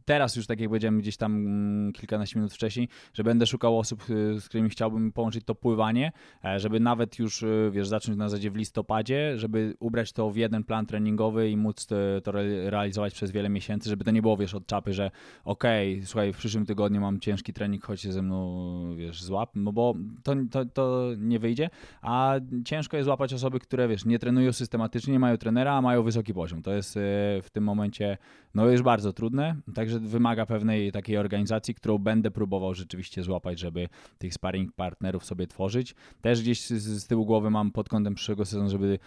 teraz 0.04 0.36
już, 0.36 0.46
tak 0.46 0.60
jak 0.60 0.68
powiedziałem 0.68 0.98
gdzieś 0.98 1.16
tam 1.16 1.36
mm, 1.36 1.92
kilkanaście 1.92 2.38
minut 2.38 2.52
wcześniej, 2.52 2.88
że 3.14 3.24
będę 3.24 3.46
szukał 3.46 3.78
osób, 3.78 4.10
y, 4.10 4.40
z 4.40 4.48
którymi 4.48 4.70
chciałbym 4.70 5.12
połączyć 5.12 5.44
to 5.44 5.54
pływanie, 5.54 6.12
e, 6.44 6.60
żeby 6.60 6.80
nawet 6.80 7.18
już, 7.18 7.42
y, 7.42 7.70
wiesz, 7.72 7.88
zacząć 7.88 8.18
na 8.18 8.28
zasadzie 8.28 8.50
w 8.50 8.56
listopadzie, 8.56 9.38
żeby 9.38 9.74
ubrać 9.80 10.12
to 10.12 10.30
w 10.30 10.36
jeden 10.36 10.64
plan 10.64 10.86
treningowy 10.86 11.50
i 11.50 11.56
móc 11.56 11.86
to 12.24 12.32
realizować 12.66 13.14
przez 13.14 13.30
wiele 13.30 13.48
miesięcy, 13.48 13.88
żeby 13.88 14.04
to 14.04 14.10
nie 14.10 14.22
było, 14.22 14.36
wiesz, 14.36 14.54
od 14.54 14.66
czapy, 14.66 14.92
że 14.92 15.10
okej, 15.44 15.94
okay, 15.94 16.06
słuchaj, 16.06 16.32
w 16.32 16.36
przyszłym 16.36 16.66
tygodniu 16.66 17.00
mam 17.00 17.20
ciężki 17.20 17.52
trening, 17.52 17.84
chodź 17.84 18.00
się 18.00 18.12
ze 18.12 18.22
mną, 18.22 18.55
wiesz, 18.96 19.22
złap, 19.22 19.50
no 19.54 19.72
bo 19.72 19.94
to, 20.22 20.34
to, 20.50 20.64
to 20.64 21.10
nie 21.18 21.38
wyjdzie, 21.38 21.70
a 22.02 22.34
ciężko 22.64 22.96
jest 22.96 23.04
złapać 23.04 23.34
osoby, 23.34 23.60
które, 23.60 23.88
wiesz, 23.88 24.04
nie 24.04 24.18
trenują 24.18 24.52
systematycznie, 24.52 25.12
nie 25.12 25.18
mają 25.18 25.36
trenera, 25.36 25.74
a 25.74 25.82
mają 25.82 26.02
wysoki 26.02 26.34
poziom. 26.34 26.62
To 26.62 26.72
jest 26.72 26.96
e, 26.96 27.00
w 27.42 27.46
tym 27.52 27.64
momencie, 27.64 28.18
no 28.54 28.66
już 28.66 28.82
bardzo 28.82 29.12
trudne, 29.12 29.56
także 29.74 30.00
wymaga 30.00 30.46
pewnej 30.46 30.92
takiej 30.92 31.16
organizacji, 31.16 31.74
którą 31.74 31.98
będę 31.98 32.30
próbował 32.30 32.74
rzeczywiście 32.74 33.22
złapać, 33.22 33.58
żeby 33.58 33.88
tych 34.18 34.34
sparring 34.34 34.72
partnerów 34.72 35.24
sobie 35.24 35.46
tworzyć. 35.46 35.94
Też 36.20 36.42
gdzieś 36.42 36.66
z, 36.66 36.72
z 37.02 37.06
tyłu 37.06 37.26
głowy 37.26 37.50
mam 37.50 37.72
pod 37.72 37.88
kątem 37.88 38.14
przyszłego 38.14 38.44
sezonu, 38.44 38.70
żeby 38.70 38.98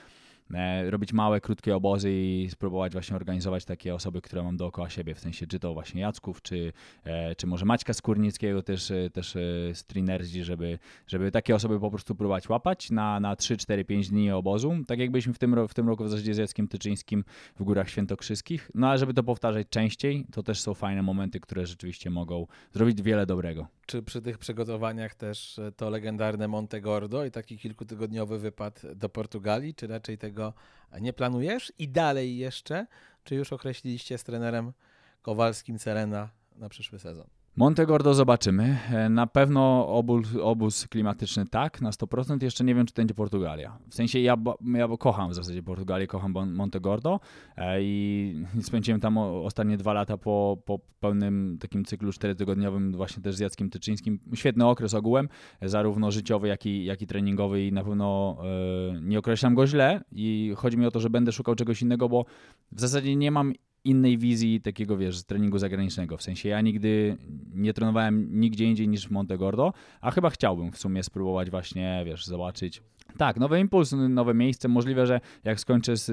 robić 0.89 1.14
małe, 1.14 1.41
krótkie 1.41 1.76
obozy 1.76 2.12
i 2.12 2.47
spróbować 2.52 2.93
właśnie 2.93 3.16
organizować 3.16 3.66
takie 3.66 3.95
osoby, 3.95 4.22
które 4.22 4.43
mam 4.43 4.58
dookoła 4.58 4.89
siebie, 4.89 5.16
w 5.16 5.20
sensie 5.20 5.47
czy 5.47 5.60
to 5.60 5.74
właśnie 5.74 6.02
Jacków, 6.02 6.41
czy, 6.41 6.74
e, 7.04 7.36
czy 7.36 7.47
może 7.47 7.66
Maćka 7.66 7.93
Skórnickiego, 7.93 8.64
też, 8.64 8.91
e, 8.91 9.10
też 9.10 9.32
z 9.74 9.84
Trinerzi, 9.84 10.43
żeby, 10.43 10.80
żeby 11.08 11.32
takie 11.32 11.56
osoby 11.56 11.80
po 11.80 11.89
prostu 11.89 12.16
próbować 12.16 12.50
łapać 12.50 12.91
na, 12.91 13.20
na 13.20 13.36
3, 13.36 13.58
4, 13.58 13.86
5 13.86 14.10
dni 14.10 14.32
obozu, 14.32 14.74
tak 14.88 15.00
jak 15.00 15.12
byliśmy 15.12 15.34
w 15.34 15.39
tym, 15.39 15.68
w 15.68 15.74
tym 15.74 15.88
roku 15.88 16.04
w 16.04 16.10
zasadzie 16.10 16.34
z 16.34 16.38
Jackiem 16.38 16.68
Tyczyńskim 16.68 17.24
w 17.60 17.64
Górach 17.64 17.89
Świętokrzyskich, 17.89 18.72
no 18.76 18.89
a 18.89 18.97
żeby 18.97 19.14
to 19.14 19.24
powtarzać 19.24 19.68
częściej, 19.70 20.26
to 20.32 20.43
też 20.43 20.62
są 20.62 20.74
fajne 20.74 21.02
momenty, 21.02 21.39
które 21.39 21.66
rzeczywiście 21.66 22.10
mogą 22.10 22.47
zrobić 22.74 23.02
wiele 23.02 23.26
dobrego. 23.26 23.79
Czy 23.90 24.04
przy 24.04 24.22
tych 24.22 24.38
przygotowaniach 24.38 25.16
też 25.16 25.60
to 25.78 25.90
legendarne 25.90 26.48
Monte 26.48 26.82
Gordo 26.82 27.26
i 27.26 27.32
taki 27.32 27.58
kilkutygodniowy 27.58 28.40
wypad 28.40 28.82
do 28.96 29.10
Portugalii, 29.10 29.76
czy 29.76 29.88
raczej 29.88 30.18
tego 30.18 30.54
tego 30.88 31.00
nie 31.02 31.14
planujesz? 31.14 31.74
I 31.80 31.88
dalej 31.88 32.38
jeszcze, 32.38 32.88
czy 33.24 33.36
już 33.36 33.54
określiliście 33.54 34.18
z 34.18 34.24
trenerem 34.24 34.74
Kowalskim 35.22 35.80
Serena 35.80 36.30
na 36.56 36.70
przyszły 36.70 37.00
sezon? 37.00 37.39
Montegordo 37.60 38.14
zobaczymy. 38.14 38.78
E, 38.91 39.10
na 39.10 39.28
pewno 39.28 39.88
obóz, 39.88 40.28
obóz 40.41 40.88
klimatyczny 40.88 41.45
tak, 41.45 41.82
na 41.82 41.89
100%. 41.89 42.43
Jeszcze 42.43 42.64
nie 42.64 42.76
wiem, 42.76 42.86
czy 42.86 42.93
to 42.93 43.01
będzie 43.01 43.14
Portugalia. 43.14 43.78
W 43.89 43.95
sensie 43.95 44.20
ja, 44.20 44.38
ja 44.74 44.88
kocham 44.99 45.30
w 45.30 45.34
zasadzie 45.34 45.64
Portugalię, 45.64 46.07
kocham 46.07 46.53
Montegordo 46.53 47.20
e, 47.57 47.84
i 47.84 48.43
spędziłem 48.62 49.01
tam 49.01 49.18
ostatnie 49.18 49.78
dwa 49.78 49.93
lata 49.93 50.18
po, 50.18 50.57
po 50.66 50.80
pełnym 50.99 51.57
takim 51.62 51.86
cyklu 51.86 52.12
czterotygodniowym 52.12 52.91
właśnie 52.91 53.24
też 53.24 53.36
z 53.36 53.39
Jackiem 53.39 53.70
Tyczyńskim. 53.70 54.20
Świetny 54.34 54.66
okres 54.66 54.93
ogółem, 54.93 55.30
zarówno 55.62 56.12
życiowy, 56.12 56.47
jak 56.47 56.66
i, 56.66 56.86
jak 56.86 57.01
i 57.01 57.07
treningowy 57.07 57.66
i 57.66 57.72
na 57.74 57.84
pewno 57.84 58.38
e, 58.43 59.01
nie 59.01 59.20
określam 59.20 59.55
go 59.55 59.68
źle 59.68 60.01
i 60.12 60.53
chodzi 60.57 60.78
mi 60.78 60.86
o 60.86 60.91
to, 60.91 60.99
że 60.99 61.10
będę 61.10 61.32
szukał 61.32 61.55
czegoś 61.55 61.82
innego, 61.82 62.10
bo 62.10 62.26
w 62.72 62.82
zasadzie 62.82 63.16
nie 63.16 63.32
mam 63.32 63.53
innej 63.90 64.18
wizji 64.18 64.62
takiego, 64.62 64.98
wiesz, 64.98 65.24
treningu 65.24 65.58
zagranicznego. 65.58 66.18
W 66.18 66.22
sensie 66.22 66.50
ja 66.50 66.62
nigdy 66.62 67.18
nie 67.54 67.74
trenowałem 67.74 68.40
nigdzie 68.40 68.66
indziej 68.66 68.88
niż 68.88 69.08
w 69.08 69.12
Montegordo, 69.12 69.74
a 70.02 70.12
chyba 70.12 70.30
chciałbym 70.30 70.72
w 70.72 70.78
sumie 70.78 71.04
spróbować 71.04 71.50
właśnie, 71.50 72.04
wiesz, 72.06 72.26
zobaczyć 72.26 72.82
tak, 73.18 73.38
nowy 73.38 73.60
impuls, 73.60 73.91
nowe 74.10 74.34
miejsce. 74.34 74.68
Możliwe, 74.68 75.07
że 75.07 75.20
jak 75.43 75.60
skończę 75.60 75.97
z, 75.97 76.05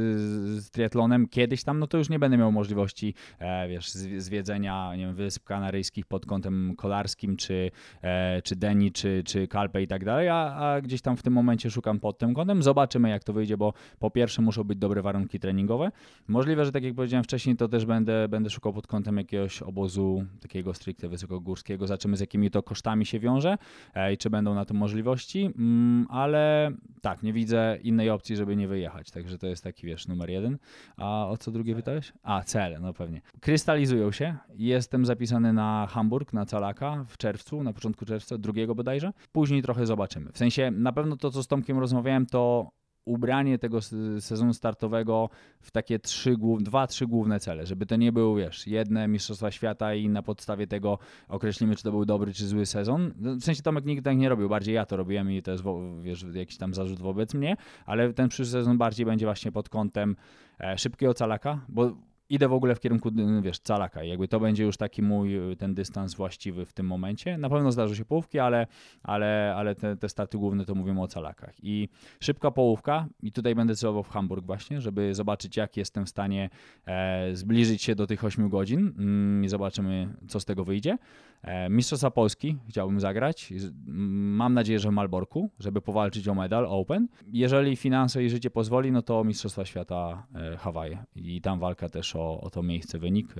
z 0.64 0.70
triatlonem 0.70 1.28
kiedyś 1.28 1.64
tam, 1.64 1.78
no 1.78 1.86
to 1.86 1.98
już 1.98 2.08
nie 2.08 2.18
będę 2.18 2.36
miał 2.36 2.52
możliwości, 2.52 3.14
e, 3.38 3.68
wiesz, 3.68 3.90
zwiedzenia, 4.16 4.96
nie 4.96 5.06
wiem, 5.06 5.14
Wysp 5.14 5.44
Kanaryjskich 5.44 6.06
pod 6.06 6.26
kątem 6.26 6.74
kolarskim, 6.76 7.36
czy, 7.36 7.70
e, 8.02 8.42
czy 8.42 8.56
Deni, 8.56 8.92
czy, 8.92 9.22
czy 9.26 9.48
Kalpe 9.48 9.82
i 9.82 9.86
tak 9.86 10.04
dalej, 10.04 10.28
a, 10.28 10.34
a, 10.34 10.80
gdzieś 10.80 11.02
tam 11.02 11.16
w 11.16 11.22
tym 11.22 11.32
momencie 11.32 11.70
szukam 11.70 12.00
pod 12.00 12.18
tym 12.18 12.34
kątem. 12.34 12.62
Zobaczymy, 12.62 13.08
jak 13.08 13.24
to 13.24 13.32
wyjdzie, 13.32 13.56
bo 13.56 13.72
po 13.98 14.10
pierwsze 14.10 14.42
muszą 14.42 14.64
być 14.64 14.78
dobre 14.78 15.02
warunki 15.02 15.40
treningowe. 15.40 15.90
Możliwe, 16.28 16.64
że 16.64 16.72
tak 16.72 16.84
jak 16.84 16.94
powiedziałem 16.94 17.24
wcześniej, 17.24 17.56
to 17.56 17.68
też 17.68 17.86
będę, 17.86 18.28
będę 18.28 18.50
szukał 18.50 18.72
pod 18.72 18.86
kątem 18.86 19.16
jakiegoś 19.16 19.62
obozu 19.62 20.24
takiego 20.40 20.74
stricte 20.74 21.08
wysokogórskiego. 21.08 21.86
Zobaczymy, 21.86 22.16
z 22.16 22.20
jakimi 22.20 22.50
to 22.50 22.62
kosztami 22.62 23.06
się 23.06 23.20
wiąże 23.20 23.58
e, 23.94 24.12
i 24.12 24.18
czy 24.18 24.30
będą 24.30 24.54
na 24.54 24.64
to 24.64 24.74
możliwości, 24.74 25.50
mm, 25.58 26.06
ale 26.10 26.72
tak, 27.00 27.22
nie 27.22 27.32
widzę 27.32 27.78
innej 27.82 28.10
opcji, 28.10 28.36
żeby 28.36 28.56
nie 28.56 28.68
wyjechać. 28.68 29.10
Także 29.10 29.38
to 29.38 29.46
jest 29.46 29.64
taki, 29.64 29.86
wiesz, 29.86 30.08
numer 30.08 30.30
jeden. 30.30 30.58
A 30.96 31.26
o 31.28 31.36
co 31.36 31.50
drugie 31.50 31.74
pytałeś? 31.74 32.12
A, 32.22 32.42
cele, 32.42 32.80
no 32.80 32.92
pewnie. 32.92 33.20
Krystalizują 33.40 34.12
się. 34.12 34.36
Jestem 34.54 35.06
zapisany 35.06 35.52
na 35.52 35.86
Hamburg, 35.90 36.32
na 36.32 36.46
Calaka 36.46 37.04
w 37.08 37.16
czerwcu, 37.16 37.62
na 37.62 37.72
początku 37.72 38.04
czerwca, 38.04 38.38
drugiego 38.38 38.74
bodajże. 38.74 39.12
Później 39.32 39.62
trochę 39.62 39.86
zobaczymy. 39.86 40.32
W 40.32 40.38
sensie, 40.38 40.70
na 40.70 40.92
pewno 40.92 41.16
to, 41.16 41.30
co 41.30 41.42
z 41.42 41.46
Tomkiem 41.46 41.78
rozmawiałem, 41.78 42.26
to 42.26 42.70
ubranie 43.06 43.58
tego 43.58 43.80
sezonu 44.20 44.54
startowego 44.54 45.30
w 45.60 45.70
takie 45.70 45.98
trzy, 45.98 46.36
dwa, 46.60 46.86
trzy 46.86 47.06
główne 47.06 47.40
cele, 47.40 47.66
żeby 47.66 47.86
to 47.86 47.96
nie 47.96 48.12
był, 48.12 48.34
wiesz, 48.34 48.66
jedne 48.66 49.08
Mistrzostwa 49.08 49.50
Świata 49.50 49.94
i 49.94 50.08
na 50.08 50.22
podstawie 50.22 50.66
tego 50.66 50.98
określimy, 51.28 51.76
czy 51.76 51.82
to 51.82 51.90
był 51.90 52.04
dobry, 52.04 52.32
czy 52.32 52.46
zły 52.46 52.66
sezon. 52.66 53.12
W 53.16 53.42
sensie 53.42 53.62
Tomek 53.62 53.84
nigdy 53.84 54.02
tak 54.02 54.16
nie 54.16 54.28
robił, 54.28 54.48
bardziej 54.48 54.74
ja 54.74 54.86
to 54.86 54.96
robiłem 54.96 55.32
i 55.32 55.42
to 55.42 55.50
jest, 55.50 55.64
wiesz, 56.02 56.26
jakiś 56.32 56.56
tam 56.56 56.74
zarzut 56.74 57.00
wobec 57.00 57.34
mnie, 57.34 57.56
ale 57.86 58.12
ten 58.12 58.28
przyszły 58.28 58.52
sezon 58.52 58.78
bardziej 58.78 59.06
będzie 59.06 59.26
właśnie 59.26 59.52
pod 59.52 59.68
kątem 59.68 60.16
e, 60.60 60.78
szybkiego 60.78 61.14
calaka, 61.14 61.60
bo 61.68 61.96
idę 62.30 62.48
w 62.48 62.52
ogóle 62.52 62.74
w 62.74 62.80
kierunku, 62.80 63.10
wiesz, 63.42 63.58
calaka 63.58 64.02
jakby 64.04 64.28
to 64.28 64.40
będzie 64.40 64.64
już 64.64 64.76
taki 64.76 65.02
mój 65.02 65.52
y, 65.52 65.56
ten 65.56 65.74
dystans 65.74 66.14
właściwy 66.14 66.66
w 66.66 66.72
tym 66.72 66.86
momencie. 66.86 67.38
Na 67.38 67.50
pewno 67.50 67.72
zdarzą 67.72 67.94
się 67.94 68.04
połówki, 68.04 68.38
ale, 68.38 68.66
ale, 69.02 69.54
ale 69.56 69.74
te, 69.74 69.96
te 69.96 70.08
starty 70.08 70.38
główne 70.38 70.64
to 70.64 70.74
mówimy 70.74 71.02
o 71.02 71.08
calakach. 71.08 71.54
I 71.62 71.88
szybka 72.20 72.50
połówka 72.50 73.06
i 73.22 73.32
tutaj 73.32 73.54
będę 73.54 73.76
celował 73.76 74.02
w 74.02 74.08
Hamburg 74.08 74.46
właśnie, 74.46 74.80
żeby 74.80 75.14
zobaczyć 75.14 75.56
jak 75.56 75.76
jestem 75.76 76.06
w 76.06 76.08
stanie 76.08 76.50
e, 76.86 77.36
zbliżyć 77.36 77.82
się 77.82 77.94
do 77.94 78.06
tych 78.06 78.24
8 78.24 78.48
godzin 78.48 78.92
mm, 78.98 79.44
i 79.44 79.48
zobaczymy 79.48 80.08
co 80.28 80.40
z 80.40 80.44
tego 80.44 80.64
wyjdzie. 80.64 80.98
E, 81.46 81.70
Mistrzostwa 81.70 82.10
Polski 82.10 82.56
chciałbym 82.68 83.00
zagrać. 83.00 83.52
Mam 83.86 84.54
nadzieję, 84.54 84.78
że 84.78 84.88
w 84.88 84.92
Malborku, 84.92 85.50
żeby 85.58 85.80
powalczyć 85.80 86.28
o 86.28 86.34
medal 86.34 86.66
Open. 86.66 87.08
Jeżeli 87.32 87.76
finanse 87.76 88.24
i 88.24 88.30
życie 88.30 88.50
pozwoli, 88.50 88.92
no 88.92 89.02
to 89.02 89.24
Mistrzostwa 89.24 89.64
Świata 89.64 90.26
e, 90.34 90.56
Hawaje 90.56 91.04
i 91.16 91.40
tam 91.40 91.58
walka 91.58 91.88
też 91.88 92.16
o, 92.16 92.40
o 92.40 92.50
to 92.50 92.62
miejsce, 92.62 92.98
wynik 92.98 93.30
e, 93.30 93.34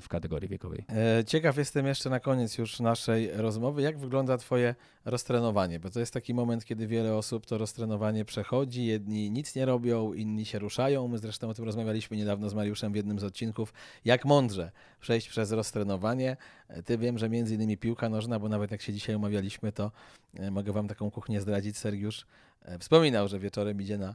w 0.00 0.08
kategorii 0.08 0.48
wiekowej. 0.48 0.84
Ciekaw 1.26 1.56
jestem 1.56 1.86
jeszcze 1.86 2.10
na 2.10 2.20
koniec 2.20 2.58
już 2.58 2.80
naszej 2.80 3.30
rozmowy, 3.32 3.82
jak 3.82 3.98
wygląda 3.98 4.38
Twoje 4.38 4.74
roztrenowanie, 5.06 5.80
bo 5.80 5.90
to 5.90 6.00
jest 6.00 6.12
taki 6.12 6.34
moment, 6.34 6.64
kiedy 6.64 6.86
wiele 6.86 7.14
osób 7.14 7.46
to 7.46 7.58
roztrenowanie 7.58 8.24
przechodzi, 8.24 8.86
jedni 8.86 9.30
nic 9.30 9.54
nie 9.54 9.64
robią, 9.64 10.12
inni 10.12 10.44
się 10.44 10.58
ruszają. 10.58 11.08
My 11.08 11.18
zresztą 11.18 11.48
o 11.48 11.54
tym 11.54 11.64
rozmawialiśmy 11.64 12.16
niedawno 12.16 12.48
z 12.48 12.54
Mariuszem 12.54 12.92
w 12.92 12.96
jednym 12.96 13.18
z 13.18 13.24
odcinków, 13.24 13.72
jak 14.04 14.24
mądrze 14.24 14.70
przejść 15.00 15.28
przez 15.28 15.52
roztrenowanie. 15.52 16.36
E, 16.68 16.82
ty 16.82 16.98
wiem, 16.98 17.18
że 17.18 17.28
między 17.28 17.54
innymi 17.54 17.76
piłka 17.76 18.08
nożna, 18.08 18.38
bo 18.38 18.48
nawet 18.48 18.70
jak 18.70 18.82
się 18.82 18.92
dzisiaj 18.92 19.16
umawialiśmy, 19.16 19.72
to 19.72 19.90
mogę 20.50 20.72
Wam 20.72 20.88
taką 20.88 21.10
kuchnię 21.10 21.40
zdradzić. 21.40 21.78
Sergiusz 21.78 22.26
wspominał, 22.78 23.28
że 23.28 23.38
wieczorem 23.38 23.80
idzie 23.80 23.98
na 23.98 24.08
e, 24.08 24.14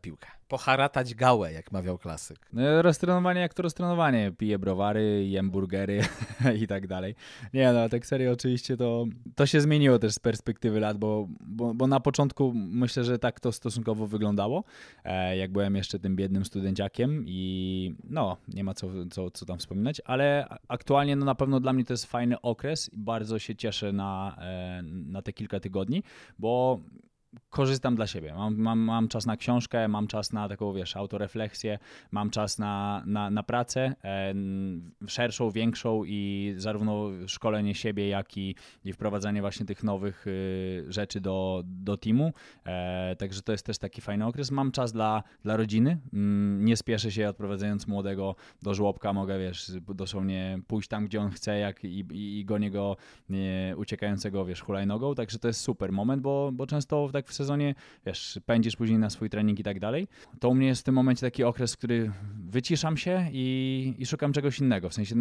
piłkę. 0.00 0.28
Poharatać 0.48 1.14
gałę, 1.14 1.52
jak 1.52 1.72
mawiał 1.72 1.98
klasyk. 1.98 2.38
No, 2.52 2.82
roztrenowanie 2.82 3.40
jak 3.40 3.54
to 3.54 3.62
roztrenowanie. 3.62 4.32
Piję 4.38 4.58
browary, 4.58 5.26
jem 5.28 5.50
burgery 5.50 6.00
i 6.62 6.66
tak 6.66 6.86
dalej. 6.86 7.14
Nie 7.54 7.72
no, 7.72 7.88
tak 7.88 8.06
serio 8.06 8.32
oczywiście 8.32 8.76
to, 8.76 9.04
to 9.34 9.46
się 9.46 9.60
zmieniło 9.60 9.98
też 9.98 10.14
z 10.14 10.18
perspektywy 10.18 10.80
lat, 10.80 10.98
bo, 10.98 11.28
bo, 11.40 11.74
bo 11.74 11.86
na 11.86 12.00
początku 12.00 12.52
myślę, 12.54 13.04
że 13.04 13.18
tak 13.18 13.40
to 13.40 13.52
stosunkowo 13.52 14.06
wyglądało, 14.06 14.64
e, 15.04 15.36
jak 15.36 15.52
byłem 15.52 15.76
jeszcze 15.76 15.98
tym 15.98 16.16
biednym 16.16 16.44
studenciakiem 16.44 17.24
i 17.26 17.94
no, 18.04 18.36
nie 18.48 18.64
ma 18.64 18.74
co, 18.74 18.88
co, 19.10 19.30
co 19.30 19.46
tam 19.46 19.58
wspominać, 19.58 20.00
ale 20.04 20.46
aktualnie 20.68 21.16
no 21.16 21.24
na 21.24 21.34
pewno 21.34 21.60
dla 21.60 21.72
mnie 21.72 21.84
to 21.84 21.92
jest 21.92 22.06
fajny 22.06 22.40
okres 22.40 22.92
i 22.92 22.98
bardzo 22.98 23.38
się 23.38 23.56
cieszę 23.56 23.92
na, 23.92 24.36
e, 24.40 24.82
na 24.84 25.22
te 25.22 25.32
kilka 25.32 25.60
tygodni, 25.60 26.02
bo 26.38 26.80
korzystam 27.50 27.96
dla 27.96 28.06
siebie. 28.06 28.34
Mam, 28.34 28.56
mam, 28.56 28.78
mam 28.78 29.08
czas 29.08 29.26
na 29.26 29.36
książkę, 29.36 29.88
mam 29.88 30.06
czas 30.06 30.32
na 30.32 30.48
taką, 30.48 30.72
wiesz, 30.72 30.96
autorefleksję, 30.96 31.78
mam 32.10 32.30
czas 32.30 32.58
na, 32.58 33.02
na, 33.06 33.30
na 33.30 33.42
pracę 33.42 33.94
e, 34.04 34.34
szerszą, 35.06 35.50
większą 35.50 36.04
i 36.04 36.54
zarówno 36.56 37.10
szkolenie 37.26 37.74
siebie, 37.74 38.08
jak 38.08 38.36
i, 38.36 38.54
i 38.84 38.92
wprowadzanie 38.92 39.40
właśnie 39.40 39.66
tych 39.66 39.84
nowych 39.84 40.26
y, 40.26 40.84
rzeczy 40.88 41.20
do, 41.20 41.62
do 41.64 41.96
teamu. 41.96 42.32
E, 42.66 43.16
także 43.16 43.42
to 43.42 43.52
jest 43.52 43.66
też 43.66 43.78
taki 43.78 44.00
fajny 44.00 44.26
okres. 44.26 44.50
Mam 44.50 44.72
czas 44.72 44.92
dla, 44.92 45.22
dla 45.42 45.56
rodziny. 45.56 45.98
Mm, 46.12 46.64
nie 46.64 46.76
spieszę 46.76 47.12
się 47.12 47.28
odprowadzając 47.28 47.86
młodego 47.86 48.34
do 48.62 48.74
żłobka. 48.74 49.12
Mogę, 49.12 49.38
wiesz, 49.38 49.72
dosłownie 49.94 50.58
pójść 50.66 50.88
tam, 50.88 51.04
gdzie 51.06 51.20
on 51.20 51.30
chce 51.30 51.58
jak 51.58 51.84
i, 51.84 52.00
i, 52.00 52.38
i 52.38 52.44
go 52.44 52.58
nie, 53.28 53.74
uciekającego, 53.76 54.44
wiesz, 54.44 54.60
hulajnogą. 54.60 55.14
Także 55.14 55.38
to 55.38 55.48
jest 55.48 55.60
super 55.60 55.92
moment, 55.92 56.22
bo, 56.22 56.50
bo 56.52 56.66
często 56.66 57.08
tak 57.12 57.23
w 57.24 57.34
sezonie, 57.34 57.74
wiesz, 58.06 58.40
pędzisz 58.46 58.76
później 58.76 58.98
na 58.98 59.10
swój 59.10 59.30
trening 59.30 59.60
i 59.60 59.62
tak 59.62 59.80
dalej. 59.80 60.08
To 60.40 60.48
u 60.48 60.54
mnie 60.54 60.66
jest 60.66 60.80
w 60.80 60.84
tym 60.84 60.94
momencie 60.94 61.20
taki 61.20 61.44
okres, 61.44 61.76
który 61.76 62.12
wyciszam 62.48 62.96
się 62.96 63.28
i, 63.32 63.94
i 63.98 64.06
szukam 64.06 64.32
czegoś 64.32 64.58
innego, 64.58 64.88
w 64.88 64.94
sensie 64.94 65.14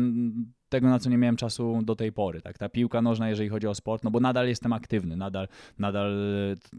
tego, 0.70 0.90
na 0.90 1.00
co 1.00 1.10
nie 1.10 1.18
miałem 1.18 1.36
czasu 1.36 1.80
do 1.84 1.96
tej 1.96 2.12
pory. 2.12 2.42
Tak? 2.42 2.58
Ta 2.58 2.70
piłka 2.70 3.02
nożna, 3.02 3.30
jeżeli 3.30 3.50
chodzi 3.50 3.68
o 3.68 3.76
sport, 3.76 4.04
no 4.04 4.12
bo 4.12 4.20
nadal 4.20 4.48
jestem 4.48 4.74
aktywny, 4.74 5.18
nadal, 5.18 5.48
nadal 5.80 6.14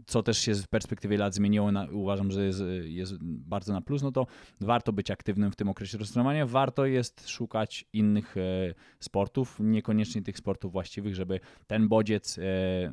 co 0.05 0.23
też 0.23 0.37
się 0.37 0.53
w 0.53 0.67
perspektywie 0.67 1.17
lat 1.17 1.33
zmieniło, 1.33 1.71
na, 1.71 1.87
uważam, 1.91 2.31
że 2.31 2.45
jest, 2.45 2.63
jest 2.83 3.13
bardzo 3.21 3.73
na 3.73 3.81
plus, 3.81 4.03
no 4.03 4.11
to 4.11 4.27
warto 4.61 4.93
być 4.93 5.11
aktywnym 5.11 5.51
w 5.51 5.55
tym 5.55 5.69
okresie 5.69 5.97
roztrenowania, 5.97 6.45
warto 6.45 6.85
jest 6.85 7.29
szukać 7.29 7.85
innych 7.93 8.37
e, 8.37 8.41
sportów, 8.99 9.57
niekoniecznie 9.59 10.21
tych 10.21 10.37
sportów 10.37 10.71
właściwych, 10.71 11.15
żeby 11.15 11.39
ten 11.67 11.87
bodziec 11.87 12.37
e, 12.37 12.41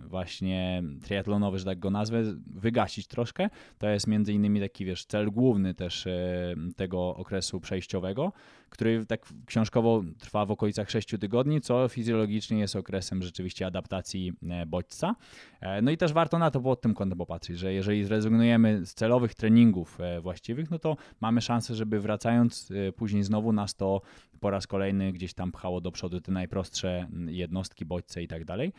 właśnie 0.07 0.83
triatlonowy, 1.05 1.59
że 1.59 1.65
tak 1.65 1.79
go 1.79 1.91
nazwę, 1.91 2.22
wygasić 2.47 3.07
troszkę. 3.07 3.51
To 3.79 3.89
jest 3.89 4.07
między 4.07 4.33
innymi 4.33 4.61
taki, 4.61 4.85
wiesz, 4.85 5.05
cel 5.05 5.31
główny 5.31 5.75
też 5.75 6.07
e, 6.07 6.55
tego 6.77 7.17
okresu 7.17 7.61
przejściowego, 7.61 8.33
który 8.73 9.07
tak 9.07 9.21
książkowo 9.47 10.03
trwa 10.19 10.47
w 10.47 10.51
okolicach 10.51 10.91
6 10.91 11.09
tygodni, 11.21 11.61
co 11.61 11.89
fizjologicznie 11.89 12.59
jest 12.59 12.77
okresem 12.77 13.23
rzeczywiście 13.23 13.67
adaptacji 13.67 14.33
e, 14.51 14.67
bodźca. 14.67 15.15
E, 15.61 15.83
no 15.83 15.91
i 15.91 15.97
też 15.97 16.13
warto 16.13 16.39
na 16.39 16.51
to 16.51 16.61
pod 16.61 16.81
tym 16.81 16.95
kątem 16.95 17.19
popatrzeć, 17.19 17.59
że 17.59 17.73
jeżeli 17.73 18.05
zrezygnujemy 18.05 18.87
z 18.87 18.95
celowych 18.95 19.35
treningów 19.35 19.99
właściwych, 20.21 20.71
no 20.71 20.79
to 20.79 20.97
mamy 21.21 21.41
szansę, 21.41 21.75
żeby 21.75 22.01
wracając 22.01 22.73
później 22.97 23.23
znowu 23.23 23.53
nas 23.53 23.75
to 23.75 24.01
po 24.41 24.51
raz 24.51 24.67
kolejny 24.67 25.13
gdzieś 25.13 25.35
tam 25.35 25.53
pchało 25.53 25.81
do 25.81 25.93
przodu 25.93 26.21
te 26.21 26.33
najprostsze 26.33 27.07
jednostki, 27.27 27.85
bodźce 27.85 28.23
i 28.23 28.29
tak 28.29 28.45
dalej. 28.45 28.73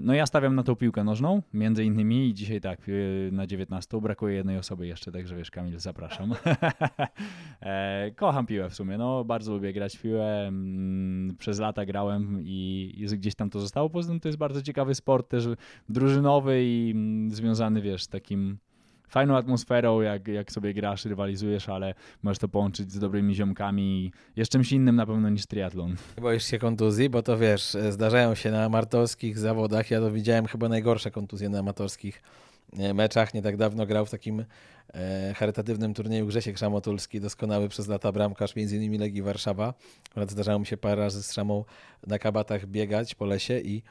No 0.00 0.14
ja 0.14 0.26
stawiam 0.26 0.54
na 0.54 0.62
tą 0.62 0.76
piłkę 0.76 1.04
nożną, 1.04 1.42
między 1.54 1.84
innymi 1.84 2.28
i 2.28 2.34
dzisiaj 2.34 2.60
tak, 2.60 2.80
na 3.32 3.46
19 3.46 4.00
brakuje 4.00 4.34
jednej 4.36 4.58
osoby 4.58 4.86
jeszcze, 4.86 5.12
także 5.12 5.36
wiesz, 5.36 5.50
Kamil, 5.50 5.78
zapraszam. 5.78 6.34
E, 7.60 8.10
kocham 8.16 8.46
piłę 8.46 8.70
w 8.70 8.74
sumie, 8.74 8.98
no 8.98 9.05
bardzo 9.24 9.52
lubię 9.52 9.72
grać 9.72 9.96
w 9.96 10.02
piłę, 10.02 10.46
mm, 10.48 11.36
przez 11.38 11.58
lata 11.58 11.86
grałem 11.86 12.40
i, 12.42 13.06
gdzieś 13.18 13.34
tam 13.34 13.50
to 13.50 13.60
zostało, 13.60 13.90
poza 13.90 14.08
tym 14.08 14.20
to 14.20 14.28
jest 14.28 14.38
bardzo 14.38 14.62
ciekawy 14.62 14.94
sport 14.94 15.28
też 15.28 15.48
drużynowy 15.88 16.64
i 16.64 16.90
mm, 16.90 17.30
związany, 17.30 17.80
wiesz, 17.82 18.02
z 18.02 18.08
takim 18.08 18.58
fajną 19.08 19.36
atmosferą, 19.36 20.00
jak, 20.00 20.28
jak 20.28 20.52
sobie 20.52 20.74
grasz, 20.74 21.04
rywalizujesz, 21.04 21.68
ale 21.68 21.94
możesz 22.22 22.38
to 22.38 22.48
połączyć 22.48 22.92
z 22.92 22.98
dobrymi 22.98 23.34
ziomkami 23.34 23.82
i 23.82 24.12
jeszcze 24.36 24.52
czymś 24.58 24.72
innym 24.72 24.96
na 24.96 25.06
pewno 25.06 25.30
niż 25.30 25.46
triatlon. 25.46 25.96
Boisz 26.20 26.44
się 26.44 26.58
kontuzji, 26.58 27.10
bo 27.10 27.22
to 27.22 27.38
wiesz, 27.38 27.76
zdarzają 27.90 28.34
się 28.34 28.50
na 28.50 28.64
amatorskich 28.64 29.38
zawodach, 29.38 29.90
ja 29.90 30.00
to 30.00 30.10
widziałem 30.10 30.46
chyba 30.46 30.68
najgorsze 30.68 31.10
kontuzje 31.10 31.48
na 31.48 31.58
amatorskich. 31.58 32.22
E, 32.22 32.45
meczach. 32.94 33.34
Nie 33.34 33.42
tak 33.42 33.56
dawno 33.56 33.86
grał 33.86 34.06
w 34.06 34.10
takim 34.10 34.44
e, 34.94 35.34
charytatywnym 35.36 35.94
turnieju 35.94 36.26
Grzesiek 36.26 36.58
Szamotulski, 36.58 37.20
doskonały 37.20 37.68
przez 37.68 37.88
lata 37.88 38.12
bramkarz 38.12 38.52
m.in. 38.56 39.00
Legii 39.00 39.22
Warszawa. 39.22 39.74
Akurat 40.10 40.30
zdarzało 40.30 40.58
mi 40.58 40.66
się 40.66 40.76
parę 40.76 41.02
razy 41.02 41.22
z 41.22 41.32
Szamą 41.32 41.64
na 42.06 42.18
kabatach 42.18 42.66
biegać 42.66 43.14
po 43.14 43.24
lesie 43.24 43.60
i 43.60 43.82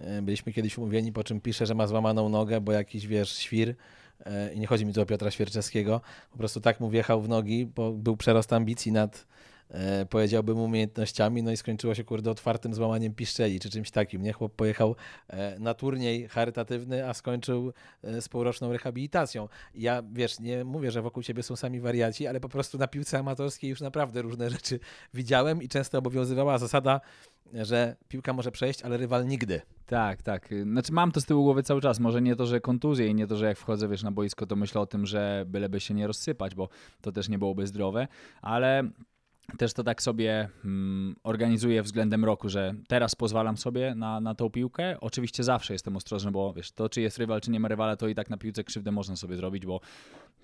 e, 0.00 0.22
byliśmy 0.22 0.52
kiedyś 0.52 0.78
umówieni, 0.78 1.12
po 1.12 1.24
czym 1.24 1.40
pisze, 1.40 1.66
że 1.66 1.74
ma 1.74 1.86
złamaną 1.86 2.28
nogę, 2.28 2.60
bo 2.60 2.72
jakiś, 2.72 3.06
wiesz, 3.06 3.36
świr 3.36 3.74
i 4.54 4.60
nie 4.60 4.66
chodzi 4.66 4.86
mi 4.86 4.92
tu 4.92 5.02
o 5.02 5.06
Piotra 5.06 5.30
Świerczewskiego, 5.30 6.00
po 6.32 6.38
prostu 6.38 6.60
tak 6.60 6.80
mu 6.80 6.90
wjechał 6.90 7.22
w 7.22 7.28
nogi, 7.28 7.66
bo 7.66 7.92
był 7.92 8.16
przerost 8.16 8.52
ambicji 8.52 8.92
nad 8.92 9.26
e, 9.70 10.06
powiedziałbym 10.06 10.58
umiejętnościami, 10.58 11.42
no 11.42 11.52
i 11.52 11.56
skończyło 11.56 11.94
się 11.94 12.04
kurde 12.04 12.30
otwartym 12.30 12.74
złamaniem 12.74 13.14
piszczeli 13.14 13.60
czy 13.60 13.70
czymś 13.70 13.90
takim, 13.90 14.22
nie? 14.22 14.32
Chłop 14.32 14.54
pojechał 14.54 14.96
e, 15.28 15.58
na 15.58 15.74
turniej 15.74 16.28
charytatywny, 16.28 17.08
a 17.08 17.14
skończył 17.14 17.72
e, 18.02 18.22
z 18.22 18.28
półroczną 18.28 18.72
rehabilitacją. 18.72 19.48
Ja, 19.74 20.02
wiesz, 20.12 20.40
nie 20.40 20.64
mówię, 20.64 20.90
że 20.90 21.02
wokół 21.02 21.22
ciebie 21.22 21.42
są 21.42 21.56
sami 21.56 21.80
wariaci, 21.80 22.26
ale 22.26 22.40
po 22.40 22.48
prostu 22.48 22.78
na 22.78 22.88
piłce 22.88 23.18
amatorskiej 23.18 23.70
już 23.70 23.80
naprawdę 23.80 24.22
różne 24.22 24.50
rzeczy 24.50 24.80
widziałem 25.14 25.62
i 25.62 25.68
często 25.68 25.98
obowiązywała 25.98 26.58
zasada, 26.58 27.00
że 27.54 27.96
piłka 28.08 28.32
może 28.32 28.50
przejść, 28.50 28.82
ale 28.82 28.96
rywal 28.96 29.26
nigdy. 29.26 29.60
Tak, 29.86 30.22
tak. 30.22 30.48
Znaczy 30.62 30.92
mam 30.92 31.12
to 31.12 31.20
z 31.20 31.24
tyłu 31.24 31.44
głowy 31.44 31.62
cały 31.62 31.80
czas. 31.80 32.00
Może 32.00 32.22
nie 32.22 32.36
to, 32.36 32.46
że 32.46 32.60
kontuzje 32.60 33.06
i 33.06 33.14
nie 33.14 33.26
to, 33.26 33.36
że 33.36 33.46
jak 33.46 33.58
wchodzę 33.58 33.88
wiesz, 33.88 34.02
na 34.02 34.10
boisko, 34.12 34.46
to 34.46 34.56
myślę 34.56 34.80
o 34.80 34.86
tym, 34.86 35.06
że 35.06 35.44
byleby 35.46 35.80
się 35.80 35.94
nie 35.94 36.06
rozsypać, 36.06 36.54
bo 36.54 36.68
to 37.00 37.12
też 37.12 37.28
nie 37.28 37.38
byłoby 37.38 37.66
zdrowe, 37.66 38.08
ale 38.42 38.90
też 39.58 39.72
to 39.72 39.84
tak 39.84 40.02
sobie 40.02 40.48
mm, 40.64 41.16
organizuję 41.22 41.82
względem 41.82 42.24
roku, 42.24 42.48
że 42.48 42.74
teraz 42.88 43.14
pozwalam 43.14 43.56
sobie 43.56 43.94
na, 43.94 44.20
na 44.20 44.34
tą 44.34 44.50
piłkę. 44.50 44.96
Oczywiście 45.00 45.44
zawsze 45.44 45.72
jestem 45.72 45.96
ostrożny, 45.96 46.30
bo 46.30 46.52
wiesz, 46.52 46.72
to 46.72 46.88
czy 46.88 47.00
jest 47.00 47.18
rywal, 47.18 47.40
czy 47.40 47.50
nie 47.50 47.60
ma 47.60 47.68
rywala, 47.68 47.96
to 47.96 48.08
i 48.08 48.14
tak 48.14 48.30
na 48.30 48.36
piłce 48.36 48.64
krzywdę 48.64 48.92
można 48.92 49.16
sobie 49.16 49.36
zrobić, 49.36 49.66
bo 49.66 49.80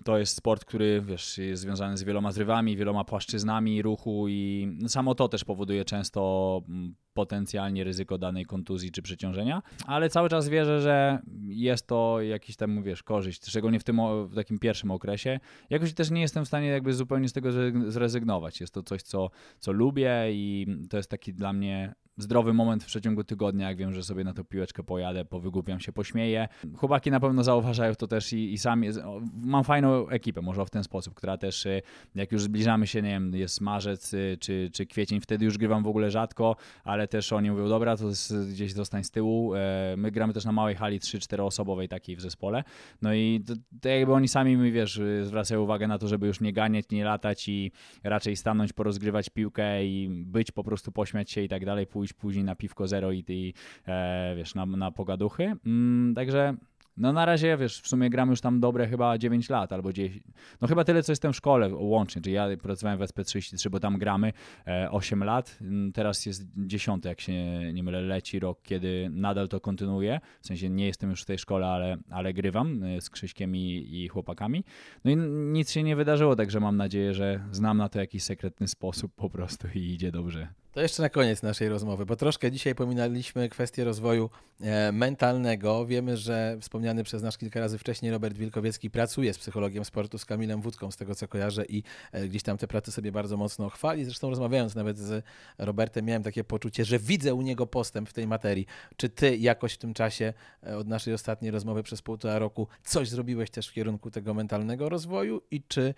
to 0.03 0.17
jest 0.17 0.35
sport, 0.35 0.65
który 0.65 1.01
wiesz, 1.01 1.37
jest 1.37 1.61
związany 1.61 1.97
z 1.97 2.03
wieloma 2.03 2.31
zrywami, 2.31 2.77
wieloma 2.77 3.03
płaszczyznami 3.03 3.81
ruchu 3.81 4.27
i 4.27 4.67
samo 4.87 5.15
to 5.15 5.27
też 5.27 5.43
powoduje 5.43 5.85
często 5.85 6.61
mm, 6.69 6.95
potencjalnie 7.13 7.83
ryzyko 7.83 8.17
danej 8.17 8.45
kontuzji 8.45 8.91
czy 8.91 9.01
przeciążenia, 9.01 9.61
ale 9.85 10.09
cały 10.09 10.29
czas 10.29 10.49
wierzę, 10.49 10.81
że 10.81 11.19
jest 11.47 11.87
to 11.87 12.21
jakiś 12.21 12.55
tam, 12.55 12.83
wiesz, 12.83 13.03
korzyść, 13.03 13.45
szczególnie 13.45 13.79
w 13.79 13.83
tym 13.83 13.99
w 14.27 14.35
takim 14.35 14.59
pierwszym 14.59 14.91
okresie. 14.91 15.39
Jakoś 15.69 15.93
też 15.93 16.11
nie 16.11 16.21
jestem 16.21 16.45
w 16.45 16.47
stanie 16.47 16.67
jakby 16.67 16.93
zupełnie 16.93 17.29
z 17.29 17.33
tego 17.33 17.49
zrezygnować. 17.91 18.61
Jest 18.61 18.73
to 18.73 18.83
coś, 18.83 19.01
co, 19.01 19.29
co 19.59 19.71
lubię 19.71 20.11
i 20.31 20.67
to 20.89 20.97
jest 20.97 21.09
taki 21.09 21.33
dla 21.33 21.53
mnie 21.53 21.95
zdrowy 22.17 22.53
moment 22.53 22.83
w 22.83 22.85
przeciągu 22.85 23.23
tygodnia, 23.23 23.67
jak 23.67 23.77
wiem, 23.77 23.93
że 23.93 24.03
sobie 24.03 24.23
na 24.23 24.33
tą 24.33 24.43
piłeczkę 24.43 24.83
pojadę, 24.83 25.25
powygłupiam 25.25 25.79
się, 25.79 25.91
pośmieję. 25.91 26.47
Chłopaki 26.75 27.11
na 27.11 27.19
pewno 27.19 27.43
zauważają 27.43 27.95
to 27.95 28.07
też 28.07 28.33
i, 28.33 28.53
i 28.53 28.57
sami. 28.57 28.89
Mam 29.33 29.63
fajną 29.63 30.09
ekipę, 30.09 30.41
może 30.41 30.65
w 30.65 30.69
ten 30.69 30.83
sposób, 30.83 31.13
która 31.13 31.37
też, 31.37 31.65
y, 31.65 31.81
jak 32.15 32.31
już 32.31 32.41
zbliżamy 32.41 32.87
się, 32.87 33.01
nie 33.01 33.09
wiem, 33.09 33.35
jest 33.35 33.61
marzec 33.61 34.13
y, 34.13 34.37
czy, 34.39 34.69
czy 34.73 34.85
kwiecień, 34.85 35.21
wtedy 35.21 35.45
już 35.45 35.57
grywam 35.57 35.83
w 35.83 35.87
ogóle 35.87 36.11
rzadko, 36.11 36.55
ale 36.83 37.07
też 37.07 37.33
oni 37.33 37.51
mówią, 37.51 37.69
dobra, 37.69 37.97
to 37.97 38.05
gdzieś 38.51 38.73
zostań 38.73 39.03
z 39.03 39.11
tyłu. 39.11 39.55
E, 39.55 39.95
my 39.97 40.11
gramy 40.11 40.33
też 40.33 40.45
na 40.45 40.51
małej 40.51 40.75
hali 40.75 40.99
3-4 40.99 41.41
osobowej 41.41 41.87
takiej 41.87 42.15
w 42.15 42.21
zespole. 42.21 42.63
No 43.01 43.13
i 43.13 43.43
to, 43.47 43.53
to 43.81 43.89
jakby 43.89 44.13
oni 44.13 44.27
sami 44.27 44.57
mi, 44.57 44.71
wiesz, 44.71 45.01
zwracają 45.23 45.61
uwagę 45.61 45.87
na 45.87 45.97
to, 45.97 46.07
żeby 46.07 46.27
już 46.27 46.41
nie 46.41 46.53
ganiać, 46.53 46.85
nie 46.91 47.05
latać 47.05 47.49
i 47.49 47.71
raczej 48.03 48.35
stanąć, 48.35 48.73
porozgrywać 48.73 49.29
piłkę 49.29 49.85
i 49.85 50.09
być, 50.09 50.51
po 50.51 50.63
prostu 50.63 50.91
pośmiać 50.91 51.31
się 51.31 51.41
i 51.41 51.49
tak 51.49 51.65
dalej, 51.65 51.87
pójść 51.87 52.06
pójść 52.13 52.27
później 52.27 52.43
na 52.43 52.55
piwko 52.55 52.87
zero 52.87 53.11
i, 53.11 53.23
i 53.27 53.53
e, 53.87 54.33
wiesz, 54.37 54.55
na, 54.55 54.65
na 54.65 54.91
pogaduchy. 54.91 55.55
Mm, 55.65 56.15
także 56.15 56.55
no 56.97 57.13
na 57.13 57.25
razie, 57.25 57.57
wiesz, 57.57 57.81
w 57.81 57.87
sumie 57.87 58.09
gram 58.09 58.29
już 58.29 58.41
tam 58.41 58.59
dobre 58.59 58.87
chyba 58.87 59.17
9 59.17 59.49
lat 59.49 59.73
albo 59.73 59.93
10. 59.93 60.23
No 60.61 60.67
chyba 60.67 60.83
tyle, 60.83 61.03
co 61.03 61.11
jestem 61.11 61.33
w 61.33 61.35
szkole 61.35 61.75
łącznie, 61.75 62.21
czyli 62.21 62.35
ja 62.35 62.47
pracowałem 62.61 62.99
w 62.99 63.01
SP33, 63.01 63.69
bo 63.69 63.79
tam 63.79 63.97
gramy 63.97 64.33
e, 64.67 64.91
8 64.91 65.23
lat. 65.23 65.57
Mm, 65.61 65.91
teraz 65.91 66.25
jest 66.25 66.43
10, 66.57 67.05
jak 67.05 67.21
się 67.21 67.33
nie 67.73 67.83
mylę, 67.83 68.01
leci 68.01 68.39
rok, 68.39 68.59
kiedy 68.63 69.09
nadal 69.11 69.47
to 69.47 69.59
kontynuuję. 69.59 70.19
W 70.41 70.47
sensie 70.47 70.69
nie 70.69 70.85
jestem 70.85 71.09
już 71.09 71.21
w 71.21 71.25
tej 71.25 71.37
szkole, 71.37 71.67
ale, 71.67 71.97
ale 72.09 72.33
grywam 72.33 72.83
e, 72.83 73.01
z 73.01 73.09
Krzyśkiem 73.09 73.55
i, 73.55 73.87
i 73.91 74.07
chłopakami. 74.07 74.63
No 75.05 75.11
i 75.11 75.17
nic 75.53 75.71
się 75.71 75.83
nie 75.83 75.95
wydarzyło, 75.95 76.35
także 76.35 76.59
mam 76.59 76.77
nadzieję, 76.77 77.13
że 77.13 77.39
znam 77.51 77.77
na 77.77 77.89
to 77.89 77.99
jakiś 77.99 78.23
sekretny 78.23 78.67
sposób 78.67 79.15
po 79.15 79.29
prostu 79.29 79.67
i 79.75 79.79
idzie 79.79 80.11
dobrze. 80.11 80.47
To 80.71 80.81
jeszcze 80.81 81.01
na 81.01 81.09
koniec 81.09 81.43
naszej 81.43 81.69
rozmowy, 81.69 82.05
bo 82.05 82.15
troszkę 82.15 82.51
dzisiaj 82.51 82.75
pominęliśmy 82.75 83.49
kwestię 83.49 83.83
rozwoju 83.83 84.29
e, 84.61 84.91
mentalnego. 84.91 85.85
Wiemy, 85.85 86.17
że 86.17 86.57
wspomniany 86.61 87.03
przez 87.03 87.23
nas 87.23 87.37
kilka 87.37 87.59
razy 87.59 87.77
wcześniej 87.77 88.11
Robert 88.11 88.37
Wilkowiecki 88.37 88.89
pracuje 88.89 89.33
z 89.33 89.37
psychologiem 89.37 89.85
sportu, 89.85 90.17
z 90.17 90.25
Kamilem 90.25 90.61
Wódką, 90.61 90.91
z 90.91 90.97
tego 90.97 91.15
co 91.15 91.27
kojarzę 91.27 91.65
i 91.65 91.83
e, 92.11 92.27
gdzieś 92.27 92.43
tam 92.43 92.57
te 92.57 92.67
prace 92.67 92.91
sobie 92.91 93.11
bardzo 93.11 93.37
mocno 93.37 93.69
chwali. 93.69 94.05
Zresztą 94.05 94.29
rozmawiając 94.29 94.75
nawet 94.75 94.97
z 94.97 95.25
Robertem 95.57 96.05
miałem 96.05 96.23
takie 96.23 96.43
poczucie, 96.43 96.85
że 96.85 96.99
widzę 96.99 97.33
u 97.33 97.41
niego 97.41 97.67
postęp 97.67 98.09
w 98.09 98.13
tej 98.13 98.27
materii. 98.27 98.65
Czy 98.97 99.09
ty 99.09 99.37
jakoś 99.37 99.73
w 99.73 99.77
tym 99.77 99.93
czasie 99.93 100.33
e, 100.63 100.77
od 100.77 100.87
naszej 100.87 101.13
ostatniej 101.13 101.51
rozmowy 101.51 101.83
przez 101.83 102.01
półtora 102.01 102.39
roku 102.39 102.67
coś 102.83 103.09
zrobiłeś 103.09 103.49
też 103.49 103.67
w 103.67 103.73
kierunku 103.73 104.11
tego 104.11 104.33
mentalnego 104.33 104.89
rozwoju 104.89 105.41
i 105.51 105.63
czy 105.67 105.93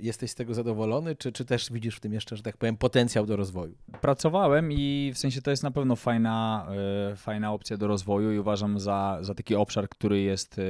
jesteś 0.00 0.30
z 0.30 0.34
tego 0.34 0.54
zadowolony, 0.54 1.16
czy, 1.16 1.32
czy 1.32 1.44
też 1.44 1.72
widzisz 1.72 1.96
w 1.96 2.00
tym 2.00 2.12
jeszcze, 2.12 2.36
że 2.36 2.42
tak 2.42 2.56
powiem, 2.56 2.76
potencjał 2.76 3.26
do 3.26 3.36
rozwoju? 3.36 3.74
Pracowałem 4.00 4.72
i 4.72 5.12
w 5.14 5.18
sensie 5.18 5.42
to 5.42 5.50
jest 5.50 5.62
na 5.62 5.70
pewno 5.70 5.96
fajna, 5.96 6.66
e, 7.12 7.16
fajna 7.16 7.52
opcja 7.52 7.76
do 7.76 7.86
rozwoju 7.86 8.32
i 8.32 8.38
uważam 8.38 8.80
za, 8.80 9.18
za 9.20 9.34
taki 9.34 9.54
obszar, 9.54 9.88
który 9.88 10.20
jest 10.20 10.58
e, 10.58 10.62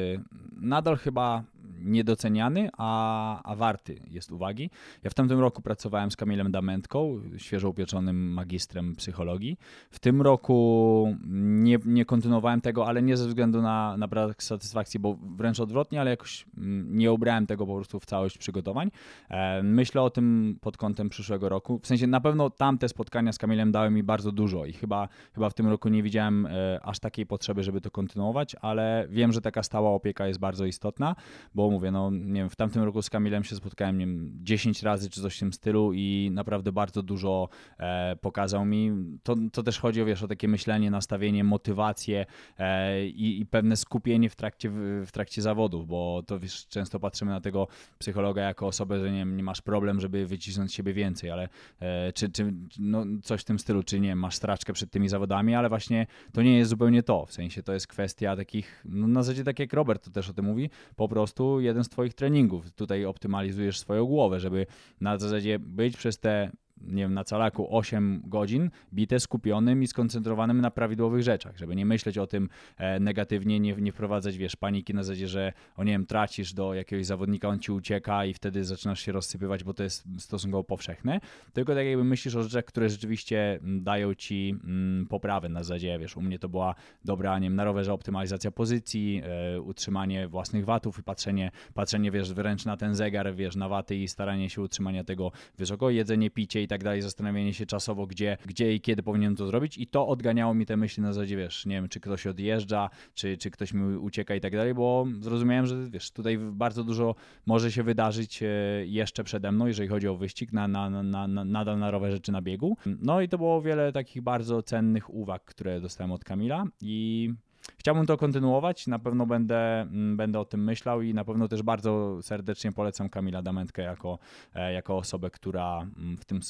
nadal 0.61 0.97
chyba 0.97 1.43
niedoceniany, 1.81 2.71
a, 2.79 3.43
a 3.43 3.57
warty 3.57 4.01
jest 4.11 4.33
uwagi. 4.33 4.71
Ja 5.03 5.11
w 5.11 5.15
tamtym 5.15 5.41
roku 5.41 5.63
pracowałem 5.63 6.11
z 6.11 6.17
Kamilem 6.17 6.53
Damentką, 6.53 7.21
świeżo 7.37 7.69
upieczonym 7.69 8.33
magistrem 8.33 8.97
psychologii. 8.97 9.59
W 9.91 9.99
tym 9.99 10.23
roku 10.23 11.17
nie, 11.41 11.79
nie 11.85 12.05
kontynuowałem 12.05 12.61
tego, 12.61 12.87
ale 12.87 13.03
nie 13.03 13.17
ze 13.17 13.29
względu 13.29 13.63
na, 13.63 13.97
na 13.97 14.09
brak 14.09 14.43
satysfakcji, 14.43 15.01
bo 15.01 15.17
wręcz 15.37 15.61
odwrotnie, 15.61 16.01
ale 16.01 16.11
jakoś 16.11 16.47
mm, 16.57 16.99
nie 16.99 17.13
ubrałem 17.13 17.47
tego 17.47 17.67
po 17.67 17.75
prostu 17.75 18.01
w 18.01 18.07
całość 18.07 18.39
przygotowań. 18.39 18.91
E, 19.29 19.63
myślę 19.63 20.03
o 20.03 20.11
tym 20.11 20.59
pod 20.61 20.77
kątem 20.77 21.09
przyszłego 21.09 21.49
roku. 21.49 21.79
W 21.79 21.87
sensie 21.87 22.07
na 22.07 22.21
pewno 22.21 22.51
tamte 22.51 22.89
spotkania 22.89 23.33
z 23.33 23.39
Kamilem 23.39 23.73
dały 23.73 23.91
mi 23.91 24.03
bardzo 24.03 24.33
dużo 24.33 24.67
i 24.67 24.73
chyba, 24.73 25.09
chyba 25.35 25.51
w 25.51 25.55
tym 25.55 25.69
roku 25.69 25.89
nie 25.89 26.03
widziałem 26.03 26.47
e, 26.47 26.81
aż 26.83 26.99
takiej 26.99 27.27
potrzeby, 27.27 27.63
żeby 27.63 27.81
to 27.81 27.91
kontynuować, 27.91 28.57
ale 28.61 29.07
wiem, 29.11 29.33
że 29.33 29.41
taka 29.41 29.63
stała 29.63 29.91
opieka 29.91 30.27
jest 30.27 30.41
bardzo 30.41 30.67
istotna, 30.67 31.17
bo 31.55 31.70
mówię, 31.71 31.91
no 31.91 32.11
nie 32.11 32.41
wiem, 32.41 32.51
w 32.51 32.57
tamtym 32.57 32.83
roku 32.83 33.03
z 33.03 33.11
Kamilem 33.11 33.45
się 33.45 33.57
spotkałem, 33.57 33.99
nie 33.99 34.07
wiem, 34.07 34.33
10 34.43 34.83
razy 34.83 35.11
czy 35.11 35.21
coś 35.21 35.37
w 35.37 35.41
tym 35.41 35.53
stylu 35.53 35.93
i 35.93 36.31
naprawdę 36.33 36.73
bardzo 36.73 37.03
dużo 37.03 37.49
e, 37.79 38.17
pokazał 38.17 38.65
mi. 38.65 38.93
To, 39.23 39.37
to 39.53 39.63
też 39.63 39.79
chodzi 39.79 40.03
o, 40.03 40.05
wiesz, 40.05 40.23
o 40.23 40.29
takie 40.29 40.49
myślenie, 40.49 40.91
nastawienie, 40.91 41.45
motywację 41.45 42.27
e, 42.59 43.07
i, 43.07 43.41
i, 43.41 43.47
pewne 43.47 43.77
skupienie 43.77 44.31
w 44.31 44.37
trakcie, 44.37 44.71
w, 44.71 45.05
w, 45.07 45.13
trakcie 45.13 45.43
zawodów, 45.43 45.87
bo 45.87 46.23
to 46.27 46.39
wiesz, 46.39 46.67
często 46.67 47.01
patrzymy 47.01 47.31
na 47.31 47.41
tego 47.41 47.69
psychologa 47.99 48.43
jako 48.43 48.67
osobę, 48.67 49.01
że 49.01 49.13
nie, 49.13 49.25
nie 49.25 49.43
masz 49.43 49.63
problem, 49.63 50.01
żeby 50.01 50.27
wycisnąć 50.27 50.71
z 50.71 50.75
siebie 50.75 50.93
więcej, 50.93 51.31
ale 51.31 51.49
e, 51.81 52.13
czy, 52.13 52.29
czy 52.29 52.53
no, 52.79 53.05
coś 53.23 53.41
w 53.41 53.45
tym 53.45 53.59
stylu, 53.59 53.83
czy 53.83 54.01
nie, 54.01 54.17
masz 54.17 54.35
straczkę 54.35 54.73
przed 54.73 54.91
tymi 54.91 55.09
zawodami, 55.09 55.55
ale 55.55 55.69
właśnie 55.69 56.07
to 56.33 56.43
nie 56.43 56.59
jest 56.59 56.71
zupełnie 56.71 57.03
to, 57.03 57.27
w 57.27 57.33
sensie 57.33 57.63
to 57.63 57.73
jest 57.73 57.87
kwestia 57.87 58.37
takich, 58.37 58.85
no 58.85 59.07
na 59.07 59.23
zasadzie 59.23 59.45
tak 59.45 59.59
jak 59.59 59.73
Robert 59.73 60.05
to 60.05 60.11
też 60.11 60.31
o 60.31 60.33
tym 60.33 60.45
mówi, 60.45 60.71
po 60.97 61.09
prostu 61.09 61.60
jeden 61.61 61.85
z 61.85 61.89
twoich 61.89 62.15
treningów. 62.15 62.73
Tutaj 62.73 63.05
optymalizujesz 63.05 63.79
swoją 63.79 64.07
głowę, 64.07 64.41
żeby 64.41 64.67
na 65.01 65.19
zasadzie 65.19 65.59
być 65.59 65.97
przez 65.97 66.19
te 66.19 66.51
nie 66.81 67.03
wiem, 67.03 67.15
na 67.15 67.25
calaku 67.25 67.77
8 67.77 68.23
godzin, 68.25 68.71
bite 68.95 69.21
skupionym 69.21 69.83
i 69.83 69.87
skoncentrowanym 69.87 70.61
na 70.61 70.71
prawidłowych 70.71 71.23
rzeczach, 71.23 71.59
żeby 71.59 71.77
nie 71.77 71.87
myśleć 71.87 72.19
o 72.19 72.27
tym 72.27 72.49
e, 72.77 73.01
negatywnie, 73.01 73.61
nie, 73.61 73.75
nie 73.75 73.93
wprowadzać, 73.93 74.39
wiesz, 74.39 74.57
paniki 74.57 74.95
na 74.95 75.03
zasadzie, 75.03 75.29
że 75.29 75.53
o 75.77 75.85
nie 75.85 75.93
wiem, 75.93 76.07
tracisz 76.07 76.53
do 76.53 76.75
jakiegoś 76.75 77.07
zawodnika, 77.07 77.49
on 77.49 77.59
ci 77.59 77.73
ucieka 77.73 78.25
i 78.25 78.35
wtedy 78.35 78.65
zaczynasz 78.65 79.01
się 79.01 79.13
rozsypywać, 79.13 79.65
bo 79.65 79.75
to 79.75 79.83
jest 79.83 80.09
stosunkowo 80.19 80.65
powszechne, 80.65 81.21
tylko 81.53 81.75
tak 81.75 81.87
jakby 81.87 82.05
myślisz 82.05 82.37
o 82.37 82.43
rzeczach, 82.43 82.65
które 82.65 82.89
rzeczywiście 82.89 83.59
mm, 83.63 83.83
dają 83.83 84.15
ci 84.15 84.55
mm, 84.65 85.07
poprawę 85.07 85.49
na 85.49 85.63
zasadzie, 85.63 85.99
wiesz, 85.99 86.17
u 86.17 86.23
mnie 86.23 86.39
to 86.39 86.49
była 86.49 86.75
dobra, 87.05 87.39
nie 87.39 87.47
wiem, 87.47 87.57
na 87.57 87.65
rowerze 87.65 87.93
optymalizacja 87.93 88.51
pozycji, 88.51 89.23
e, 89.25 89.61
utrzymanie 89.61 90.29
własnych 90.29 90.65
watów 90.65 90.99
i 90.99 91.03
patrzenie, 91.03 91.51
patrzenie, 91.75 92.11
wiesz, 92.11 92.33
wręcz 92.33 92.65
na 92.65 92.77
ten 92.77 92.95
zegar, 92.95 93.35
wiesz, 93.35 93.57
na 93.57 93.69
waty 93.69 93.97
i 93.97 94.09
staranie 94.09 94.51
się 94.51 94.63
utrzymania 94.63 95.05
tego 95.05 95.33
wysoko, 95.59 95.91
jedzenie, 95.91 96.31
picie 96.31 96.63
i 96.63 96.69
tak 96.71 96.85
dalej, 96.85 97.03
zastanawianie 97.03 97.55
się 97.55 97.67
czasowo, 97.67 98.07
gdzie, 98.07 98.37
gdzie 98.47 98.75
i 98.75 98.81
kiedy 98.81 99.03
powinienem 99.03 99.37
to 99.37 99.47
zrobić 99.47 99.79
i 99.79 99.87
to 99.87 100.09
odganiało 100.09 100.55
mi 100.55 100.67
te 100.67 100.77
myśli 100.77 101.03
na 101.03 101.13
zasadzie, 101.13 101.37
wiesz, 101.37 101.67
nie 101.67 101.75
wiem, 101.75 101.89
czy 101.89 102.01
ktoś 102.01 102.27
odjeżdża, 102.27 102.91
czy, 103.15 103.37
czy 103.37 103.51
ktoś 103.51 103.73
mi 103.73 103.97
ucieka 103.97 104.35
i 104.35 104.41
tak 104.41 104.53
dalej, 104.53 104.75
bo 104.75 105.07
zrozumiałem, 105.21 105.67
że 105.67 105.91
wiesz, 105.91 106.11
tutaj 106.11 106.39
bardzo 106.39 106.85
dużo 106.85 107.15
może 107.47 107.73
się 107.73 107.83
wydarzyć 107.83 108.43
e, 108.43 108.47
jeszcze 108.87 109.25
przede 109.25 109.53
mną, 109.53 109.67
jeżeli 109.67 109.89
chodzi 109.89 110.09
o 110.09 110.17
wyścig, 110.17 110.53
na, 110.53 110.69
na, 110.69 110.91
na, 110.91 111.29
na, 111.29 111.45
nadal 111.45 111.79
na 111.79 111.91
rowerze 111.91 112.21
czy 112.21 112.33
na 112.33 112.43
biegu. 112.43 112.77
No 112.87 113.21
i 113.21 113.29
to 113.29 113.39
było 113.39 113.63
wiele 113.63 113.93
takich 113.93 114.23
bardzo 114.23 114.63
cennych 114.63 115.15
uwag, 115.15 115.45
które 115.45 115.81
dostałem 115.81 116.13
od 116.13 116.25
Kamila 116.25 116.65
i 116.81 117.31
Chciałbym 117.79 118.07
to 118.07 118.17
kontynuować, 118.17 118.87
na 118.87 118.99
pewno 118.99 119.27
będę, 119.27 119.81
mm, 119.81 120.17
będę 120.17 120.41
o 120.41 120.45
tym 120.45 120.65
myślał 120.65 121.03
i 121.03 121.15
na 121.15 121.25
pewno 121.25 121.49
też 121.49 121.63
bardzo 121.63 122.23
serdecznie 122.23 122.73
polecam 122.73 123.09
Kamila 123.09 123.43
Damentkę 123.43 123.83
jako, 123.83 124.19
e, 124.55 124.73
jako 124.73 124.97
osobę, 124.97 125.31
która 125.31 125.81
mm, 125.81 126.17
w, 126.17 126.25
tym, 126.25 126.41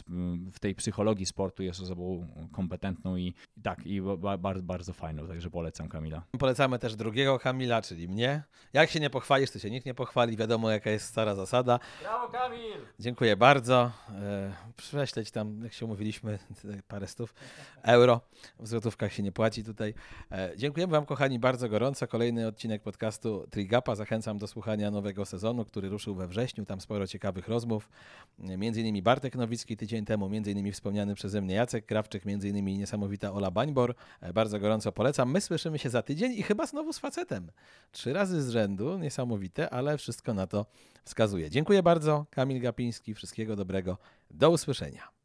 w 0.53 0.61
tej 0.61 0.74
psychologii 0.74 1.27
sportu 1.27 1.62
jest 1.62 1.81
osobą 1.81 2.27
kompetentną 2.53 3.16
i, 3.16 3.35
tak, 3.62 3.87
i 3.87 4.01
bardzo, 4.39 4.62
bardzo 4.62 4.93
fajną, 4.93 5.28
także 5.28 5.51
polecam 5.51 5.89
Kamila. 5.89 6.23
Polecamy 6.39 6.78
też 6.78 6.97
drugiego 6.97 7.39
Kamila, 7.39 7.82
czyli 7.82 8.09
mnie. 8.09 8.43
Jak 8.73 8.91
się 8.91 9.01
nie 9.01 9.11
pochwalisz, 9.11 9.51
to 9.51 9.59
się 9.59 9.70
nikt 9.70 9.87
nie 9.87 9.95
pochwali, 9.95 10.37
wiadomo 10.37 10.70
jaka 10.70 10.91
jest 10.91 11.07
stara 11.07 11.35
zasada. 11.35 11.78
Brawo 12.03 12.28
Kamil! 12.28 12.77
Dziękuję 12.99 13.37
bardzo. 13.37 13.91
E, 14.09 14.53
prześleć 14.77 15.31
tam, 15.31 15.65
jak 15.65 15.73
się 15.73 15.85
umówiliśmy, 15.87 16.39
parę 16.89 17.07
stów 17.07 17.35
euro. 17.82 18.20
W 18.59 18.69
złotówkach 18.69 19.12
się 19.12 19.23
nie 19.23 19.32
płaci 19.32 19.65
tutaj. 19.65 19.95
E, 20.32 20.53
dziękujemy 20.57 20.93
Wam, 20.93 20.99
kochani, 21.06 21.39
bardzo 21.39 21.68
gorąco. 21.68 22.09
Kolejny 22.09 22.47
odcinek 22.47 22.82
podcastu 22.82 23.47
Trigapa. 23.51 23.94
Zachęcam 23.94 24.39
do 24.39 24.47
słuchania 24.47 24.90
nowego 24.90 25.24
sezonu, 25.24 25.64
który 25.64 25.89
ruszył 25.89 26.14
we 26.14 26.28
wrześniu. 26.28 26.64
Tam 26.64 26.81
sporo 26.81 27.06
ciekawych 27.06 27.48
rozmów. 27.48 27.90
Między 28.39 28.81
innymi 28.81 29.02
Bartek 29.02 29.35
Nowicki 29.35 29.77
tydzień 29.77 30.05
temu, 30.05 30.28
między 30.28 30.51
innymi 30.51 30.72
wspomniany 30.72 31.14
przeze 31.14 31.40
mnie 31.40 31.55
Jacek 31.55 31.86
Krawczyk, 31.86 32.24
między 32.24 32.48
innymi 32.48 32.78
niesamowita 32.78 33.32
Ola 33.32 33.51
Bańbor. 33.51 33.94
E, 34.20 34.32
bardzo 34.32 34.60
gorąco 34.60 34.93
polecam. 34.93 35.31
My 35.31 35.40
słyszymy 35.40 35.78
się 35.78 35.90
za 35.90 36.02
tydzień 36.02 36.32
i 36.32 36.43
chyba 36.43 36.66
znowu 36.66 36.93
z 36.93 36.98
facetem. 36.98 37.51
Trzy 37.93 38.12
razy 38.12 38.43
z 38.43 38.51
rzędu, 38.51 38.98
niesamowite, 38.98 39.70
ale 39.70 39.98
wszystko 39.98 40.35
na 40.35 40.47
to 40.47 40.66
wskazuje. 41.05 41.51
Dziękuję 41.51 41.82
bardzo. 41.82 42.27
Kamil 42.31 42.60
Gapiński, 42.60 43.14
wszystkiego 43.14 43.56
dobrego. 43.56 43.98
Do 44.31 44.51
usłyszenia. 44.51 45.19